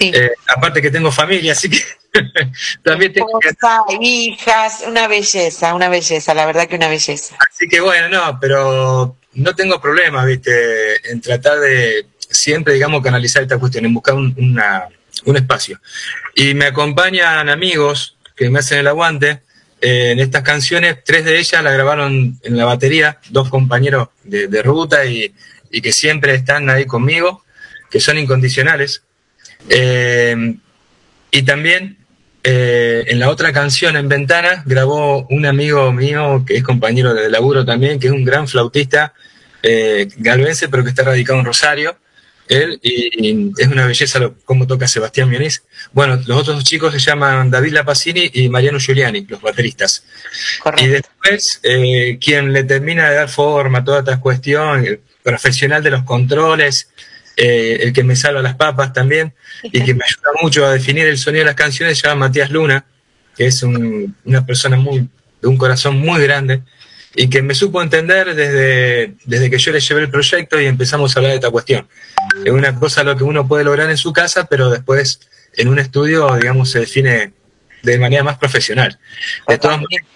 Eh, 0.00 0.30
aparte 0.54 0.80
que 0.80 0.90
tengo 0.90 1.10
familia, 1.10 1.52
así 1.52 1.68
que 1.68 1.78
también 2.82 3.12
tengo 3.12 3.38
que 3.40 3.50
hijas, 4.00 4.84
una 4.86 5.08
belleza, 5.08 5.74
una 5.74 5.88
belleza, 5.88 6.34
la 6.34 6.46
verdad 6.46 6.68
que 6.68 6.76
una 6.76 6.88
belleza. 6.88 7.36
Así 7.50 7.68
que 7.68 7.80
bueno, 7.80 8.08
no, 8.08 8.38
pero 8.40 9.16
no 9.34 9.54
tengo 9.54 9.80
problemas, 9.80 10.26
viste, 10.26 11.10
en 11.10 11.20
tratar 11.20 11.58
de 11.60 12.06
siempre, 12.18 12.74
digamos, 12.74 13.02
canalizar 13.02 13.42
esta 13.42 13.58
cuestión, 13.58 13.84
en 13.84 13.94
buscar 13.94 14.14
un, 14.14 14.34
una- 14.38 14.88
un 15.24 15.36
espacio. 15.36 15.80
Y 16.34 16.54
me 16.54 16.66
acompañan 16.66 17.48
amigos 17.48 18.16
que 18.34 18.48
me 18.50 18.58
hacen 18.60 18.78
el 18.78 18.86
aguante. 18.88 19.40
Eh, 19.80 20.12
en 20.12 20.20
estas 20.20 20.42
canciones, 20.42 20.98
tres 21.04 21.24
de 21.24 21.38
ellas 21.38 21.62
la 21.62 21.70
grabaron 21.72 22.38
en 22.42 22.56
la 22.56 22.64
batería, 22.64 23.18
dos 23.30 23.48
compañeros 23.48 24.08
de, 24.24 24.46
de 24.48 24.62
ruta 24.62 25.04
y, 25.04 25.34
y 25.70 25.80
que 25.82 25.92
siempre 25.92 26.34
están 26.34 26.70
ahí 26.70 26.86
conmigo, 26.86 27.44
que 27.90 28.00
son 28.00 28.16
incondicionales. 28.18 29.02
Eh, 29.68 30.56
y 31.30 31.42
también 31.42 31.98
eh, 32.44 33.04
en 33.06 33.18
la 33.18 33.30
otra 33.30 33.52
canción, 33.52 33.96
en 33.96 34.08
Ventana, 34.08 34.62
grabó 34.66 35.26
un 35.30 35.46
amigo 35.46 35.92
mío 35.92 36.44
que 36.46 36.56
es 36.56 36.62
compañero 36.62 37.14
de 37.14 37.30
laburo 37.30 37.64
también, 37.64 37.98
que 37.98 38.08
es 38.08 38.12
un 38.12 38.24
gran 38.24 38.48
flautista 38.48 39.14
eh, 39.62 40.08
galvense, 40.16 40.68
pero 40.68 40.82
que 40.82 40.90
está 40.90 41.04
radicado 41.04 41.38
en 41.38 41.44
Rosario. 41.44 41.96
Él, 42.48 42.80
y, 42.82 43.28
y 43.28 43.52
es 43.56 43.68
una 43.68 43.86
belleza 43.86 44.18
lo, 44.18 44.34
cómo 44.44 44.66
toca 44.66 44.88
Sebastián 44.88 45.30
Mioniz. 45.30 45.62
Bueno, 45.92 46.16
los 46.26 46.40
otros 46.40 46.56
dos 46.56 46.64
chicos 46.64 46.92
se 46.92 46.98
llaman 46.98 47.50
David 47.50 47.72
Lapacini 47.72 48.30
y 48.34 48.48
Mariano 48.48 48.80
Giuliani, 48.80 49.24
los 49.28 49.40
bateristas. 49.40 50.04
Y 50.76 50.88
después, 50.88 51.60
eh, 51.62 52.18
quien 52.20 52.52
le 52.52 52.64
termina 52.64 53.08
de 53.08 53.16
dar 53.16 53.28
forma 53.28 53.78
a 53.78 53.84
toda 53.84 54.00
esta 54.00 54.20
cuestión, 54.20 54.84
el 54.84 55.00
profesional 55.22 55.82
de 55.82 55.90
los 55.90 56.02
controles, 56.02 56.88
eh, 57.36 57.78
el 57.80 57.92
que 57.92 58.04
me 58.04 58.16
salva 58.16 58.42
las 58.42 58.54
papas 58.56 58.92
también, 58.92 59.32
y 59.62 59.82
que 59.82 59.94
me 59.94 60.04
ayuda 60.04 60.30
mucho 60.42 60.66
a 60.66 60.72
definir 60.72 61.06
el 61.06 61.18
sonido 61.18 61.40
de 61.40 61.46
las 61.46 61.54
canciones, 61.54 61.98
se 61.98 62.06
llama 62.06 62.26
Matías 62.26 62.50
Luna, 62.50 62.84
que 63.36 63.46
es 63.46 63.62
un- 63.62 64.14
una 64.24 64.44
persona 64.44 64.76
muy, 64.76 65.08
de 65.40 65.48
un 65.48 65.56
corazón 65.56 65.98
muy 65.98 66.22
grande, 66.22 66.62
y 67.14 67.28
que 67.28 67.42
me 67.42 67.54
supo 67.54 67.82
entender 67.82 68.34
desde, 68.34 69.14
desde 69.24 69.50
que 69.50 69.58
yo 69.58 69.72
le 69.72 69.80
llevé 69.80 70.00
el 70.02 70.10
proyecto 70.10 70.60
y 70.60 70.66
empezamos 70.66 71.14
a 71.14 71.18
hablar 71.18 71.32
de 71.32 71.36
esta 71.36 71.50
cuestión. 71.50 71.86
Es 72.44 72.52
una 72.52 72.74
cosa 72.74 73.02
lo 73.04 73.16
que 73.16 73.24
uno 73.24 73.46
puede 73.46 73.64
lograr 73.64 73.90
en 73.90 73.98
su 73.98 74.12
casa, 74.12 74.46
pero 74.46 74.70
después 74.70 75.20
en 75.56 75.68
un 75.68 75.78
estudio, 75.78 76.34
digamos, 76.36 76.70
se 76.70 76.80
define 76.80 77.32
de 77.82 77.98
manera 77.98 78.22
más 78.22 78.38
profesional. 78.38 78.98
De 79.48 79.58
todas 79.58 79.80
maneras, 79.80 80.06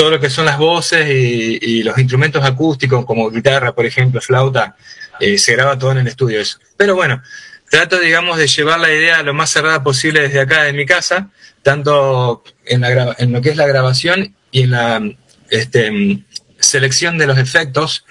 todo 0.00 0.12
lo 0.12 0.18
que 0.18 0.30
son 0.30 0.46
las 0.46 0.56
voces 0.56 1.06
y, 1.10 1.82
los 1.82 1.98
instrumentos 1.98 2.42
acústicos, 2.42 3.04
como 3.04 3.30
guitarra, 3.30 3.74
por 3.74 3.84
ejemplo, 3.84 4.18
flauta, 4.22 4.74
eh, 5.20 5.36
se 5.36 5.52
graba 5.52 5.78
todo 5.78 5.92
en 5.92 5.98
el 5.98 6.06
estudio 6.06 6.40
eso. 6.40 6.58
Pero 6.78 6.94
bueno, 6.94 7.22
trato, 7.68 7.98
digamos, 7.98 8.38
de 8.38 8.46
llevar 8.46 8.80
la 8.80 8.90
idea 8.90 9.22
lo 9.22 9.34
más 9.34 9.50
cerrada 9.50 9.82
posible 9.82 10.22
desde 10.22 10.40
acá, 10.40 10.68
en 10.68 10.76
mi 10.76 10.86
casa, 10.86 11.28
tanto 11.62 12.42
en, 12.64 12.80
la 12.80 13.14
en 13.18 13.30
lo 13.30 13.42
que 13.42 13.50
es 13.50 13.58
la 13.58 13.66
grabación 13.66 14.34
y 14.50 14.62
en 14.62 14.70
la 14.70 15.02
este, 15.50 16.24
selección 16.58 17.18
de 17.18 17.26
los 17.26 17.36
efectos 17.36 18.06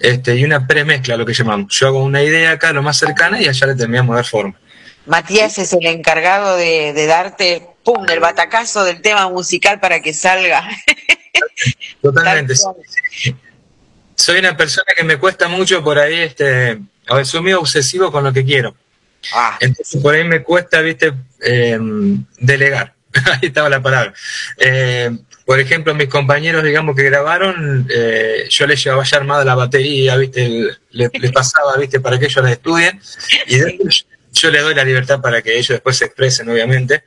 este, 0.00 0.36
y 0.36 0.44
una 0.46 0.66
premezcla, 0.66 1.18
lo 1.18 1.26
que 1.26 1.34
llamamos. 1.34 1.70
Yo 1.74 1.88
hago 1.88 2.02
una 2.02 2.22
idea 2.22 2.52
acá, 2.52 2.72
lo 2.72 2.82
más 2.82 2.96
cercana, 2.96 3.42
y 3.42 3.46
allá 3.46 3.66
le 3.66 3.74
terminamos 3.74 4.14
de 4.14 4.22
dar 4.22 4.24
forma. 4.24 4.58
Matías 5.04 5.58
es 5.58 5.74
el 5.74 5.84
encargado 5.84 6.56
de, 6.56 6.94
de 6.94 7.04
darte, 7.04 7.62
pum, 7.84 8.06
el 8.08 8.20
batacazo 8.20 8.84
del 8.84 9.02
tema 9.02 9.28
musical 9.28 9.80
para 9.80 10.00
que 10.00 10.14
salga. 10.14 10.66
Totalmente. 12.02 12.54
Soy 14.14 14.38
una 14.38 14.56
persona 14.56 14.86
que 14.96 15.04
me 15.04 15.18
cuesta 15.18 15.48
mucho 15.48 15.82
por 15.84 15.98
ahí, 15.98 16.14
este, 16.20 16.78
a 17.06 17.14
ver, 17.16 17.26
soy 17.26 17.42
muy 17.42 17.52
obsesivo 17.52 18.10
con 18.10 18.24
lo 18.24 18.32
que 18.32 18.44
quiero. 18.44 18.74
Entonces 19.60 20.00
por 20.00 20.14
ahí 20.14 20.24
me 20.24 20.42
cuesta, 20.42 20.80
viste, 20.80 21.12
eh, 21.42 21.78
delegar. 22.38 22.94
ahí 23.32 23.48
estaba 23.48 23.68
la 23.68 23.82
palabra. 23.82 24.12
Eh, 24.58 25.10
por 25.44 25.60
ejemplo, 25.60 25.94
mis 25.94 26.08
compañeros, 26.08 26.64
digamos, 26.64 26.96
que 26.96 27.02
grabaron, 27.04 27.86
eh, 27.90 28.46
yo 28.50 28.66
les 28.66 28.82
llevaba 28.82 29.04
ya 29.04 29.16
armada 29.18 29.44
la 29.44 29.54
batería, 29.54 30.16
viste, 30.16 30.48
le- 30.90 31.10
les 31.12 31.32
pasaba, 31.32 31.76
viste, 31.76 32.00
para 32.00 32.18
que 32.18 32.24
ellos 32.26 32.42
la 32.44 32.52
estudien, 32.52 33.00
y 33.46 33.58
después 33.58 34.06
yo 34.32 34.50
les 34.50 34.62
doy 34.62 34.74
la 34.74 34.84
libertad 34.84 35.20
para 35.20 35.40
que 35.42 35.54
ellos 35.54 35.68
después 35.68 35.96
se 35.96 36.06
expresen, 36.06 36.48
obviamente. 36.48 37.04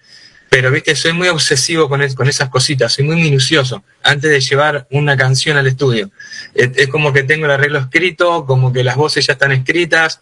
Pero, 0.50 0.72
viste, 0.72 0.96
soy 0.96 1.14
muy 1.14 1.28
obsesivo 1.28 1.88
con, 1.88 2.02
es- 2.02 2.16
con 2.16 2.28
esas 2.28 2.50
cositas, 2.50 2.94
soy 2.94 3.06
muy 3.06 3.18
minucioso 3.18 3.84
antes 4.04 4.30
de 4.32 4.40
llevar 4.40 4.88
una 4.92 5.16
canción 5.16 5.58
al 5.58 5.68
estudio. 5.68 6.10
Es, 6.56 6.72
es 6.76 6.88
como 6.88 7.14
que 7.14 7.24
tengo 7.24 7.46
el 7.46 7.52
arreglo 7.52 7.80
escrito, 7.80 8.46
como 8.46 8.74
que 8.74 8.84
las 8.84 8.96
voces 8.96 9.28
ya 9.28 9.34
están 9.34 9.52
escritas, 9.52 10.22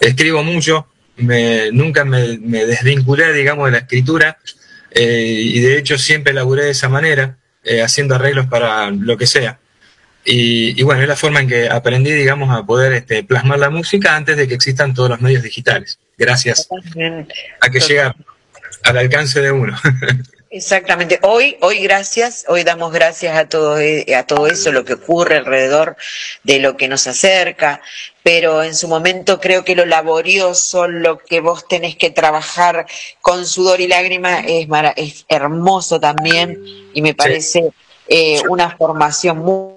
escribo 0.00 0.42
mucho, 0.42 0.88
me, 1.16 1.70
nunca 1.72 2.04
me, 2.04 2.38
me 2.38 2.66
desvinculé, 2.66 3.32
digamos, 3.32 3.66
de 3.66 3.72
la 3.72 3.78
escritura, 3.78 4.38
eh, 4.90 5.40
y 5.44 5.60
de 5.60 5.78
hecho 5.78 5.96
siempre 5.98 6.32
laburé 6.32 6.64
de 6.64 6.70
esa 6.70 6.88
manera, 6.88 7.36
eh, 7.62 7.82
haciendo 7.82 8.14
arreglos 8.16 8.46
para 8.46 8.90
lo 8.90 9.16
que 9.16 9.26
sea. 9.26 9.58
Y, 10.24 10.78
y 10.78 10.82
bueno, 10.82 11.02
es 11.02 11.08
la 11.08 11.16
forma 11.16 11.40
en 11.40 11.48
que 11.48 11.68
aprendí, 11.68 12.12
digamos, 12.12 12.50
a 12.56 12.64
poder 12.66 12.92
este, 12.92 13.22
plasmar 13.24 13.58
la 13.60 13.70
música 13.70 14.14
antes 14.16 14.36
de 14.36 14.46
que 14.48 14.54
existan 14.54 14.92
todos 14.92 15.08
los 15.08 15.20
medios 15.20 15.42
digitales. 15.42 15.98
Gracias 16.18 16.68
a 17.60 17.70
que 17.70 17.80
llega 17.80 18.14
al 18.84 18.96
alcance 18.98 19.40
de 19.40 19.52
uno. 19.52 19.76
Exactamente. 20.50 21.18
Hoy, 21.22 21.58
hoy 21.60 21.78
gracias, 21.80 22.46
hoy 22.48 22.64
damos 22.64 22.90
gracias 22.90 23.36
a 23.36 23.46
todo, 23.50 23.78
e- 23.78 24.06
a 24.16 24.24
todo 24.26 24.46
eso, 24.46 24.72
lo 24.72 24.82
que 24.82 24.94
ocurre 24.94 25.36
alrededor 25.36 25.96
de 26.42 26.58
lo 26.58 26.74
que 26.78 26.88
nos 26.88 27.06
acerca, 27.06 27.82
pero 28.22 28.62
en 28.62 28.74
su 28.74 28.88
momento 28.88 29.40
creo 29.40 29.62
que 29.62 29.74
lo 29.76 29.84
laborioso, 29.84 30.88
lo 30.88 31.18
que 31.18 31.40
vos 31.40 31.68
tenés 31.68 31.96
que 31.96 32.08
trabajar 32.08 32.86
con 33.20 33.46
sudor 33.46 33.82
y 33.82 33.88
lágrimas 33.88 34.42
es, 34.48 34.66
mara- 34.68 34.94
es 34.96 35.26
hermoso 35.28 36.00
también 36.00 36.58
y 36.94 37.02
me 37.02 37.12
parece 37.14 37.70
eh, 38.08 38.40
una 38.48 38.74
formación 38.74 39.36
muy, 39.38 39.74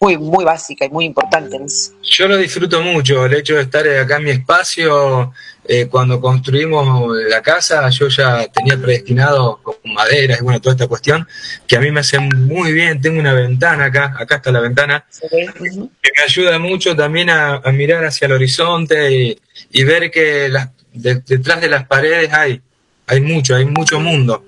muy, 0.00 0.16
muy 0.16 0.44
básica 0.44 0.84
y 0.84 0.90
muy 0.90 1.04
importante. 1.06 1.58
Yo 2.02 2.28
lo 2.28 2.36
disfruto 2.36 2.80
mucho, 2.82 3.26
el 3.26 3.34
hecho 3.34 3.56
de 3.56 3.62
estar 3.62 3.86
acá 3.88 4.16
en 4.16 4.24
mi 4.24 4.30
espacio. 4.30 5.32
eh, 5.70 5.86
cuando 5.86 6.18
construimos 6.18 7.14
la 7.28 7.42
casa, 7.42 7.86
yo 7.90 8.08
ya 8.08 8.46
tenía 8.46 8.78
predestinado 8.78 9.60
con 9.62 9.74
maderas 9.92 10.40
y 10.40 10.42
bueno, 10.42 10.60
toda 10.62 10.74
esta 10.74 10.86
cuestión, 10.86 11.28
que 11.66 11.76
a 11.76 11.80
mí 11.80 11.90
me 11.90 12.00
hace 12.00 12.18
muy 12.18 12.72
bien. 12.72 13.02
Tengo 13.02 13.20
una 13.20 13.34
ventana 13.34 13.84
acá, 13.86 14.14
acá 14.18 14.36
está 14.36 14.50
la 14.50 14.60
ventana, 14.60 15.04
que 15.30 16.10
me 16.16 16.22
ayuda 16.24 16.58
mucho 16.58 16.96
también 16.96 17.28
a, 17.28 17.56
a 17.56 17.70
mirar 17.72 18.02
hacia 18.06 18.24
el 18.26 18.32
horizonte 18.32 19.12
y, 19.12 19.38
y 19.72 19.84
ver 19.84 20.10
que 20.10 20.48
las- 20.48 20.70
de- 20.94 21.16
detrás 21.26 21.60
de 21.60 21.68
las 21.68 21.86
paredes 21.86 22.32
hay, 22.32 22.62
hay 23.06 23.20
mucho, 23.20 23.54
hay 23.54 23.66
mucho 23.66 24.00
mundo. 24.00 24.46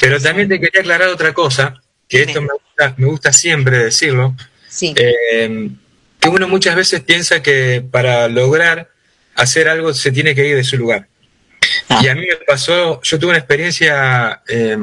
Pero 0.00 0.20
también 0.20 0.48
te 0.48 0.58
quería 0.58 0.80
aclarar 0.80 1.08
otra 1.10 1.32
cosa, 1.32 1.80
que 2.08 2.22
esto 2.22 2.40
me 2.42 2.48
gusta, 2.52 2.94
me 2.96 3.06
gusta 3.06 3.32
siempre 3.32 3.78
decirlo, 3.84 4.34
eh, 4.82 5.70
que 6.20 6.28
uno 6.28 6.48
muchas 6.48 6.76
veces 6.76 7.00
piensa 7.00 7.42
que 7.42 7.84
para 7.90 8.28
lograr 8.28 8.90
hacer 9.34 9.68
algo 9.68 9.92
se 9.94 10.12
tiene 10.12 10.34
que 10.34 10.46
ir 10.46 10.56
de 10.56 10.64
su 10.64 10.76
lugar. 10.76 11.08
Y 12.02 12.08
a 12.08 12.14
mí 12.14 12.22
me 12.22 12.36
pasó, 12.46 13.00
yo 13.02 13.18
tuve 13.18 13.30
una 13.30 13.38
experiencia 13.38 14.42
eh, 14.48 14.76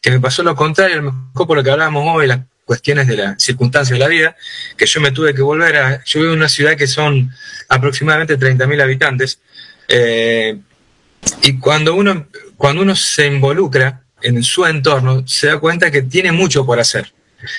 que 0.00 0.10
me 0.10 0.20
pasó 0.20 0.42
lo 0.42 0.54
contrario, 0.54 0.98
a 0.98 1.02
lo 1.02 1.12
mejor 1.12 1.46
por 1.46 1.56
lo 1.56 1.64
que 1.64 1.70
hablábamos 1.70 2.04
hoy, 2.16 2.26
las 2.26 2.40
cuestiones 2.64 3.06
de 3.06 3.16
las 3.16 3.42
circunstancias 3.42 3.98
de 3.98 4.04
la 4.04 4.08
vida, 4.08 4.36
que 4.76 4.86
yo 4.86 5.00
me 5.00 5.10
tuve 5.10 5.34
que 5.34 5.42
volver 5.42 5.76
a... 5.76 6.04
Yo 6.04 6.20
vivo 6.20 6.32
en 6.32 6.38
una 6.38 6.48
ciudad 6.48 6.76
que 6.76 6.86
son 6.86 7.30
aproximadamente 7.68 8.38
30.000 8.38 8.82
habitantes, 8.82 9.40
eh, 9.88 10.58
y 11.42 11.58
cuando 11.58 11.94
uno, 11.94 12.28
cuando 12.56 12.82
uno 12.82 12.94
se 12.94 13.26
involucra 13.26 14.02
en 14.22 14.42
su 14.42 14.66
entorno, 14.66 15.26
se 15.26 15.48
da 15.48 15.58
cuenta 15.58 15.90
que 15.90 16.02
tiene 16.02 16.32
mucho 16.32 16.64
por 16.66 16.78
hacer. 16.78 17.12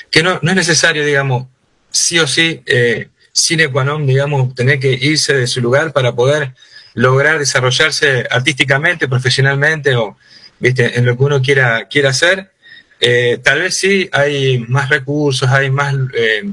Que 0.09 0.23
no, 0.23 0.39
no 0.41 0.51
es 0.51 0.55
necesario, 0.55 1.05
digamos, 1.05 1.47
sí 1.91 2.19
o 2.19 2.27
sí, 2.27 2.61
eh, 2.65 3.09
sine 3.31 3.69
qua 3.69 3.83
non, 3.83 4.05
digamos, 4.05 4.53
tener 4.53 4.79
que 4.79 4.91
irse 4.91 5.33
de 5.33 5.47
su 5.47 5.61
lugar 5.61 5.93
para 5.93 6.13
poder 6.13 6.53
lograr 6.93 7.39
desarrollarse 7.39 8.27
artísticamente, 8.29 9.07
profesionalmente 9.07 9.95
o 9.95 10.17
¿viste? 10.59 10.97
en 10.97 11.05
lo 11.05 11.17
que 11.17 11.23
uno 11.23 11.41
quiera, 11.41 11.87
quiera 11.87 12.09
hacer. 12.09 12.51
Eh, 12.99 13.39
tal 13.43 13.59
vez 13.61 13.75
sí 13.75 14.09
hay 14.11 14.59
más 14.59 14.89
recursos, 14.89 15.49
hay 15.49 15.69
más, 15.69 15.95
eh, 16.13 16.43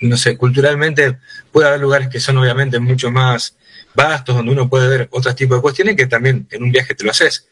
no 0.00 0.16
sé, 0.16 0.36
culturalmente 0.36 1.18
puede 1.50 1.68
haber 1.68 1.80
lugares 1.80 2.08
que 2.08 2.20
son 2.20 2.38
obviamente 2.38 2.78
mucho 2.78 3.10
más 3.10 3.56
vastos, 3.94 4.36
donde 4.36 4.52
uno 4.52 4.68
puede 4.68 4.88
ver 4.88 5.08
otros 5.10 5.34
tipos 5.34 5.58
de 5.58 5.62
cuestiones 5.62 5.96
que 5.96 6.06
también 6.06 6.46
en 6.50 6.62
un 6.62 6.70
viaje 6.70 6.94
te 6.94 7.04
lo 7.04 7.10
haces. 7.10 7.46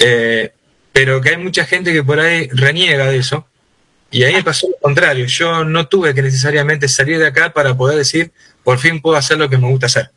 Eh, 0.00 0.52
pero 0.92 1.20
que 1.20 1.30
hay 1.30 1.36
mucha 1.36 1.66
gente 1.66 1.92
que 1.92 2.02
por 2.02 2.18
ahí 2.18 2.48
reniega 2.52 3.06
de 3.06 3.18
eso. 3.18 3.46
Y 4.10 4.22
ahí 4.22 4.34
me 4.34 4.42
pasó 4.42 4.68
lo 4.68 4.76
contrario. 4.80 5.26
Yo 5.26 5.64
no 5.64 5.88
tuve 5.88 6.14
que 6.14 6.22
necesariamente 6.22 6.88
salir 6.88 7.18
de 7.18 7.26
acá 7.26 7.52
para 7.52 7.76
poder 7.76 7.98
decir, 7.98 8.32
por 8.62 8.78
fin 8.78 9.00
puedo 9.00 9.16
hacer 9.16 9.38
lo 9.38 9.48
que 9.48 9.58
me 9.58 9.68
gusta 9.68 9.86
hacer. 9.86 10.10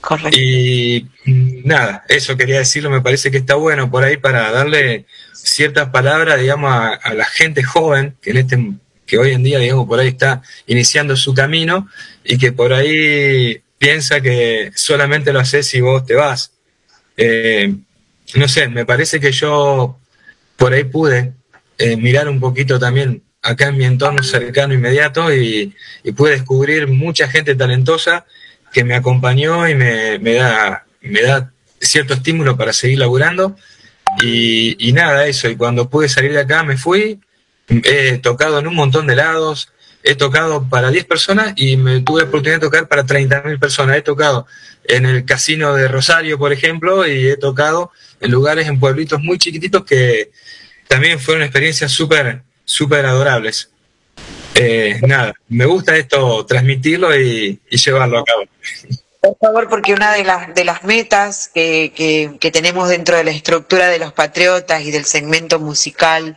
Correcto. 0.00 0.38
Y 0.38 1.08
mm, 1.26 1.66
nada, 1.66 2.04
eso 2.08 2.36
quería 2.36 2.58
decirlo, 2.58 2.88
me 2.88 3.02
parece 3.02 3.30
que 3.30 3.38
está 3.38 3.56
bueno 3.56 3.90
por 3.90 4.04
ahí 4.04 4.16
para 4.16 4.50
darle 4.50 5.06
ciertas 5.34 5.90
palabras, 5.90 6.40
digamos, 6.40 6.72
a, 6.72 6.94
a 6.94 7.14
la 7.14 7.26
gente 7.26 7.62
joven 7.62 8.16
que 8.22 8.30
en 8.30 8.36
este 8.38 8.72
que 9.10 9.18
hoy 9.18 9.32
en 9.32 9.42
día, 9.42 9.58
digamos, 9.58 9.88
por 9.88 9.98
ahí 9.98 10.06
está 10.06 10.40
iniciando 10.68 11.16
su 11.16 11.34
camino 11.34 11.88
y 12.22 12.38
que 12.38 12.52
por 12.52 12.72
ahí 12.72 13.60
piensa 13.76 14.20
que 14.20 14.70
solamente 14.76 15.32
lo 15.32 15.40
haces 15.40 15.66
si 15.66 15.80
vos 15.80 16.06
te 16.06 16.14
vas. 16.14 16.52
Eh, 17.16 17.74
no 18.34 18.46
sé, 18.46 18.68
me 18.68 18.86
parece 18.86 19.18
que 19.18 19.32
yo 19.32 19.98
por 20.56 20.72
ahí 20.72 20.84
pude 20.84 21.32
eh, 21.80 21.96
mirar 21.96 22.28
un 22.28 22.38
poquito 22.38 22.78
también 22.78 23.22
acá 23.40 23.68
en 23.68 23.78
mi 23.78 23.86
entorno 23.86 24.22
cercano, 24.22 24.74
inmediato, 24.74 25.34
y, 25.34 25.74
pude 26.14 26.32
descubrir 26.32 26.86
mucha 26.88 27.26
gente 27.26 27.54
talentosa 27.54 28.26
que 28.70 28.84
me 28.84 28.94
acompañó 28.94 29.66
y 29.66 29.74
me, 29.74 30.18
me 30.18 30.34
da, 30.34 30.84
me 31.00 31.22
da 31.22 31.50
cierto 31.80 32.12
estímulo 32.12 32.54
para 32.58 32.74
seguir 32.74 32.98
laburando. 32.98 33.56
Y, 34.20 34.76
y 34.78 34.92
nada, 34.92 35.26
eso. 35.26 35.48
Y 35.48 35.56
cuando 35.56 35.88
pude 35.88 36.10
salir 36.10 36.32
de 36.32 36.40
acá 36.40 36.62
me 36.64 36.76
fui, 36.76 37.18
he 37.68 38.18
tocado 38.18 38.58
en 38.58 38.66
un 38.66 38.74
montón 38.74 39.06
de 39.06 39.16
lados, 39.16 39.72
he 40.02 40.14
tocado 40.16 40.68
para 40.68 40.90
10 40.90 41.06
personas 41.06 41.54
y 41.56 41.78
me 41.78 42.02
tuve 42.02 42.20
la 42.22 42.28
oportunidad 42.28 42.56
de 42.56 42.66
tocar 42.66 42.88
para 42.88 43.06
30.000 43.06 43.58
personas. 43.58 43.96
He 43.96 44.02
tocado 44.02 44.46
en 44.84 45.06
el 45.06 45.24
casino 45.24 45.74
de 45.74 45.88
Rosario, 45.88 46.38
por 46.38 46.52
ejemplo, 46.52 47.06
y 47.06 47.28
he 47.28 47.38
tocado 47.38 47.90
en 48.20 48.30
lugares, 48.30 48.68
en 48.68 48.78
pueblitos 48.78 49.22
muy 49.22 49.38
chiquititos 49.38 49.84
que 49.86 50.30
también 50.90 51.20
fueron 51.20 51.44
experiencias 51.44 51.92
súper, 51.92 52.42
súper 52.64 53.06
adorables. 53.06 53.70
Eh, 54.56 54.98
nada, 55.06 55.32
me 55.48 55.64
gusta 55.64 55.96
esto, 55.96 56.44
transmitirlo 56.44 57.16
y, 57.16 57.60
llevarlo 57.70 58.18
a 58.18 58.24
cabo. 58.24 58.42
Por 59.20 59.36
favor, 59.38 59.68
porque 59.68 59.92
una 59.92 60.12
de 60.12 60.24
las, 60.24 60.52
de 60.52 60.64
las 60.64 60.82
metas 60.82 61.48
que, 61.54 61.92
que, 61.94 62.38
que, 62.40 62.50
tenemos 62.50 62.88
dentro 62.88 63.16
de 63.16 63.22
la 63.22 63.30
estructura 63.30 63.86
de 63.86 64.00
los 64.00 64.12
patriotas 64.12 64.82
y 64.82 64.90
del 64.90 65.04
segmento 65.04 65.60
musical 65.60 66.36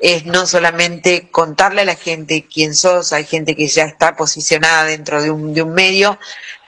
es 0.00 0.26
no 0.26 0.46
solamente 0.46 1.30
contarle 1.30 1.82
a 1.82 1.86
la 1.86 1.96
gente 1.96 2.46
quién 2.52 2.74
sos, 2.74 3.14
hay 3.14 3.24
gente 3.24 3.56
que 3.56 3.68
ya 3.68 3.84
está 3.84 4.16
posicionada 4.16 4.84
dentro 4.84 5.22
de 5.22 5.30
un, 5.30 5.54
de 5.54 5.62
un 5.62 5.72
medio, 5.72 6.18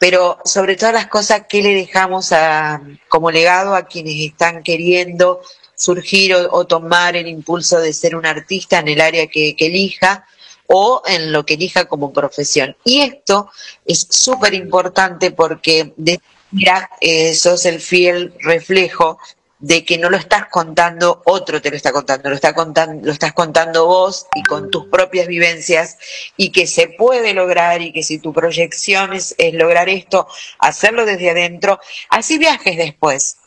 pero 0.00 0.38
sobre 0.46 0.76
todas 0.76 0.94
las 0.94 1.08
cosas 1.08 1.42
que 1.46 1.62
le 1.62 1.74
dejamos 1.74 2.32
a, 2.32 2.80
como 3.08 3.30
legado 3.30 3.74
a 3.74 3.86
quienes 3.86 4.14
están 4.20 4.62
queriendo 4.62 5.42
surgir 5.76 6.34
o, 6.34 6.66
tomar 6.66 7.16
el 7.16 7.28
impulso 7.28 7.78
de 7.78 7.92
ser 7.92 8.16
un 8.16 8.26
artista 8.26 8.80
en 8.80 8.88
el 8.88 9.00
área 9.00 9.26
que, 9.28 9.54
elija 9.58 10.26
o 10.66 11.02
en 11.06 11.30
lo 11.30 11.46
que 11.46 11.54
elija 11.54 11.84
como 11.84 12.12
profesión. 12.12 12.76
Y 12.84 13.02
esto 13.02 13.50
es 13.84 14.06
súper 14.10 14.54
importante 14.54 15.30
porque 15.30 15.92
de, 15.96 16.20
mira, 16.50 16.90
eh, 17.00 17.34
sos 17.34 17.66
el 17.66 17.80
fiel 17.80 18.34
reflejo 18.40 19.18
de 19.58 19.84
que 19.84 19.96
no 19.96 20.10
lo 20.10 20.16
estás 20.16 20.46
contando, 20.50 21.22
otro 21.24 21.62
te 21.62 21.70
lo 21.70 21.76
está 21.76 21.92
contando, 21.92 22.28
lo, 22.28 22.34
está 22.34 22.54
contando, 22.54 23.06
lo 23.06 23.12
estás 23.12 23.32
contando 23.32 23.86
vos 23.86 24.26
y 24.34 24.42
con 24.42 24.70
tus 24.70 24.86
propias 24.86 25.26
vivencias 25.26 25.96
y 26.36 26.50
que 26.50 26.66
se 26.66 26.88
puede 26.88 27.32
lograr 27.32 27.80
y 27.80 27.92
que 27.92 28.02
si 28.02 28.18
tu 28.18 28.32
proyección 28.32 29.14
es 29.14 29.34
lograr 29.54 29.88
esto, 29.88 30.28
hacerlo 30.58 31.06
desde 31.06 31.30
adentro, 31.30 31.80
así 32.10 32.36
viajes 32.36 32.76
después, 32.76 33.38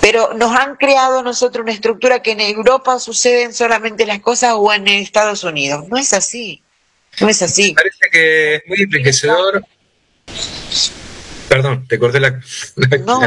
pero 0.00 0.32
nos 0.34 0.56
han 0.56 0.76
creado 0.76 1.22
nosotros 1.22 1.62
una 1.62 1.72
estructura 1.72 2.22
que 2.22 2.32
en 2.32 2.40
Europa 2.40 2.98
suceden 2.98 3.52
solamente 3.52 4.06
las 4.06 4.20
cosas 4.20 4.54
o 4.56 4.72
en 4.72 4.86
Estados 4.88 5.44
Unidos. 5.44 5.88
No 5.88 5.96
es 5.96 6.12
así. 6.12 6.62
No 7.20 7.28
es 7.28 7.42
así. 7.42 7.68
Me 7.68 7.74
parece 7.74 8.10
que 8.10 8.54
es 8.56 8.62
muy 8.66 8.82
enriquecedor. 8.82 9.64
Perdón, 11.48 11.86
te 11.88 11.98
corté 11.98 12.20
la. 12.20 12.38
la 12.76 12.98
no, 12.98 13.20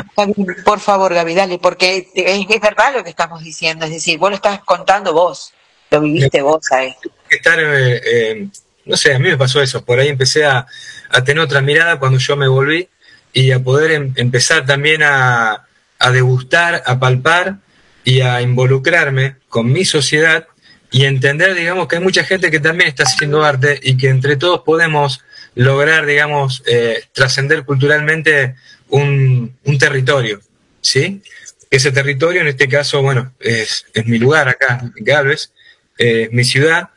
por 0.63 0.79
favor, 0.79 1.13
Gaby, 1.13 1.33
dale, 1.33 1.57
porque 1.57 2.09
es, 2.13 2.47
es, 2.49 2.61
verdad 2.61 2.93
lo 2.95 3.03
que 3.03 3.09
estamos 3.09 3.43
diciendo. 3.43 3.85
Es 3.85 3.91
decir, 3.91 4.19
vos 4.19 4.29
lo 4.29 4.35
estás 4.35 4.61
contando 4.61 5.11
vos, 5.11 5.53
lo 5.89 6.01
viviste 6.01 6.41
vos 6.41 6.71
a 6.71 6.83
esto. 6.83 7.09
Estar, 7.27 7.59
eh, 7.59 8.01
eh, 8.05 8.47
no 8.85 8.95
sé, 8.95 9.15
a 9.15 9.19
mí 9.19 9.27
me 9.27 9.38
pasó 9.38 9.61
eso. 9.61 9.83
Por 9.83 9.99
ahí 9.99 10.09
empecé 10.09 10.45
a, 10.45 10.67
a 11.09 11.23
tener 11.23 11.43
otra 11.43 11.61
mirada 11.61 11.97
cuando 11.97 12.19
yo 12.19 12.38
me 12.38 12.47
volví 12.47 12.88
y 13.33 13.51
a 13.51 13.59
poder 13.59 13.91
em, 13.91 14.13
empezar 14.15 14.65
también 14.65 15.01
a, 15.03 15.67
a 16.02 16.11
degustar, 16.11 16.84
a 16.86 16.99
palpar 16.99 17.57
y 18.03 18.22
a 18.22 18.41
involucrarme 18.41 19.36
con 19.48 19.72
mi 19.72 19.86
sociedad 19.86 20.48
y 20.90 21.06
entender, 21.06 21.56
digamos, 21.56 21.88
que 21.88 21.98
hay 21.98 22.02
mucha 22.02 22.23
gente 22.23 22.52
que 22.52 22.60
también 22.60 22.90
está 22.90 23.03
haciendo 23.03 23.44
arte 23.44 23.80
y 23.82 23.95
que 23.95 24.10
entre 24.10 24.36
todos 24.36 24.61
podemos 24.61 25.23
lograr, 25.56 26.06
digamos, 26.06 26.64
eh, 26.65 27.03
trascender 27.14 27.64
culturalmente 27.64 28.56
un, 28.90 29.56
territorio, 29.80 30.41
¿sí? 30.82 31.22
Ese 31.69 31.91
territorio, 31.91 32.41
en 32.41 32.48
este 32.48 32.68
caso, 32.68 33.02
bueno, 33.02 33.34
es, 33.40 33.86
mi 34.06 34.18
lugar 34.18 34.49
acá, 34.49 34.82
Galvez, 34.98 35.52
eh, 35.98 36.28
mi 36.32 36.44
ciudad, 36.44 36.90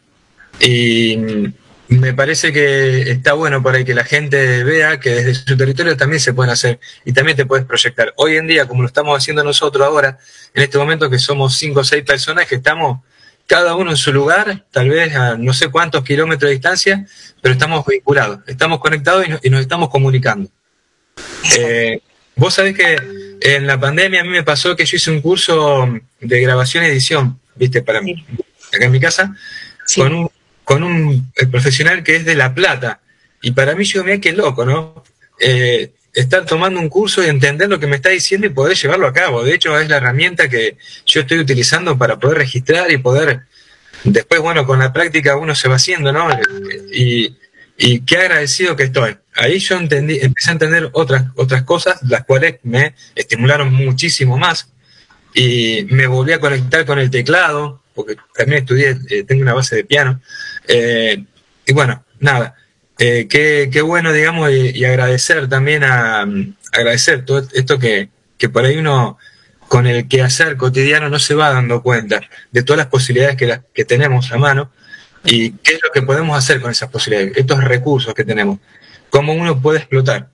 y 0.61 1.17
me 1.89 2.15
parece 2.15 2.53
que 2.53 3.11
está 3.11 3.35
bueno 3.35 3.63
por 3.63 3.75
ahí 3.75 3.85
que 3.85 3.95
la 3.95 4.05
gente 4.05 4.65
vea 4.65 4.99
que 5.01 5.11
desde 5.11 5.35
su 5.35 5.57
territorio 5.57 5.97
también 5.97 6.21
se 6.21 6.33
pueden 6.33 6.53
hacer 6.53 6.81
y 7.05 7.13
también 7.13 7.37
te 7.37 7.47
puedes 7.47 7.67
proyectar. 7.67 8.15
Hoy 8.17 8.37
en 8.37 8.47
día, 8.47 8.67
como 8.67 8.83
lo 8.83 8.89
estamos 8.89 9.17
haciendo 9.17 9.45
nosotros 9.45 9.87
ahora, 9.87 10.19
en 10.55 10.63
este 10.63 10.79
momento 10.79 11.11
que 11.11 11.19
somos 11.19 11.57
cinco 11.57 11.81
o 11.81 11.85
seis 11.85 12.03
personas 12.03 12.47
que 12.47 12.57
estamos 12.57 13.01
cada 13.47 13.77
uno 13.77 13.91
en 13.91 13.97
su 13.97 14.13
lugar, 14.13 14.65
tal 14.71 14.89
vez 14.89 15.15
a 15.15 15.37
no 15.37 15.53
sé 15.53 15.69
cuántos 15.69 16.03
kilómetros 16.05 16.49
de 16.49 16.55
distancia, 16.55 17.07
pero 17.43 17.53
estamos 17.53 17.85
vinculados, 17.87 18.41
estamos 18.47 18.81
conectados 18.81 19.27
y, 19.27 19.31
no, 19.31 19.39
y 19.43 19.51
nos 19.51 19.61
estamos 19.61 19.91
comunicando. 19.91 20.49
Eh, 21.59 22.01
vos 22.37 22.55
sabés 22.55 22.75
que 22.75 22.97
en 23.41 23.67
la 23.67 23.79
pandemia 23.79 24.23
a 24.23 24.25
mí 24.25 24.31
me 24.31 24.43
pasó 24.43 24.75
que 24.75 24.87
yo 24.87 24.97
hice 24.97 25.11
un 25.11 25.21
curso 25.21 25.87
de 26.21 26.41
grabación 26.41 26.85
y 26.85 26.87
edición, 26.87 27.39
viste, 27.55 27.83
para 27.83 28.01
sí. 28.01 28.25
acá 28.73 28.87
en 28.87 28.93
mi 28.93 29.01
casa, 29.01 29.37
sí. 29.85 30.01
con 30.01 30.15
un 30.15 30.31
con 30.65 30.83
un 30.83 31.33
profesional 31.51 32.03
que 32.03 32.17
es 32.17 32.25
de 32.25 32.35
La 32.35 32.55
Plata. 32.55 33.01
Y 33.43 33.53
para 33.53 33.75
mí 33.75 33.85
yo 33.85 34.03
me 34.05 34.21
qué 34.21 34.33
loco, 34.33 34.65
¿no? 34.65 35.05
Eh, 35.39 35.93
estar 36.15 36.47
tomando 36.47 36.81
un 36.81 36.89
curso 36.89 37.23
y 37.23 37.27
entender 37.27 37.69
lo 37.69 37.79
que 37.79 37.87
me 37.87 37.97
está 37.97 38.09
diciendo 38.09 38.47
y 38.47 38.51
poder 38.51 38.77
llevarlo 38.77 39.07
a 39.07 39.13
cabo. 39.13 39.43
De 39.43 39.55
hecho, 39.55 39.79
es 39.79 39.89
la 39.89 39.97
herramienta 39.97 40.49
que 40.49 40.79
yo 41.07 41.21
estoy 41.21 41.39
utilizando 41.39 41.99
para 41.99 42.19
poder 42.19 42.39
registrar 42.39 42.91
y 42.91 42.99
poder, 42.99 43.43
después, 44.05 44.41
bueno, 44.41 44.65
con 44.67 44.79
la 44.79 44.93
práctica 44.93 45.37
uno 45.37 45.55
se 45.55 45.69
va 45.69 45.77
haciendo, 45.77 46.13
¿no? 46.13 46.29
Y, 46.93 47.37
y 47.77 48.01
qué 48.01 48.19
agradecido 48.19 48.77
que 48.77 48.85
estoy. 48.85 49.17
Ahí 49.35 49.59
yo 49.59 49.77
entendí, 49.77 50.19
empecé 50.21 50.51
a 50.51 50.53
entender 50.53 50.91
otras, 50.93 51.27
otras 51.35 51.65
cosas, 51.65 52.01
las 52.05 52.25
cuales 52.25 52.57
me 52.63 52.95
estimularon 53.15 53.73
muchísimo 53.73 54.39
más. 54.39 54.69
Y 55.35 55.87
me 55.91 56.07
volví 56.07 56.33
a 56.33 56.39
conectar 56.39 56.87
con 56.87 57.01
el 57.01 57.11
teclado, 57.11 57.83
porque 57.95 58.17
también 58.37 58.61
estudié, 58.61 58.97
eh, 59.11 59.25
tengo 59.25 59.43
una 59.43 59.55
base 59.55 59.75
de 59.75 59.85
piano. 59.85 60.21
Eh, 60.69 61.25
y 61.67 61.73
bueno, 61.73 62.05
nada, 62.21 62.55
eh, 62.99 63.27
qué, 63.29 63.69
qué, 63.73 63.83
bueno, 63.83 64.13
digamos, 64.13 64.51
y, 64.51 64.79
y, 64.79 64.85
agradecer 64.85 65.49
también 65.49 65.85
a, 65.85 66.27
agradecer 66.73 67.25
todo 67.25 67.47
esto 67.53 67.79
que, 67.79 68.09
que 68.39 68.49
por 68.49 68.65
ahí 68.65 68.77
uno 68.77 69.19
con 69.69 69.87
el 69.87 70.07
quehacer 70.09 70.57
cotidiano 70.57 71.09
no 71.09 71.19
se 71.19 71.35
va 71.35 71.51
dando 71.51 71.83
cuenta 71.83 72.21
de 72.53 72.63
todas 72.63 72.79
las 72.79 72.87
posibilidades 72.87 73.37
que, 73.37 73.47
la, 73.47 73.63
que 73.75 73.85
tenemos 73.85 74.31
a 74.31 74.37
mano 74.37 74.71
y 75.25 75.53
qué 75.53 75.75
es 75.75 75.81
lo 75.83 75.91
que 75.91 76.03
podemos 76.03 76.37
hacer 76.37 76.61
con 76.61 76.71
esas 76.71 76.91
posibilidades, 76.91 77.37
estos 77.37 77.65
recursos 77.65 78.15
que 78.15 78.25
tenemos, 78.25 78.59
cómo 79.11 79.33
uno 79.33 79.61
puede 79.61 79.79
explotar 79.79 80.29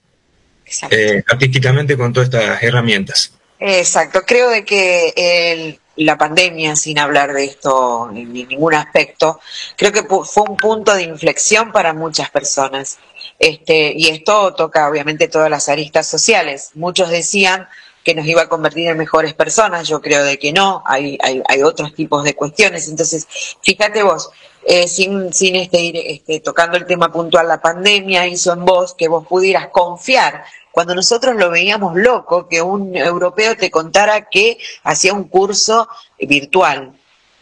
eh, 0.90 1.22
artísticamente 1.26 1.96
con 1.96 2.12
todas 2.12 2.28
estas 2.28 2.62
herramientas. 2.62 3.32
Exacto, 3.60 4.22
creo 4.26 4.48
de 4.48 4.64
que 4.64 5.12
el, 5.16 5.80
la 5.96 6.16
pandemia, 6.16 6.76
sin 6.76 6.98
hablar 6.98 7.34
de 7.34 7.44
esto 7.44 8.10
en 8.10 8.32
ningún 8.32 8.72
aspecto, 8.72 9.38
creo 9.76 9.92
que 9.92 10.02
fue 10.02 10.44
un 10.48 10.56
punto 10.56 10.94
de 10.94 11.02
inflexión 11.02 11.70
para 11.70 11.92
muchas 11.92 12.30
personas. 12.30 12.98
Este, 13.38 13.92
y 13.94 14.08
esto 14.08 14.54
toca 14.54 14.88
obviamente 14.88 15.28
todas 15.28 15.50
las 15.50 15.68
aristas 15.68 16.06
sociales. 16.06 16.70
Muchos 16.74 17.10
decían, 17.10 17.68
que 18.04 18.14
nos 18.14 18.26
iba 18.26 18.42
a 18.42 18.48
convertir 18.48 18.88
en 18.88 18.96
mejores 18.96 19.34
personas, 19.34 19.86
yo 19.86 20.00
creo 20.00 20.24
de 20.24 20.38
que 20.38 20.52
no, 20.52 20.82
hay, 20.86 21.18
hay, 21.22 21.42
hay 21.46 21.62
otros 21.62 21.94
tipos 21.94 22.24
de 22.24 22.34
cuestiones. 22.34 22.88
Entonces, 22.88 23.26
fíjate 23.60 24.02
vos, 24.02 24.30
eh, 24.66 24.88
sin, 24.88 25.32
sin 25.32 25.56
este, 25.56 25.80
ir 25.80 25.96
este, 25.96 26.40
tocando 26.40 26.76
el 26.76 26.86
tema 26.86 27.12
puntual, 27.12 27.48
la 27.48 27.60
pandemia 27.60 28.26
hizo 28.26 28.52
en 28.52 28.64
vos 28.64 28.94
que 28.94 29.08
vos 29.08 29.26
pudieras 29.26 29.68
confiar 29.68 30.44
cuando 30.72 30.94
nosotros 30.94 31.36
lo 31.36 31.50
veíamos 31.50 31.96
loco 31.96 32.48
que 32.48 32.62
un 32.62 32.96
europeo 32.96 33.56
te 33.56 33.70
contara 33.70 34.28
que 34.28 34.58
hacía 34.84 35.12
un 35.12 35.24
curso 35.24 35.88
virtual. 36.18 36.92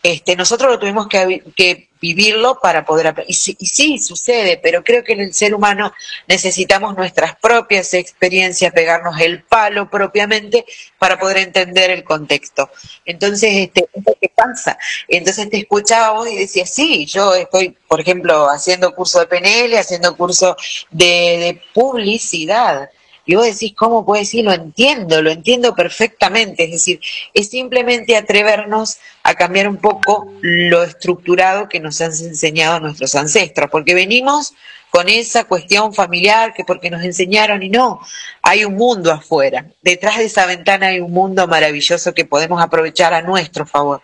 Este, 0.02 0.36
nosotros 0.36 0.70
lo 0.70 0.78
tuvimos 0.78 1.08
que, 1.08 1.88
vivirlo 2.00 2.60
para 2.62 2.84
poder. 2.84 3.12
Y, 3.26 3.34
sí- 3.34 3.56
y 3.58 3.66
sí, 3.66 3.98
sucede, 3.98 4.56
pero 4.62 4.84
creo 4.84 5.02
que 5.02 5.14
en 5.14 5.20
el 5.20 5.34
ser 5.34 5.52
humano 5.52 5.92
necesitamos 6.28 6.96
nuestras 6.96 7.34
propias 7.36 7.92
experiencias, 7.94 8.72
pegarnos 8.72 9.20
el 9.20 9.42
palo 9.42 9.90
propiamente 9.90 10.64
para 10.98 11.18
poder 11.18 11.38
entender 11.38 11.90
el 11.90 12.04
contexto. 12.04 12.70
Entonces, 13.04 13.50
este, 13.52 13.88
es 14.20 14.30
pasa. 14.30 14.78
Entonces 15.08 15.50
te 15.50 15.58
escuchaba 15.58 16.12
vos 16.12 16.28
y 16.28 16.36
decías, 16.36 16.70
sí, 16.72 17.04
yo 17.06 17.34
estoy, 17.34 17.76
por 17.88 18.00
ejemplo, 18.00 18.48
haciendo 18.48 18.94
curso 18.94 19.18
de 19.18 19.26
PNL, 19.26 19.76
haciendo 19.78 20.16
curso 20.16 20.56
de, 20.90 21.04
de 21.04 21.62
publicidad. 21.74 22.88
Y 23.28 23.34
vos 23.34 23.44
decís, 23.44 23.74
¿cómo 23.76 24.06
puedes 24.06 24.26
decir? 24.26 24.42
Lo 24.46 24.54
entiendo, 24.54 25.20
lo 25.20 25.30
entiendo 25.30 25.74
perfectamente. 25.74 26.64
Es 26.64 26.70
decir, 26.70 26.98
es 27.34 27.50
simplemente 27.50 28.16
atrevernos 28.16 28.96
a 29.22 29.34
cambiar 29.34 29.68
un 29.68 29.76
poco 29.76 30.32
lo 30.40 30.82
estructurado 30.82 31.68
que 31.68 31.78
nos 31.78 32.00
han 32.00 32.10
enseñado 32.10 32.80
nuestros 32.80 33.14
ancestros, 33.14 33.68
porque 33.70 33.92
venimos 33.92 34.54
con 34.88 35.10
esa 35.10 35.44
cuestión 35.44 35.92
familiar 35.92 36.54
que 36.54 36.64
porque 36.64 36.88
nos 36.88 37.02
enseñaron 37.04 37.62
y 37.62 37.68
no, 37.68 38.00
hay 38.40 38.64
un 38.64 38.76
mundo 38.76 39.12
afuera. 39.12 39.66
Detrás 39.82 40.16
de 40.16 40.24
esa 40.24 40.46
ventana 40.46 40.86
hay 40.86 41.00
un 41.00 41.12
mundo 41.12 41.46
maravilloso 41.46 42.14
que 42.14 42.24
podemos 42.24 42.62
aprovechar 42.62 43.12
a 43.12 43.20
nuestro 43.20 43.66
favor. 43.66 44.00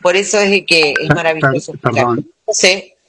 Por 0.00 0.16
eso 0.16 0.40
es 0.40 0.48
de 0.48 0.64
que 0.64 0.94
es 0.98 1.08
maravilloso. 1.10 1.72
Per- 1.72 1.80
Perdón, 1.92 2.26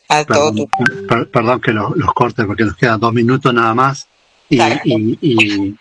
a 0.10 0.26
todo 0.26 0.52
tu 0.54 0.68
perdón, 0.68 1.08
per- 1.08 1.32
perdón 1.32 1.62
que 1.62 1.72
lo- 1.72 1.94
los 1.96 2.14
corte 2.14 2.44
porque 2.44 2.66
nos 2.66 2.76
quedan 2.76 3.00
dos 3.00 3.14
minutos 3.14 3.54
nada 3.54 3.74
más 3.74 4.10
y, 4.56 5.18
y, 5.22 5.76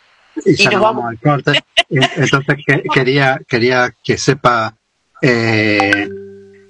y- 0.45 0.67
vamos 0.81 1.05
al 1.11 1.19
corte. 1.21 1.63
Entonces 1.89 2.57
que- 2.67 2.83
quería, 2.93 3.41
quería 3.47 3.95
que 4.03 4.17
sepa 4.19 4.75
eh, 5.21 6.09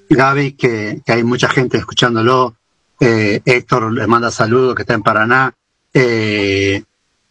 Gaby 0.08 0.52
que, 0.52 1.00
que 1.04 1.12
hay 1.12 1.22
mucha 1.24 1.48
gente 1.48 1.78
escuchándolo. 1.78 2.56
Eh, 3.00 3.40
Héctor 3.44 3.92
le 3.92 4.06
manda 4.06 4.30
saludos 4.30 4.74
que 4.74 4.82
está 4.82 4.94
en 4.94 5.02
Paraná. 5.02 5.52
Eh, 5.94 6.82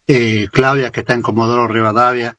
eh, 0.08 0.48
Claudia 0.52 0.92
que 0.92 1.02
está 1.02 1.14
en 1.14 1.22
Comodoro 1.22 1.68
Rivadavia. 1.68 2.36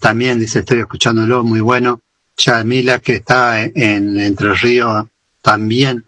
También 0.00 0.40
dice 0.40 0.58
estoy 0.60 0.80
escuchándolo, 0.80 1.44
muy 1.44 1.60
bueno. 1.60 2.00
Yamila 2.36 2.98
que 2.98 3.14
está 3.16 3.62
en, 3.62 3.72
en 3.76 4.18
Entre 4.20 4.52
Ríos 4.54 5.06
también. 5.40 6.04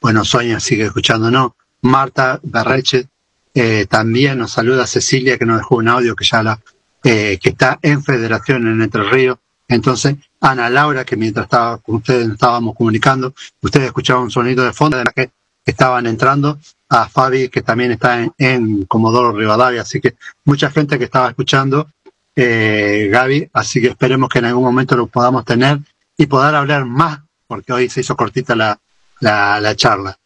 Bueno, 0.00 0.24
Sonia 0.24 0.58
sigue 0.58 0.84
escuchándonos. 0.84 1.52
Marta 1.82 2.40
Berreche 2.42 3.06
eh, 3.54 3.86
también 3.88 4.38
nos 4.38 4.52
saluda 4.52 4.86
Cecilia 4.86 5.38
que 5.38 5.44
nos 5.44 5.58
dejó 5.58 5.76
un 5.76 5.88
audio 5.88 6.14
que 6.14 6.24
ya 6.24 6.42
la 6.42 6.60
eh, 7.04 7.38
que 7.40 7.50
está 7.50 7.78
en 7.82 8.02
Federación 8.02 8.66
en 8.66 8.82
Entre 8.82 9.02
Ríos. 9.02 9.38
Entonces, 9.68 10.16
Ana 10.40 10.68
Laura, 10.68 11.04
que 11.04 11.16
mientras 11.16 11.44
estaba 11.44 11.78
con 11.78 11.96
ustedes 11.96 12.28
estábamos 12.28 12.74
comunicando, 12.74 13.34
ustedes 13.60 13.86
escuchaban 13.86 14.24
un 14.24 14.30
sonido 14.30 14.64
de 14.64 14.72
fondo, 14.72 14.96
además 14.96 15.14
que 15.14 15.30
estaban 15.64 16.06
entrando, 16.06 16.58
a 16.88 17.08
Fabi, 17.08 17.48
que 17.50 17.62
también 17.62 17.92
está 17.92 18.22
en, 18.22 18.32
en 18.38 18.84
Comodoro 18.84 19.32
Rivadavia, 19.32 19.82
así 19.82 20.00
que 20.00 20.16
mucha 20.44 20.70
gente 20.70 20.98
que 20.98 21.04
estaba 21.04 21.28
escuchando, 21.28 21.88
eh, 22.34 23.08
Gaby, 23.10 23.50
así 23.52 23.80
que 23.80 23.88
esperemos 23.88 24.28
que 24.28 24.38
en 24.38 24.46
algún 24.46 24.64
momento 24.64 24.96
lo 24.96 25.06
podamos 25.06 25.44
tener 25.44 25.78
y 26.16 26.26
poder 26.26 26.54
hablar 26.54 26.84
más, 26.86 27.20
porque 27.46 27.72
hoy 27.72 27.88
se 27.90 28.00
hizo 28.00 28.16
cortita 28.16 28.56
la, 28.56 28.78
la, 29.20 29.60
la 29.60 29.76
charla. 29.76 30.18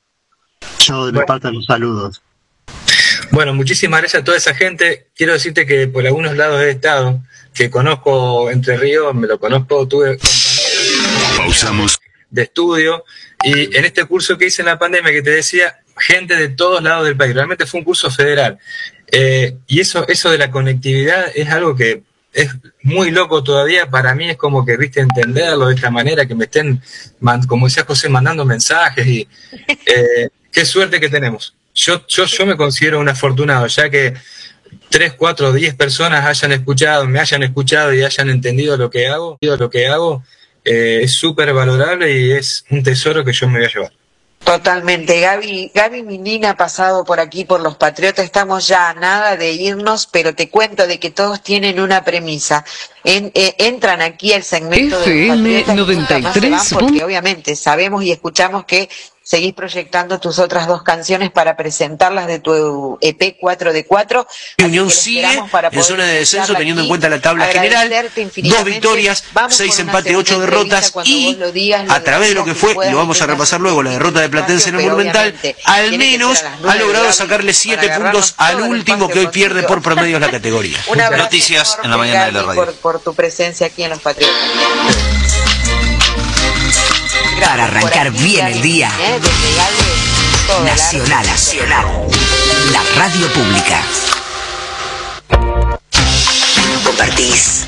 Yo 0.79 1.07
de 1.07 1.19
mi 1.19 1.25
parte 1.25 1.51
los 1.51 1.65
saludos. 1.65 2.23
Bueno, 3.33 3.55
muchísimas 3.55 4.01
gracias 4.01 4.21
a 4.21 4.25
toda 4.25 4.37
esa 4.37 4.55
gente. 4.55 5.07
Quiero 5.17 5.33
decirte 5.33 5.65
que 5.65 5.89
por 5.89 6.07
algunos 6.07 6.37
lados 6.37 6.61
he 6.61 6.69
estado, 6.69 7.23
que 7.55 7.71
conozco 7.71 8.51
Entre 8.51 8.77
Ríos, 8.77 9.15
me 9.15 9.27
lo 9.27 9.41
conozco, 9.41 9.89
tuve 9.89 10.19
Pausamos. 11.39 11.99
de 12.29 12.43
estudio 12.43 13.05
y 13.43 13.75
en 13.75 13.87
este 13.87 14.05
curso 14.05 14.37
que 14.37 14.49
hice 14.49 14.61
en 14.61 14.67
la 14.67 14.79
pandemia 14.79 15.13
que 15.13 15.23
te 15.23 15.31
decía, 15.31 15.81
gente 15.97 16.37
de 16.37 16.51
todos 16.51 16.83
lados 16.83 17.07
del 17.07 17.17
país, 17.17 17.35
realmente 17.35 17.65
fue 17.65 17.81
un 17.81 17.85
curso 17.85 18.11
federal. 18.11 18.59
Eh, 19.11 19.57
y 19.67 19.81
eso, 19.81 20.07
eso 20.09 20.31
de 20.31 20.37
la 20.37 20.51
conectividad 20.51 21.33
es 21.35 21.49
algo 21.49 21.75
que 21.75 22.03
es 22.35 22.51
muy 22.83 23.11
loco 23.13 23.43
todavía, 23.43 23.89
para 23.89 24.15
mí 24.15 24.29
es 24.29 24.37
como 24.37 24.67
que, 24.67 24.77
viste, 24.77 25.01
entenderlo 25.01 25.69
de 25.69 25.75
esta 25.75 25.91
manera, 25.91 26.27
que 26.27 26.35
me 26.35 26.45
estén, 26.45 26.83
como 27.49 27.67
decía 27.67 27.85
José, 27.87 28.11
mandando 28.11 28.45
mensajes 28.45 29.07
y 29.07 29.27
eh, 29.87 30.29
qué 30.53 30.67
suerte 30.67 31.01
que 31.01 31.09
tenemos. 31.09 31.55
Yo, 31.75 32.07
yo, 32.07 32.25
yo 32.27 32.47
me 32.47 32.57
considero 32.57 33.01
un 33.01 33.09
afortunado, 33.09 33.67
ya 33.67 33.89
que 33.89 34.15
tres, 34.89 35.15
cuatro, 35.15 35.53
diez 35.53 35.75
personas 35.75 36.25
hayan 36.25 36.53
escuchado, 36.53 37.07
me 37.07 37.19
hayan 37.19 37.43
escuchado 37.43 37.93
y 37.95 38.03
hayan 38.03 38.31
entendido 38.31 38.77
lo 38.77 38.91
que 38.91 39.09
hago, 39.09 39.39
lo 39.41 39.71
que 39.71 39.89
hago, 39.89 40.23
eh, 40.65 41.01
es 41.03 41.13
súper 41.13 41.53
valorable 41.53 42.19
y 42.19 42.33
es 42.33 42.65
un 42.71 42.83
tesoro 42.83 43.25
que 43.25 43.33
yo 43.33 43.49
me 43.49 43.59
voy 43.59 43.67
a 43.67 43.73
llevar. 43.73 43.93
Totalmente. 44.45 45.21
Gaby, 45.21 45.71
Gaby 45.73 46.03
Minina 46.03 46.51
ha 46.51 46.57
pasado 46.57 47.05
por 47.05 47.21
aquí 47.21 47.45
por 47.45 47.61
los 47.61 47.77
Patriotas. 47.77 48.25
Estamos 48.25 48.67
ya 48.67 48.91
a 48.91 48.95
nada 48.95 49.37
de 49.37 49.53
irnos, 49.53 50.07
pero 50.07 50.35
te 50.35 50.49
cuento 50.51 50.87
de 50.87 50.99
que 50.99 51.11
todos 51.11 51.43
tienen 51.43 51.79
una 51.79 52.05
premisa. 52.05 52.65
En- 53.05 53.31
eh, 53.35 53.55
entran 53.59 54.01
aquí 54.03 54.33
al 54.33 54.43
segmento 54.45 55.01
de 55.01 55.07
los 55.27 55.37
FM 55.39 55.61
se 55.61 55.67
van 55.67 55.77
93. 55.77 56.75
porque 56.79 57.05
obviamente 57.05 57.57
sabemos 57.57 58.03
y 58.05 58.13
escuchamos 58.13 58.65
que 58.65 58.89
seguís 59.25 59.53
proyectando 59.55 60.19
tus 60.19 60.41
otras 60.41 60.67
dos 60.67 60.83
canciones 60.83 61.31
para 61.31 61.57
presentarlas 61.57 62.27
de 62.27 62.41
tu 62.41 62.99
EP 63.01 63.37
4 63.41 63.73
de 63.73 63.87
4. 63.87 64.27
Unión 64.65 64.91
sigue 64.91 65.23
en 65.71 65.85
zona 65.85 66.05
de 66.07 66.15
descenso 66.19 66.55
teniendo 66.55 66.83
en 66.83 66.89
cuenta 66.89 67.09
la 67.09 67.21
tabla 67.21 67.47
general. 67.47 67.89
Dos 68.57 68.65
victorias, 68.65 69.23
seis 69.49 69.79
empates, 69.79 70.17
ocho 70.17 70.41
derrotas 70.41 70.93
y 71.05 71.39
a 71.89 72.01
través 72.01 72.31
de 72.31 72.35
lo 72.35 72.45
que 72.45 72.55
fue, 72.55 72.73
y 72.89 72.91
lo 72.91 72.97
vamos 72.97 73.23
a 73.23 73.27
repasar 73.27 73.61
luego, 73.61 73.83
la 73.85 73.91
derrota 73.93 74.21
de 74.21 74.29
Platense 74.29 74.71
en 74.71 74.81
el 74.81 74.83
Monumental, 74.87 75.35
al 75.65 75.97
menos 75.97 76.43
ha 76.69 76.75
logrado 76.75 77.13
sacarle 77.13 77.55
siete 77.55 77.91
puntos 77.91 78.35
al 78.39 78.61
último 78.63 79.09
que 79.09 79.21
hoy 79.21 79.29
pierde 79.29 79.63
por 79.63 79.83
promedio 79.83 80.19
la 80.19 80.31
categoría. 80.33 80.79
Noticias 81.17 81.79
en 81.85 81.91
la 81.91 81.97
mañana 81.97 82.27
de 82.27 82.33
la 82.33 82.43
radio. 82.43 82.65
Por, 82.65 82.75
por 82.75 82.92
tu 83.01 83.15
presencia 83.15 83.67
aquí 83.67 83.83
en 83.83 83.91
los 83.91 84.01
Patriotas. 84.01 84.37
Para 87.41 87.65
arrancar 87.65 88.11
Por 88.11 88.21
aquí, 88.21 88.25
bien 88.25 88.47
el 88.47 88.63
día. 88.63 88.91
¿eh? 89.01 89.21
Todo 90.47 90.65
Nacional, 90.65 91.27
nacional. 91.27 91.87
La 92.73 92.83
radio 92.97 93.27
pública. 93.33 93.83
Compartís 96.85 97.65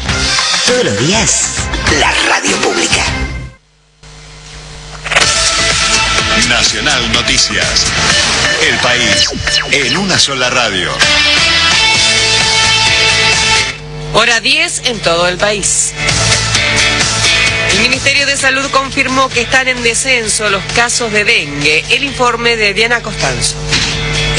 todos 0.66 0.84
los 0.84 0.98
días 1.06 1.54
la 2.00 2.10
radio 2.28 2.56
pública. 2.58 3.04
Nacional 6.48 7.12
Noticias. 7.12 7.86
El 8.68 8.76
país 8.78 9.28
en 9.70 9.96
una 9.96 10.18
sola 10.18 10.50
radio. 10.50 10.90
Hora 14.16 14.40
10 14.40 14.82
en 14.84 15.00
todo 15.00 15.26
el 15.26 15.38
país. 15.38 15.92
El 17.72 17.80
Ministerio 17.80 18.26
de 18.26 18.36
Salud 18.36 18.64
confirmó 18.70 19.28
que 19.28 19.40
están 19.40 19.66
en 19.66 19.82
descenso 19.82 20.48
los 20.50 20.62
casos 20.76 21.12
de 21.12 21.24
dengue. 21.24 21.84
El 21.90 22.04
informe 22.04 22.56
de 22.56 22.74
Diana 22.74 23.02
Costanzo. 23.02 23.56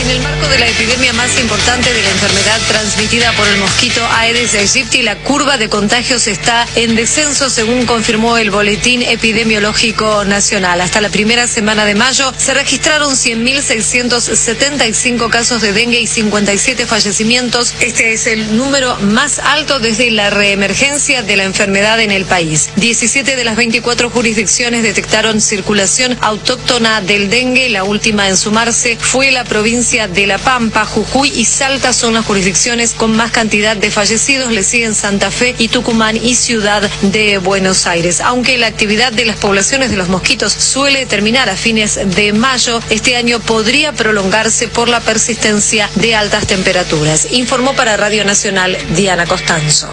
En 0.06 0.12
el 0.12 0.22
marco 0.22 0.48
de 0.50 0.60
la 0.60 0.68
epidemia 0.68 1.14
más 1.14 1.40
importante 1.40 1.92
de 1.92 2.04
la 2.04 2.12
enfermedad 2.12 2.60
transmitida 2.68 3.32
por 3.32 3.48
el 3.48 3.58
mosquito 3.58 4.06
Aedes 4.12 4.54
aegypti, 4.54 5.02
la 5.02 5.16
curva 5.16 5.58
de 5.58 5.68
contagios 5.68 6.28
está 6.28 6.68
en 6.76 6.96
descenso, 6.96 7.50
según 7.50 7.88
confirmó 7.88 8.38
el 8.38 8.52
Boletín 8.52 9.02
Epidemiológico 9.02 10.24
Nacional. 10.24 10.82
Hasta 10.82 11.02
la 11.02 11.10
primera 11.10 11.48
semana 11.48 11.86
de 11.86 11.96
mayo 11.96 12.32
se 12.38 12.54
registraron 12.54 13.16
100.675 13.16 15.28
casos 15.32 15.64
de 15.64 15.74
dengue 15.74 16.00
y 16.00 16.06
57 16.06 16.86
fallecimientos. 16.86 17.74
Este 17.80 18.14
es 18.14 18.28
el 18.28 18.58
número 18.58 18.98
más 18.98 19.40
alto 19.40 19.80
desde 19.80 20.12
la 20.12 20.30
reemergencia 20.30 21.24
de 21.24 21.36
la 21.36 21.46
enfermedad 21.46 22.00
en 22.00 22.12
el 22.12 22.26
país. 22.26 22.70
17 22.76 23.36
de 23.36 23.44
las 23.44 23.56
24 23.56 24.12
jurisdicciones 24.12 24.84
detectaron 24.84 25.42
circulación 25.42 26.16
autóctona 26.22 27.02
del 27.02 27.32
dengue. 27.32 27.70
La 27.70 27.84
última 27.84 28.30
en 28.30 28.38
sumarse 28.38 29.00
fue 29.02 29.32
la 29.32 29.46
provincia 29.46 29.95
de 29.96 30.28
La 30.28 30.38
Pampa, 30.38 30.86
Jujuy 30.86 31.32
y 31.34 31.46
Salta 31.46 31.94
son 31.94 32.16
las 32.16 32.26
jurisdicciones 32.26 32.94
con 32.94 33.16
más 33.16 33.32
cantidad 33.32 33.78
de 33.78 33.90
fallecidos. 33.90 34.52
Le 34.52 34.62
siguen 34.62 34.94
Santa 34.94 35.32
Fe 35.32 35.56
y 35.58 35.70
Tucumán 35.70 36.18
y 36.18 36.36
Ciudad 36.36 36.82
de 37.02 37.38
Buenos 37.38 37.88
Aires. 37.88 38.20
Aunque 38.20 38.58
la 38.58 38.68
actividad 38.68 39.14
de 39.14 39.24
las 39.24 39.38
poblaciones 39.38 39.92
de 39.92 39.96
los 39.96 40.10
mosquitos 40.10 40.52
suele 40.52 41.06
terminar 41.06 41.50
a 41.50 41.56
fines 41.56 41.98
de 42.14 42.34
mayo, 42.34 42.82
este 42.90 43.16
año 43.16 43.40
podría 43.40 43.94
prolongarse 43.94 44.68
por 44.68 44.90
la 44.90 45.00
persistencia 45.00 45.90
de 45.96 46.14
altas 46.14 46.46
temperaturas. 46.46 47.30
Informó 47.32 47.74
para 47.74 47.96
Radio 47.96 48.26
Nacional 48.26 48.78
Diana 48.98 49.26
Costanzo. 49.26 49.88